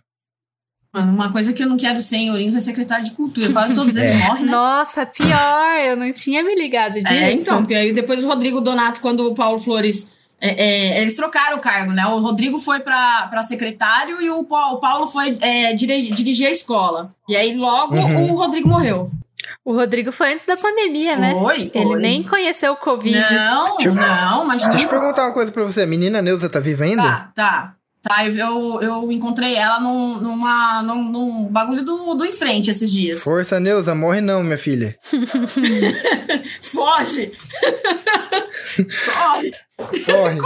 Mano, 0.94 1.12
uma 1.12 1.30
coisa 1.32 1.52
que 1.52 1.60
eu 1.62 1.68
não 1.68 1.76
quero 1.76 2.00
ser 2.00 2.16
em 2.16 2.30
Ourinhos 2.30 2.54
é 2.54 2.60
secretário 2.60 3.04
de 3.04 3.10
cultura. 3.10 3.52
Quase 3.52 3.74
todos 3.74 3.96
eles 3.96 4.12
É. 4.14 4.28
morrem, 4.28 4.44
né? 4.44 4.52
Nossa, 4.52 5.04
pior, 5.04 5.76
eu 5.84 5.96
não 5.96 6.12
tinha 6.12 6.42
me 6.42 6.54
ligado 6.54 6.94
disso. 7.00 7.12
É, 7.12 7.32
então, 7.32 7.58
porque 7.62 7.74
aí 7.74 7.92
depois 7.92 8.22
o 8.22 8.28
Rodrigo 8.28 8.60
Donato, 8.60 9.00
quando 9.00 9.26
o 9.28 9.34
Paulo 9.34 9.58
Flores. 9.58 10.08
É, 10.40 10.48
é, 10.96 11.00
eles 11.00 11.16
trocaram 11.16 11.56
o 11.56 11.60
cargo, 11.60 11.92
né? 11.92 12.06
O 12.06 12.18
Rodrigo 12.20 12.58
foi 12.58 12.80
pra 12.80 13.26
pra 13.28 13.42
secretário 13.42 14.20
e 14.20 14.28
o, 14.30 14.44
Pa- 14.44 14.70
o 14.72 14.78
Paulo 14.78 15.06
foi 15.06 15.38
é, 15.40 15.72
dire- 15.74 16.10
dirigir 16.10 16.46
a 16.46 16.50
escola. 16.50 17.10
E 17.28 17.36
aí 17.36 17.54
logo 17.56 17.96
Uhum. 17.96 18.32
o 18.32 18.36
Rodrigo 18.36 18.68
morreu. 18.68 19.10
O 19.64 19.72
Rodrigo 19.74 20.10
foi 20.12 20.32
antes 20.32 20.44
da 20.46 20.56
pandemia, 20.56 21.16
né? 21.16 21.32
Foi, 21.32 21.68
foi. 21.70 21.80
Ele 21.80 21.96
nem 21.96 22.22
conheceu 22.22 22.72
o 22.72 22.76
Covid. 22.76 23.18
Não, 23.34 23.76
Deixa 23.76 23.88
eu- 23.90 23.94
não, 23.94 24.46
mas. 24.46 24.66
Deixa 24.66 24.84
eu 24.84 24.88
perguntar 24.90 25.22
uma 25.26 25.32
coisa 25.34 25.50
pra 25.52 25.62
você. 25.64 25.82
A 25.82 25.86
menina 25.86 26.20
Neuza 26.22 26.48
tá 26.48 26.60
viva 26.60 26.84
ainda? 26.84 27.02
Tá, 27.02 27.30
tá. 27.34 27.74
Tá, 28.04 28.26
eu, 28.26 28.82
eu, 28.82 29.10
encontrei 29.10 29.54
ela 29.54 29.80
num, 29.80 30.20
numa, 30.20 30.82
num, 30.82 31.10
num 31.10 31.46
bagulho 31.46 31.82
do, 31.82 32.12
do 32.12 32.26
em 32.26 32.32
frente 32.32 32.70
esses 32.70 32.92
dias. 32.92 33.22
Força, 33.22 33.58
Neuza, 33.58 33.94
morre 33.94 34.20
não, 34.20 34.44
minha 34.44 34.58
filha. 34.58 34.94
Foge! 36.60 37.32
Corre! 39.14 39.52
Corre. 40.36 40.38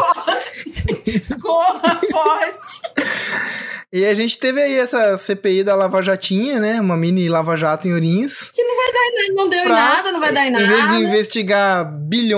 Corra, 1.41 2.01
foge! 2.13 3.65
E 3.91 4.05
a 4.05 4.15
gente 4.15 4.37
teve 4.39 4.61
aí 4.61 4.75
essa 4.79 5.17
CPI 5.17 5.65
da 5.65 5.75
Lava 5.75 6.03
Jatinha, 6.03 6.61
né? 6.61 6.79
Uma 6.79 6.95
mini 6.95 7.27
Lava 7.27 7.57
Jato 7.57 7.89
em 7.89 7.95
Ourinhos. 7.95 8.51
Que 8.53 8.63
não 8.63 8.77
vai 8.77 8.93
dar 8.93 9.01
em 9.01 9.13
nada, 9.15 9.35
não 9.35 9.49
deu 9.49 9.59
em 9.61 9.65
Pra- 9.65 9.75
nada, 9.75 10.13
não 10.13 10.21
vai 10.21 10.33
dar 10.35 10.47
em 10.47 10.51
nada. 10.51 10.65
Em 10.65 10.69
vez 10.69 10.89
de 10.91 10.97
investigar 10.97 11.85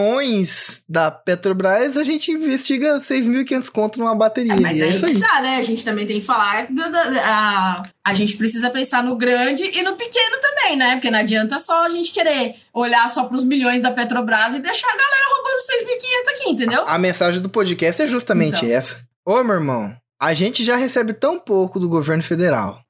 bilhões 0.00 0.82
da 0.88 1.10
Petrobras, 1.10 1.96
a 1.96 2.04
gente 2.04 2.30
investiga 2.30 3.00
6.500 3.00 3.68
conto 3.68 3.98
numa 3.98 4.14
bateria. 4.14 4.54
Mas 4.60 4.78
e 4.78 4.82
é 4.82 4.88
isso 4.88 5.04
aí. 5.06 5.18
tá, 5.18 5.40
né? 5.40 5.56
A 5.56 5.62
gente 5.62 5.84
também 5.84 6.06
tem 6.06 6.20
que 6.20 6.26
falar. 6.26 6.66
da- 6.70 6.88
da- 6.88 7.10
da- 7.10 7.20
a, 7.24 7.82
a 8.04 8.14
gente 8.14 8.36
precisa 8.36 8.70
pensar 8.70 9.02
no 9.02 9.16
grande 9.16 9.64
e 9.64 9.82
no 9.82 9.96
pequeno 9.96 10.36
também, 10.40 10.76
né? 10.76 10.92
Porque 10.94 11.10
não 11.10 11.18
adianta 11.18 11.58
só 11.58 11.84
a 11.84 11.88
gente 11.90 12.12
querer 12.12 12.54
olhar 12.72 13.10
só 13.10 13.24
pros 13.24 13.42
milhões 13.44 13.82
da 13.82 13.90
Petrobras 13.90 14.54
e 14.54 14.60
deixar 14.60 14.86
a 14.88 14.96
galera 14.96 15.34
roubando 15.34 15.60
6.500 15.62 16.28
aqui, 16.30 16.50
entendeu? 16.50 16.84
A 16.86 16.98
mensagem 16.98 17.40
do 17.42 17.48
podcast 17.48 18.02
é 18.02 18.06
justamente 18.06 18.64
Então. 18.64 18.70
essa. 18.76 18.96
Ô, 19.26 19.42
meu 19.42 19.54
irmão, 19.56 19.94
a 20.20 20.34
gente 20.34 20.62
já 20.62 20.76
recebe 20.76 21.12
tão 21.14 21.38
pouco 21.38 21.80
do 21.80 21.88
governo 21.88 22.22
federal. 22.22 22.80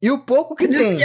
E 0.00 0.10
o 0.10 0.18
pouco 0.18 0.54
que 0.54 0.68
tem, 0.68 0.98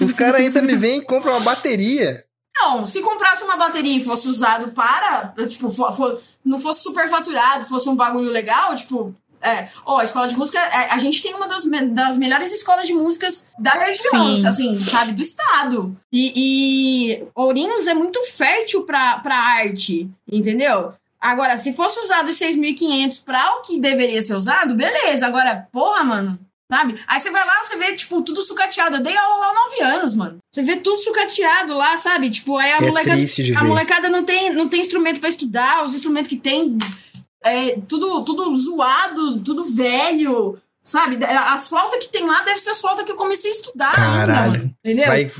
os 0.00 0.12
caras 0.12 0.40
ainda 0.40 0.60
me 0.60 0.76
vêm 0.76 0.98
e 0.98 1.04
compram 1.04 1.32
uma 1.32 1.40
bateria. 1.40 2.24
Não, 2.54 2.84
se 2.84 3.00
comprasse 3.00 3.42
uma 3.42 3.56
bateria 3.56 3.96
e 3.96 4.04
fosse 4.04 4.28
usado 4.28 4.72
para, 4.72 5.32
tipo, 5.46 5.70
fo- 5.70 5.90
fo- 5.92 6.18
não 6.44 6.60
fosse 6.60 6.82
superfaturado, 6.82 7.64
fosse 7.64 7.88
um 7.88 7.96
bagulho 7.96 8.28
legal, 8.28 8.74
tipo, 8.74 9.14
é, 9.40 9.68
ó, 9.86 9.98
a 10.00 10.04
escola 10.04 10.28
de 10.28 10.36
música, 10.36 10.58
é, 10.58 10.90
a 10.92 10.98
gente 10.98 11.22
tem 11.22 11.32
uma 11.34 11.48
das, 11.48 11.64
me- 11.64 11.86
das 11.88 12.16
melhores 12.18 12.52
escolas 12.52 12.86
de 12.86 12.92
músicas 12.92 13.46
da 13.58 13.70
região, 13.70 14.36
Sim. 14.36 14.46
assim, 14.46 14.78
sabe, 14.80 15.12
do 15.12 15.22
estado. 15.22 15.96
E, 16.12 16.32
e 17.16 17.24
Ourinhos 17.34 17.86
é 17.86 17.94
muito 17.94 18.22
fértil 18.24 18.82
pra, 18.84 19.18
pra 19.20 19.34
arte, 19.34 20.08
entendeu? 20.30 20.92
Agora, 21.22 21.56
se 21.56 21.72
fosse 21.72 22.00
usado 22.00 22.30
os 22.30 22.36
6.500 22.36 23.22
pra 23.24 23.54
o 23.56 23.62
que 23.62 23.78
deveria 23.78 24.20
ser 24.20 24.34
usado, 24.34 24.74
beleza. 24.74 25.24
Agora, 25.24 25.68
porra, 25.70 26.02
mano, 26.02 26.36
sabe? 26.70 26.98
Aí 27.06 27.20
você 27.20 27.30
vai 27.30 27.46
lá, 27.46 27.62
você 27.62 27.76
vê, 27.76 27.94
tipo, 27.94 28.22
tudo 28.22 28.42
sucateado. 28.42 28.96
Eu 28.96 29.02
dei 29.02 29.16
aula 29.16 29.36
lá 29.36 29.50
há 29.50 29.54
nove 29.54 29.82
anos, 29.82 30.14
mano. 30.16 30.38
Você 30.52 30.62
vê 30.64 30.76
tudo 30.76 30.98
sucateado 30.98 31.74
lá, 31.74 31.96
sabe? 31.96 32.28
Tipo, 32.28 32.58
aí 32.58 32.72
a, 32.72 32.76
É 32.78 32.80
molecada, 32.80 33.20
a 33.60 33.64
molecada 33.64 34.08
não 34.08 34.24
tem, 34.24 34.52
não 34.52 34.68
tem 34.68 34.80
instrumento 34.80 35.20
pra 35.20 35.28
estudar, 35.28 35.84
os 35.84 35.94
instrumentos 35.94 36.28
que 36.28 36.36
tem 36.36 36.76
é 37.44 37.78
tudo, 37.88 38.24
tudo 38.24 38.56
zoado, 38.56 39.40
tudo 39.42 39.64
velho, 39.64 40.58
sabe? 40.82 41.18
As 41.24 41.68
flautas 41.68 42.04
que 42.04 42.10
tem 42.10 42.26
lá 42.26 42.42
deve 42.42 42.58
ser 42.58 42.70
as 42.70 42.80
flautas 42.80 43.04
que 43.04 43.12
eu 43.12 43.16
comecei 43.16 43.50
a 43.50 43.54
estudar. 43.54 43.92
Caralho. 43.94 44.54
Ainda, 44.54 44.74
entendeu? 44.84 45.06
Vai- 45.06 45.30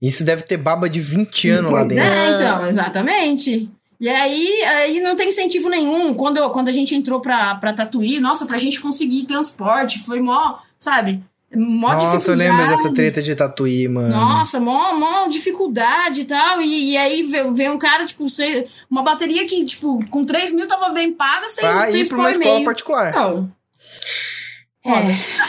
Isso 0.00 0.22
deve 0.24 0.42
ter 0.42 0.56
baba 0.58 0.88
de 0.88 1.00
20 1.00 1.48
anos 1.50 1.70
lá 1.72 1.78
Pois 1.80 1.94
dentro. 1.94 2.12
É, 2.12 2.28
então, 2.30 2.66
exatamente. 2.68 3.68
E 4.00 4.08
aí, 4.08 4.62
aí 4.62 5.00
não 5.00 5.14
tem 5.16 5.28
incentivo 5.28 5.68
nenhum. 5.68 6.14
Quando, 6.14 6.36
eu- 6.38 6.50
quando 6.50 6.68
a 6.68 6.72
gente 6.72 6.94
entrou 6.94 7.20
pra, 7.20 7.54
pra 7.56 7.72
Tatuí, 7.72 8.20
nossa, 8.20 8.44
pra 8.46 8.56
gente 8.58 8.80
conseguir 8.80 9.24
transporte, 9.24 9.98
foi 10.00 10.20
mó, 10.20 10.56
sabe? 10.78 11.22
Mó 11.56 11.92
Nossa, 11.92 12.32
eu 12.32 12.36
lembro 12.36 12.66
dessa 12.68 12.92
treta 12.92 13.22
de 13.22 13.32
tatuí, 13.36 13.86
mano. 13.86 14.08
Nossa, 14.08 14.58
mó, 14.58 14.92
mó 14.94 15.28
dificuldade 15.28 16.22
e 16.22 16.24
tal. 16.24 16.60
E, 16.60 16.90
e 16.92 16.96
aí 16.96 17.22
veio, 17.22 17.72
um 17.72 17.78
cara, 17.78 18.04
tipo, 18.06 18.28
sei, 18.28 18.66
uma 18.90 19.02
bateria 19.04 19.46
que, 19.46 19.64
tipo, 19.64 20.04
com 20.10 20.24
3 20.24 20.50
mil 20.50 20.66
tava 20.66 20.88
bem 20.88 21.12
paga, 21.12 21.48
seis, 21.48 21.70
Pra 21.70 21.86
seis 21.92 22.06
ir 22.06 22.08
pra 22.08 22.18
uma 22.18 22.30
escola 22.32 22.64
particular. 22.64 23.12
Não. 23.12 23.52
Foda. 24.84 25.06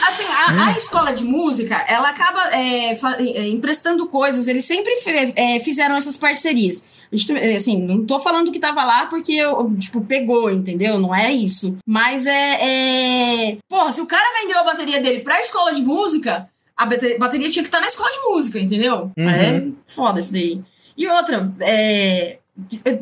Assim, 0.08 0.24
a, 0.24 0.68
a 0.68 0.78
escola 0.78 1.12
de 1.12 1.22
música, 1.22 1.84
ela 1.86 2.08
acaba 2.08 2.50
é, 2.56 2.94
é, 2.94 3.48
emprestando 3.48 4.06
coisas, 4.06 4.48
eles 4.48 4.64
sempre 4.64 4.94
é, 5.36 5.60
fizeram 5.60 5.94
essas 5.94 6.16
parcerias. 6.16 6.82
A 7.12 7.14
gente, 7.16 7.36
é, 7.36 7.56
assim, 7.56 7.80
não 7.86 8.06
tô 8.06 8.18
falando 8.18 8.50
que 8.50 8.58
tava 8.58 8.82
lá 8.82 9.06
porque, 9.06 9.34
eu, 9.34 9.76
tipo, 9.78 10.00
pegou, 10.00 10.50
entendeu? 10.50 10.98
Não 10.98 11.14
é 11.14 11.30
isso. 11.30 11.76
Mas 11.86 12.26
é, 12.26 13.50
é... 13.50 13.58
Porra, 13.68 13.92
se 13.92 14.00
o 14.00 14.06
cara 14.06 14.40
vendeu 14.40 14.58
a 14.58 14.64
bateria 14.64 15.00
dele 15.02 15.20
pra 15.20 15.40
escola 15.40 15.74
de 15.74 15.82
música, 15.82 16.48
a 16.74 16.86
bate- 16.86 17.18
bateria 17.18 17.50
tinha 17.50 17.62
que 17.62 17.68
estar 17.68 17.80
na 17.80 17.88
escola 17.88 18.10
de 18.10 18.20
música, 18.28 18.58
entendeu? 18.58 19.12
Uhum. 19.18 19.28
É 19.30 19.66
foda 19.84 20.18
isso 20.18 20.32
daí. 20.32 20.62
E 20.96 21.06
outra, 21.08 21.52
é... 21.60 22.38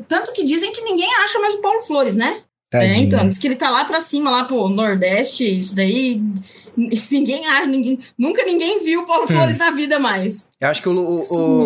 Tanto 0.08 0.32
que 0.32 0.42
dizem 0.42 0.72
que 0.72 0.80
ninguém 0.82 1.08
acha 1.22 1.38
mais 1.38 1.54
o 1.54 1.60
Paulo 1.60 1.82
Flores, 1.82 2.16
né? 2.16 2.42
É, 2.74 2.88
Tadinho. 2.88 3.06
então, 3.06 3.28
diz 3.28 3.38
que 3.38 3.46
ele 3.46 3.56
tá 3.56 3.70
lá 3.70 3.84
pra 3.84 4.00
cima, 4.00 4.30
lá 4.30 4.44
pro 4.44 4.68
Nordeste, 4.68 5.44
isso 5.58 5.74
daí. 5.76 6.20
Ninguém 7.08 7.46
acha, 7.46 7.66
ninguém, 7.66 8.00
nunca 8.18 8.44
ninguém 8.44 8.82
viu 8.82 9.02
o 9.02 9.06
Paulo 9.06 9.24
Hum. 9.24 9.28
Flores 9.28 9.56
na 9.56 9.70
vida 9.70 9.96
mais. 10.00 10.48
Eu 10.60 10.68
acho 10.68 10.82
que 10.82 10.88
o. 10.88 10.92
o- 10.92 11.20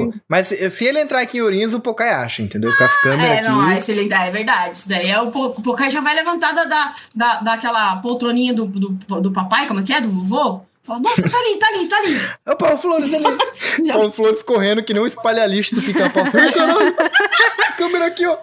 o- 0.08 0.14
mas 0.28 0.48
se 0.48 0.84
ele 0.84 1.00
entrar 1.00 1.20
aqui 1.22 1.38
em 1.38 1.40
Ourinhos, 1.40 1.72
o 1.72 1.80
Pocai 1.80 2.10
acha, 2.10 2.42
entendeu? 2.42 2.76
Com 2.76 2.84
as 2.84 3.00
câmeras 3.00 3.24
É, 3.24 3.38
aqui. 3.38 3.48
não, 3.48 3.70
é, 3.70 3.80
se 3.80 3.90
ele, 3.92 4.12
é 4.12 4.30
verdade. 4.30 4.76
Isso 4.76 4.86
daí 4.86 5.08
é 5.10 5.18
o, 5.18 5.28
o 5.28 5.62
Pocai 5.62 5.88
já 5.88 6.02
vai 6.02 6.14
levantar 6.14 6.52
da, 6.52 6.64
da, 6.64 6.94
da, 7.14 7.34
daquela 7.40 7.96
poltroninha 7.96 8.52
do, 8.52 8.66
do, 8.66 8.90
do 9.22 9.32
papai, 9.32 9.66
como 9.66 9.80
é 9.80 9.82
que 9.82 9.94
é? 9.94 10.00
Do 10.02 10.10
vovô? 10.10 10.60
Fala, 10.82 11.00
nossa, 11.00 11.22
tá 11.22 11.38
ali, 11.38 11.56
tá 11.58 11.66
ali, 11.68 11.88
tá 11.88 11.96
ali. 11.96 12.20
É 12.44 12.52
o 12.52 12.56
Paulo 12.56 12.76
Flores 12.78 13.14
ali. 13.14 13.24
Já- 13.86 13.94
Paulo 13.94 14.12
Flores 14.12 14.42
correndo 14.42 14.82
que 14.82 14.92
nem 14.92 15.02
um 15.02 15.06
espalha-lixo 15.06 15.74
do 15.74 15.80
pica-pau. 15.80 16.24
Câmera 17.78 18.06
aqui, 18.06 18.26
ó. 18.26 18.36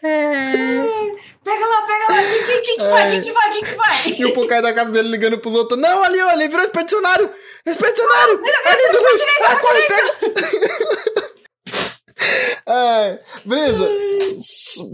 Pega 0.00 1.66
lá, 1.66 1.82
pega 1.86 2.12
lá. 2.12 2.22
Quem, 2.62 2.62
que 2.62 2.82
vai? 2.84 3.10
Quem 3.10 3.20
que 3.22 3.32
vai? 3.32 3.50
Quem 3.52 3.62
que 3.64 3.74
vai? 3.74 4.14
E 4.18 4.24
o 4.26 4.32
Pocai 4.34 4.62
da 4.62 4.72
casa 4.72 4.90
dele 4.90 5.08
ligando 5.08 5.38
pros 5.38 5.54
outros. 5.54 5.80
Não, 5.80 6.02
ali, 6.02 6.18
ele 6.18 6.48
virou 6.48 6.64
expedicionário. 6.64 7.30
Expedicionário. 7.66 8.42
ali 8.64 8.92
do 8.92 8.98
luz. 9.02 9.22
Ah, 9.46 9.56
corre, 9.56 9.82
pega. 9.82 11.38
Ai, 12.66 13.18
Brisa, 13.44 13.88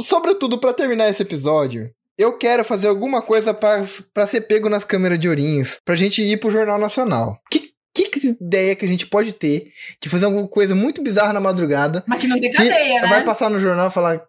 sobretudo 0.03 0.59
pra 0.59 0.73
terminar 0.73 1.09
esse 1.09 1.23
episódio, 1.23 1.91
eu 2.17 2.37
quero 2.39 2.65
fazer 2.65 2.89
alguma 2.89 3.21
coisa 3.21 3.53
pra 3.53 3.83
pra 4.13 4.27
ser 4.27 4.43
pego 4.43 4.69
nas 4.69 4.85
câmeras 4.85 5.19
de 5.19 5.29
Ourinhos, 5.29 5.79
pra 5.85 5.97
gente 5.97 6.23
ir 6.23 6.39
pro 6.39 6.51
Jornal 6.51 6.79
Nacional. 6.79 7.39
Que, 7.51 7.64
ideia 8.29 8.75
que 8.75 8.85
a 8.85 8.89
gente 8.89 9.07
pode 9.07 9.33
ter 9.33 9.73
de 10.01 10.09
fazer 10.09 10.25
alguma 10.27 10.47
coisa 10.47 10.75
muito 10.75 11.03
bizarra 11.03 11.33
na 11.33 11.41
madrugada 11.41 12.03
Mas 12.07 12.21
que 12.21 12.27
não 12.27 12.41
tem 12.41 12.51
cadeia, 12.51 13.03
né? 13.03 13.09
vai 13.09 13.25
passar 13.25 13.51
no 13.51 13.61
jornal 13.61 13.89
e 13.89 13.91
falar. 13.93 14.21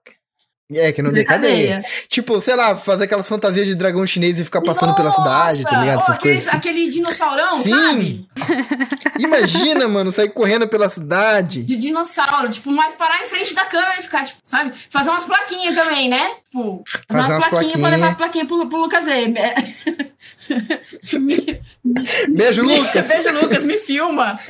É, 0.74 0.92
que 0.92 1.00
não 1.00 1.14
dê 1.14 1.24
cadeia. 1.24 1.86
Tipo, 2.10 2.42
sei 2.42 2.56
lá, 2.56 2.76
fazer 2.76 3.04
aquelas 3.04 3.28
fantasias 3.28 3.68
de 3.68 3.76
dragão 3.76 4.06
chinês 4.08 4.40
e 4.40 4.44
ficar 4.44 4.62
passando 4.62 4.96
pela 4.96 5.12
cidade, 5.12 5.62
tá 5.64 5.80
ligado? 5.80 5.96
Nossa! 5.98 6.12
Essas 6.12 6.16
Ô, 6.16 6.20
aquele, 6.20 6.34
coisas. 6.34 6.48
assim. 6.50 6.58
aquele 6.58 6.90
dinossaurão, 6.90 7.62
Sim. 7.62 7.70
sabe? 7.70 8.28
Imagina, 9.22 9.88
mano, 9.88 10.12
sair 10.12 10.30
correndo 10.30 10.68
pela 10.68 10.90
cidade. 10.90 11.62
De 11.62 11.76
dinossauro, 11.76 12.50
tipo, 12.50 12.72
mas 12.72 12.96
parar 12.96 13.22
em 13.24 13.28
frente 13.28 13.54
da 13.54 13.64
câmera 13.66 14.00
e 14.00 14.02
ficar, 14.02 14.24
tipo, 14.26 14.40
sabe? 14.44 14.74
Fazer 14.90 15.12
umas 15.12 15.26
plaquinhas 15.26 15.76
também, 15.76 16.10
né? 16.10 16.32
Tipo, 16.50 16.84
fazer, 16.88 17.04
Fazer 17.08 17.22
umas 17.22 17.30
umas 17.30 17.48
plaquinhas 17.50 17.52
pra 17.52 17.80
plaquinhas. 17.82 17.92
levar 17.92 18.08
as 18.08 18.18
plaquinhas 18.18 18.48
pro, 18.48 18.68
pro 18.68 18.80
Lucas. 18.80 19.06
Me- 21.14 21.62
Beijo, 22.30 22.64
Lucas. 22.64 23.08
Beijo, 23.08 23.32
Lucas, 23.40 23.64
me 23.64 23.78
filma. 23.78 24.36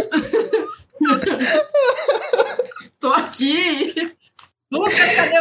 Tô 3.00 3.12
aqui. 3.14 4.15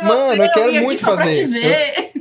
Mano, 0.09 0.43
eu 0.45 0.51
quero 0.53 0.73
muito 0.83 1.01
fazer. 1.01 1.47
ver. 1.47 2.13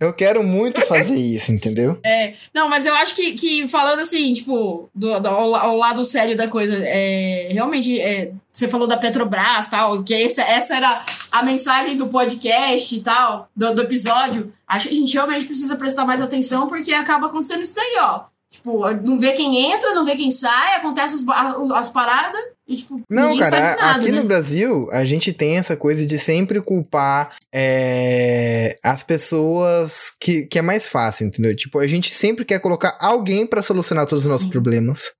Eu 0.00 0.12
quero 0.14 0.42
muito 0.42 0.80
fazer 0.86 1.14
isso, 1.14 1.52
entendeu? 1.52 1.98
É, 2.04 2.32
não, 2.54 2.68
mas 2.68 2.86
eu 2.86 2.94
acho 2.94 3.14
que, 3.14 3.32
que 3.34 3.68
falando 3.68 4.00
assim, 4.00 4.32
tipo, 4.32 4.88
do, 4.94 5.20
do- 5.20 5.28
ao, 5.28 5.54
ao 5.54 5.76
lado 5.76 6.02
sério 6.04 6.34
da 6.36 6.48
coisa, 6.48 6.74
é, 6.82 7.48
realmente, 7.52 8.00
é, 8.00 8.32
você 8.50 8.66
falou 8.66 8.86
da 8.88 8.96
Petrobras 8.96 9.68
tal, 9.68 10.02
que 10.02 10.14
essa, 10.14 10.42
essa 10.42 10.74
era 10.74 11.02
a 11.30 11.42
mensagem 11.42 11.96
do 11.96 12.08
podcast 12.08 12.96
e 12.96 13.00
tal, 13.00 13.48
do, 13.54 13.74
do 13.74 13.82
episódio. 13.82 14.52
Acho 14.66 14.88
que 14.88 14.94
a 14.94 14.98
gente 14.98 15.12
realmente 15.14 15.44
precisa 15.46 15.76
prestar 15.76 16.04
mais 16.06 16.20
atenção, 16.22 16.66
porque 16.66 16.92
acaba 16.92 17.26
acontecendo 17.26 17.62
isso 17.62 17.74
daí, 17.76 17.96
ó. 18.00 18.22
Tipo, 18.50 18.90
não 19.06 19.18
vê 19.18 19.32
quem 19.32 19.70
entra, 19.70 19.94
não 19.94 20.04
vê 20.04 20.16
quem 20.16 20.30
sai, 20.30 20.74
acontece 20.76 21.24
as, 21.28 21.72
as 21.72 21.88
paradas 21.88 22.40
e, 22.70 22.76
tipo, 22.76 23.02
Não, 23.10 23.36
cara, 23.36 23.74
nada, 23.74 23.96
aqui 23.96 24.12
né? 24.12 24.20
no 24.20 24.28
Brasil, 24.28 24.88
a 24.92 25.04
gente 25.04 25.32
tem 25.32 25.58
essa 25.58 25.76
coisa 25.76 26.06
de 26.06 26.20
sempre 26.20 26.60
culpar 26.60 27.34
é, 27.52 28.76
as 28.80 29.02
pessoas 29.02 30.12
que, 30.20 30.44
que 30.44 30.56
é 30.56 30.62
mais 30.62 30.86
fácil, 30.86 31.26
entendeu? 31.26 31.52
Tipo, 31.56 31.80
a 31.80 31.86
gente 31.88 32.14
sempre 32.14 32.44
quer 32.44 32.60
colocar 32.60 32.96
alguém 33.00 33.44
pra 33.44 33.60
solucionar 33.60 34.06
todos 34.06 34.24
os 34.24 34.30
nossos 34.30 34.48
problemas. 34.48 35.10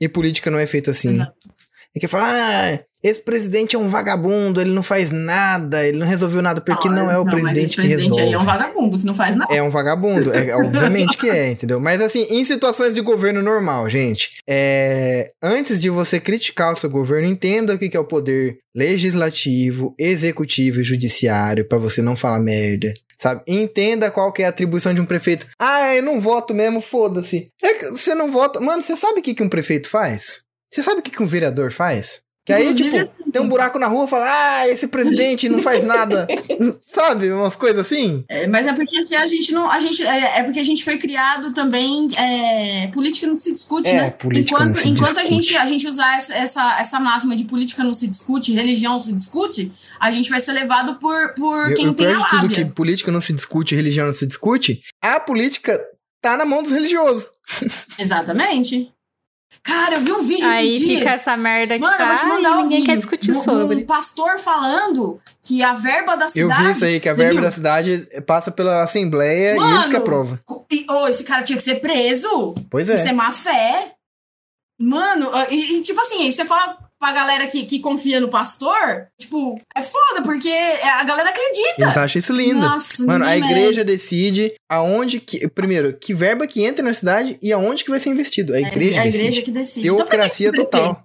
E 0.00 0.08
política 0.08 0.48
não 0.48 0.60
é 0.60 0.66
feito 0.66 0.92
assim. 0.92 1.14
Exato. 1.14 1.34
E 1.92 1.98
que 1.98 2.06
fala, 2.06 2.28
ah, 2.30 2.84
esse 3.02 3.20
presidente 3.20 3.74
é 3.74 3.78
um 3.78 3.88
vagabundo, 3.88 4.60
ele 4.60 4.70
não 4.70 4.82
faz 4.82 5.10
nada, 5.10 5.86
ele 5.86 5.98
não 5.98 6.06
resolveu 6.06 6.40
nada, 6.40 6.60
porque 6.60 6.88
não, 6.88 7.10
é 7.10 7.18
o 7.18 7.24
mas 7.24 7.34
presidente 7.34 7.64
esse 7.64 7.74
que 7.74 7.76
presidente 7.76 8.08
resolve. 8.08 8.22
aí 8.22 8.32
é 8.32 8.38
um 8.38 8.44
vagabundo 8.44 8.98
que 8.98 9.04
não 9.06 9.14
faz 9.14 9.36
nada. 9.36 9.54
É 9.54 9.62
um 9.62 9.70
vagabundo, 9.70 10.32
é, 10.32 10.54
obviamente 10.54 11.16
que 11.16 11.28
é, 11.28 11.50
entendeu? 11.50 11.80
Mas 11.80 12.00
assim, 12.00 12.26
em 12.30 12.44
situações 12.44 12.94
de 12.94 13.00
governo 13.00 13.42
normal, 13.42 13.90
gente, 13.90 14.30
é, 14.48 15.32
antes 15.42 15.80
de 15.80 15.90
você 15.90 16.20
criticar 16.20 16.72
o 16.72 16.76
seu 16.76 16.88
governo, 16.88 17.26
entenda 17.28 17.74
o 17.74 17.78
que 17.78 17.88
que 17.88 17.96
é 17.96 18.00
o 18.00 18.04
poder 18.04 18.58
legislativo, 18.74 19.94
executivo 19.98 20.80
e 20.80 20.84
judiciário, 20.84 21.66
pra 21.66 21.78
você 21.78 22.00
não 22.00 22.16
falar 22.16 22.38
merda. 22.38 22.92
Sabe? 23.18 23.42
Entenda 23.46 24.10
qual 24.10 24.32
que 24.32 24.42
é 24.42 24.46
a 24.46 24.48
atribuição 24.48 24.92
de 24.92 25.00
um 25.00 25.04
prefeito. 25.04 25.46
Ah, 25.56 25.94
eu 25.94 26.02
não 26.02 26.20
voto 26.20 26.52
mesmo, 26.52 26.80
foda-se. 26.80 27.48
É 27.62 27.74
que 27.74 27.90
você 27.90 28.16
não 28.16 28.32
vota. 28.32 28.58
Mano, 28.58 28.82
você 28.82 28.96
sabe 28.96 29.20
o 29.20 29.22
que, 29.22 29.32
que 29.32 29.42
um 29.44 29.48
prefeito 29.48 29.88
faz? 29.88 30.40
Você 30.72 30.82
sabe 30.82 30.98
o 30.98 31.02
que, 31.02 31.10
que 31.10 31.22
um 31.22 31.26
vereador 31.26 31.70
faz? 31.70 32.20
Que 32.44 32.52
aí, 32.52 32.62
Inclusive, 32.64 32.90
tipo, 32.90 33.02
assim, 33.02 33.30
tem 33.30 33.40
um 33.40 33.48
buraco 33.48 33.78
na 33.78 33.86
rua 33.86 34.04
e 34.04 34.08
fala, 34.08 34.26
ah, 34.28 34.68
esse 34.68 34.88
presidente 34.88 35.48
não 35.48 35.60
faz 35.60 35.84
nada. 35.84 36.26
sabe? 36.82 37.30
Umas 37.30 37.54
coisas 37.54 37.78
assim. 37.86 38.24
É, 38.28 38.48
mas 38.48 38.66
é 38.66 38.72
porque 38.72 38.96
a 39.14 39.26
gente 39.26 39.52
não. 39.52 39.70
A 39.70 39.78
gente, 39.78 40.04
é, 40.04 40.38
é 40.40 40.42
porque 40.42 40.58
a 40.58 40.64
gente 40.64 40.82
foi 40.82 40.98
criado 40.98 41.52
também. 41.52 42.10
É, 42.16 42.88
política 42.88 43.28
não 43.28 43.38
se 43.38 43.52
discute, 43.52 43.88
É, 43.90 43.94
né? 43.94 44.10
política 44.10 44.54
enquanto 44.56 44.74
não 44.74 44.82
se 44.82 44.88
enquanto 44.88 45.18
a, 45.18 45.22
discute. 45.22 45.42
gente, 45.44 45.56
a 45.56 45.66
gente 45.66 45.86
usar 45.86 46.16
essa, 46.16 46.34
essa, 46.34 46.80
essa 46.80 46.98
máxima 46.98 47.36
de 47.36 47.44
política 47.44 47.84
não 47.84 47.94
se 47.94 48.08
discute, 48.08 48.52
religião 48.52 48.94
não 48.94 49.00
se 49.00 49.12
discute, 49.12 49.70
a 50.00 50.10
gente 50.10 50.28
vai 50.28 50.40
ser 50.40 50.52
levado 50.52 50.96
por, 50.96 51.34
por 51.34 51.70
E 51.70 51.76
quem 51.76 51.88
o 51.90 51.94
tem 51.94 52.06
a 52.08 52.10
pior 52.10 52.24
de 52.24 52.30
tudo 52.30 52.42
lábia. 52.42 52.56
que 52.56 52.64
política 52.72 53.12
não 53.12 53.20
se 53.20 53.32
discute, 53.32 53.76
religião 53.76 54.06
não 54.06 54.12
se 54.14 54.26
discute, 54.26 54.82
a 55.00 55.20
política 55.20 55.80
tá 56.20 56.36
na 56.36 56.44
mão 56.44 56.60
dos 56.60 56.72
religiosos. 56.72 57.24
Exatamente. 57.98 58.90
Cara, 59.64 59.94
eu 59.96 60.00
vi 60.00 60.12
um 60.12 60.22
vídeo 60.22 60.46
Aí 60.48 60.78
fica 60.78 61.10
essa 61.10 61.36
merda 61.36 61.74
aqui 61.76 61.84
Mano, 61.84 61.96
eu 62.02 62.06
vou 62.08 62.16
te 62.16 62.26
mandar 62.26 62.50
Ai, 62.50 62.58
um 62.58 62.62
ninguém 62.62 62.78
vídeo 62.80 62.86
quer 62.90 62.96
discutir 62.96 63.32
do- 63.32 63.42
sobre. 63.44 63.76
do 63.76 63.84
pastor 63.86 64.38
falando 64.38 65.20
que 65.42 65.62
a 65.62 65.72
verba 65.72 66.16
da 66.16 66.24
Eu 66.24 66.30
cidade. 66.30 66.64
vi 66.64 66.70
isso 66.72 66.84
aí, 66.84 66.98
que 67.00 67.08
a 67.08 67.14
verba 67.14 67.34
Viu? 67.34 67.42
da 67.42 67.50
cidade 67.52 68.08
passa 68.26 68.50
pela 68.50 68.82
Assembleia 68.82 69.56
e 69.56 69.74
eles 69.74 69.88
que 69.88 69.96
aprovam. 69.96 70.38
E, 70.70 70.84
ô, 70.90 71.06
esse 71.06 71.22
cara 71.24 71.42
tinha 71.44 71.56
que 71.56 71.62
ser 71.62 71.76
preso. 71.76 72.54
Pois 72.70 72.88
Isso 72.88 73.06
é 73.06 73.10
é. 73.10 73.12
má 73.12 73.30
fé. 73.30 73.92
Mano, 74.80 75.30
e, 75.50 75.78
e, 75.78 75.82
tipo 75.82 76.00
assim, 76.00 76.22
aí 76.24 76.32
você 76.32 76.44
fala 76.44 76.76
pra 77.02 77.12
galera 77.12 77.48
que, 77.48 77.64
que 77.66 77.80
confia 77.80 78.20
no 78.20 78.28
pastor, 78.28 79.08
tipo, 79.18 79.60
é 79.74 79.82
foda, 79.82 80.22
porque 80.22 80.48
a 80.48 81.02
galera 81.02 81.30
acredita. 81.30 81.82
Eles 81.82 81.96
acham 81.96 82.20
isso 82.20 82.32
lindo. 82.32 82.60
Nossa, 82.60 83.04
Mano, 83.04 83.24
a 83.24 83.36
igreja 83.36 83.82
decide 83.84 84.54
aonde 84.70 85.18
que. 85.18 85.48
Primeiro, 85.48 85.92
que 85.94 86.14
verba 86.14 86.46
que 86.46 86.62
entra 86.62 86.84
na 86.84 86.94
cidade 86.94 87.36
e 87.42 87.52
aonde 87.52 87.82
que 87.82 87.90
vai 87.90 87.98
ser 87.98 88.10
investido. 88.10 88.52
A 88.52 88.56
merece. 88.56 88.76
igreja, 88.76 88.94
É 88.94 89.00
a 89.00 89.04
decide. 89.04 89.18
igreja 89.24 89.42
que 89.42 89.50
decide. 89.50 89.86
Então, 89.88 89.96
que 89.96 90.02
Teocracia 90.10 90.50
que 90.50 90.56
tem 90.56 90.64
total. 90.64 91.04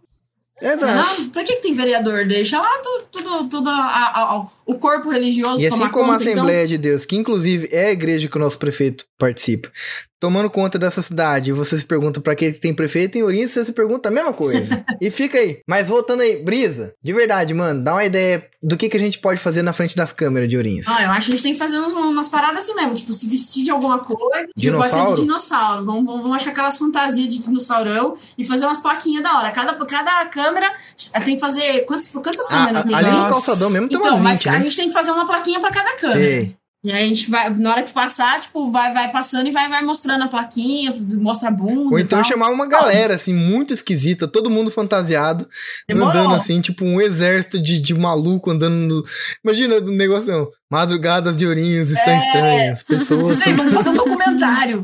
Exato. 0.59 1.21
Não, 1.21 1.29
pra 1.29 1.43
que, 1.43 1.55
que 1.55 1.61
tem 1.61 1.73
vereador? 1.75 2.25
Deixa 2.25 2.59
lá 2.59 2.79
tudo, 3.11 3.47
tudo, 3.47 3.69
a- 3.69 3.73
a- 3.73 4.21
a- 4.37 4.47
o 4.65 4.79
corpo 4.79 5.09
religioso 5.09 5.61
E 5.61 5.67
assim 5.67 5.77
como 5.77 5.85
a 5.85 5.89
conta, 6.17 6.23
então. 6.23 6.33
Assembleia 6.33 6.67
de 6.67 6.77
Deus, 6.79 7.05
que 7.05 7.15
inclusive 7.15 7.69
é 7.71 7.85
a 7.87 7.91
igreja 7.91 8.27
que 8.27 8.35
o 8.37 8.39
nosso 8.39 8.57
prefeito 8.57 9.05
participa, 9.19 9.71
tomando 10.19 10.49
conta 10.49 10.79
dessa 10.79 11.01
cidade, 11.01 11.51
você 11.51 11.77
se 11.77 11.85
pergunta 11.85 12.19
pra 12.19 12.35
que 12.35 12.51
tem 12.51 12.73
prefeito 12.73 13.17
em 13.17 13.23
Ourinhos, 13.23 13.51
você 13.51 13.65
se 13.65 13.71
pergunta 13.73 14.09
a 14.09 14.11
mesma 14.11 14.33
coisa. 14.33 14.83
e 15.01 15.09
fica 15.11 15.37
aí. 15.37 15.59
Mas 15.67 15.87
voltando 15.87 16.21
aí, 16.21 16.41
Brisa, 16.43 16.93
de 17.03 17.13
verdade, 17.13 17.53
mano, 17.53 17.83
dá 17.83 17.93
uma 17.93 18.05
ideia 18.05 18.47
do 18.61 18.75
que, 18.75 18.89
que 18.89 18.97
a 18.97 18.99
gente 18.99 19.19
pode 19.19 19.39
fazer 19.39 19.61
na 19.61 19.71
frente 19.73 19.95
das 19.95 20.11
câmeras 20.11 20.49
de 20.49 20.57
Ourinhos. 20.57 20.87
Ah, 20.87 21.03
eu 21.03 21.11
acho 21.11 21.27
que 21.27 21.33
a 21.33 21.35
gente 21.35 21.43
tem 21.43 21.53
que 21.53 21.59
fazer 21.59 21.77
umas, 21.77 21.93
umas 21.93 22.27
paradas 22.27 22.63
assim 22.63 22.73
mesmo, 22.73 22.95
tipo, 22.95 23.13
se 23.13 23.27
vestir 23.27 23.63
de 23.63 23.69
alguma 23.71 23.99
coisa. 23.99 24.47
Tipo, 24.57 24.77
pode 24.77 24.89
ser 24.89 24.95
Dinossauro? 24.95 25.15
de 25.15 25.21
dinossauro. 25.21 25.85
Vamos, 25.85 26.05
vamos, 26.05 26.21
vamos 26.23 26.37
achar 26.37 26.49
aquelas 26.51 26.77
fantasias 26.77 27.29
de 27.29 27.39
dinossaurão 27.39 28.15
e 28.37 28.43
fazer 28.43 28.65
umas 28.65 28.79
plaquinhas 28.79 29.23
da 29.23 29.37
hora. 29.37 29.51
Cada, 29.51 29.73
cada 29.85 30.25
câmera 30.25 30.73
eh, 31.13 31.19
tem 31.21 31.35
que 31.35 31.41
fazer. 31.41 31.85
Quantas, 31.85 32.07
quantas 32.07 32.45
Ah, 32.49 32.65
câmeras 32.65 32.83
tem? 32.85 32.95
ali 32.95 33.11
no 33.11 33.27
calçadão 33.27 33.69
mesmo 33.69 33.87
tem 33.87 33.97
então, 33.97 34.11
umas 34.11 34.21
mas 34.21 34.37
20, 34.39 34.49
a 34.49 34.51
né? 34.53 34.61
gente 34.61 34.75
tem 34.75 34.87
que 34.87 34.93
fazer 34.93 35.11
uma 35.11 35.25
plaquinha 35.27 35.59
pra 35.59 35.71
cada 35.71 35.95
câmera. 35.95 36.19
Sei. 36.19 36.55
E 36.87 36.91
aí 36.93 37.03
a 37.03 37.07
gente 37.09 37.29
vai, 37.29 37.49
na 37.49 37.71
hora 37.71 37.83
que 37.83 37.91
passar, 37.91 38.39
tipo, 38.39 38.71
vai, 38.71 38.93
vai 38.93 39.11
passando 39.11 39.45
e 39.47 39.51
vai, 39.51 39.67
vai 39.67 39.81
mostrando 39.81 40.23
a 40.23 40.27
plaquinha, 40.29 40.95
mostra 41.15 41.49
a 41.49 41.51
bunda. 41.51 41.89
Ou 41.91 41.99
então 41.99 42.23
chamar 42.23 42.49
uma 42.49 42.65
galera, 42.65 43.13
assim, 43.15 43.33
muito 43.33 43.73
esquisita, 43.73 44.25
todo 44.25 44.49
mundo 44.49 44.71
fantasiado, 44.71 45.45
Demorou. 45.85 46.09
andando 46.11 46.35
assim, 46.35 46.61
tipo 46.61 46.85
um 46.85 47.01
exército 47.01 47.59
de, 47.61 47.77
de 47.77 47.93
maluco 47.93 48.49
andando 48.51 48.73
no. 48.75 49.03
Imagina 49.43 49.75
o 49.75 49.81
negócio. 49.91 50.49
Madrugadas 50.69 51.37
de 51.37 51.45
Ourinhos 51.47 51.91
estão 51.91 52.13
É. 52.13 52.17
estranhas. 52.19 52.83
Pessoas. 52.83 53.39
Sei, 53.39 53.53
vamos 53.53 53.73
fazer 53.73 53.89
um 53.89 53.93
documentário. 53.93 54.83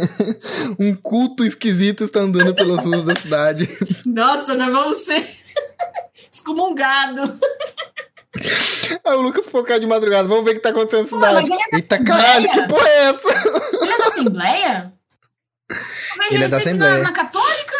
um 0.80 0.94
culto 0.94 1.44
esquisito 1.44 2.04
está 2.04 2.20
andando 2.20 2.54
pelas 2.54 2.84
ruas 2.86 3.04
da 3.04 3.14
cidade. 3.14 3.68
Nossa, 4.06 4.54
nós 4.54 4.70
vamos 4.72 4.98
ser 4.98 5.26
excomungado. 6.30 7.38
Aí 9.04 9.16
o 9.16 9.20
Lucas 9.22 9.46
focar 9.46 9.78
de 9.80 9.86
madrugada, 9.86 10.28
vamos 10.28 10.44
ver 10.44 10.52
o 10.52 10.54
que 10.54 10.60
tá 10.60 10.68
acontecendo 10.70 11.18
na 11.18 11.28
Pô, 11.28 11.36
cidade. 11.46 11.52
ele 11.52 11.62
é 11.72 11.76
Eita 11.76 12.04
caralho, 12.04 12.50
que 12.50 12.66
porra 12.68 12.88
é 12.88 13.04
essa? 13.10 13.28
Ele 13.82 13.92
é 13.92 13.98
da 13.98 14.04
Assembleia? 14.06 14.92
Vejo 15.70 16.34
Ele 16.34 16.44
é 16.44 16.48
da 16.48 16.56
Assembleia. 16.58 16.94
Na, 16.98 17.02
na 17.04 17.12
Católica? 17.12 17.74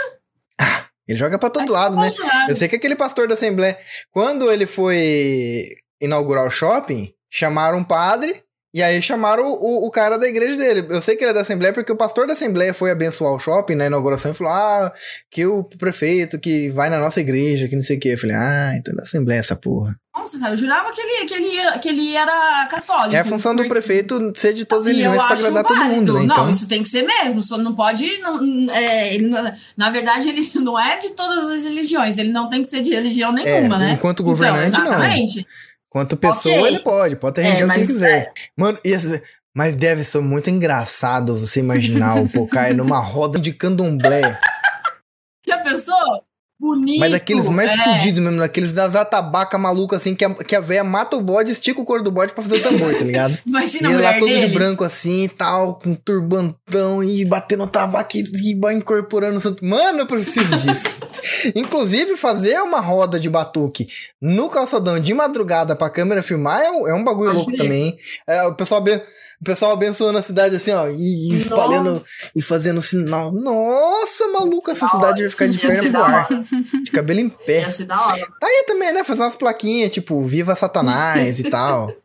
Ele 1.06 1.18
joga 1.18 1.38
pra 1.38 1.48
todo 1.50 1.72
lado, 1.72 1.96
né? 1.96 2.08
Eu 2.48 2.56
sei 2.56 2.68
que 2.68 2.76
aquele 2.76 2.94
pastor 2.96 3.26
da 3.26 3.34
Assembleia, 3.34 3.78
quando 4.10 4.50
ele 4.52 4.66
foi 4.66 5.68
inaugurar 6.00 6.46
o 6.46 6.50
shopping, 6.50 7.12
chamaram 7.30 7.78
um 7.78 7.84
padre 7.84 8.42
e 8.74 8.82
aí 8.82 9.00
chamaram 9.02 9.44
o, 9.50 9.86
o 9.86 9.90
cara 9.90 10.18
da 10.18 10.28
igreja 10.28 10.56
dele. 10.56 10.86
Eu 10.90 11.00
sei 11.00 11.16
que 11.16 11.24
ele 11.24 11.30
é 11.30 11.34
da 11.34 11.40
Assembleia 11.40 11.72
porque 11.72 11.90
o 11.92 11.96
pastor 11.96 12.26
da 12.26 12.34
Assembleia 12.34 12.74
foi 12.74 12.90
abençoar 12.90 13.32
o 13.32 13.38
shopping 13.38 13.74
na 13.74 13.86
inauguração 13.86 14.30
e 14.32 14.34
falou: 14.34 14.52
Ah, 14.52 14.92
que 15.30 15.46
o 15.46 15.64
prefeito 15.64 16.38
que 16.38 16.70
vai 16.70 16.90
na 16.90 16.98
nossa 16.98 17.20
igreja, 17.20 17.66
que 17.68 17.74
não 17.76 17.82
sei 17.82 17.96
o 17.96 18.00
quê. 18.00 18.10
Eu 18.10 18.18
falei: 18.18 18.36
Ah, 18.36 18.72
então 18.76 18.92
é 18.92 18.96
da 18.96 19.02
Assembleia 19.04 19.40
essa 19.40 19.56
porra. 19.56 19.96
Nossa, 20.14 20.36
cara, 20.38 20.52
eu 20.52 20.56
jurava 20.56 20.90
que 20.92 21.00
ele, 21.00 21.26
que 21.26 21.34
ele, 21.34 21.56
era, 21.56 21.78
que 21.78 21.88
ele 21.88 22.16
era 22.16 22.66
católico. 22.68 23.14
É 23.14 23.20
a 23.20 23.24
função 23.24 23.52
do 23.54 23.58
porque- 23.58 23.68
prefeito 23.70 24.32
ser 24.34 24.52
de 24.52 24.64
todas 24.64 24.84
as 24.88 24.92
religiões 24.92 25.20
acho 25.22 25.32
agradar 25.46 25.64
todo 25.64 25.76
válido. 25.76 25.94
mundo, 25.96 26.12
né? 26.14 26.18
Não, 26.20 26.34
Então, 26.34 26.50
isso 26.50 26.66
tem 26.66 26.82
que 26.82 26.88
ser 26.88 27.02
mesmo. 27.02 27.40
Só 27.40 27.56
não 27.56 27.72
pode. 27.74 28.18
Não, 28.18 28.68
é, 28.74 29.14
ele 29.14 29.28
não- 29.28 29.52
na 29.76 29.90
verdade, 29.90 30.28
ele 30.28 30.42
não 30.60 30.78
é 30.78 30.96
de 30.98 31.10
todas 31.10 31.48
as 31.48 31.62
religiões. 31.62 32.18
Ele 32.18 32.32
não 32.32 32.50
tem 32.50 32.62
que 32.62 32.68
ser 32.68 32.82
de 32.82 32.92
religião 32.92 33.32
nenhuma, 33.32 33.76
É, 33.76 33.78
né? 33.78 33.90
enquanto 33.92 34.24
governante, 34.24 34.72
não. 34.76 34.86
então, 34.86 34.94
exatamente. 34.98 35.46
Quanto 35.90 36.16
pessoa, 36.16 36.55
Ok. 36.55 36.66
ele 36.66 36.81
pode, 36.81 37.16
pode 37.16 37.35
ter 37.36 37.40
É, 37.43 37.44
religião 37.44 37.69
que 37.70 37.77
mas- 37.78 37.86
quiser. 37.86 38.32
Mano, 38.56 38.78
e 38.85 38.90
esse- 38.93 39.23
mas 39.56 39.74
deve 39.77 40.05
ser 40.05 40.20
muito 40.20 40.48
engraçado 40.51 41.36
você 41.36 41.60
imaginar 41.60 42.20
o 42.20 42.28
Pocai 42.28 42.73
numa 42.73 42.98
roda 42.98 43.39
de 43.39 43.52
candomblé. 43.52 44.20
Já 45.47 45.59
pensou? 45.59 46.24
Bonito. 46.60 46.98
Mas 46.98 47.12
daqueles 47.12 47.47
mais 47.48 47.70
é. 47.70 47.76
fudidos 47.85 48.20
mesmo, 48.22 48.39
daqueles 48.40 48.72
das 48.72 48.97
atabaca 48.97 49.56
maluca 49.56 49.97
assim, 49.97 50.14
que 50.14 50.24
a, 50.24 50.35
que 50.35 50.56
a 50.56 50.60
véia 50.60 50.82
mata 50.82 51.16
o 51.16 51.20
bode, 51.20 51.52
estica 51.52 51.80
o 51.80 51.85
couro 51.85 52.02
do 52.02 52.10
bode 52.10 52.32
pra 52.32 52.43
fazer 52.43 52.56
o 52.56 52.62
tambor, 52.62 52.93
tá 52.93 53.05
ligado? 53.05 53.39
Imagina 53.47 53.89
e 53.89 53.93
ele 53.93 54.02
lá 54.02 54.14
todo 54.14 54.28
dele. 54.28 54.47
de 54.48 54.52
branco 54.52 54.82
assim 54.82 55.24
e 55.24 55.28
tal, 55.28 55.76
com 55.76 55.94
turbantão 55.94 57.02
e 57.05 57.24
batendo 57.24 57.66
tabaco 57.66 58.16
e, 58.16 58.24
e 58.43 58.72
incorporando 58.74 59.39
o 59.39 59.40
santo. 59.40 59.64
Mano, 59.64 60.01
eu 60.01 60.06
preciso 60.06 60.56
disso. 60.56 60.89
Inclusive, 61.55 62.16
fazer 62.16 62.59
uma 62.60 62.80
roda 62.80 63.18
de 63.20 63.30
batuque 63.30 63.86
no 64.20 64.48
calçadão 64.48 64.98
de 64.98 65.14
madrugada 65.14 65.76
pra 65.76 65.89
câmera 65.90 66.22
filmar 66.22 66.60
é, 66.60 66.70
um- 66.70 66.89
é 66.89 66.94
um 66.94 67.05
bagulho 67.05 67.30
Pode 67.30 67.36
louco 67.39 67.56
também. 67.56 67.97
É, 68.26 68.43
o 68.44 68.55
pessoal 68.55 68.80
aben- 68.80 69.01
o 69.40 69.44
pessoal 69.44 69.73
abençoando 69.73 70.19
a 70.19 70.23
cidade 70.23 70.56
assim, 70.56 70.73
ó, 70.73 70.89
e, 70.89 71.31
e 71.31 71.35
espalhando 71.35 72.02
e 72.35 72.43
fazendo 72.43 72.82
sinal. 72.82 73.31
Nossa, 73.32 74.27
maluco, 74.28 74.70
essa 74.70 74.89
cidade 74.89 75.23
vai 75.23 75.31
ficar 75.31 75.47
de 75.48 75.55
Ia 75.65 75.69
perna 75.69 75.90
da 75.90 76.05
pro 76.05 76.15
ar. 76.15 76.27
hora. 76.32 76.44
De 76.85 76.90
cabelo 76.90 77.20
em 77.20 77.28
pé. 77.28 77.60
Ia 77.60 77.70
ser 77.70 77.85
da 77.86 78.01
hora. 78.06 78.27
Tá 78.40 78.47
aí 78.47 78.65
também, 78.66 78.93
né? 78.93 79.05
Fazer 79.05 79.23
umas 79.23 79.36
plaquinhas, 79.36 79.93
tipo, 79.93 80.23
Viva 80.24 80.55
Satanás 80.56 81.39
e 81.39 81.51
tal. 81.51 81.93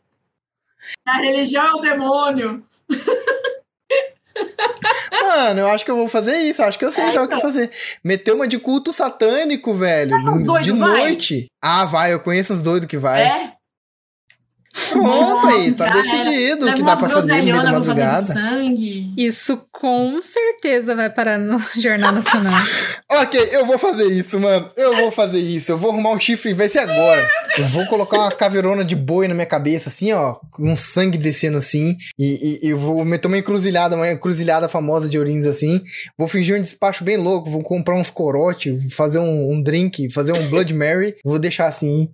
A 1.07 1.17
religião 1.17 1.65
é 1.65 1.73
o 1.73 1.79
demônio. 1.81 2.63
Mano, 5.21 5.61
eu 5.61 5.67
acho 5.69 5.85
que 5.85 5.91
eu 5.91 5.95
vou 5.95 6.07
fazer 6.07 6.37
isso. 6.39 6.61
eu 6.61 6.67
Acho 6.67 6.77
que 6.77 6.85
eu 6.85 6.91
sei 6.91 7.05
É, 7.05 7.11
já 7.13 7.23
o 7.23 7.27
que 7.27 7.35
então. 7.35 7.41
fazer. 7.49 7.71
Meter 8.03 8.33
uma 8.33 8.47
de 8.47 8.59
culto 8.59 8.91
satânico, 8.91 9.73
velho. 9.73 10.15
de 10.37 10.43
doido 10.43 10.75
vai? 10.75 11.01
noite. 11.09 11.47
Ah, 11.61 11.85
vai. 11.85 12.13
Eu 12.13 12.19
conheço 12.19 12.53
uns 12.53 12.61
doidos 12.61 12.87
que 12.87 12.97
vai. 12.97 13.21
É. 13.23 13.53
Pronto 14.91 15.47
aí. 15.47 15.71
Tá 15.71 15.93
decidido 15.93 16.67
o 16.67 16.73
que 16.73 16.81
dá 16.83 16.97
pra 16.97 17.09
fazer 17.09 17.37
no 17.37 17.43
meio 17.43 17.61
da 17.61 17.71
madrugada. 17.71 18.23
sangue. 18.23 19.13
Isso 19.15 19.61
com 19.71 20.19
certeza 20.21 20.95
vai 20.95 21.11
parar 21.11 21.37
no 21.37 21.59
Jornal 21.79 22.11
Nacional. 22.11 22.59
Ok, 23.11 23.39
eu 23.51 23.65
vou 23.65 23.77
fazer 23.77 24.05
isso, 24.05 24.39
mano. 24.39 24.71
Eu 24.75 24.95
vou 24.95 25.11
fazer 25.11 25.39
isso. 25.39 25.71
Eu 25.71 25.77
vou 25.77 25.91
arrumar 25.91 26.11
um 26.11 26.19
chifre 26.19 26.51
e 26.51 26.53
vai 26.53 26.67
ser 26.69 26.79
agora. 26.79 27.27
Eu 27.57 27.65
vou 27.65 27.85
colocar 27.85 28.17
uma 28.17 28.31
caveirona 28.31 28.83
de 28.83 28.95
boi 28.95 29.27
na 29.27 29.35
minha 29.35 29.45
cabeça, 29.45 29.89
assim, 29.89 30.11
ó. 30.11 30.37
Um 30.59 30.75
sangue 30.75 31.17
descendo 31.17 31.57
assim. 31.59 31.95
E, 32.17 32.59
e, 32.63 32.67
e 32.67 32.69
eu 32.71 32.77
vou 32.77 33.05
meter 33.05 33.27
uma 33.27 33.37
encruzilhada, 33.37 33.95
uma 33.95 34.09
encruzilhada 34.11 34.67
famosa 34.67 35.07
de 35.07 35.19
Ourinhos 35.19 35.45
assim. 35.45 35.81
Vou 36.17 36.27
fingir 36.27 36.57
um 36.57 36.61
despacho 36.61 37.03
bem 37.03 37.17
louco. 37.17 37.49
Vou 37.49 37.61
comprar 37.61 37.95
uns 37.95 38.09
corote, 38.09 38.79
fazer 38.89 39.19
um, 39.19 39.51
um 39.51 39.61
drink, 39.61 40.09
fazer 40.11 40.33
um 40.33 40.49
Blood 40.49 40.73
Mary. 40.73 41.15
Vou 41.23 41.37
deixar 41.37 41.67
assim. 41.67 42.09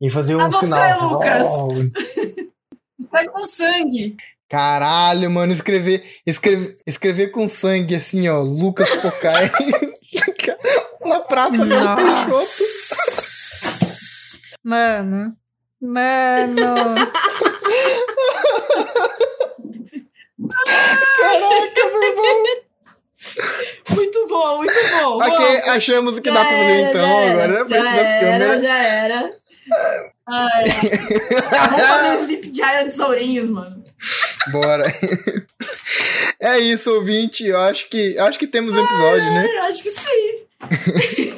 E 0.00 0.10
fazer 0.10 0.36
um 0.36 0.40
Ah, 0.40 0.50
você, 0.50 0.66
sinal. 0.66 1.08
Lucas. 1.08 1.46
ó. 1.48 1.68
Sai 3.10 3.28
com 3.28 3.44
sangue. 3.44 4.16
Caralho, 4.48 5.30
mano, 5.30 5.52
escrever, 5.52 6.04
escrever, 6.26 6.76
escrever 6.86 7.28
com 7.28 7.48
sangue 7.48 7.94
assim, 7.94 8.28
ó, 8.28 8.40
Lucas 8.40 8.90
Pocai. 8.96 9.50
Na 11.04 11.20
praça 11.26 11.64
Nossa. 11.64 12.28
chope. 12.28 12.64
Mano. 14.62 15.36
Mano. 15.80 16.74
Caraca, 21.20 21.88
meu 21.92 22.02
irmão. 22.02 22.42
Muito 23.90 24.26
bom, 24.28 24.56
muito 24.58 24.74
bom. 24.92 25.16
Ok, 25.18 25.58
achamos 25.70 26.18
o 26.18 26.22
que 26.22 26.30
já 26.30 26.38
dá 26.42 26.44
pra 26.44 26.52
era, 26.58 26.88
então. 26.88 27.00
era, 27.40 27.60
Agora 27.62 27.80
é 27.80 27.84
já 27.84 28.26
era. 28.26 28.58
Já 28.60 28.78
era. 28.82 29.30
Ai. 30.26 30.64
Vamos 31.68 31.82
fazer 31.82 32.10
um 32.10 32.24
Sleep 32.24 32.52
Giant 32.54 32.90
Sourinhos, 32.90 33.48
mano. 33.50 33.82
Bora. 34.50 34.84
É 36.40 36.58
isso, 36.58 36.92
ouvinte. 36.92 37.44
Eu 37.46 37.58
acho 37.58 37.88
que, 37.88 38.18
acho 38.18 38.38
que 38.38 38.46
temos 38.46 38.72
episódio, 38.72 39.24
né? 39.24 39.46
Acho 39.68 39.82
que 39.82 39.90
sim. 39.90 40.33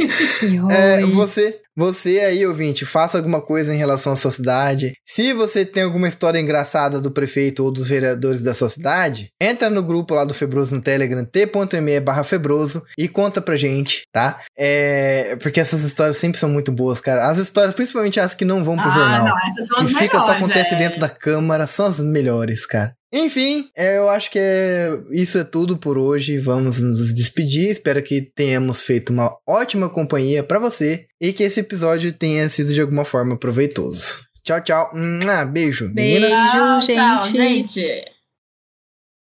É, 0.71 1.05
você, 1.07 1.59
você 1.77 2.21
aí, 2.21 2.47
ouvinte, 2.47 2.85
faça 2.85 3.17
alguma 3.17 3.41
coisa 3.41 3.75
em 3.75 3.79
relação 3.79 4.13
à 4.13 4.17
sua 4.17 4.31
cidade. 4.31 4.95
Se 5.05 5.33
você 5.33 5.65
tem 5.65 5.83
alguma 5.83 6.09
história 6.09 6.39
engraçada 6.39 7.01
do 7.01 7.11
prefeito 7.11 7.65
ou 7.65 7.71
dos 7.71 7.89
vereadores 7.89 8.43
da 8.43 8.55
sua 8.55 8.69
cidade, 8.69 9.31
entra 9.41 9.69
no 9.69 9.83
grupo 9.83 10.15
lá 10.15 10.25
do 10.25 10.35
Febroso 10.35 10.75
no 10.75 10.81
Telegram, 10.81 11.25
t.me 11.25 12.01
barra 12.01 12.25
Febroso, 12.25 12.83
e 12.99 13.09
conta 13.09 13.41
pra 13.41 13.57
gente, 13.57 14.03
tá? 14.13 14.41
É, 14.57 15.37
porque 15.41 15.61
essas 15.61 15.83
histórias 15.83 16.17
sempre 16.17 16.39
são 16.39 16.49
muito 16.49 16.71
boas, 16.71 17.01
cara. 17.01 17.29
As 17.29 17.39
histórias, 17.39 17.75
principalmente 17.75 18.21
as 18.21 18.35
que 18.35 18.45
não 18.45 18.65
vão 18.65 18.77
pro 18.77 18.89
ah, 18.89 18.95
jornal. 18.95 19.25
não, 19.25 19.37
essas 19.51 19.67
são 19.69 19.87
que 19.87 19.95
fica 19.95 20.21
só 20.23 20.33
acontece 20.33 20.75
é. 20.75 20.79
dentro 20.79 21.01
da 21.01 21.09
câmara, 21.09 21.67
são 21.67 21.87
as 21.87 22.01
melhores, 22.01 22.67
cara. 22.67 22.95
Enfim, 23.17 23.69
é, 23.75 23.97
eu 23.97 24.09
acho 24.09 24.31
que 24.31 24.39
é, 24.39 24.91
isso 25.11 25.39
é 25.39 25.45
tudo 25.45 25.77
por 25.77 25.97
hoje. 25.97 26.39
Vamos 26.39 26.81
nos 26.83 27.15
despedir. 27.15 27.71
Espero 27.71 28.03
que 28.03 28.21
tenhamos 28.21 28.83
feito 28.83 29.11
uma 29.11 29.35
ótima 29.47 29.89
companhia 29.89 30.43
pra 30.43 30.59
você 30.59 31.07
e 31.21 31.33
que 31.33 31.43
esse 31.43 31.61
episódio 31.61 32.13
tenha 32.13 32.49
sido 32.49 32.75
de 32.75 32.81
alguma 32.81 33.05
forma 33.05 33.37
proveitoso. 33.37 34.27
Tchau, 34.43 34.61
tchau. 34.61 34.91
Beijo. 35.51 35.89
Beijo, 35.93 36.21
Meninas. 36.21 36.53
Tchau, 36.53 36.79
tchau, 36.81 37.23
gente. 37.23 37.73
gente. 37.73 38.16